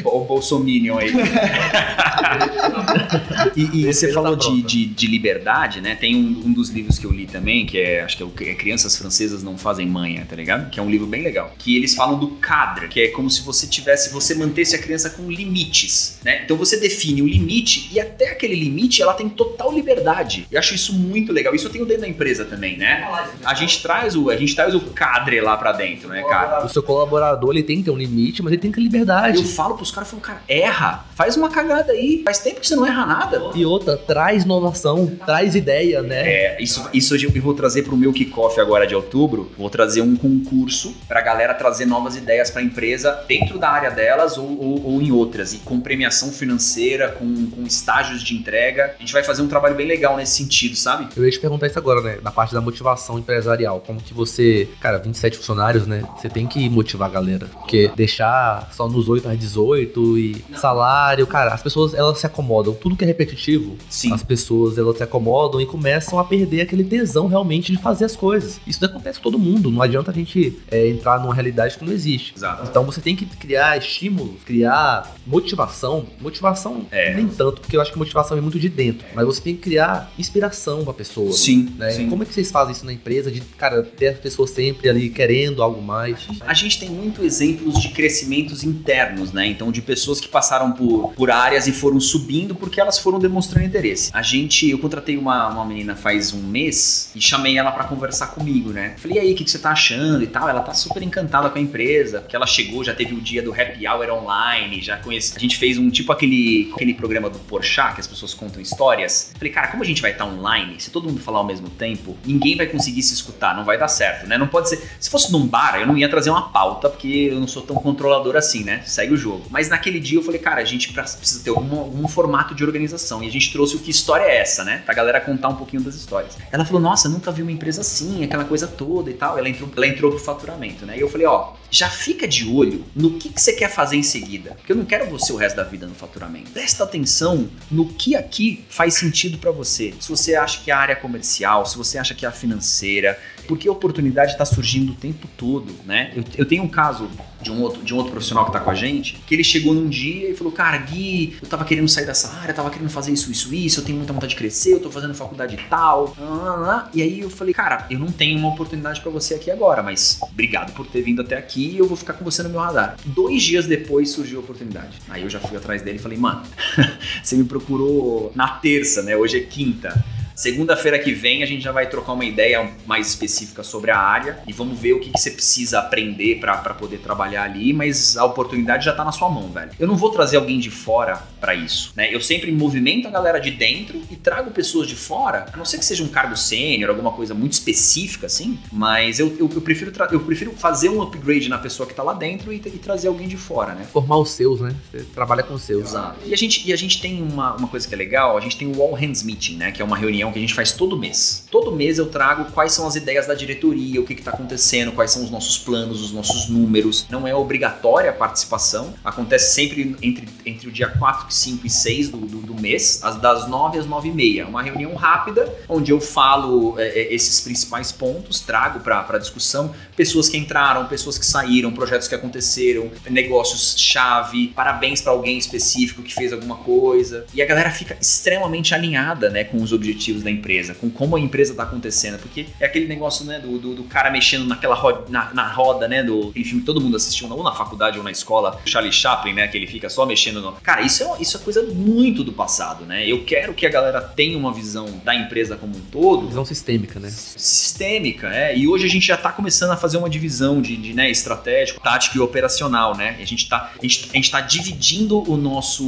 O 0.04 0.24
Bolsominion 0.24 0.98
aí. 0.98 1.12
e, 3.56 3.80
e 3.80 3.92
você 3.92 4.12
falou 4.12 4.36
tá 4.36 4.48
de, 4.48 4.62
de, 4.62 4.86
de, 4.86 5.06
liberdade, 5.06 5.80
né? 5.80 5.94
Tem 5.94 6.16
um, 6.16 6.46
um, 6.46 6.52
dos 6.52 6.70
livros 6.70 6.98
que 6.98 7.04
eu 7.04 7.12
li 7.12 7.26
também, 7.26 7.66
que 7.66 7.78
é, 7.78 8.02
acho 8.02 8.16
que 8.16 8.44
é, 8.44 8.50
é 8.50 8.54
Crianças 8.54 8.96
Francesas 8.96 9.42
Não 9.42 9.56
Fazem 9.56 9.86
Manha, 9.86 10.26
tá 10.28 10.36
ligado? 10.36 10.70
Que 10.70 10.80
é 10.80 10.82
um 10.82 10.90
livro 10.90 11.06
bem 11.06 11.22
legal. 11.22 11.54
Que 11.58 11.76
eles 11.76 11.94
falam 11.94 12.18
do 12.18 12.28
cadre, 12.36 12.88
que 12.88 13.00
é 13.00 13.08
como 13.08 13.30
se 13.30 13.42
você 13.42 13.66
tivesse, 13.66 14.12
você 14.12 14.34
mantesse 14.34 14.74
a 14.74 14.78
criança 14.78 15.10
com 15.10 15.30
limites, 15.30 15.93
né? 16.24 16.42
Então 16.44 16.56
você 16.56 16.76
define 16.76 17.22
o 17.22 17.26
limite 17.26 17.90
e 17.92 18.00
até 18.00 18.30
aquele 18.30 18.54
limite 18.54 19.02
ela 19.02 19.14
tem 19.14 19.28
total 19.28 19.72
liberdade. 19.72 20.46
Eu 20.50 20.58
acho 20.58 20.74
isso 20.74 20.92
muito 20.92 21.32
legal. 21.32 21.54
Isso 21.54 21.66
eu 21.66 21.72
tenho 21.72 21.86
dentro 21.86 22.02
da 22.02 22.08
empresa 22.08 22.44
também, 22.44 22.76
né? 22.76 23.06
A 23.44 23.54
gente 23.54 23.82
traz 23.82 24.14
o, 24.16 24.30
a 24.30 24.36
gente 24.36 24.54
traz 24.54 24.74
o 24.74 24.80
cadre 24.80 25.40
lá 25.40 25.56
para 25.56 25.72
dentro 25.72 26.04
né, 26.08 26.22
cara? 26.22 26.64
O 26.64 26.68
seu 26.68 26.82
colaborador, 26.82 27.50
ele 27.50 27.62
tem 27.62 27.78
que 27.78 27.84
ter 27.84 27.90
um 27.90 27.96
limite, 27.96 28.42
mas 28.42 28.52
ele 28.52 28.62
tem 28.62 28.70
que 28.70 28.76
ter 28.76 28.82
liberdade. 28.82 29.38
Eu 29.38 29.44
falo 29.44 29.76
pros 29.76 29.90
caras, 29.90 30.10
falo, 30.10 30.22
cara, 30.22 30.42
erra, 30.48 31.04
faz 31.14 31.36
uma 31.36 31.48
cagada 31.48 31.92
aí. 31.92 32.22
Faz 32.24 32.38
tempo 32.38 32.60
que 32.60 32.66
você 32.66 32.76
não 32.76 32.86
erra 32.86 33.06
nada. 33.06 33.50
E 33.54 33.64
outra, 33.64 33.96
traz 33.96 34.44
inovação, 34.44 35.06
traz 35.24 35.54
ideia, 35.54 36.02
né? 36.02 36.26
É, 36.26 36.62
isso, 36.62 36.88
isso 36.92 37.14
eu 37.16 37.42
vou 37.42 37.54
trazer 37.54 37.82
pro 37.82 37.96
meu 37.96 38.12
kickoff 38.12 38.60
agora 38.60 38.86
de 38.86 38.94
outubro. 38.94 39.52
Vou 39.56 39.70
trazer 39.70 40.00
um 40.00 40.16
concurso 40.16 40.94
pra 41.06 41.20
galera 41.20 41.54
trazer 41.54 41.86
novas 41.86 42.16
ideias 42.16 42.50
pra 42.50 42.62
empresa 42.62 43.24
dentro 43.28 43.58
da 43.58 43.70
área 43.70 43.90
delas 43.90 44.36
ou, 44.38 44.58
ou, 44.58 44.86
ou 44.86 45.02
em 45.02 45.12
outras. 45.12 45.52
E 45.52 45.58
com 45.58 45.80
premiação 45.84 46.32
financeira, 46.32 47.12
com, 47.12 47.50
com 47.50 47.62
estágios 47.62 48.22
de 48.22 48.34
entrega. 48.34 48.94
A 48.96 49.00
gente 49.00 49.12
vai 49.12 49.22
fazer 49.22 49.42
um 49.42 49.48
trabalho 49.48 49.74
bem 49.74 49.86
legal 49.86 50.16
nesse 50.16 50.36
sentido, 50.36 50.74
sabe? 50.74 51.08
Eu 51.14 51.24
ia 51.24 51.30
te 51.30 51.38
perguntar 51.38 51.66
isso 51.66 51.78
agora, 51.78 52.00
né? 52.00 52.18
Na 52.22 52.32
parte 52.32 52.54
da 52.54 52.60
motivação 52.60 53.18
empresarial. 53.18 53.80
Como 53.86 54.00
que 54.00 54.14
você, 54.14 54.68
cara, 54.80 54.98
27 54.98 55.36
funcionários, 55.36 55.86
né? 55.86 56.02
Você 56.16 56.28
tem 56.28 56.46
que 56.46 56.68
motivar 56.68 57.08
a 57.08 57.12
galera. 57.12 57.46
Porque 57.46 57.90
deixar 57.94 58.70
só 58.72 58.88
nos 58.88 59.08
8 59.08 59.28
às 59.28 59.38
18 59.38 60.18
e 60.18 60.44
salário, 60.56 61.26
cara, 61.26 61.52
as 61.52 61.62
pessoas 61.62 61.92
elas 61.92 62.18
se 62.18 62.26
acomodam. 62.26 62.74
Tudo 62.74 62.96
que 62.96 63.04
é 63.04 63.06
repetitivo, 63.06 63.76
Sim. 63.88 64.12
as 64.12 64.22
pessoas 64.22 64.78
elas 64.78 64.96
se 64.96 65.02
acomodam 65.02 65.60
e 65.60 65.66
começam 65.66 66.18
a 66.18 66.24
perder 66.24 66.62
aquele 66.62 66.84
tesão 66.84 67.26
realmente 67.26 67.70
de 67.70 67.78
fazer 67.78 68.06
as 68.06 68.16
coisas. 68.16 68.60
Isso 68.66 68.82
acontece 68.84 69.18
com 69.18 69.24
todo 69.24 69.38
mundo. 69.38 69.70
Não 69.70 69.82
adianta 69.82 70.10
a 70.10 70.14
gente 70.14 70.58
é, 70.70 70.88
entrar 70.88 71.20
numa 71.20 71.34
realidade 71.34 71.76
que 71.76 71.84
não 71.84 71.92
existe. 71.92 72.34
Exato. 72.34 72.66
Então 72.68 72.84
você 72.84 73.00
tem 73.00 73.14
que 73.14 73.26
criar 73.26 73.76
estímulo, 73.76 74.36
criar 74.46 75.14
motivação. 75.26 75.73
Motivação 76.20 76.86
É. 76.90 77.14
nem 77.14 77.26
tanto, 77.28 77.60
porque 77.60 77.76
eu 77.76 77.80
acho 77.80 77.92
que 77.92 77.98
motivação 77.98 78.36
é 78.36 78.40
muito 78.40 78.58
de 78.58 78.68
dentro. 78.68 79.06
Mas 79.14 79.24
você 79.26 79.40
tem 79.40 79.54
que 79.54 79.62
criar 79.62 80.10
inspiração 80.18 80.84
pra 80.84 80.92
pessoa. 80.92 81.32
Sim, 81.32 81.74
Né? 81.76 81.90
sim. 81.90 82.08
Como 82.08 82.22
é 82.22 82.26
que 82.26 82.32
vocês 82.34 82.50
fazem 82.50 82.72
isso 82.72 82.84
na 82.86 82.92
empresa? 82.92 83.30
De, 83.30 83.40
cara, 83.40 83.82
ter 83.82 84.08
as 84.08 84.18
pessoas 84.18 84.50
sempre 84.50 84.88
ali 84.88 85.08
querendo 85.10 85.62
algo 85.62 85.82
mais. 85.82 86.26
A 86.40 86.54
gente 86.54 86.78
tem 86.78 86.88
muito 86.90 87.24
exemplos 87.24 87.80
de 87.80 87.88
crescimentos 87.90 88.62
internos, 88.64 89.32
né? 89.32 89.46
Então, 89.46 89.70
de 89.72 89.80
pessoas 89.82 90.20
que 90.20 90.28
passaram 90.28 90.72
por, 90.72 91.12
por 91.14 91.30
áreas 91.30 91.66
e 91.66 91.72
foram 91.72 92.00
subindo 92.00 92.54
porque 92.54 92.80
elas 92.80 92.98
foram 92.98 93.18
demonstrando 93.18 93.66
interesse. 93.66 94.10
A 94.12 94.22
gente, 94.22 94.68
eu 94.68 94.78
contratei 94.78 95.16
uma, 95.16 95.48
uma 95.48 95.64
menina 95.64 95.94
faz 95.96 96.32
um 96.32 96.42
mês 96.42 97.10
e 97.14 97.20
chamei 97.20 97.56
ela 97.58 97.70
pra 97.72 97.84
conversar 97.84 98.28
comigo, 98.28 98.70
né? 98.70 98.94
Falei, 98.98 99.16
e 99.18 99.20
aí, 99.20 99.32
o 99.32 99.36
que, 99.36 99.44
que 99.44 99.50
você 99.50 99.58
tá 99.58 99.70
achando 99.70 100.22
e 100.22 100.26
tal? 100.26 100.48
Ela 100.48 100.60
tá 100.60 100.74
super 100.74 101.02
encantada 101.02 101.48
com 101.50 101.58
a 101.58 101.60
empresa, 101.60 102.24
que 102.28 102.34
ela 102.34 102.46
chegou, 102.46 102.82
já 102.84 102.94
teve 102.94 103.14
o 103.14 103.20
dia 103.20 103.42
do 103.42 103.52
happy 103.52 103.86
hour 103.86 104.08
online, 104.10 104.80
já 104.82 104.96
conhece. 104.96 105.32
A 105.36 105.38
gente 105.40 105.56
fez 105.56 105.63
um 105.78 105.90
tipo 105.90 106.12
aquele, 106.12 106.70
aquele 106.74 106.94
programa 106.94 107.30
do 107.30 107.38
Porchat, 107.40 107.94
que 107.94 108.00
as 108.00 108.06
pessoas 108.06 108.34
contam 108.34 108.60
histórias. 108.60 109.32
Falei, 109.36 109.52
cara, 109.52 109.68
como 109.68 109.82
a 109.82 109.86
gente 109.86 110.02
vai 110.02 110.12
estar 110.12 110.24
online, 110.24 110.76
se 110.78 110.90
todo 110.90 111.08
mundo 111.08 111.20
falar 111.20 111.38
ao 111.38 111.44
mesmo 111.44 111.68
tempo, 111.68 112.16
ninguém 112.24 112.56
vai 112.56 112.66
conseguir 112.66 113.02
se 113.02 113.14
escutar, 113.14 113.56
não 113.56 113.64
vai 113.64 113.78
dar 113.78 113.88
certo, 113.88 114.26
né? 114.26 114.36
Não 114.36 114.46
pode 114.46 114.68
ser. 114.68 114.82
Se 115.00 115.10
fosse 115.10 115.32
num 115.32 115.46
bar, 115.46 115.78
eu 115.80 115.86
não 115.86 115.96
ia 115.96 116.08
trazer 116.08 116.30
uma 116.30 116.48
pauta, 116.50 116.88
porque 116.88 117.28
eu 117.30 117.40
não 117.40 117.46
sou 117.46 117.62
tão 117.62 117.76
controlador 117.76 118.36
assim, 118.36 118.64
né? 118.64 118.82
Segue 118.84 119.12
o 119.12 119.16
jogo. 119.16 119.44
Mas 119.50 119.68
naquele 119.68 120.00
dia 120.00 120.18
eu 120.18 120.22
falei, 120.22 120.40
cara, 120.40 120.60
a 120.60 120.64
gente 120.64 120.92
precisa 120.92 121.42
ter 121.42 121.50
algum, 121.50 121.78
algum 121.78 122.08
formato 122.08 122.54
de 122.54 122.64
organização. 122.64 123.22
E 123.22 123.28
a 123.28 123.30
gente 123.30 123.52
trouxe 123.52 123.76
o 123.76 123.78
que 123.78 123.90
história 123.90 124.24
é 124.24 124.36
essa, 124.38 124.64
né? 124.64 124.82
Pra 124.84 124.94
galera 124.94 125.20
contar 125.20 125.48
um 125.48 125.56
pouquinho 125.56 125.82
das 125.82 125.94
histórias. 125.94 126.36
Ela 126.50 126.64
falou, 126.64 126.80
nossa, 126.80 127.08
nunca 127.08 127.30
vi 127.32 127.42
uma 127.42 127.52
empresa 127.52 127.80
assim, 127.80 128.24
aquela 128.24 128.44
coisa 128.44 128.66
toda 128.66 129.10
e 129.10 129.14
tal. 129.14 129.38
Ela 129.38 129.48
entrou, 129.48 129.70
ela 129.76 129.86
entrou 129.86 130.10
pro 130.10 130.20
faturamento, 130.20 130.86
né? 130.86 130.96
E 130.96 131.00
eu 131.00 131.08
falei, 131.08 131.26
ó, 131.26 131.52
já 131.74 131.90
fica 131.90 132.28
de 132.28 132.48
olho 132.48 132.84
no 132.94 133.18
que, 133.18 133.28
que 133.28 133.40
você 133.40 133.52
quer 133.52 133.68
fazer 133.68 133.96
em 133.96 134.02
seguida. 134.02 134.52
Porque 134.52 134.70
eu 134.70 134.76
não 134.76 134.84
quero 134.84 135.10
você 135.10 135.32
o 135.32 135.36
resto 135.36 135.56
da 135.56 135.64
vida 135.64 135.88
no 135.88 135.94
faturamento. 135.94 136.52
Presta 136.52 136.84
atenção 136.84 137.50
no 137.68 137.92
que 137.92 138.14
aqui 138.14 138.64
faz 138.68 138.94
sentido 138.94 139.38
pra 139.38 139.50
você. 139.50 139.92
Se 139.98 140.08
você 140.08 140.36
acha 140.36 140.62
que 140.62 140.70
a 140.70 140.78
área 140.78 140.94
comercial, 140.94 141.66
se 141.66 141.76
você 141.76 141.98
acha 141.98 142.14
que 142.14 142.24
a 142.24 142.30
financeira, 142.30 143.18
porque 143.48 143.68
a 143.68 143.72
oportunidade 143.72 144.32
está 144.32 144.44
surgindo 144.44 144.92
o 144.92 144.94
tempo 144.94 145.26
todo, 145.36 145.74
né? 145.84 146.12
Eu, 146.14 146.24
eu 146.38 146.46
tenho 146.46 146.62
um 146.62 146.68
caso 146.68 147.10
de 147.44 147.52
um, 147.52 147.60
outro, 147.60 147.82
de 147.82 147.92
um 147.92 147.98
outro 147.98 148.10
profissional 148.10 148.46
que 148.46 148.52
tá 148.52 148.58
com 148.58 148.70
a 148.70 148.74
gente, 148.74 149.22
que 149.26 149.34
ele 149.34 149.44
chegou 149.44 149.74
num 149.74 149.88
dia 149.88 150.30
e 150.30 150.34
falou, 150.34 150.52
cara, 150.52 150.78
Gui, 150.78 151.36
eu 151.40 151.48
tava 151.48 151.64
querendo 151.64 151.86
sair 151.88 152.06
dessa 152.06 152.32
área, 152.32 152.54
tava 152.54 152.70
querendo 152.70 152.88
fazer 152.88 153.12
isso, 153.12 153.30
isso, 153.30 153.54
isso, 153.54 153.80
eu 153.80 153.84
tenho 153.84 153.98
muita 153.98 154.12
vontade 154.12 154.30
de 154.30 154.36
crescer, 154.36 154.72
eu 154.72 154.80
tô 154.80 154.90
fazendo 154.90 155.14
faculdade 155.14 155.58
tal, 155.68 156.16
ah, 156.18 156.24
ah, 156.24 156.70
ah." 156.70 156.90
e 156.94 157.02
aí 157.02 157.20
eu 157.20 157.28
falei, 157.28 157.52
cara, 157.52 157.86
eu 157.90 157.98
não 157.98 158.06
tenho 158.06 158.38
uma 158.38 158.48
oportunidade 158.48 159.00
pra 159.00 159.10
você 159.10 159.34
aqui 159.34 159.50
agora, 159.50 159.82
mas 159.82 160.18
obrigado 160.22 160.72
por 160.72 160.86
ter 160.86 161.02
vindo 161.02 161.20
até 161.20 161.36
aqui 161.36 161.72
e 161.74 161.78
eu 161.78 161.86
vou 161.86 161.96
ficar 161.96 162.14
com 162.14 162.24
você 162.24 162.42
no 162.42 162.48
meu 162.48 162.60
radar. 162.60 162.96
Dois 163.04 163.42
dias 163.42 163.66
depois 163.66 164.10
surgiu 164.10 164.38
a 164.38 164.42
oportunidade. 164.42 164.98
Aí 165.08 165.22
eu 165.22 165.28
já 165.28 165.38
fui 165.38 165.56
atrás 165.56 165.82
dele 165.82 165.98
e 165.98 166.00
falei, 166.00 166.16
mano, 166.16 166.42
você 167.22 167.36
me 167.36 167.44
procurou 167.44 168.32
na 168.34 168.48
terça, 168.48 169.02
né? 169.02 169.14
Hoje 169.16 169.36
é 169.36 169.40
quinta. 169.40 170.02
Segunda-feira 170.34 170.98
que 170.98 171.12
vem 171.12 171.42
a 171.42 171.46
gente 171.46 171.62
já 171.62 171.70
vai 171.70 171.88
trocar 171.88 172.12
uma 172.12 172.24
ideia 172.24 172.70
mais 172.86 173.08
específica 173.08 173.62
sobre 173.62 173.90
a 173.90 173.98
área 173.98 174.40
e 174.46 174.52
vamos 174.52 174.78
ver 174.78 174.94
o 174.94 175.00
que, 175.00 175.10
que 175.10 175.20
você 175.20 175.30
precisa 175.30 175.78
aprender 175.78 176.40
pra 176.40 176.56
pra 176.56 176.74
poder 176.74 176.98
trabalhar 176.98 177.44
ali, 177.44 177.72
mas 177.72 178.16
a 178.16 178.24
oportunidade 178.24 178.84
já 178.84 178.92
tá 178.92 179.04
na 179.04 179.12
sua 179.12 179.28
mão, 179.28 179.48
velho. 179.50 179.70
Eu 179.78 179.86
não 179.86 179.96
vou 179.96 180.10
trazer 180.10 180.36
alguém 180.36 180.58
de 180.58 180.70
fora 180.70 181.22
pra 181.40 181.54
isso, 181.54 181.92
né? 181.94 182.12
Eu 182.12 182.20
sempre 182.20 182.50
movimento 182.50 183.06
a 183.06 183.10
galera 183.10 183.38
de 183.38 183.50
dentro 183.50 184.00
e 184.10 184.16
trago 184.16 184.50
pessoas 184.50 184.88
de 184.88 184.96
fora, 184.96 185.46
a 185.52 185.56
não 185.56 185.64
ser 185.64 185.78
que 185.78 185.84
seja 185.84 186.02
um 186.02 186.08
cargo 186.08 186.36
sênior, 186.36 186.90
alguma 186.90 187.12
coisa 187.12 187.34
muito 187.34 187.52
específica 187.52 188.26
assim, 188.26 188.58
mas 188.72 189.20
eu, 189.20 189.36
eu, 189.38 189.50
eu 189.54 189.60
prefiro 189.60 189.92
eu 190.10 190.20
prefiro 190.20 190.52
fazer 190.52 190.88
um 190.88 191.02
upgrade 191.02 191.48
na 191.48 191.58
pessoa 191.58 191.86
que 191.86 191.94
tá 191.94 192.02
lá 192.02 192.12
dentro 192.12 192.52
e, 192.52 192.56
e 192.56 192.78
trazer 192.78 193.08
alguém 193.08 193.28
de 193.28 193.36
fora, 193.36 193.74
né? 193.74 193.84
Formar 193.84 194.18
os 194.18 194.30
seus, 194.30 194.60
né? 194.60 194.74
Você 194.90 195.04
trabalha 195.14 195.42
com 195.42 195.54
os 195.54 195.62
seus. 195.62 195.90
Exato. 195.90 196.18
E 196.24 196.34
a 196.34 196.36
gente, 196.36 196.68
e 196.68 196.72
a 196.72 196.76
gente 196.76 197.00
tem 197.00 197.22
uma, 197.22 197.54
uma 197.54 197.68
coisa 197.68 197.86
que 197.86 197.94
é 197.94 197.98
legal, 197.98 198.36
a 198.36 198.40
gente 198.40 198.56
tem 198.56 198.68
o 198.68 198.82
All 198.82 198.94
Hands 198.94 199.22
Meeting, 199.22 199.56
né? 199.56 199.70
Que 199.70 199.82
é 199.82 199.84
uma 199.84 199.96
reunião 199.96 200.23
que 200.32 200.38
a 200.38 200.40
gente 200.40 200.54
faz 200.54 200.72
todo 200.72 200.96
mês. 200.96 201.46
Todo 201.50 201.72
mês 201.72 201.98
eu 201.98 202.06
trago 202.06 202.50
quais 202.52 202.72
são 202.72 202.86
as 202.86 202.96
ideias 202.96 203.26
da 203.26 203.34
diretoria, 203.34 204.00
o 204.00 204.04
que 204.04 204.12
está 204.12 204.30
acontecendo, 204.30 204.92
quais 204.92 205.10
são 205.10 205.24
os 205.24 205.30
nossos 205.30 205.58
planos, 205.58 206.02
os 206.02 206.12
nossos 206.12 206.48
números. 206.48 207.06
Não 207.10 207.26
é 207.26 207.34
obrigatória 207.34 208.10
a 208.10 208.12
participação. 208.12 208.94
Acontece 209.04 209.54
sempre 209.54 209.96
entre, 210.02 210.28
entre 210.44 210.68
o 210.68 210.72
dia 210.72 210.88
4, 210.88 211.32
5 211.32 211.66
e 211.66 211.70
6 211.70 212.08
do, 212.10 212.18
do, 212.18 212.38
do 212.38 212.60
mês, 212.60 213.00
as 213.02 213.16
das 213.16 213.48
9 213.48 213.78
às 213.78 213.86
9 213.86 214.08
e 214.08 214.12
meia. 214.12 214.46
Uma 214.46 214.62
reunião 214.62 214.94
rápida, 214.94 215.52
onde 215.68 215.90
eu 215.90 216.00
falo 216.00 216.78
é, 216.78 216.88
é, 216.88 217.14
esses 217.14 217.40
principais 217.40 217.92
pontos, 217.92 218.40
trago 218.40 218.80
para 218.80 219.18
discussão 219.18 219.74
pessoas 219.96 220.28
que 220.28 220.36
entraram, 220.36 220.86
pessoas 220.86 221.18
que 221.18 221.26
saíram, 221.26 221.72
projetos 221.72 222.08
que 222.08 222.14
aconteceram, 222.14 222.90
negócios-chave, 223.08 224.48
parabéns 224.48 225.00
para 225.00 225.12
alguém 225.12 225.38
específico 225.38 226.02
que 226.02 226.12
fez 226.12 226.32
alguma 226.32 226.56
coisa. 226.56 227.26
E 227.32 227.42
a 227.42 227.46
galera 227.46 227.70
fica 227.70 227.96
extremamente 228.00 228.74
alinhada, 228.74 229.30
né, 229.30 229.44
com 229.44 229.62
os 229.62 229.72
objetivos 229.72 230.13
da 230.22 230.30
empresa, 230.30 230.74
com 230.74 230.90
como 230.90 231.16
a 231.16 231.20
empresa 231.20 231.54
tá 231.54 231.62
acontecendo, 231.62 232.18
porque 232.18 232.46
é 232.60 232.66
aquele 232.66 232.86
negócio, 232.86 233.24
né, 233.24 233.38
do, 233.38 233.58
do, 233.58 233.74
do 233.74 233.84
cara 233.84 234.10
mexendo 234.10 234.46
naquela 234.46 234.74
roda, 234.74 235.04
na, 235.08 235.32
na 235.34 235.48
roda, 235.48 235.88
né, 235.88 236.02
do 236.02 236.28
aquele 236.30 236.44
filme 236.44 236.60
que 236.60 236.66
todo 236.66 236.80
mundo 236.80 236.96
assistiu, 236.96 237.30
ou 237.30 237.42
na 237.42 237.52
faculdade 237.52 237.98
ou 237.98 238.04
na 238.04 238.10
escola, 238.10 238.60
Charlie 238.64 238.92
Chaplin, 238.92 239.34
né, 239.34 239.48
que 239.48 239.56
ele 239.56 239.66
fica 239.66 239.88
só 239.88 240.06
mexendo 240.06 240.40
no... 240.40 240.52
Cara, 240.52 240.82
isso 240.82 241.02
é, 241.02 241.22
isso 241.22 241.36
é 241.36 241.40
coisa 241.40 241.62
muito 241.62 242.22
do 242.22 242.32
passado, 242.32 242.84
né? 242.84 243.06
Eu 243.06 243.24
quero 243.24 243.54
que 243.54 243.66
a 243.66 243.70
galera 243.70 244.00
tenha 244.00 244.36
uma 244.36 244.52
visão 244.52 244.86
da 245.04 245.14
empresa 245.14 245.56
como 245.56 245.76
um 245.76 245.80
todo, 245.80 246.28
Visão 246.28 246.44
sistêmica, 246.44 247.00
né? 247.00 247.10
sistêmica, 247.10 248.28
é. 248.28 248.56
E 248.56 248.66
hoje 248.66 248.86
a 248.86 248.88
gente 248.88 249.06
já 249.06 249.16
tá 249.16 249.32
começando 249.32 249.70
a 249.70 249.76
fazer 249.76 249.96
uma 249.96 250.08
divisão 250.08 250.60
de, 250.60 250.76
de, 250.76 250.94
né, 250.94 251.10
estratégico, 251.10 251.80
tático 251.80 252.16
e 252.16 252.20
operacional, 252.20 252.96
né? 252.96 253.16
A 253.20 253.24
gente 253.24 253.48
tá, 253.48 253.72
a 253.78 253.82
gente, 253.82 254.08
a 254.12 254.16
gente 254.16 254.30
tá 254.30 254.40
dividindo 254.40 255.30
o 255.30 255.36
nosso 255.36 255.84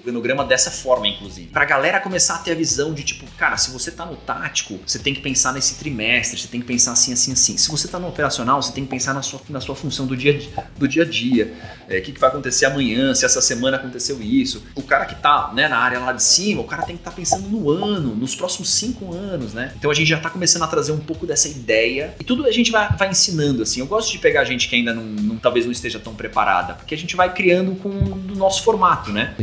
organograma 0.00 0.44
dessa 0.44 0.70
forma, 0.70 1.06
inclusive. 1.06 1.48
Pra 1.48 1.64
galera 1.64 2.00
começar 2.00 2.36
a 2.36 2.38
ter 2.38 2.52
a 2.52 2.54
visão 2.54 2.92
de 2.92 3.02
tipo, 3.02 3.24
cara, 3.44 3.58
se 3.58 3.70
você 3.70 3.90
tá 3.90 4.06
no 4.06 4.16
tático, 4.16 4.80
você 4.86 4.98
tem 4.98 5.12
que 5.12 5.20
pensar 5.20 5.52
nesse 5.52 5.74
trimestre, 5.74 6.40
você 6.40 6.48
tem 6.48 6.60
que 6.62 6.66
pensar 6.66 6.92
assim, 6.92 7.12
assim, 7.12 7.30
assim. 7.32 7.56
Se 7.58 7.70
você 7.70 7.86
tá 7.86 7.98
no 7.98 8.08
operacional, 8.08 8.62
você 8.62 8.72
tem 8.72 8.84
que 8.84 8.90
pensar 8.90 9.12
na 9.12 9.20
sua, 9.20 9.38
na 9.50 9.60
sua 9.60 9.74
função 9.76 10.06
do 10.06 10.16
dia, 10.16 10.40
do 10.78 10.88
dia 10.88 11.02
a 11.02 11.06
dia. 11.06 11.52
É, 11.86 11.98
O 11.98 12.02
que, 12.02 12.12
que 12.12 12.18
vai 12.18 12.30
acontecer 12.30 12.64
amanhã, 12.64 13.14
se 13.14 13.24
essa 13.26 13.42
semana 13.42 13.76
aconteceu 13.76 14.18
isso. 14.22 14.62
O 14.74 14.82
cara 14.82 15.04
que 15.04 15.14
tá 15.16 15.52
né, 15.54 15.68
na 15.68 15.76
área 15.76 15.98
lá 15.98 16.12
de 16.12 16.22
cima, 16.22 16.62
o 16.62 16.64
cara 16.64 16.84
tem 16.84 16.96
que 16.96 17.02
estar 17.02 17.10
pensando 17.10 17.46
no 17.48 17.68
ano, 17.70 18.14
nos 18.14 18.34
próximos 18.34 18.70
cinco 18.72 19.12
anos, 19.12 19.52
né? 19.52 19.74
Então 19.76 19.90
a 19.90 19.94
gente 19.94 20.08
já 20.08 20.18
tá 20.18 20.30
começando 20.30 20.62
a 20.62 20.66
trazer 20.66 20.92
um 20.92 20.98
pouco 21.00 21.26
dessa 21.26 21.46
ideia. 21.46 22.14
E 22.18 22.24
tudo 22.24 22.46
a 22.46 22.50
gente 22.50 22.70
vai, 22.70 22.88
vai 22.96 23.10
ensinando, 23.10 23.62
assim. 23.62 23.80
Eu 23.80 23.86
gosto 23.86 24.10
de 24.10 24.18
pegar 24.18 24.44
gente 24.44 24.68
que 24.70 24.74
ainda 24.76 24.94
não, 24.94 25.02
não- 25.04 25.36
talvez 25.36 25.66
não 25.66 25.72
esteja 25.72 25.98
tão 25.98 26.14
preparada, 26.14 26.72
porque 26.72 26.94
a 26.94 26.98
gente 26.98 27.14
vai 27.14 27.30
criando 27.34 27.74
com 27.76 27.90
o 27.90 28.34
nosso 28.36 28.62
formato, 28.62 29.12
né? 29.12 29.34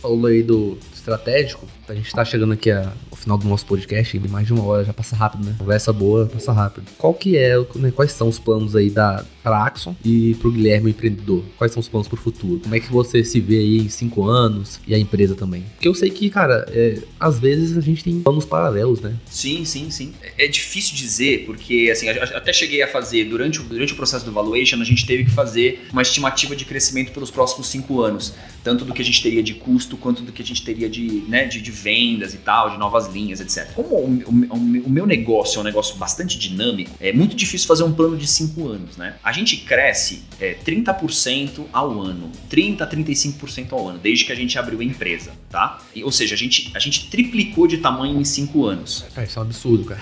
Falou 0.00 0.24
aí 0.24 0.42
do 0.42 0.78
estratégico. 0.94 1.66
A 1.86 1.94
gente 1.94 2.10
tá 2.12 2.24
chegando 2.24 2.54
aqui 2.54 2.70
a- 2.70 2.90
final 3.20 3.38
do 3.38 3.48
nosso 3.48 3.64
podcast, 3.66 4.18
mais 4.28 4.46
de 4.46 4.52
uma 4.52 4.64
hora, 4.64 4.84
já 4.84 4.92
passa 4.92 5.14
rápido, 5.14 5.44
né? 5.44 5.54
Conversa 5.58 5.92
boa, 5.92 6.26
passa 6.26 6.52
rápido. 6.52 6.86
Qual 6.98 7.14
que 7.14 7.36
é, 7.36 7.56
né, 7.76 7.90
quais 7.90 8.12
são 8.12 8.28
os 8.28 8.38
planos 8.38 8.74
aí 8.74 8.90
da 8.90 9.24
pra 9.42 9.64
Axon 9.64 9.96
e 10.04 10.34
pro 10.34 10.52
Guilherme 10.52 10.90
empreendedor? 10.90 11.42
Quais 11.56 11.72
são 11.72 11.80
os 11.80 11.88
planos 11.88 12.08
pro 12.08 12.16
futuro? 12.16 12.60
Como 12.60 12.74
é 12.74 12.80
que 12.80 12.92
você 12.92 13.24
se 13.24 13.40
vê 13.40 13.58
aí 13.58 13.78
em 13.78 13.88
cinco 13.88 14.28
anos 14.28 14.80
e 14.86 14.94
a 14.94 14.98
empresa 14.98 15.34
também? 15.34 15.64
Porque 15.74 15.88
eu 15.88 15.94
sei 15.94 16.10
que, 16.10 16.28
cara, 16.28 16.66
é, 16.68 16.98
às 17.18 17.38
vezes 17.38 17.76
a 17.76 17.80
gente 17.80 18.04
tem 18.04 18.20
planos 18.20 18.44
paralelos, 18.44 19.00
né? 19.00 19.14
Sim, 19.26 19.64
sim, 19.64 19.90
sim. 19.90 20.12
É 20.36 20.40
é 20.40 20.48
difícil 20.48 20.96
dizer, 20.96 21.44
porque 21.44 21.90
assim, 21.92 22.08
até 22.08 22.50
cheguei 22.50 22.82
a 22.82 22.88
fazer, 22.88 23.24
durante 23.26 23.60
o, 23.60 23.64
durante 23.64 23.92
o 23.92 23.96
processo 23.96 24.24
do 24.24 24.32
valuation, 24.32 24.80
a 24.80 24.84
gente 24.84 25.04
teve 25.04 25.24
que 25.24 25.30
fazer 25.30 25.86
uma 25.92 26.00
estimativa 26.00 26.56
de 26.56 26.64
crescimento 26.64 27.12
pelos 27.12 27.30
próximos 27.30 27.68
cinco 27.68 28.00
anos. 28.00 28.34
Tanto 28.64 28.84
do 28.84 28.94
que 28.94 29.02
a 29.02 29.04
gente 29.04 29.22
teria 29.22 29.42
de 29.42 29.54
custo, 29.54 29.96
quanto 29.98 30.22
do 30.22 30.32
que 30.32 30.42
a 30.42 30.44
gente 30.44 30.64
teria 30.64 30.88
de, 30.88 31.24
né, 31.28 31.44
de, 31.44 31.60
de 31.60 31.70
vendas 31.70 32.32
e 32.32 32.38
tal, 32.38 32.70
de 32.70 32.78
novas 32.78 33.08
linhas, 33.10 33.40
etc. 33.40 33.72
Como 33.74 33.88
o, 33.96 34.22
o, 34.26 34.54
o, 34.86 34.90
meu 34.90 35.06
negócio 35.06 35.58
é 35.58 35.60
um 35.60 35.64
negócio 35.64 35.96
bastante 35.96 36.38
dinâmico, 36.38 36.90
é 37.00 37.12
muito 37.12 37.36
difícil 37.36 37.66
fazer 37.66 37.84
um 37.84 37.92
plano 37.92 38.16
de 38.16 38.26
5 38.26 38.68
anos, 38.68 38.96
né? 38.96 39.16
A 39.22 39.32
gente 39.32 39.58
cresce 39.58 40.22
é, 40.40 40.56
30% 40.64 41.66
ao 41.72 42.00
ano, 42.00 42.30
30 42.48 42.84
a 42.84 42.90
35% 42.90 43.72
ao 43.72 43.88
ano, 43.88 43.98
desde 43.98 44.24
que 44.24 44.32
a 44.32 44.34
gente 44.34 44.58
abriu 44.58 44.80
a 44.80 44.84
empresa, 44.84 45.32
tá? 45.50 45.80
E, 45.94 46.02
ou 46.04 46.12
seja, 46.12 46.34
a 46.34 46.38
gente, 46.38 46.70
a 46.74 46.78
gente 46.78 47.08
triplicou 47.10 47.66
de 47.66 47.78
tamanho 47.78 48.20
em 48.20 48.24
5 48.24 48.64
anos. 48.64 49.04
É, 49.16 49.24
isso 49.24 49.38
é 49.38 49.42
um 49.42 49.44
absurdo, 49.44 49.84
cara. 49.84 50.00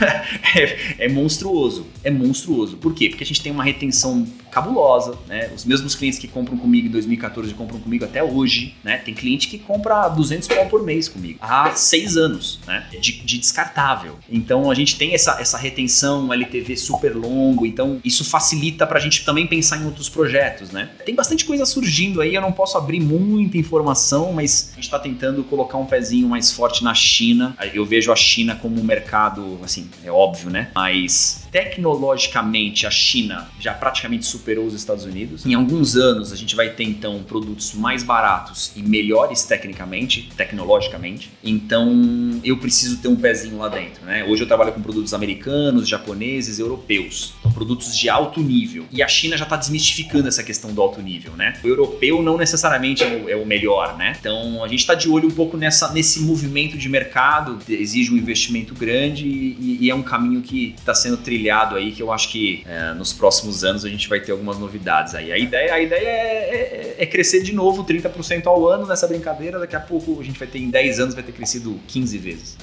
é, 0.56 1.06
é 1.06 1.08
monstruoso, 1.08 1.86
é 2.02 2.10
monstruoso. 2.10 2.76
Por 2.76 2.94
quê? 2.94 3.08
Porque 3.08 3.24
a 3.24 3.26
gente 3.26 3.42
tem 3.42 3.52
uma 3.52 3.64
retenção 3.64 4.26
cabulosa, 4.50 5.18
né? 5.26 5.50
Os 5.54 5.64
mesmos 5.64 5.94
clientes 5.94 6.18
que 6.18 6.28
compram 6.28 6.56
comigo 6.56 6.86
em 6.86 6.90
2014 6.90 7.52
compram 7.54 7.80
comigo 7.80 8.04
até 8.04 8.22
hoje, 8.22 8.74
né? 8.84 8.98
Tem 8.98 9.12
cliente 9.12 9.48
que 9.48 9.58
compra 9.58 10.08
200 10.08 10.46
pau 10.48 10.66
por 10.66 10.82
mês 10.84 11.08
comigo 11.08 11.38
há 11.40 11.74
seis 11.74 12.16
anos, 12.16 12.23
né? 12.66 12.86
De, 12.90 13.12
de, 13.12 13.38
descartável. 13.38 14.18
Então 14.30 14.70
a 14.70 14.74
gente 14.74 14.96
tem 14.96 15.14
essa, 15.14 15.40
essa 15.40 15.58
retenção, 15.58 16.32
LTV 16.32 16.76
super 16.76 17.14
longo, 17.14 17.66
então 17.66 18.00
isso 18.04 18.24
facilita 18.24 18.86
pra 18.86 19.00
gente 19.00 19.24
também 19.24 19.46
pensar 19.46 19.78
em 19.78 19.84
outros 19.84 20.08
projetos, 20.08 20.70
né? 20.70 20.90
Tem 21.04 21.14
bastante 21.14 21.44
coisa 21.44 21.64
surgindo 21.66 22.20
aí, 22.20 22.34
eu 22.34 22.40
não 22.40 22.52
posso 22.52 22.76
abrir 22.78 23.00
muita 23.00 23.58
informação, 23.58 24.32
mas 24.32 24.72
a 24.72 24.76
gente 24.76 24.90
tá 24.90 24.98
tentando 24.98 25.44
colocar 25.44 25.78
um 25.78 25.86
pezinho 25.86 26.28
mais 26.28 26.50
forte 26.50 26.82
na 26.82 26.94
China. 26.94 27.56
Eu 27.72 27.84
vejo 27.84 28.12
a 28.12 28.16
China 28.16 28.56
como 28.56 28.80
um 28.80 28.84
mercado, 28.84 29.58
assim, 29.62 29.88
é 30.02 30.10
óbvio, 30.10 30.50
né? 30.50 30.70
Mas 30.74 31.43
tecnologicamente 31.54 32.84
a 32.84 32.90
China 32.90 33.48
já 33.60 33.72
praticamente 33.72 34.26
superou 34.26 34.66
os 34.66 34.74
Estados 34.74 35.04
Unidos. 35.04 35.46
Em 35.46 35.54
alguns 35.54 35.94
anos 35.94 36.32
a 36.32 36.36
gente 36.36 36.56
vai 36.56 36.70
ter 36.70 36.82
então 36.82 37.22
produtos 37.22 37.74
mais 37.74 38.02
baratos 38.02 38.72
e 38.74 38.82
melhores 38.82 39.44
tecnicamente, 39.44 40.28
tecnologicamente. 40.36 41.30
Então 41.44 42.40
eu 42.42 42.58
preciso 42.58 42.96
ter 42.96 43.06
um 43.06 43.14
pezinho 43.14 43.58
lá 43.58 43.68
dentro, 43.68 44.04
né? 44.04 44.24
Hoje 44.24 44.42
eu 44.42 44.48
trabalho 44.48 44.72
com 44.72 44.82
produtos 44.82 45.14
americanos, 45.14 45.86
japoneses, 45.86 46.58
europeus, 46.58 47.34
então, 47.38 47.52
produtos 47.52 47.96
de 47.96 48.08
alto 48.08 48.40
nível. 48.40 48.86
E 48.90 49.00
a 49.00 49.06
China 49.06 49.36
já 49.36 49.44
está 49.44 49.54
desmistificando 49.54 50.26
essa 50.26 50.42
questão 50.42 50.74
do 50.74 50.82
alto 50.82 51.00
nível, 51.00 51.34
né? 51.34 51.54
O 51.62 51.68
europeu 51.68 52.20
não 52.20 52.36
necessariamente 52.36 53.04
é 53.04 53.06
o, 53.06 53.30
é 53.30 53.36
o 53.36 53.46
melhor, 53.46 53.96
né? 53.96 54.16
Então 54.18 54.64
a 54.64 54.66
gente 54.66 54.80
está 54.80 54.96
de 54.96 55.08
olho 55.08 55.28
um 55.28 55.34
pouco 55.34 55.56
nessa, 55.56 55.92
nesse 55.92 56.20
movimento 56.22 56.76
de 56.76 56.88
mercado, 56.88 57.60
exige 57.68 58.12
um 58.12 58.16
investimento 58.16 58.74
grande 58.74 59.24
e, 59.24 59.78
e 59.82 59.88
é 59.88 59.94
um 59.94 60.02
caminho 60.02 60.42
que 60.42 60.74
está 60.76 60.92
sendo 60.92 61.18
trilhado 61.18 61.43
trilhado 61.44 61.76
aí 61.76 61.92
que 61.92 62.02
eu 62.02 62.10
acho 62.10 62.30
que 62.30 62.64
é, 62.66 62.94
nos 62.94 63.12
próximos 63.12 63.64
anos 63.64 63.84
a 63.84 63.88
gente 63.88 64.08
vai 64.08 64.20
ter 64.20 64.32
algumas 64.32 64.58
novidades 64.58 65.14
aí. 65.14 65.30
A 65.30 65.38
ideia, 65.38 65.74
a 65.74 65.80
ideia 65.80 66.08
é, 66.08 66.94
é, 66.98 67.02
é 67.02 67.06
crescer 67.06 67.42
de 67.42 67.52
novo 67.52 67.84
30% 67.84 68.46
ao 68.46 68.66
ano 68.66 68.86
nessa 68.86 69.06
brincadeira. 69.06 69.58
Daqui 69.58 69.76
a 69.76 69.80
pouco 69.80 70.18
a 70.20 70.24
gente 70.24 70.38
vai 70.38 70.48
ter 70.48 70.58
em 70.58 70.70
10 70.70 71.00
anos 71.00 71.14
vai 71.14 71.22
ter 71.22 71.32
crescido 71.32 71.78
15 71.86 72.18
vezes. 72.18 72.56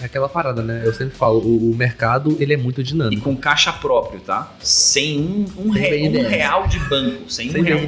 é 0.00 0.06
aquela 0.06 0.28
parada, 0.28 0.62
né? 0.62 0.82
Eu 0.84 0.94
sempre 0.94 1.14
falo, 1.14 1.40
o, 1.40 1.70
o, 1.70 1.76
mercado 1.76 2.36
ele 2.40 2.54
é 2.54 2.56
muito 2.56 2.82
dinâmico. 2.82 3.20
E 3.20 3.22
com 3.22 3.36
caixa 3.36 3.72
próprio, 3.72 4.20
tá? 4.20 4.52
Sem 4.60 5.20
um, 5.20 5.46
um, 5.66 5.70
re, 5.70 6.08
um 6.08 6.26
real 6.26 6.66
de 6.66 6.78
banco. 6.78 7.30
Sem, 7.30 7.50
sem 7.50 7.60
um, 7.60 7.64
real, 7.64 7.80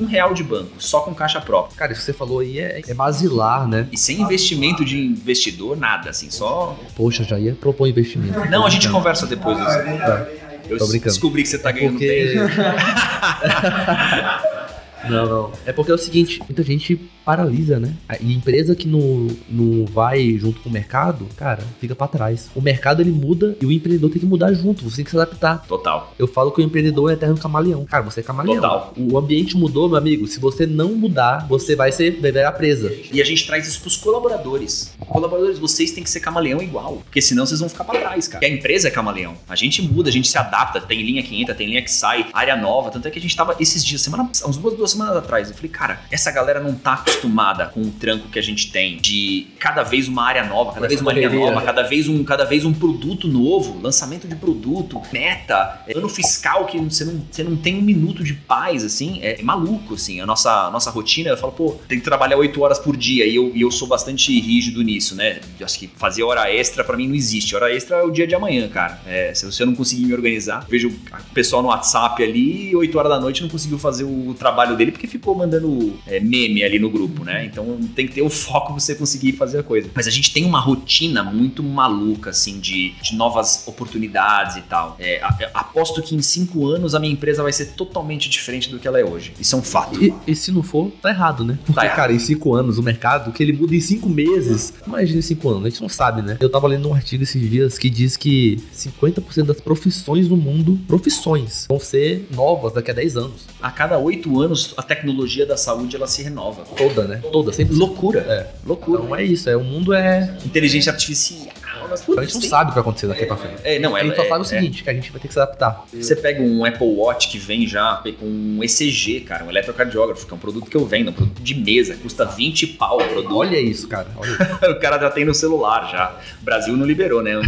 um 0.00 0.06
real 0.06 0.34
de 0.34 0.42
banco, 0.42 0.72
só 0.78 1.00
com 1.00 1.14
caixa 1.14 1.40
própria. 1.40 1.76
Cara, 1.76 1.92
isso 1.92 2.00
que 2.00 2.06
você 2.06 2.12
falou 2.12 2.40
aí 2.40 2.58
é, 2.58 2.82
é 2.86 2.94
basilar, 2.94 3.68
né? 3.68 3.86
E 3.92 3.98
sem 3.98 4.20
investimento 4.20 4.84
de 4.84 4.98
investidor, 4.98 5.76
nada, 5.76 6.10
assim, 6.10 6.30
só. 6.30 6.78
Poxa, 6.96 7.22
já 7.22 7.38
ia 7.38 7.54
propor 7.54 7.86
investimento. 7.86 8.38
Não, 8.50 8.66
a 8.66 8.70
gente 8.70 8.88
conversa 8.88 9.19
depois. 9.26 9.58
Tá. 9.58 10.26
Eu 10.68 10.78
descobri 10.78 11.42
que 11.42 11.48
você 11.48 11.58
tá 11.58 11.72
ganhando 11.72 11.94
porque... 11.94 12.34
não, 15.08 15.26
não. 15.26 15.50
É 15.66 15.72
porque 15.72 15.90
é 15.90 15.94
o 15.94 15.98
seguinte, 15.98 16.38
muita 16.40 16.62
gente 16.62 17.10
paralisa, 17.30 17.78
né? 17.78 17.94
E 18.20 18.34
empresa 18.34 18.74
que 18.74 18.88
não, 18.88 19.28
não 19.48 19.84
vai 19.86 20.36
junto 20.36 20.60
com 20.60 20.68
o 20.68 20.72
mercado, 20.72 21.26
cara, 21.36 21.62
fica 21.78 21.94
para 21.94 22.08
trás. 22.08 22.50
O 22.56 22.60
mercado 22.60 23.00
ele 23.00 23.12
muda 23.12 23.56
e 23.60 23.66
o 23.66 23.70
empreendedor 23.70 24.10
tem 24.10 24.18
que 24.18 24.26
mudar 24.26 24.52
junto, 24.52 24.82
você 24.82 24.96
tem 24.96 25.04
que 25.04 25.12
se 25.12 25.16
adaptar. 25.16 25.64
Total. 25.68 26.12
Eu 26.18 26.26
falo 26.26 26.50
que 26.50 26.60
o 26.60 26.64
empreendedor 26.64 27.08
é 27.08 27.14
eterno 27.14 27.38
camaleão. 27.38 27.84
Cara, 27.84 28.02
você 28.02 28.18
é 28.18 28.22
camaleão. 28.22 28.56
Total. 28.56 28.94
O 28.96 29.16
ambiente 29.16 29.56
mudou, 29.56 29.88
meu 29.88 29.96
amigo. 29.96 30.26
Se 30.26 30.40
você 30.40 30.66
não 30.66 30.94
mudar, 30.94 31.46
você 31.48 31.76
vai 31.76 31.92
ser 31.92 32.18
a 32.44 32.52
presa. 32.52 32.92
E 33.12 33.20
a 33.20 33.24
gente 33.24 33.46
traz 33.46 33.68
isso 33.68 33.80
pros 33.80 33.96
colaboradores. 33.96 34.92
Colaboradores, 34.98 35.58
vocês 35.58 35.92
têm 35.92 36.02
que 36.02 36.10
ser 36.10 36.20
camaleão 36.20 36.60
igual, 36.60 37.02
porque 37.04 37.22
senão 37.22 37.46
vocês 37.46 37.60
vão 37.60 37.68
ficar 37.68 37.84
para 37.84 38.00
trás, 38.00 38.26
cara. 38.26 38.44
E 38.44 38.48
a 38.48 38.52
empresa 38.52 38.88
é 38.88 38.90
camaleão. 38.90 39.34
A 39.48 39.54
gente 39.54 39.82
muda, 39.82 40.08
a 40.08 40.12
gente 40.12 40.26
se 40.26 40.36
adapta, 40.36 40.80
tem 40.80 41.00
linha 41.02 41.22
que 41.22 41.40
entra, 41.40 41.54
tem 41.54 41.68
linha 41.68 41.82
que 41.82 41.90
sai, 41.92 42.26
área 42.32 42.56
nova, 42.56 42.90
tanto 42.90 43.06
é 43.06 43.10
que 43.10 43.18
a 43.18 43.22
gente 43.22 43.36
tava 43.36 43.54
esses 43.60 43.84
dias, 43.84 44.02
semana, 44.02 44.28
uns 44.46 44.56
duas, 44.56 44.76
duas 44.76 44.90
semanas 44.90 45.16
atrás, 45.16 45.48
eu 45.48 45.54
falei, 45.54 45.70
cara, 45.70 46.00
essa 46.10 46.30
galera 46.30 46.60
não 46.60 46.74
tá 46.74 47.04
acostumada 47.20 47.66
com 47.66 47.82
o 47.82 47.90
tranco 47.90 48.28
que 48.28 48.38
a 48.38 48.42
gente 48.42 48.72
tem 48.72 48.96
de 48.96 49.48
cada 49.58 49.82
vez 49.82 50.08
uma 50.08 50.24
área 50.24 50.44
nova, 50.44 50.72
cada 50.72 50.88
vez 50.88 51.00
uma 51.00 51.12
linha 51.12 51.28
nova, 51.28 51.60
cada 51.62 51.82
vez 51.82 52.08
um, 52.08 52.24
cada 52.24 52.44
vez 52.44 52.64
um 52.64 52.72
produto 52.72 53.28
novo, 53.28 53.78
lançamento 53.80 54.26
de 54.26 54.34
produto, 54.34 55.00
meta, 55.12 55.82
é, 55.86 55.96
ano 55.96 56.08
fiscal 56.08 56.66
que 56.66 56.78
você 56.78 57.04
não, 57.04 57.22
você 57.30 57.44
não 57.44 57.56
tem 57.56 57.76
um 57.76 57.82
minuto 57.82 58.24
de 58.24 58.32
paz, 58.34 58.84
assim, 58.84 59.18
é, 59.22 59.40
é 59.40 59.42
maluco, 59.42 59.94
assim. 59.94 60.20
A 60.20 60.26
nossa, 60.26 60.66
a 60.66 60.70
nossa 60.70 60.90
rotina, 60.90 61.30
eu 61.30 61.36
falo, 61.36 61.52
pô, 61.52 61.76
tem 61.88 61.98
que 61.98 62.04
trabalhar 62.04 62.36
oito 62.38 62.62
horas 62.62 62.78
por 62.78 62.96
dia 62.96 63.26
e 63.26 63.34
eu, 63.34 63.52
e 63.54 63.60
eu 63.60 63.70
sou 63.70 63.86
bastante 63.86 64.38
rígido 64.40 64.82
nisso, 64.82 65.14
né? 65.14 65.40
Eu 65.58 65.66
acho 65.66 65.78
que 65.78 65.88
fazer 65.96 66.22
hora 66.22 66.52
extra 66.52 66.82
para 66.82 66.96
mim 66.96 67.06
não 67.06 67.14
existe. 67.14 67.54
Hora 67.54 67.72
extra 67.72 67.98
é 67.98 68.02
o 68.02 68.10
dia 68.10 68.26
de 68.26 68.34
amanhã, 68.34 68.68
cara. 68.68 69.00
É, 69.06 69.34
se 69.34 69.44
você 69.44 69.64
não 69.64 69.74
conseguir 69.74 70.06
me 70.06 70.14
organizar, 70.14 70.66
vejo 70.68 70.88
o 70.88 71.34
pessoal 71.34 71.62
no 71.62 71.68
WhatsApp 71.68 72.22
ali, 72.22 72.74
oito 72.74 72.98
horas 72.98 73.10
da 73.10 73.20
noite 73.20 73.42
não 73.42 73.48
conseguiu 73.48 73.78
fazer 73.78 74.04
o 74.04 74.34
trabalho 74.38 74.76
dele 74.76 74.92
porque 74.92 75.06
ficou 75.06 75.34
mandando 75.34 75.98
é, 76.06 76.20
meme 76.20 76.62
ali 76.62 76.78
no 76.78 76.90
grupo, 76.90 76.99
né? 77.24 77.44
Então 77.44 77.78
tem 77.94 78.06
que 78.06 78.14
ter 78.14 78.22
o 78.22 78.30
foco 78.30 78.72
pra 78.72 78.80
você 78.80 78.94
conseguir 78.94 79.32
fazer 79.32 79.58
a 79.58 79.62
coisa. 79.62 79.90
Mas 79.94 80.06
a 80.06 80.10
gente 80.10 80.32
tem 80.32 80.44
uma 80.44 80.60
rotina 80.60 81.22
muito 81.22 81.62
maluca, 81.62 82.30
assim, 82.30 82.58
de, 82.58 82.94
de 83.02 83.14
novas 83.14 83.64
oportunidades 83.66 84.56
e 84.56 84.62
tal. 84.62 84.96
É, 84.98 85.20
aposto 85.54 86.02
que 86.02 86.14
em 86.14 86.22
cinco 86.22 86.66
anos 86.66 86.94
a 86.94 86.98
minha 87.00 87.12
empresa 87.12 87.42
vai 87.42 87.52
ser 87.52 87.72
totalmente 87.72 88.28
diferente 88.28 88.68
do 88.68 88.78
que 88.78 88.86
ela 88.86 88.98
é 88.98 89.04
hoje. 89.04 89.32
Isso 89.38 89.54
é 89.54 89.58
um 89.58 89.62
fato. 89.62 90.02
E, 90.02 90.14
e 90.26 90.34
se 90.34 90.52
não 90.52 90.62
for, 90.62 90.90
tá 91.02 91.10
errado, 91.10 91.44
né? 91.44 91.58
Porque, 91.64 91.72
tá 91.72 91.84
errado. 91.84 91.96
cara, 91.96 92.12
em 92.12 92.18
cinco 92.18 92.54
anos 92.54 92.78
o 92.78 92.82
mercado, 92.82 93.32
que 93.32 93.42
ele 93.42 93.52
muda 93.52 93.74
em 93.74 93.80
cinco 93.80 94.08
meses. 94.08 94.72
Imagina 94.86 95.18
em 95.18 95.22
cinco 95.22 95.48
anos, 95.48 95.66
a 95.66 95.68
gente 95.68 95.80
não 95.80 95.88
sabe, 95.88 96.22
né? 96.22 96.36
Eu 96.40 96.50
tava 96.50 96.66
lendo 96.66 96.88
um 96.88 96.94
artigo 96.94 97.22
esses 97.22 97.50
dias 97.50 97.78
que 97.78 97.90
diz 97.90 98.16
que 98.16 98.56
50% 98.74 99.44
das 99.44 99.60
profissões 99.60 100.28
no 100.28 100.36
mundo, 100.36 100.78
profissões, 100.86 101.66
vão 101.68 101.78
ser 101.78 102.26
novas 102.30 102.72
daqui 102.72 102.90
a 102.90 102.94
10 102.94 103.16
anos. 103.16 103.46
A 103.60 103.70
cada 103.70 103.98
oito 103.98 104.40
anos, 104.40 104.74
a 104.76 104.82
tecnologia 104.82 105.46
da 105.46 105.56
saúde 105.56 105.96
ela 105.96 106.06
se 106.06 106.22
renova. 106.22 106.64
Toda, 106.94 107.08
né? 107.08 107.20
Toda, 107.32 107.52
sempre 107.52 107.74
loucura. 107.74 108.20
É. 108.20 108.46
Loucura. 108.66 109.02
Então 109.02 109.16
é 109.16 109.24
isso, 109.24 109.48
é, 109.48 109.56
o 109.56 109.64
mundo 109.64 109.92
é. 109.92 110.36
Inteligência 110.44 110.92
artificial. 110.92 111.50
Mas, 111.90 112.02
putz, 112.02 112.18
a 112.18 112.22
gente 112.22 112.34
não 112.34 112.42
sabe 112.42 112.64
o 112.64 112.68
que 112.68 112.74
vai 112.74 112.82
acontecer 112.82 113.06
daqui 113.08 113.26
pra 113.26 113.36
frente. 113.36 113.56
É, 113.64 113.78
não, 113.80 113.96
a 113.96 114.02
gente 114.02 114.14
só 114.14 114.22
é, 114.22 114.28
sabe 114.28 114.40
o 114.42 114.44
seguinte, 114.44 114.80
é. 114.80 114.84
que 114.84 114.90
a 114.90 114.94
gente 114.94 115.10
vai 115.10 115.20
ter 115.20 115.26
que 115.26 115.34
se 115.34 115.40
adaptar. 115.40 115.84
Você 115.92 116.14
pega 116.14 116.40
um 116.40 116.64
Apple 116.64 116.86
Watch 116.86 117.28
que 117.28 117.38
vem 117.38 117.66
já 117.66 118.00
com 118.18 118.26
um 118.26 118.62
ECG, 118.62 119.20
cara, 119.20 119.44
um 119.44 119.50
eletrocardiógrafo, 119.50 120.24
que 120.24 120.32
é 120.32 120.36
um 120.36 120.38
produto 120.38 120.70
que 120.70 120.76
eu 120.76 120.86
vendo, 120.86 121.10
um 121.10 121.12
produto 121.12 121.42
de 121.42 121.54
mesa, 121.54 121.96
custa 121.96 122.24
20 122.24 122.66
pau 122.68 123.00
o 123.00 123.08
produto. 123.08 123.36
Olha 123.36 123.58
isso, 123.58 123.88
cara. 123.88 124.06
Olha 124.16 124.30
isso. 124.30 124.40
o 124.70 124.80
cara 124.80 125.00
já 125.00 125.10
tem 125.10 125.24
no 125.24 125.34
celular 125.34 125.90
já. 125.90 126.16
O 126.40 126.44
Brasil 126.44 126.76
não 126.76 126.86
liberou, 126.86 127.22
né? 127.22 127.32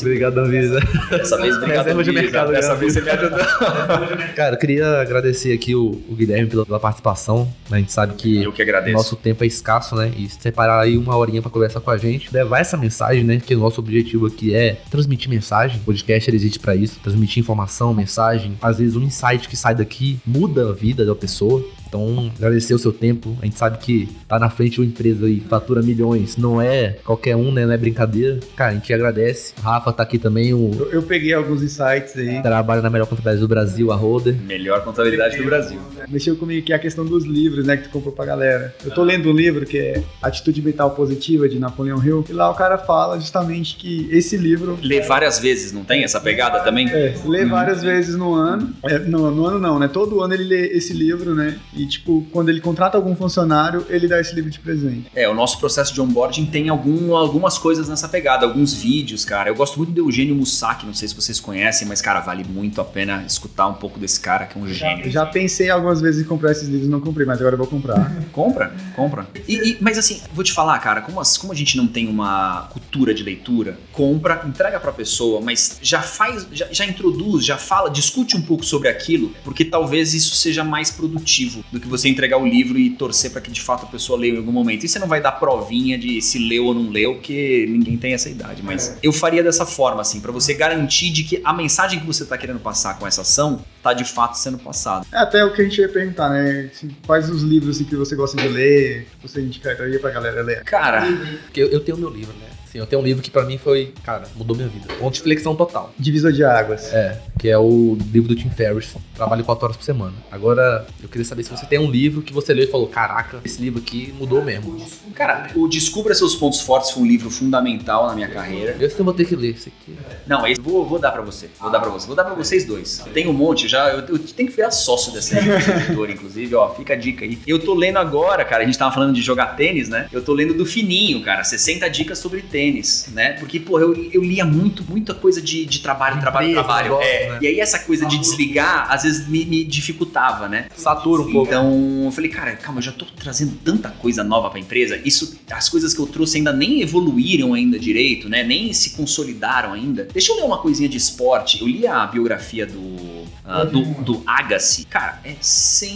obrigado, 0.00 0.38
Anvisa. 0.38 0.80
Dessa 1.10 1.36
vez, 1.36 1.56
obrigado, 1.56 1.88
Anvisa. 1.88 2.12
De 2.12 2.12
mercado, 2.12 2.52
Dessa 2.52 2.74
vez 2.74 2.94
você 2.94 3.00
me 3.00 3.10
ajudou. 3.10 3.38
cara, 4.34 4.56
eu 4.56 4.58
queria 4.58 5.00
agradecer 5.00 5.52
aqui 5.52 5.74
o, 5.74 6.02
o 6.08 6.14
Guilherme 6.16 6.48
pela, 6.48 6.66
pela 6.66 6.80
participação. 6.80 7.52
A 7.70 7.76
gente 7.76 7.92
sabe 7.92 8.14
que, 8.14 8.42
eu 8.42 8.52
que 8.52 8.62
agradeço. 8.68 8.96
nosso 8.96 9.16
tempo 9.16 9.44
é 9.44 9.46
escasso, 9.46 9.94
né? 9.94 10.12
E 10.16 10.28
separar 10.28 10.80
aí 10.80 10.96
uma 10.96 11.16
horinha 11.16 11.40
pra 11.42 11.50
conversar 11.50 11.80
com 11.80 11.90
a 11.90 11.96
gente, 11.96 12.32
levar 12.32 12.60
essa 12.60 12.76
mensagem, 12.76 13.24
né? 13.24 13.40
Que 13.44 13.54
o 13.54 13.58
nosso 13.58 13.80
objetivo 13.80 14.26
aqui 14.26 14.54
é 14.54 14.80
transmitir 14.90 15.28
mensagem. 15.28 15.78
O 15.78 15.84
podcast 15.84 16.34
existe 16.34 16.58
para 16.58 16.74
isso, 16.74 16.98
transmitir 17.00 17.40
informação, 17.40 17.94
mensagem. 17.94 18.56
Às 18.60 18.78
vezes 18.78 18.96
um 18.96 19.02
insight 19.02 19.48
que 19.48 19.56
sai 19.56 19.74
daqui 19.74 20.18
muda 20.26 20.70
a 20.70 20.72
vida 20.72 21.04
da 21.04 21.14
pessoa. 21.14 21.64
Então, 21.88 22.30
agradecer 22.36 22.74
o 22.74 22.78
seu 22.78 22.92
tempo. 22.92 23.36
A 23.40 23.44
gente 23.44 23.58
sabe 23.58 23.78
que 23.78 24.08
tá 24.28 24.38
na 24.38 24.50
frente 24.50 24.80
uma 24.80 24.86
empresa 24.86 25.26
aí 25.26 25.40
que 25.40 25.48
fatura 25.48 25.82
milhões. 25.82 26.36
Não 26.36 26.60
é 26.60 26.96
qualquer 27.04 27.34
um, 27.34 27.50
né? 27.50 27.64
Não 27.64 27.72
é 27.72 27.76
brincadeira. 27.76 28.38
Cara, 28.54 28.72
a 28.72 28.74
gente 28.74 28.92
agradece. 28.92 29.54
O 29.58 29.62
Rafa 29.62 29.92
tá 29.92 30.02
aqui 30.02 30.18
também. 30.18 30.52
O... 30.52 30.70
Eu, 30.78 30.92
eu 30.92 31.02
peguei 31.02 31.32
alguns 31.32 31.62
insights 31.62 32.16
aí. 32.16 32.42
Trabalha 32.42 32.82
na 32.82 32.90
melhor 32.90 33.06
contabilidade 33.06 33.40
do 33.40 33.48
Brasil, 33.48 33.90
a 33.90 33.96
Roder. 33.96 34.36
Melhor 34.46 34.84
contabilidade 34.84 35.36
do 35.36 35.44
Brasil. 35.44 35.78
Mexeu 36.08 36.36
comigo 36.36 36.64
que 36.64 36.72
é 36.72 36.76
a 36.76 36.78
questão 36.78 37.04
dos 37.04 37.24
livros, 37.24 37.66
né? 37.66 37.76
Que 37.76 37.84
tu 37.84 37.90
comprou 37.90 38.12
pra 38.12 38.24
galera. 38.24 38.74
Eu 38.84 38.90
tô 38.90 39.02
lendo 39.02 39.30
um 39.30 39.32
livro 39.32 39.64
que 39.64 39.78
é 39.78 40.02
Atitude 40.22 40.60
Mental 40.62 40.90
Positiva, 40.90 41.48
de 41.48 41.58
Napoleão 41.58 42.04
Hill. 42.04 42.24
E 42.28 42.32
lá 42.32 42.50
o 42.50 42.54
cara 42.54 42.76
fala 42.76 43.18
justamente 43.18 43.76
que 43.76 44.08
esse 44.10 44.36
livro. 44.36 44.78
Lê 44.82 45.00
várias 45.00 45.38
vezes, 45.38 45.72
não 45.72 45.84
tem 45.84 46.04
essa 46.04 46.20
pegada 46.20 46.60
também? 46.60 46.88
É, 46.88 47.14
lê 47.24 47.44
uhum. 47.44 47.50
várias 47.50 47.82
vezes 47.82 48.16
no 48.16 48.34
ano. 48.34 48.74
É, 48.84 48.98
no, 48.98 49.30
no 49.30 49.46
ano 49.46 49.58
não, 49.58 49.78
né? 49.78 49.88
Todo 49.88 50.22
ano 50.22 50.34
ele 50.34 50.44
lê 50.44 50.66
esse 50.68 50.92
livro, 50.92 51.34
né? 51.34 51.58
E, 51.78 51.86
tipo, 51.86 52.26
quando 52.32 52.48
ele 52.48 52.60
contrata 52.60 52.96
algum 52.96 53.14
funcionário, 53.14 53.86
ele 53.88 54.08
dá 54.08 54.20
esse 54.20 54.34
livro 54.34 54.50
de 54.50 54.58
presente. 54.58 55.06
É, 55.14 55.28
o 55.28 55.34
nosso 55.34 55.58
processo 55.58 55.94
de 55.94 56.00
onboarding 56.00 56.46
tem 56.46 56.68
algum, 56.68 57.14
algumas 57.14 57.56
coisas 57.56 57.88
nessa 57.88 58.08
pegada, 58.08 58.44
alguns 58.44 58.74
vídeos, 58.74 59.24
cara. 59.24 59.48
Eu 59.48 59.54
gosto 59.54 59.76
muito 59.78 59.92
do 59.92 60.00
Eugênio 60.00 60.34
Mussac, 60.34 60.84
não 60.84 60.92
sei 60.94 61.08
se 61.08 61.14
vocês 61.14 61.38
conhecem, 61.38 61.86
mas, 61.86 62.00
cara, 62.02 62.20
vale 62.20 62.44
muito 62.44 62.80
a 62.80 62.84
pena 62.84 63.24
escutar 63.26 63.66
um 63.68 63.74
pouco 63.74 63.98
desse 63.98 64.18
cara, 64.20 64.46
que 64.46 64.58
é 64.58 64.60
um 64.60 64.66
gênio. 64.66 65.06
Eu 65.06 65.10
já 65.10 65.24
pensei 65.24 65.70
algumas 65.70 66.00
vezes 66.00 66.22
em 66.22 66.24
comprar 66.28 66.52
esses 66.52 66.68
livros, 66.68 66.88
não 66.88 67.00
comprei, 67.00 67.26
mas 67.26 67.38
agora 67.40 67.54
eu 67.54 67.58
vou 67.58 67.66
comprar. 67.66 68.08
Compra, 68.32 68.72
compra. 68.94 69.26
E, 69.48 69.54
e- 69.70 69.78
mas 69.80 69.98
assim, 69.98 70.20
vou 70.32 70.44
te 70.44 70.52
falar, 70.52 70.78
cara, 70.78 71.00
como, 71.00 71.20
as- 71.20 71.36
como 71.36 71.52
a 71.52 71.56
gente 71.56 71.76
não 71.76 71.86
tem 71.86 72.08
uma 72.08 72.68
cultura 72.72 73.12
de 73.14 73.22
leitura, 73.22 73.78
compra, 73.92 74.42
entrega 74.46 74.78
pra 74.78 74.92
pessoa, 74.92 75.40
mas 75.40 75.78
já 75.82 76.00
faz, 76.02 76.46
já, 76.52 76.66
já 76.70 76.84
introduz, 76.84 77.44
já 77.44 77.56
fala, 77.56 77.90
discute 77.90 78.36
um 78.36 78.42
pouco 78.42 78.64
sobre 78.64 78.88
aquilo, 78.88 79.32
porque 79.44 79.64
talvez 79.64 80.14
isso 80.14 80.34
seja 80.36 80.62
mais 80.64 80.90
produtivo 80.90 81.64
do 81.70 81.80
que 81.80 81.86
você 81.86 82.08
entregar 82.08 82.38
o 82.38 82.46
livro 82.46 82.78
e 82.78 82.90
torcer 82.90 83.30
pra 83.30 83.40
que 83.40 83.50
de 83.50 83.60
fato 83.60 83.84
a 83.84 83.88
pessoa 83.88 84.18
leia 84.18 84.34
em 84.34 84.36
algum 84.38 84.52
momento. 84.52 84.84
E 84.84 84.88
você 84.88 84.98
não 84.98 85.06
vai 85.06 85.20
dar 85.20 85.32
provinha 85.32 85.98
de 85.98 86.20
se 86.22 86.38
leu 86.38 86.66
ou 86.66 86.74
não 86.74 86.90
leu, 86.90 87.14
porque 87.14 87.66
ninguém 87.68 87.96
tem 87.96 88.14
essa 88.14 88.28
idade. 88.28 88.62
Mas 88.62 88.96
eu 89.02 89.12
faria 89.12 89.42
dessa 89.42 89.66
forma, 89.66 90.00
assim, 90.00 90.20
pra 90.20 90.32
você 90.32 90.54
garantir 90.54 91.10
de 91.10 91.24
que 91.24 91.40
a 91.44 91.52
mensagem 91.52 92.00
que 92.00 92.06
você 92.06 92.24
tá 92.24 92.38
querendo 92.38 92.60
passar 92.60 92.98
com 92.98 93.06
essa 93.06 93.22
ação 93.22 93.64
tá 93.82 93.92
de 93.92 94.04
fato 94.04 94.36
sendo 94.36 94.58
passada. 94.58 95.06
É 95.12 95.18
até 95.18 95.44
o 95.44 95.52
que 95.52 95.62
a 95.62 95.64
gente 95.64 95.80
ia 95.80 95.88
perguntar, 95.88 96.30
né? 96.30 96.70
Assim, 96.72 96.90
quais 97.06 97.30
os 97.30 97.42
livros 97.42 97.76
assim, 97.76 97.84
que 97.84 97.96
você 97.96 98.16
gosta 98.16 98.36
de 98.40 98.48
ler, 98.48 99.06
que 99.20 99.28
você 99.28 99.40
indicaria 99.40 99.98
pra 99.98 100.10
galera 100.10 100.42
ler? 100.42 100.64
Cara, 100.64 101.06
Porque 101.44 101.62
eu, 101.62 101.68
eu 101.68 101.80
tenho 101.80 101.96
meu 101.96 102.10
livro, 102.10 102.32
né? 102.34 102.46
Assim, 102.68 102.78
eu 102.78 102.86
tenho 102.86 103.00
um 103.00 103.04
livro 103.04 103.22
que 103.22 103.30
pra 103.30 103.44
mim 103.44 103.56
foi, 103.56 103.94
cara, 104.04 104.24
mudou 104.36 104.54
minha 104.54 104.68
vida. 104.68 104.92
Ponto 104.98 105.14
de 105.14 105.22
flexão 105.22 105.56
total. 105.56 105.92
Divisor 105.98 106.30
de 106.32 106.44
Águas. 106.44 106.92
É, 106.92 107.18
que 107.38 107.48
é 107.48 107.56
o 107.56 107.96
livro 108.12 108.28
do 108.28 108.34
Tim 108.34 108.50
Ferriss. 108.50 108.96
Trabalho 109.14 109.44
4 109.44 109.64
horas 109.64 109.76
por 109.76 109.82
semana. 109.84 110.14
Agora, 110.30 110.86
eu 111.02 111.08
queria 111.08 111.24
saber 111.24 111.44
se 111.44 111.50
você 111.50 111.64
tem 111.66 111.78
um 111.78 111.90
livro 111.90 112.20
que 112.22 112.32
você 112.32 112.52
leu 112.52 112.64
e 112.64 112.70
falou: 112.70 112.88
Caraca, 112.88 113.40
esse 113.44 113.60
livro 113.60 113.80
aqui 113.80 114.12
mudou 114.18 114.44
mesmo. 114.44 114.76
Cara, 115.14 115.48
o 115.54 115.68
Descubra 115.68 116.14
Seus 116.14 116.34
Pontos 116.34 116.60
Fortes 116.60 116.90
foi 116.90 117.02
um 117.02 117.06
livro 117.06 117.30
fundamental 117.30 118.06
na 118.06 118.14
minha 118.14 118.28
carreira. 118.28 118.76
Eu 118.78 118.88
eu 118.98 119.04
vou 119.04 119.14
ter 119.14 119.24
que 119.24 119.36
ler 119.36 119.54
esse 119.54 119.68
aqui. 119.68 119.96
Não, 120.26 120.46
esse 120.46 120.60
vou, 120.60 120.84
vou 120.84 120.98
dar 120.98 121.12
pra 121.12 121.22
você. 121.22 121.48
Vou 121.60 121.70
dar 121.70 121.78
pra 121.78 121.88
você. 121.88 122.06
Vou 122.06 122.16
dar 122.16 122.24
pra 122.24 122.34
vocês 122.34 122.64
dois. 122.64 123.04
Tem 123.14 123.28
um 123.28 123.32
monte 123.32 123.68
já. 123.68 123.88
Eu, 123.90 124.00
eu 124.00 124.18
tenho 124.18 124.48
que 124.48 124.56
virar 124.56 124.70
sócio 124.70 125.12
dessa 125.12 125.38
editora, 125.38 126.10
inclusive. 126.10 126.54
Ó, 126.54 126.74
fica 126.74 126.94
a 126.94 126.96
dica 126.96 127.24
aí. 127.24 127.38
Eu 127.46 127.58
tô 127.58 127.74
lendo 127.74 127.98
agora, 127.98 128.44
cara. 128.44 128.62
A 128.64 128.66
gente 128.66 128.78
tava 128.78 128.92
falando 128.92 129.14
de 129.14 129.22
jogar 129.22 129.56
tênis, 129.56 129.88
né? 129.88 130.08
Eu 130.12 130.22
tô 130.22 130.32
lendo 130.32 130.54
do 130.54 130.66
Fininho, 130.66 131.22
cara. 131.22 131.44
60 131.44 131.88
dicas 131.88 132.18
sobre 132.18 132.42
tênis, 132.42 133.08
né? 133.12 133.34
Porque, 133.34 133.60
pô, 133.60 133.78
eu, 133.78 133.94
eu 134.12 134.22
lia 134.22 134.44
muito, 134.44 134.84
muita 134.88 135.14
coisa 135.14 135.40
de, 135.40 135.64
de 135.64 135.80
trabalho, 135.80 136.20
trabalho, 136.20 136.52
trabalho. 136.52 136.98
É. 137.00 137.27
né? 137.28 137.38
E 137.42 137.46
aí 137.46 137.60
essa 137.60 137.78
coisa 137.80 138.06
de 138.06 138.18
desligar, 138.18 138.86
às 138.90 139.02
vezes 139.02 139.28
me, 139.28 139.44
me 139.44 139.64
dificultava, 139.64 140.48
né? 140.48 140.66
Satura 140.76 141.22
um 141.22 141.30
pouco. 141.30 141.48
Então, 141.48 142.04
eu 142.04 142.10
falei, 142.10 142.30
cara, 142.30 142.56
calma, 142.56 142.78
eu 142.78 142.82
já 142.84 142.92
tô 142.92 143.04
trazendo 143.04 143.56
tanta 143.64 143.90
coisa 143.90 144.22
nova 144.24 144.50
pra 144.50 144.58
empresa. 144.58 145.00
Isso, 145.04 145.38
as 145.50 145.68
coisas 145.68 145.94
que 145.94 146.00
eu 146.00 146.06
trouxe 146.06 146.38
ainda 146.38 146.52
nem 146.52 146.82
evoluíram 146.82 147.54
ainda 147.54 147.78
direito, 147.78 148.28
né? 148.28 148.42
Nem 148.42 148.72
se 148.72 148.90
consolidaram 148.90 149.72
ainda. 149.72 150.08
Deixa 150.12 150.32
eu 150.32 150.36
ler 150.36 150.44
uma 150.44 150.58
coisinha 150.58 150.88
de 150.88 150.96
esporte. 150.96 151.60
Eu 151.60 151.66
li 151.66 151.86
a 151.86 152.06
biografia 152.06 152.66
do 152.66 153.17
ah, 153.48 153.64
do, 153.64 153.82
do 154.02 154.22
Agassi. 154.26 154.84
Cara, 154.84 155.20
é 155.24 155.30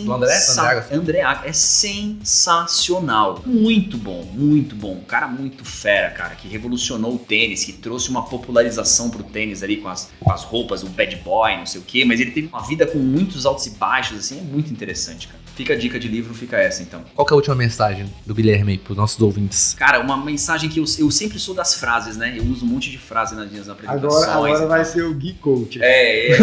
Do 0.04 0.12
André? 0.14 0.30
sensacional. 0.30 0.64
André 0.64 0.78
Agassi? 0.80 0.94
André 0.94 1.20
Agassi. 1.20 1.48
É 1.48 1.52
sensacional. 1.52 3.42
Muito 3.44 3.98
bom, 3.98 4.24
muito 4.32 4.74
bom. 4.74 4.94
Um 4.94 5.04
cara 5.04 5.28
muito 5.28 5.64
fera, 5.64 6.10
cara, 6.10 6.34
que 6.34 6.48
revolucionou 6.48 7.14
o 7.14 7.18
tênis, 7.18 7.64
que 7.64 7.72
trouxe 7.74 8.08
uma 8.08 8.22
popularização 8.24 9.10
pro 9.10 9.22
tênis 9.22 9.62
ali 9.62 9.76
com 9.76 9.88
as, 9.88 10.10
com 10.18 10.32
as 10.32 10.42
roupas, 10.44 10.82
o 10.82 10.88
bad 10.88 11.14
boy, 11.16 11.56
não 11.58 11.66
sei 11.66 11.80
o 11.80 11.84
quê. 11.84 12.04
Mas 12.06 12.20
ele 12.20 12.30
teve 12.30 12.46
uma 12.46 12.62
vida 12.62 12.86
com 12.86 12.98
muitos 12.98 13.44
altos 13.44 13.66
e 13.66 13.70
baixos, 13.70 14.18
assim. 14.18 14.38
É 14.38 14.42
muito 14.42 14.72
interessante, 14.72 15.28
cara. 15.28 15.41
Fica 15.54 15.74
a 15.74 15.76
dica 15.76 15.98
de 15.98 16.08
livro, 16.08 16.32
fica 16.34 16.56
essa 16.56 16.82
então. 16.82 17.04
Qual 17.14 17.26
que 17.26 17.32
é 17.32 17.34
a 17.34 17.36
última 17.36 17.54
mensagem 17.54 18.10
do 18.24 18.34
Guilherme 18.34 18.72
aí 18.72 18.78
pros 18.78 18.96
nossos 18.96 19.20
ouvintes? 19.20 19.74
Cara, 19.78 20.00
uma 20.00 20.16
mensagem 20.16 20.70
que 20.70 20.80
eu, 20.80 20.84
eu 20.98 21.10
sempre 21.10 21.38
sou 21.38 21.54
das 21.54 21.74
frases, 21.74 22.16
né? 22.16 22.34
Eu 22.36 22.44
uso 22.44 22.64
um 22.64 22.68
monte 22.68 22.90
de 22.90 22.96
frase 22.98 23.34
nas 23.34 23.50
minhas 23.50 23.68
apresentações. 23.68 24.24
Agora, 24.24 24.32
agora 24.32 24.64
e 24.64 24.66
vai 24.66 24.82
ser 24.84 25.04
o 25.04 25.14
Geek 25.14 25.38
Coach. 25.40 25.82
É, 25.82 26.28
é, 26.28 26.32
é. 26.32 26.38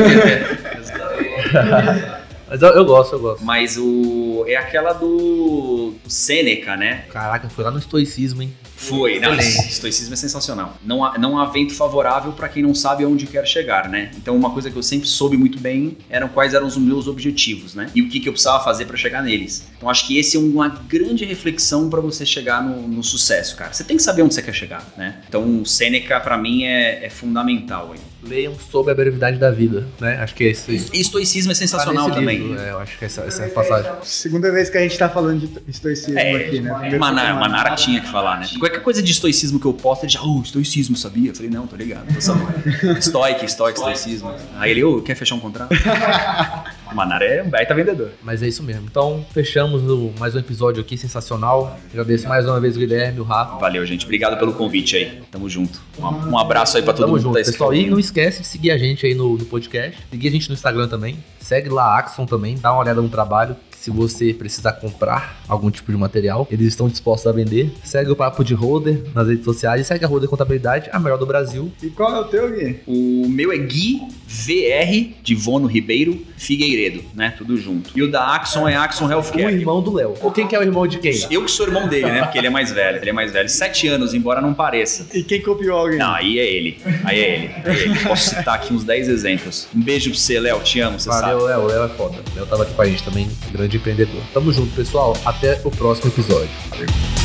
Mas 2.49 2.64
eu, 2.64 2.70
eu 2.70 2.84
gosto, 2.84 3.14
eu 3.14 3.20
gosto. 3.20 3.45
Mas 3.45 3.78
o. 3.78 4.43
É 4.47 4.55
aquela 4.55 4.93
do. 4.93 5.93
do 6.03 6.10
Sêneca, 6.10 6.76
né? 6.76 7.05
Caraca, 7.10 7.47
foi 7.47 7.64
lá 7.64 7.70
no 7.70 7.78
estoicismo, 7.78 8.41
hein? 8.41 8.51
Foi, 8.80 9.20
não, 9.20 9.36
estoicismo 9.36 10.14
é 10.14 10.18
sensacional. 10.18 10.78
Não 10.84 11.04
há, 11.04 11.18
não 11.18 11.38
há 11.38 11.46
vento 11.46 11.74
favorável 11.76 12.32
para 12.32 12.48
quem 12.48 12.64
não 12.64 12.74
sabe 12.74 13.04
aonde 13.04 13.28
quer 13.28 13.46
chegar, 13.46 13.90
né? 13.90 14.10
Então, 14.18 14.36
uma 14.36 14.52
coisa 14.52 14.72
que 14.72 14.78
eu 14.78 14.82
sempre 14.82 15.08
soube 15.08 15.36
muito 15.36 15.60
bem 15.60 15.98
eram 16.10 16.30
quais 16.30 16.54
eram 16.54 16.66
os 16.66 16.78
meus 16.78 17.06
objetivos, 17.06 17.76
né? 17.76 17.92
E 17.94 18.02
o 18.02 18.10
que, 18.10 18.20
que 18.22 18.30
eu 18.30 18.34
precisava 18.34 18.64
fazer 18.64 18.86
para 18.86 18.96
chegar 18.96 19.22
neles. 19.22 19.68
Então, 19.78 19.90
acho 19.90 20.08
que 20.08 20.18
esse 20.18 20.38
é 20.38 20.40
uma 20.40 20.70
grande 20.88 21.26
reflexão 21.26 21.90
para 21.90 22.00
você 22.00 22.26
chegar 22.26 22.64
no, 22.64 22.88
no 22.88 23.04
sucesso, 23.04 23.58
cara. 23.58 23.74
Você 23.74 23.84
tem 23.84 23.98
que 23.98 24.04
saber 24.04 24.22
onde 24.22 24.34
você 24.34 24.42
quer 24.42 24.54
chegar, 24.54 24.88
né? 24.98 25.16
Então, 25.28 25.66
Sêneca, 25.66 26.20
para 26.22 26.38
mim, 26.38 26.64
é, 26.64 27.06
é 27.06 27.10
fundamental. 27.10 27.92
Aí. 27.94 28.00
Leiam 28.22 28.54
sobre 28.60 28.92
a 28.92 28.96
brevidade 28.96 29.38
da 29.38 29.50
vida, 29.50 29.88
né? 30.00 30.18
Acho 30.22 30.36
que 30.36 30.44
é 30.44 30.52
isso 30.52 30.72
aí. 30.72 30.86
E 30.94 31.02
estoicismo 31.02 31.52
é 31.52 31.56
Tá 31.56 31.60
sensacional 31.60 32.12
também. 32.12 32.38
livro, 32.40 32.60
é, 32.60 32.72
eu 32.72 32.80
acho 32.80 32.98
que 32.98 33.06
essa, 33.06 33.22
essa 33.22 33.44
é 33.44 33.48
a 33.48 33.50
passagem. 33.50 33.92
Segunda 34.04 34.52
vez 34.52 34.70
que 34.70 34.78
a 34.78 34.82
gente 34.82 34.98
tá 34.98 35.10
falando 35.10 35.40
de 35.40 35.50
estoicismo 35.70 36.18
É, 36.18 36.36
aqui, 36.36 36.60
né? 36.60 36.98
Manara, 36.98 37.36
Manara 37.36 37.76
tinha 37.76 38.02
que 38.02 38.10
falar, 38.10 38.40
né? 38.40 38.48
Qualquer 38.70 38.84
coisa 38.84 39.01
de 39.01 39.11
estoicismo 39.11 39.59
que 39.59 39.65
eu 39.65 39.74
posto, 39.74 40.03
ele 40.05 40.11
já, 40.11 40.22
oh, 40.22 40.41
estoicismo, 40.41 40.95
sabia? 40.95 41.32
Eu 41.32 41.36
falei, 41.36 41.49
não, 41.49 41.65
tô 41.65 41.76
ligado, 41.76 42.13
tô 42.13 42.22
sabendo. 42.22 42.49
Estoic, 42.97 43.43
estoic, 43.45 43.78
estoicismo. 43.78 44.32
Aí 44.57 44.72
ele, 44.72 44.84
ô, 44.84 45.01
quer 45.01 45.15
fechar 45.15 45.36
um 45.36 45.39
contrato? 45.39 45.70
O 46.91 46.95
Manara 46.95 47.24
é 47.24 47.43
um 47.43 47.49
baita 47.51 47.76
vendedor. 47.76 48.09
Mas 48.24 48.41
é 48.41 48.47
isso 48.47 48.63
mesmo. 48.63 48.88
Então, 48.89 49.24
fechamos 49.32 49.84
o- 49.84 50.11
mais 50.20 50.34
um 50.34 50.39
episódio 50.39 50.82
aqui 50.82 50.97
sensacional. 50.97 51.78
Agradeço 51.91 52.28
mais 52.28 52.47
uma 52.47 52.59
vez 52.59 52.76
o 52.76 52.80
Guilherme, 52.80 53.20
o 53.20 53.24
Rafa. 53.24 53.59
Valeu, 53.59 53.86
gente. 53.86 54.05
Obrigado 54.05 54.39
pelo 54.39 54.53
convite 54.53 54.95
aí. 54.95 55.22
Tamo 55.32 55.47
junto. 55.47 55.80
Um, 55.99 56.32
um 56.32 56.38
abraço 56.39 56.78
aí 56.78 56.82
pra 56.84 56.91
todo 56.93 57.03
Tamo 57.03 57.13
mundo 57.13 57.22
junto, 57.22 57.38
que 57.38 57.43
tá 57.43 57.51
pessoal. 57.51 57.76
E 57.76 57.88
não 57.88 57.99
esquece 57.99 58.41
de 58.41 58.47
seguir 58.47 58.72
a 58.72 58.78
gente 58.80 59.05
aí 59.05 59.13
no, 59.13 59.38
no 59.38 59.45
podcast. 59.45 59.95
Seguir 60.09 60.30
a 60.30 60.32
gente 60.32 60.49
no 60.49 60.55
Instagram 60.55 60.88
também. 60.88 61.24
Segue 61.39 61.70
lá 61.70 61.84
a 61.95 61.99
Axon 61.99 62.26
também. 62.26 62.55
Dá 62.57 62.72
uma 62.74 62.82
olhada 62.82 62.99
no 63.03 63.09
trabalho. 63.09 63.55
Se 63.80 63.90
você 63.90 64.34
precisar 64.34 64.74
comprar 64.74 65.42
algum 65.48 65.72
tipo 65.72 65.90
de 65.90 65.98
material, 65.98 66.46
eles 66.52 66.68
estão 66.68 66.90
dispostos 66.90 67.28
a 67.28 67.32
vender. 67.32 67.72
Segue 67.82 68.12
o 68.12 68.16
Papo 68.16 68.44
de 68.44 68.54
Holder 68.54 69.02
nas 69.16 69.26
redes 69.28 69.46
sociais. 69.46 69.82
E 69.82 69.84
segue 69.86 70.04
a 70.04 70.08
Holder 70.08 70.28
Contabilidade, 70.30 70.90
a 70.92 71.00
melhor 71.00 71.18
do 71.18 71.26
Brasil. 71.26 71.72
E 71.82 71.88
qual 71.90 72.14
é 72.14 72.20
o 72.20 72.26
teu, 72.26 72.52
Gui? 72.52 72.80
O 72.86 73.28
meu 73.30 73.54
é 73.54 73.58
Gui 73.58 74.02
VR 74.28 75.16
de 75.24 75.34
Vono 75.34 75.66
Ribeiro 75.66 76.22
Figueiredo, 76.38 77.04
né? 77.16 77.34
Tudo 77.38 77.56
junto. 77.56 77.92
E 77.98 78.04
o 78.04 78.12
da 78.12 78.36
Axon 78.36 78.68
é 78.68 78.76
Axon 78.76 79.08
O 79.08 79.12
Healthcare. 79.12 79.54
irmão 79.56 79.82
do 79.82 79.94
Léo. 79.94 80.14
Ou 80.22 80.30
quem 80.32 80.46
que 80.46 80.56
é 80.56 80.60
o 80.60 80.62
irmão 80.62 80.86
de 80.86 81.00
quem? 81.00 81.14
Eu 81.32 81.46
que 81.46 81.52
sou 81.52 81.66
irmão 81.66 81.88
dele, 81.88 82.08
né? 82.08 82.24
Porque 82.24 82.38
ele 82.38 82.48
é 82.48 82.50
mais 82.50 82.72
velho. 82.72 82.98
Ele 82.98 83.10
é 83.10 83.14
mais 83.14 83.32
velho. 83.32 83.48
Sete 83.48 83.88
anos, 83.88 84.14
embora 84.14 84.42
não 84.42 84.54
pareça. 84.54 85.08
E 85.18 85.24
quem 85.24 85.42
copiou 85.42 85.78
alguém? 85.78 86.00
Não, 86.00 86.14
aí 86.14 86.38
é 86.38 86.46
ele. 86.54 86.82
Aí 87.06 87.18
é 87.20 87.36
ele. 87.36 87.52
É 87.66 87.74
ele. 87.84 88.00
Posso 88.00 88.30
citar 88.30 88.56
aqui 88.56 88.74
uns 88.74 88.84
10 88.84 89.08
exemplos. 89.08 89.68
Um 89.74 89.82
beijo 89.82 90.10
pra 90.12 90.20
você, 90.20 90.40
Léo. 90.40 90.60
Te 90.60 90.80
amo, 90.82 91.00
você 91.00 91.10
Valeu, 91.10 91.40
sabe. 91.40 91.50
Léo. 91.52 91.62
O 91.62 91.68
Léo 91.68 91.84
é 91.86 91.90
foda. 91.90 92.18
O 92.34 92.36
Léo 92.36 92.46
tava 92.46 92.64
aqui 92.64 92.74
com 92.74 92.82
a 92.82 92.86
gente 92.86 93.04
também. 93.04 93.30
Grande 93.52 93.68
empreendedor. 93.78 94.22
Tamo 94.34 94.51
junto, 94.51 94.76
pessoal. 94.76 95.15
Até 95.26 95.61
o 95.63 95.72
próximo 95.72 96.11
episódio. 96.11 96.49
Valeu. 96.70 97.18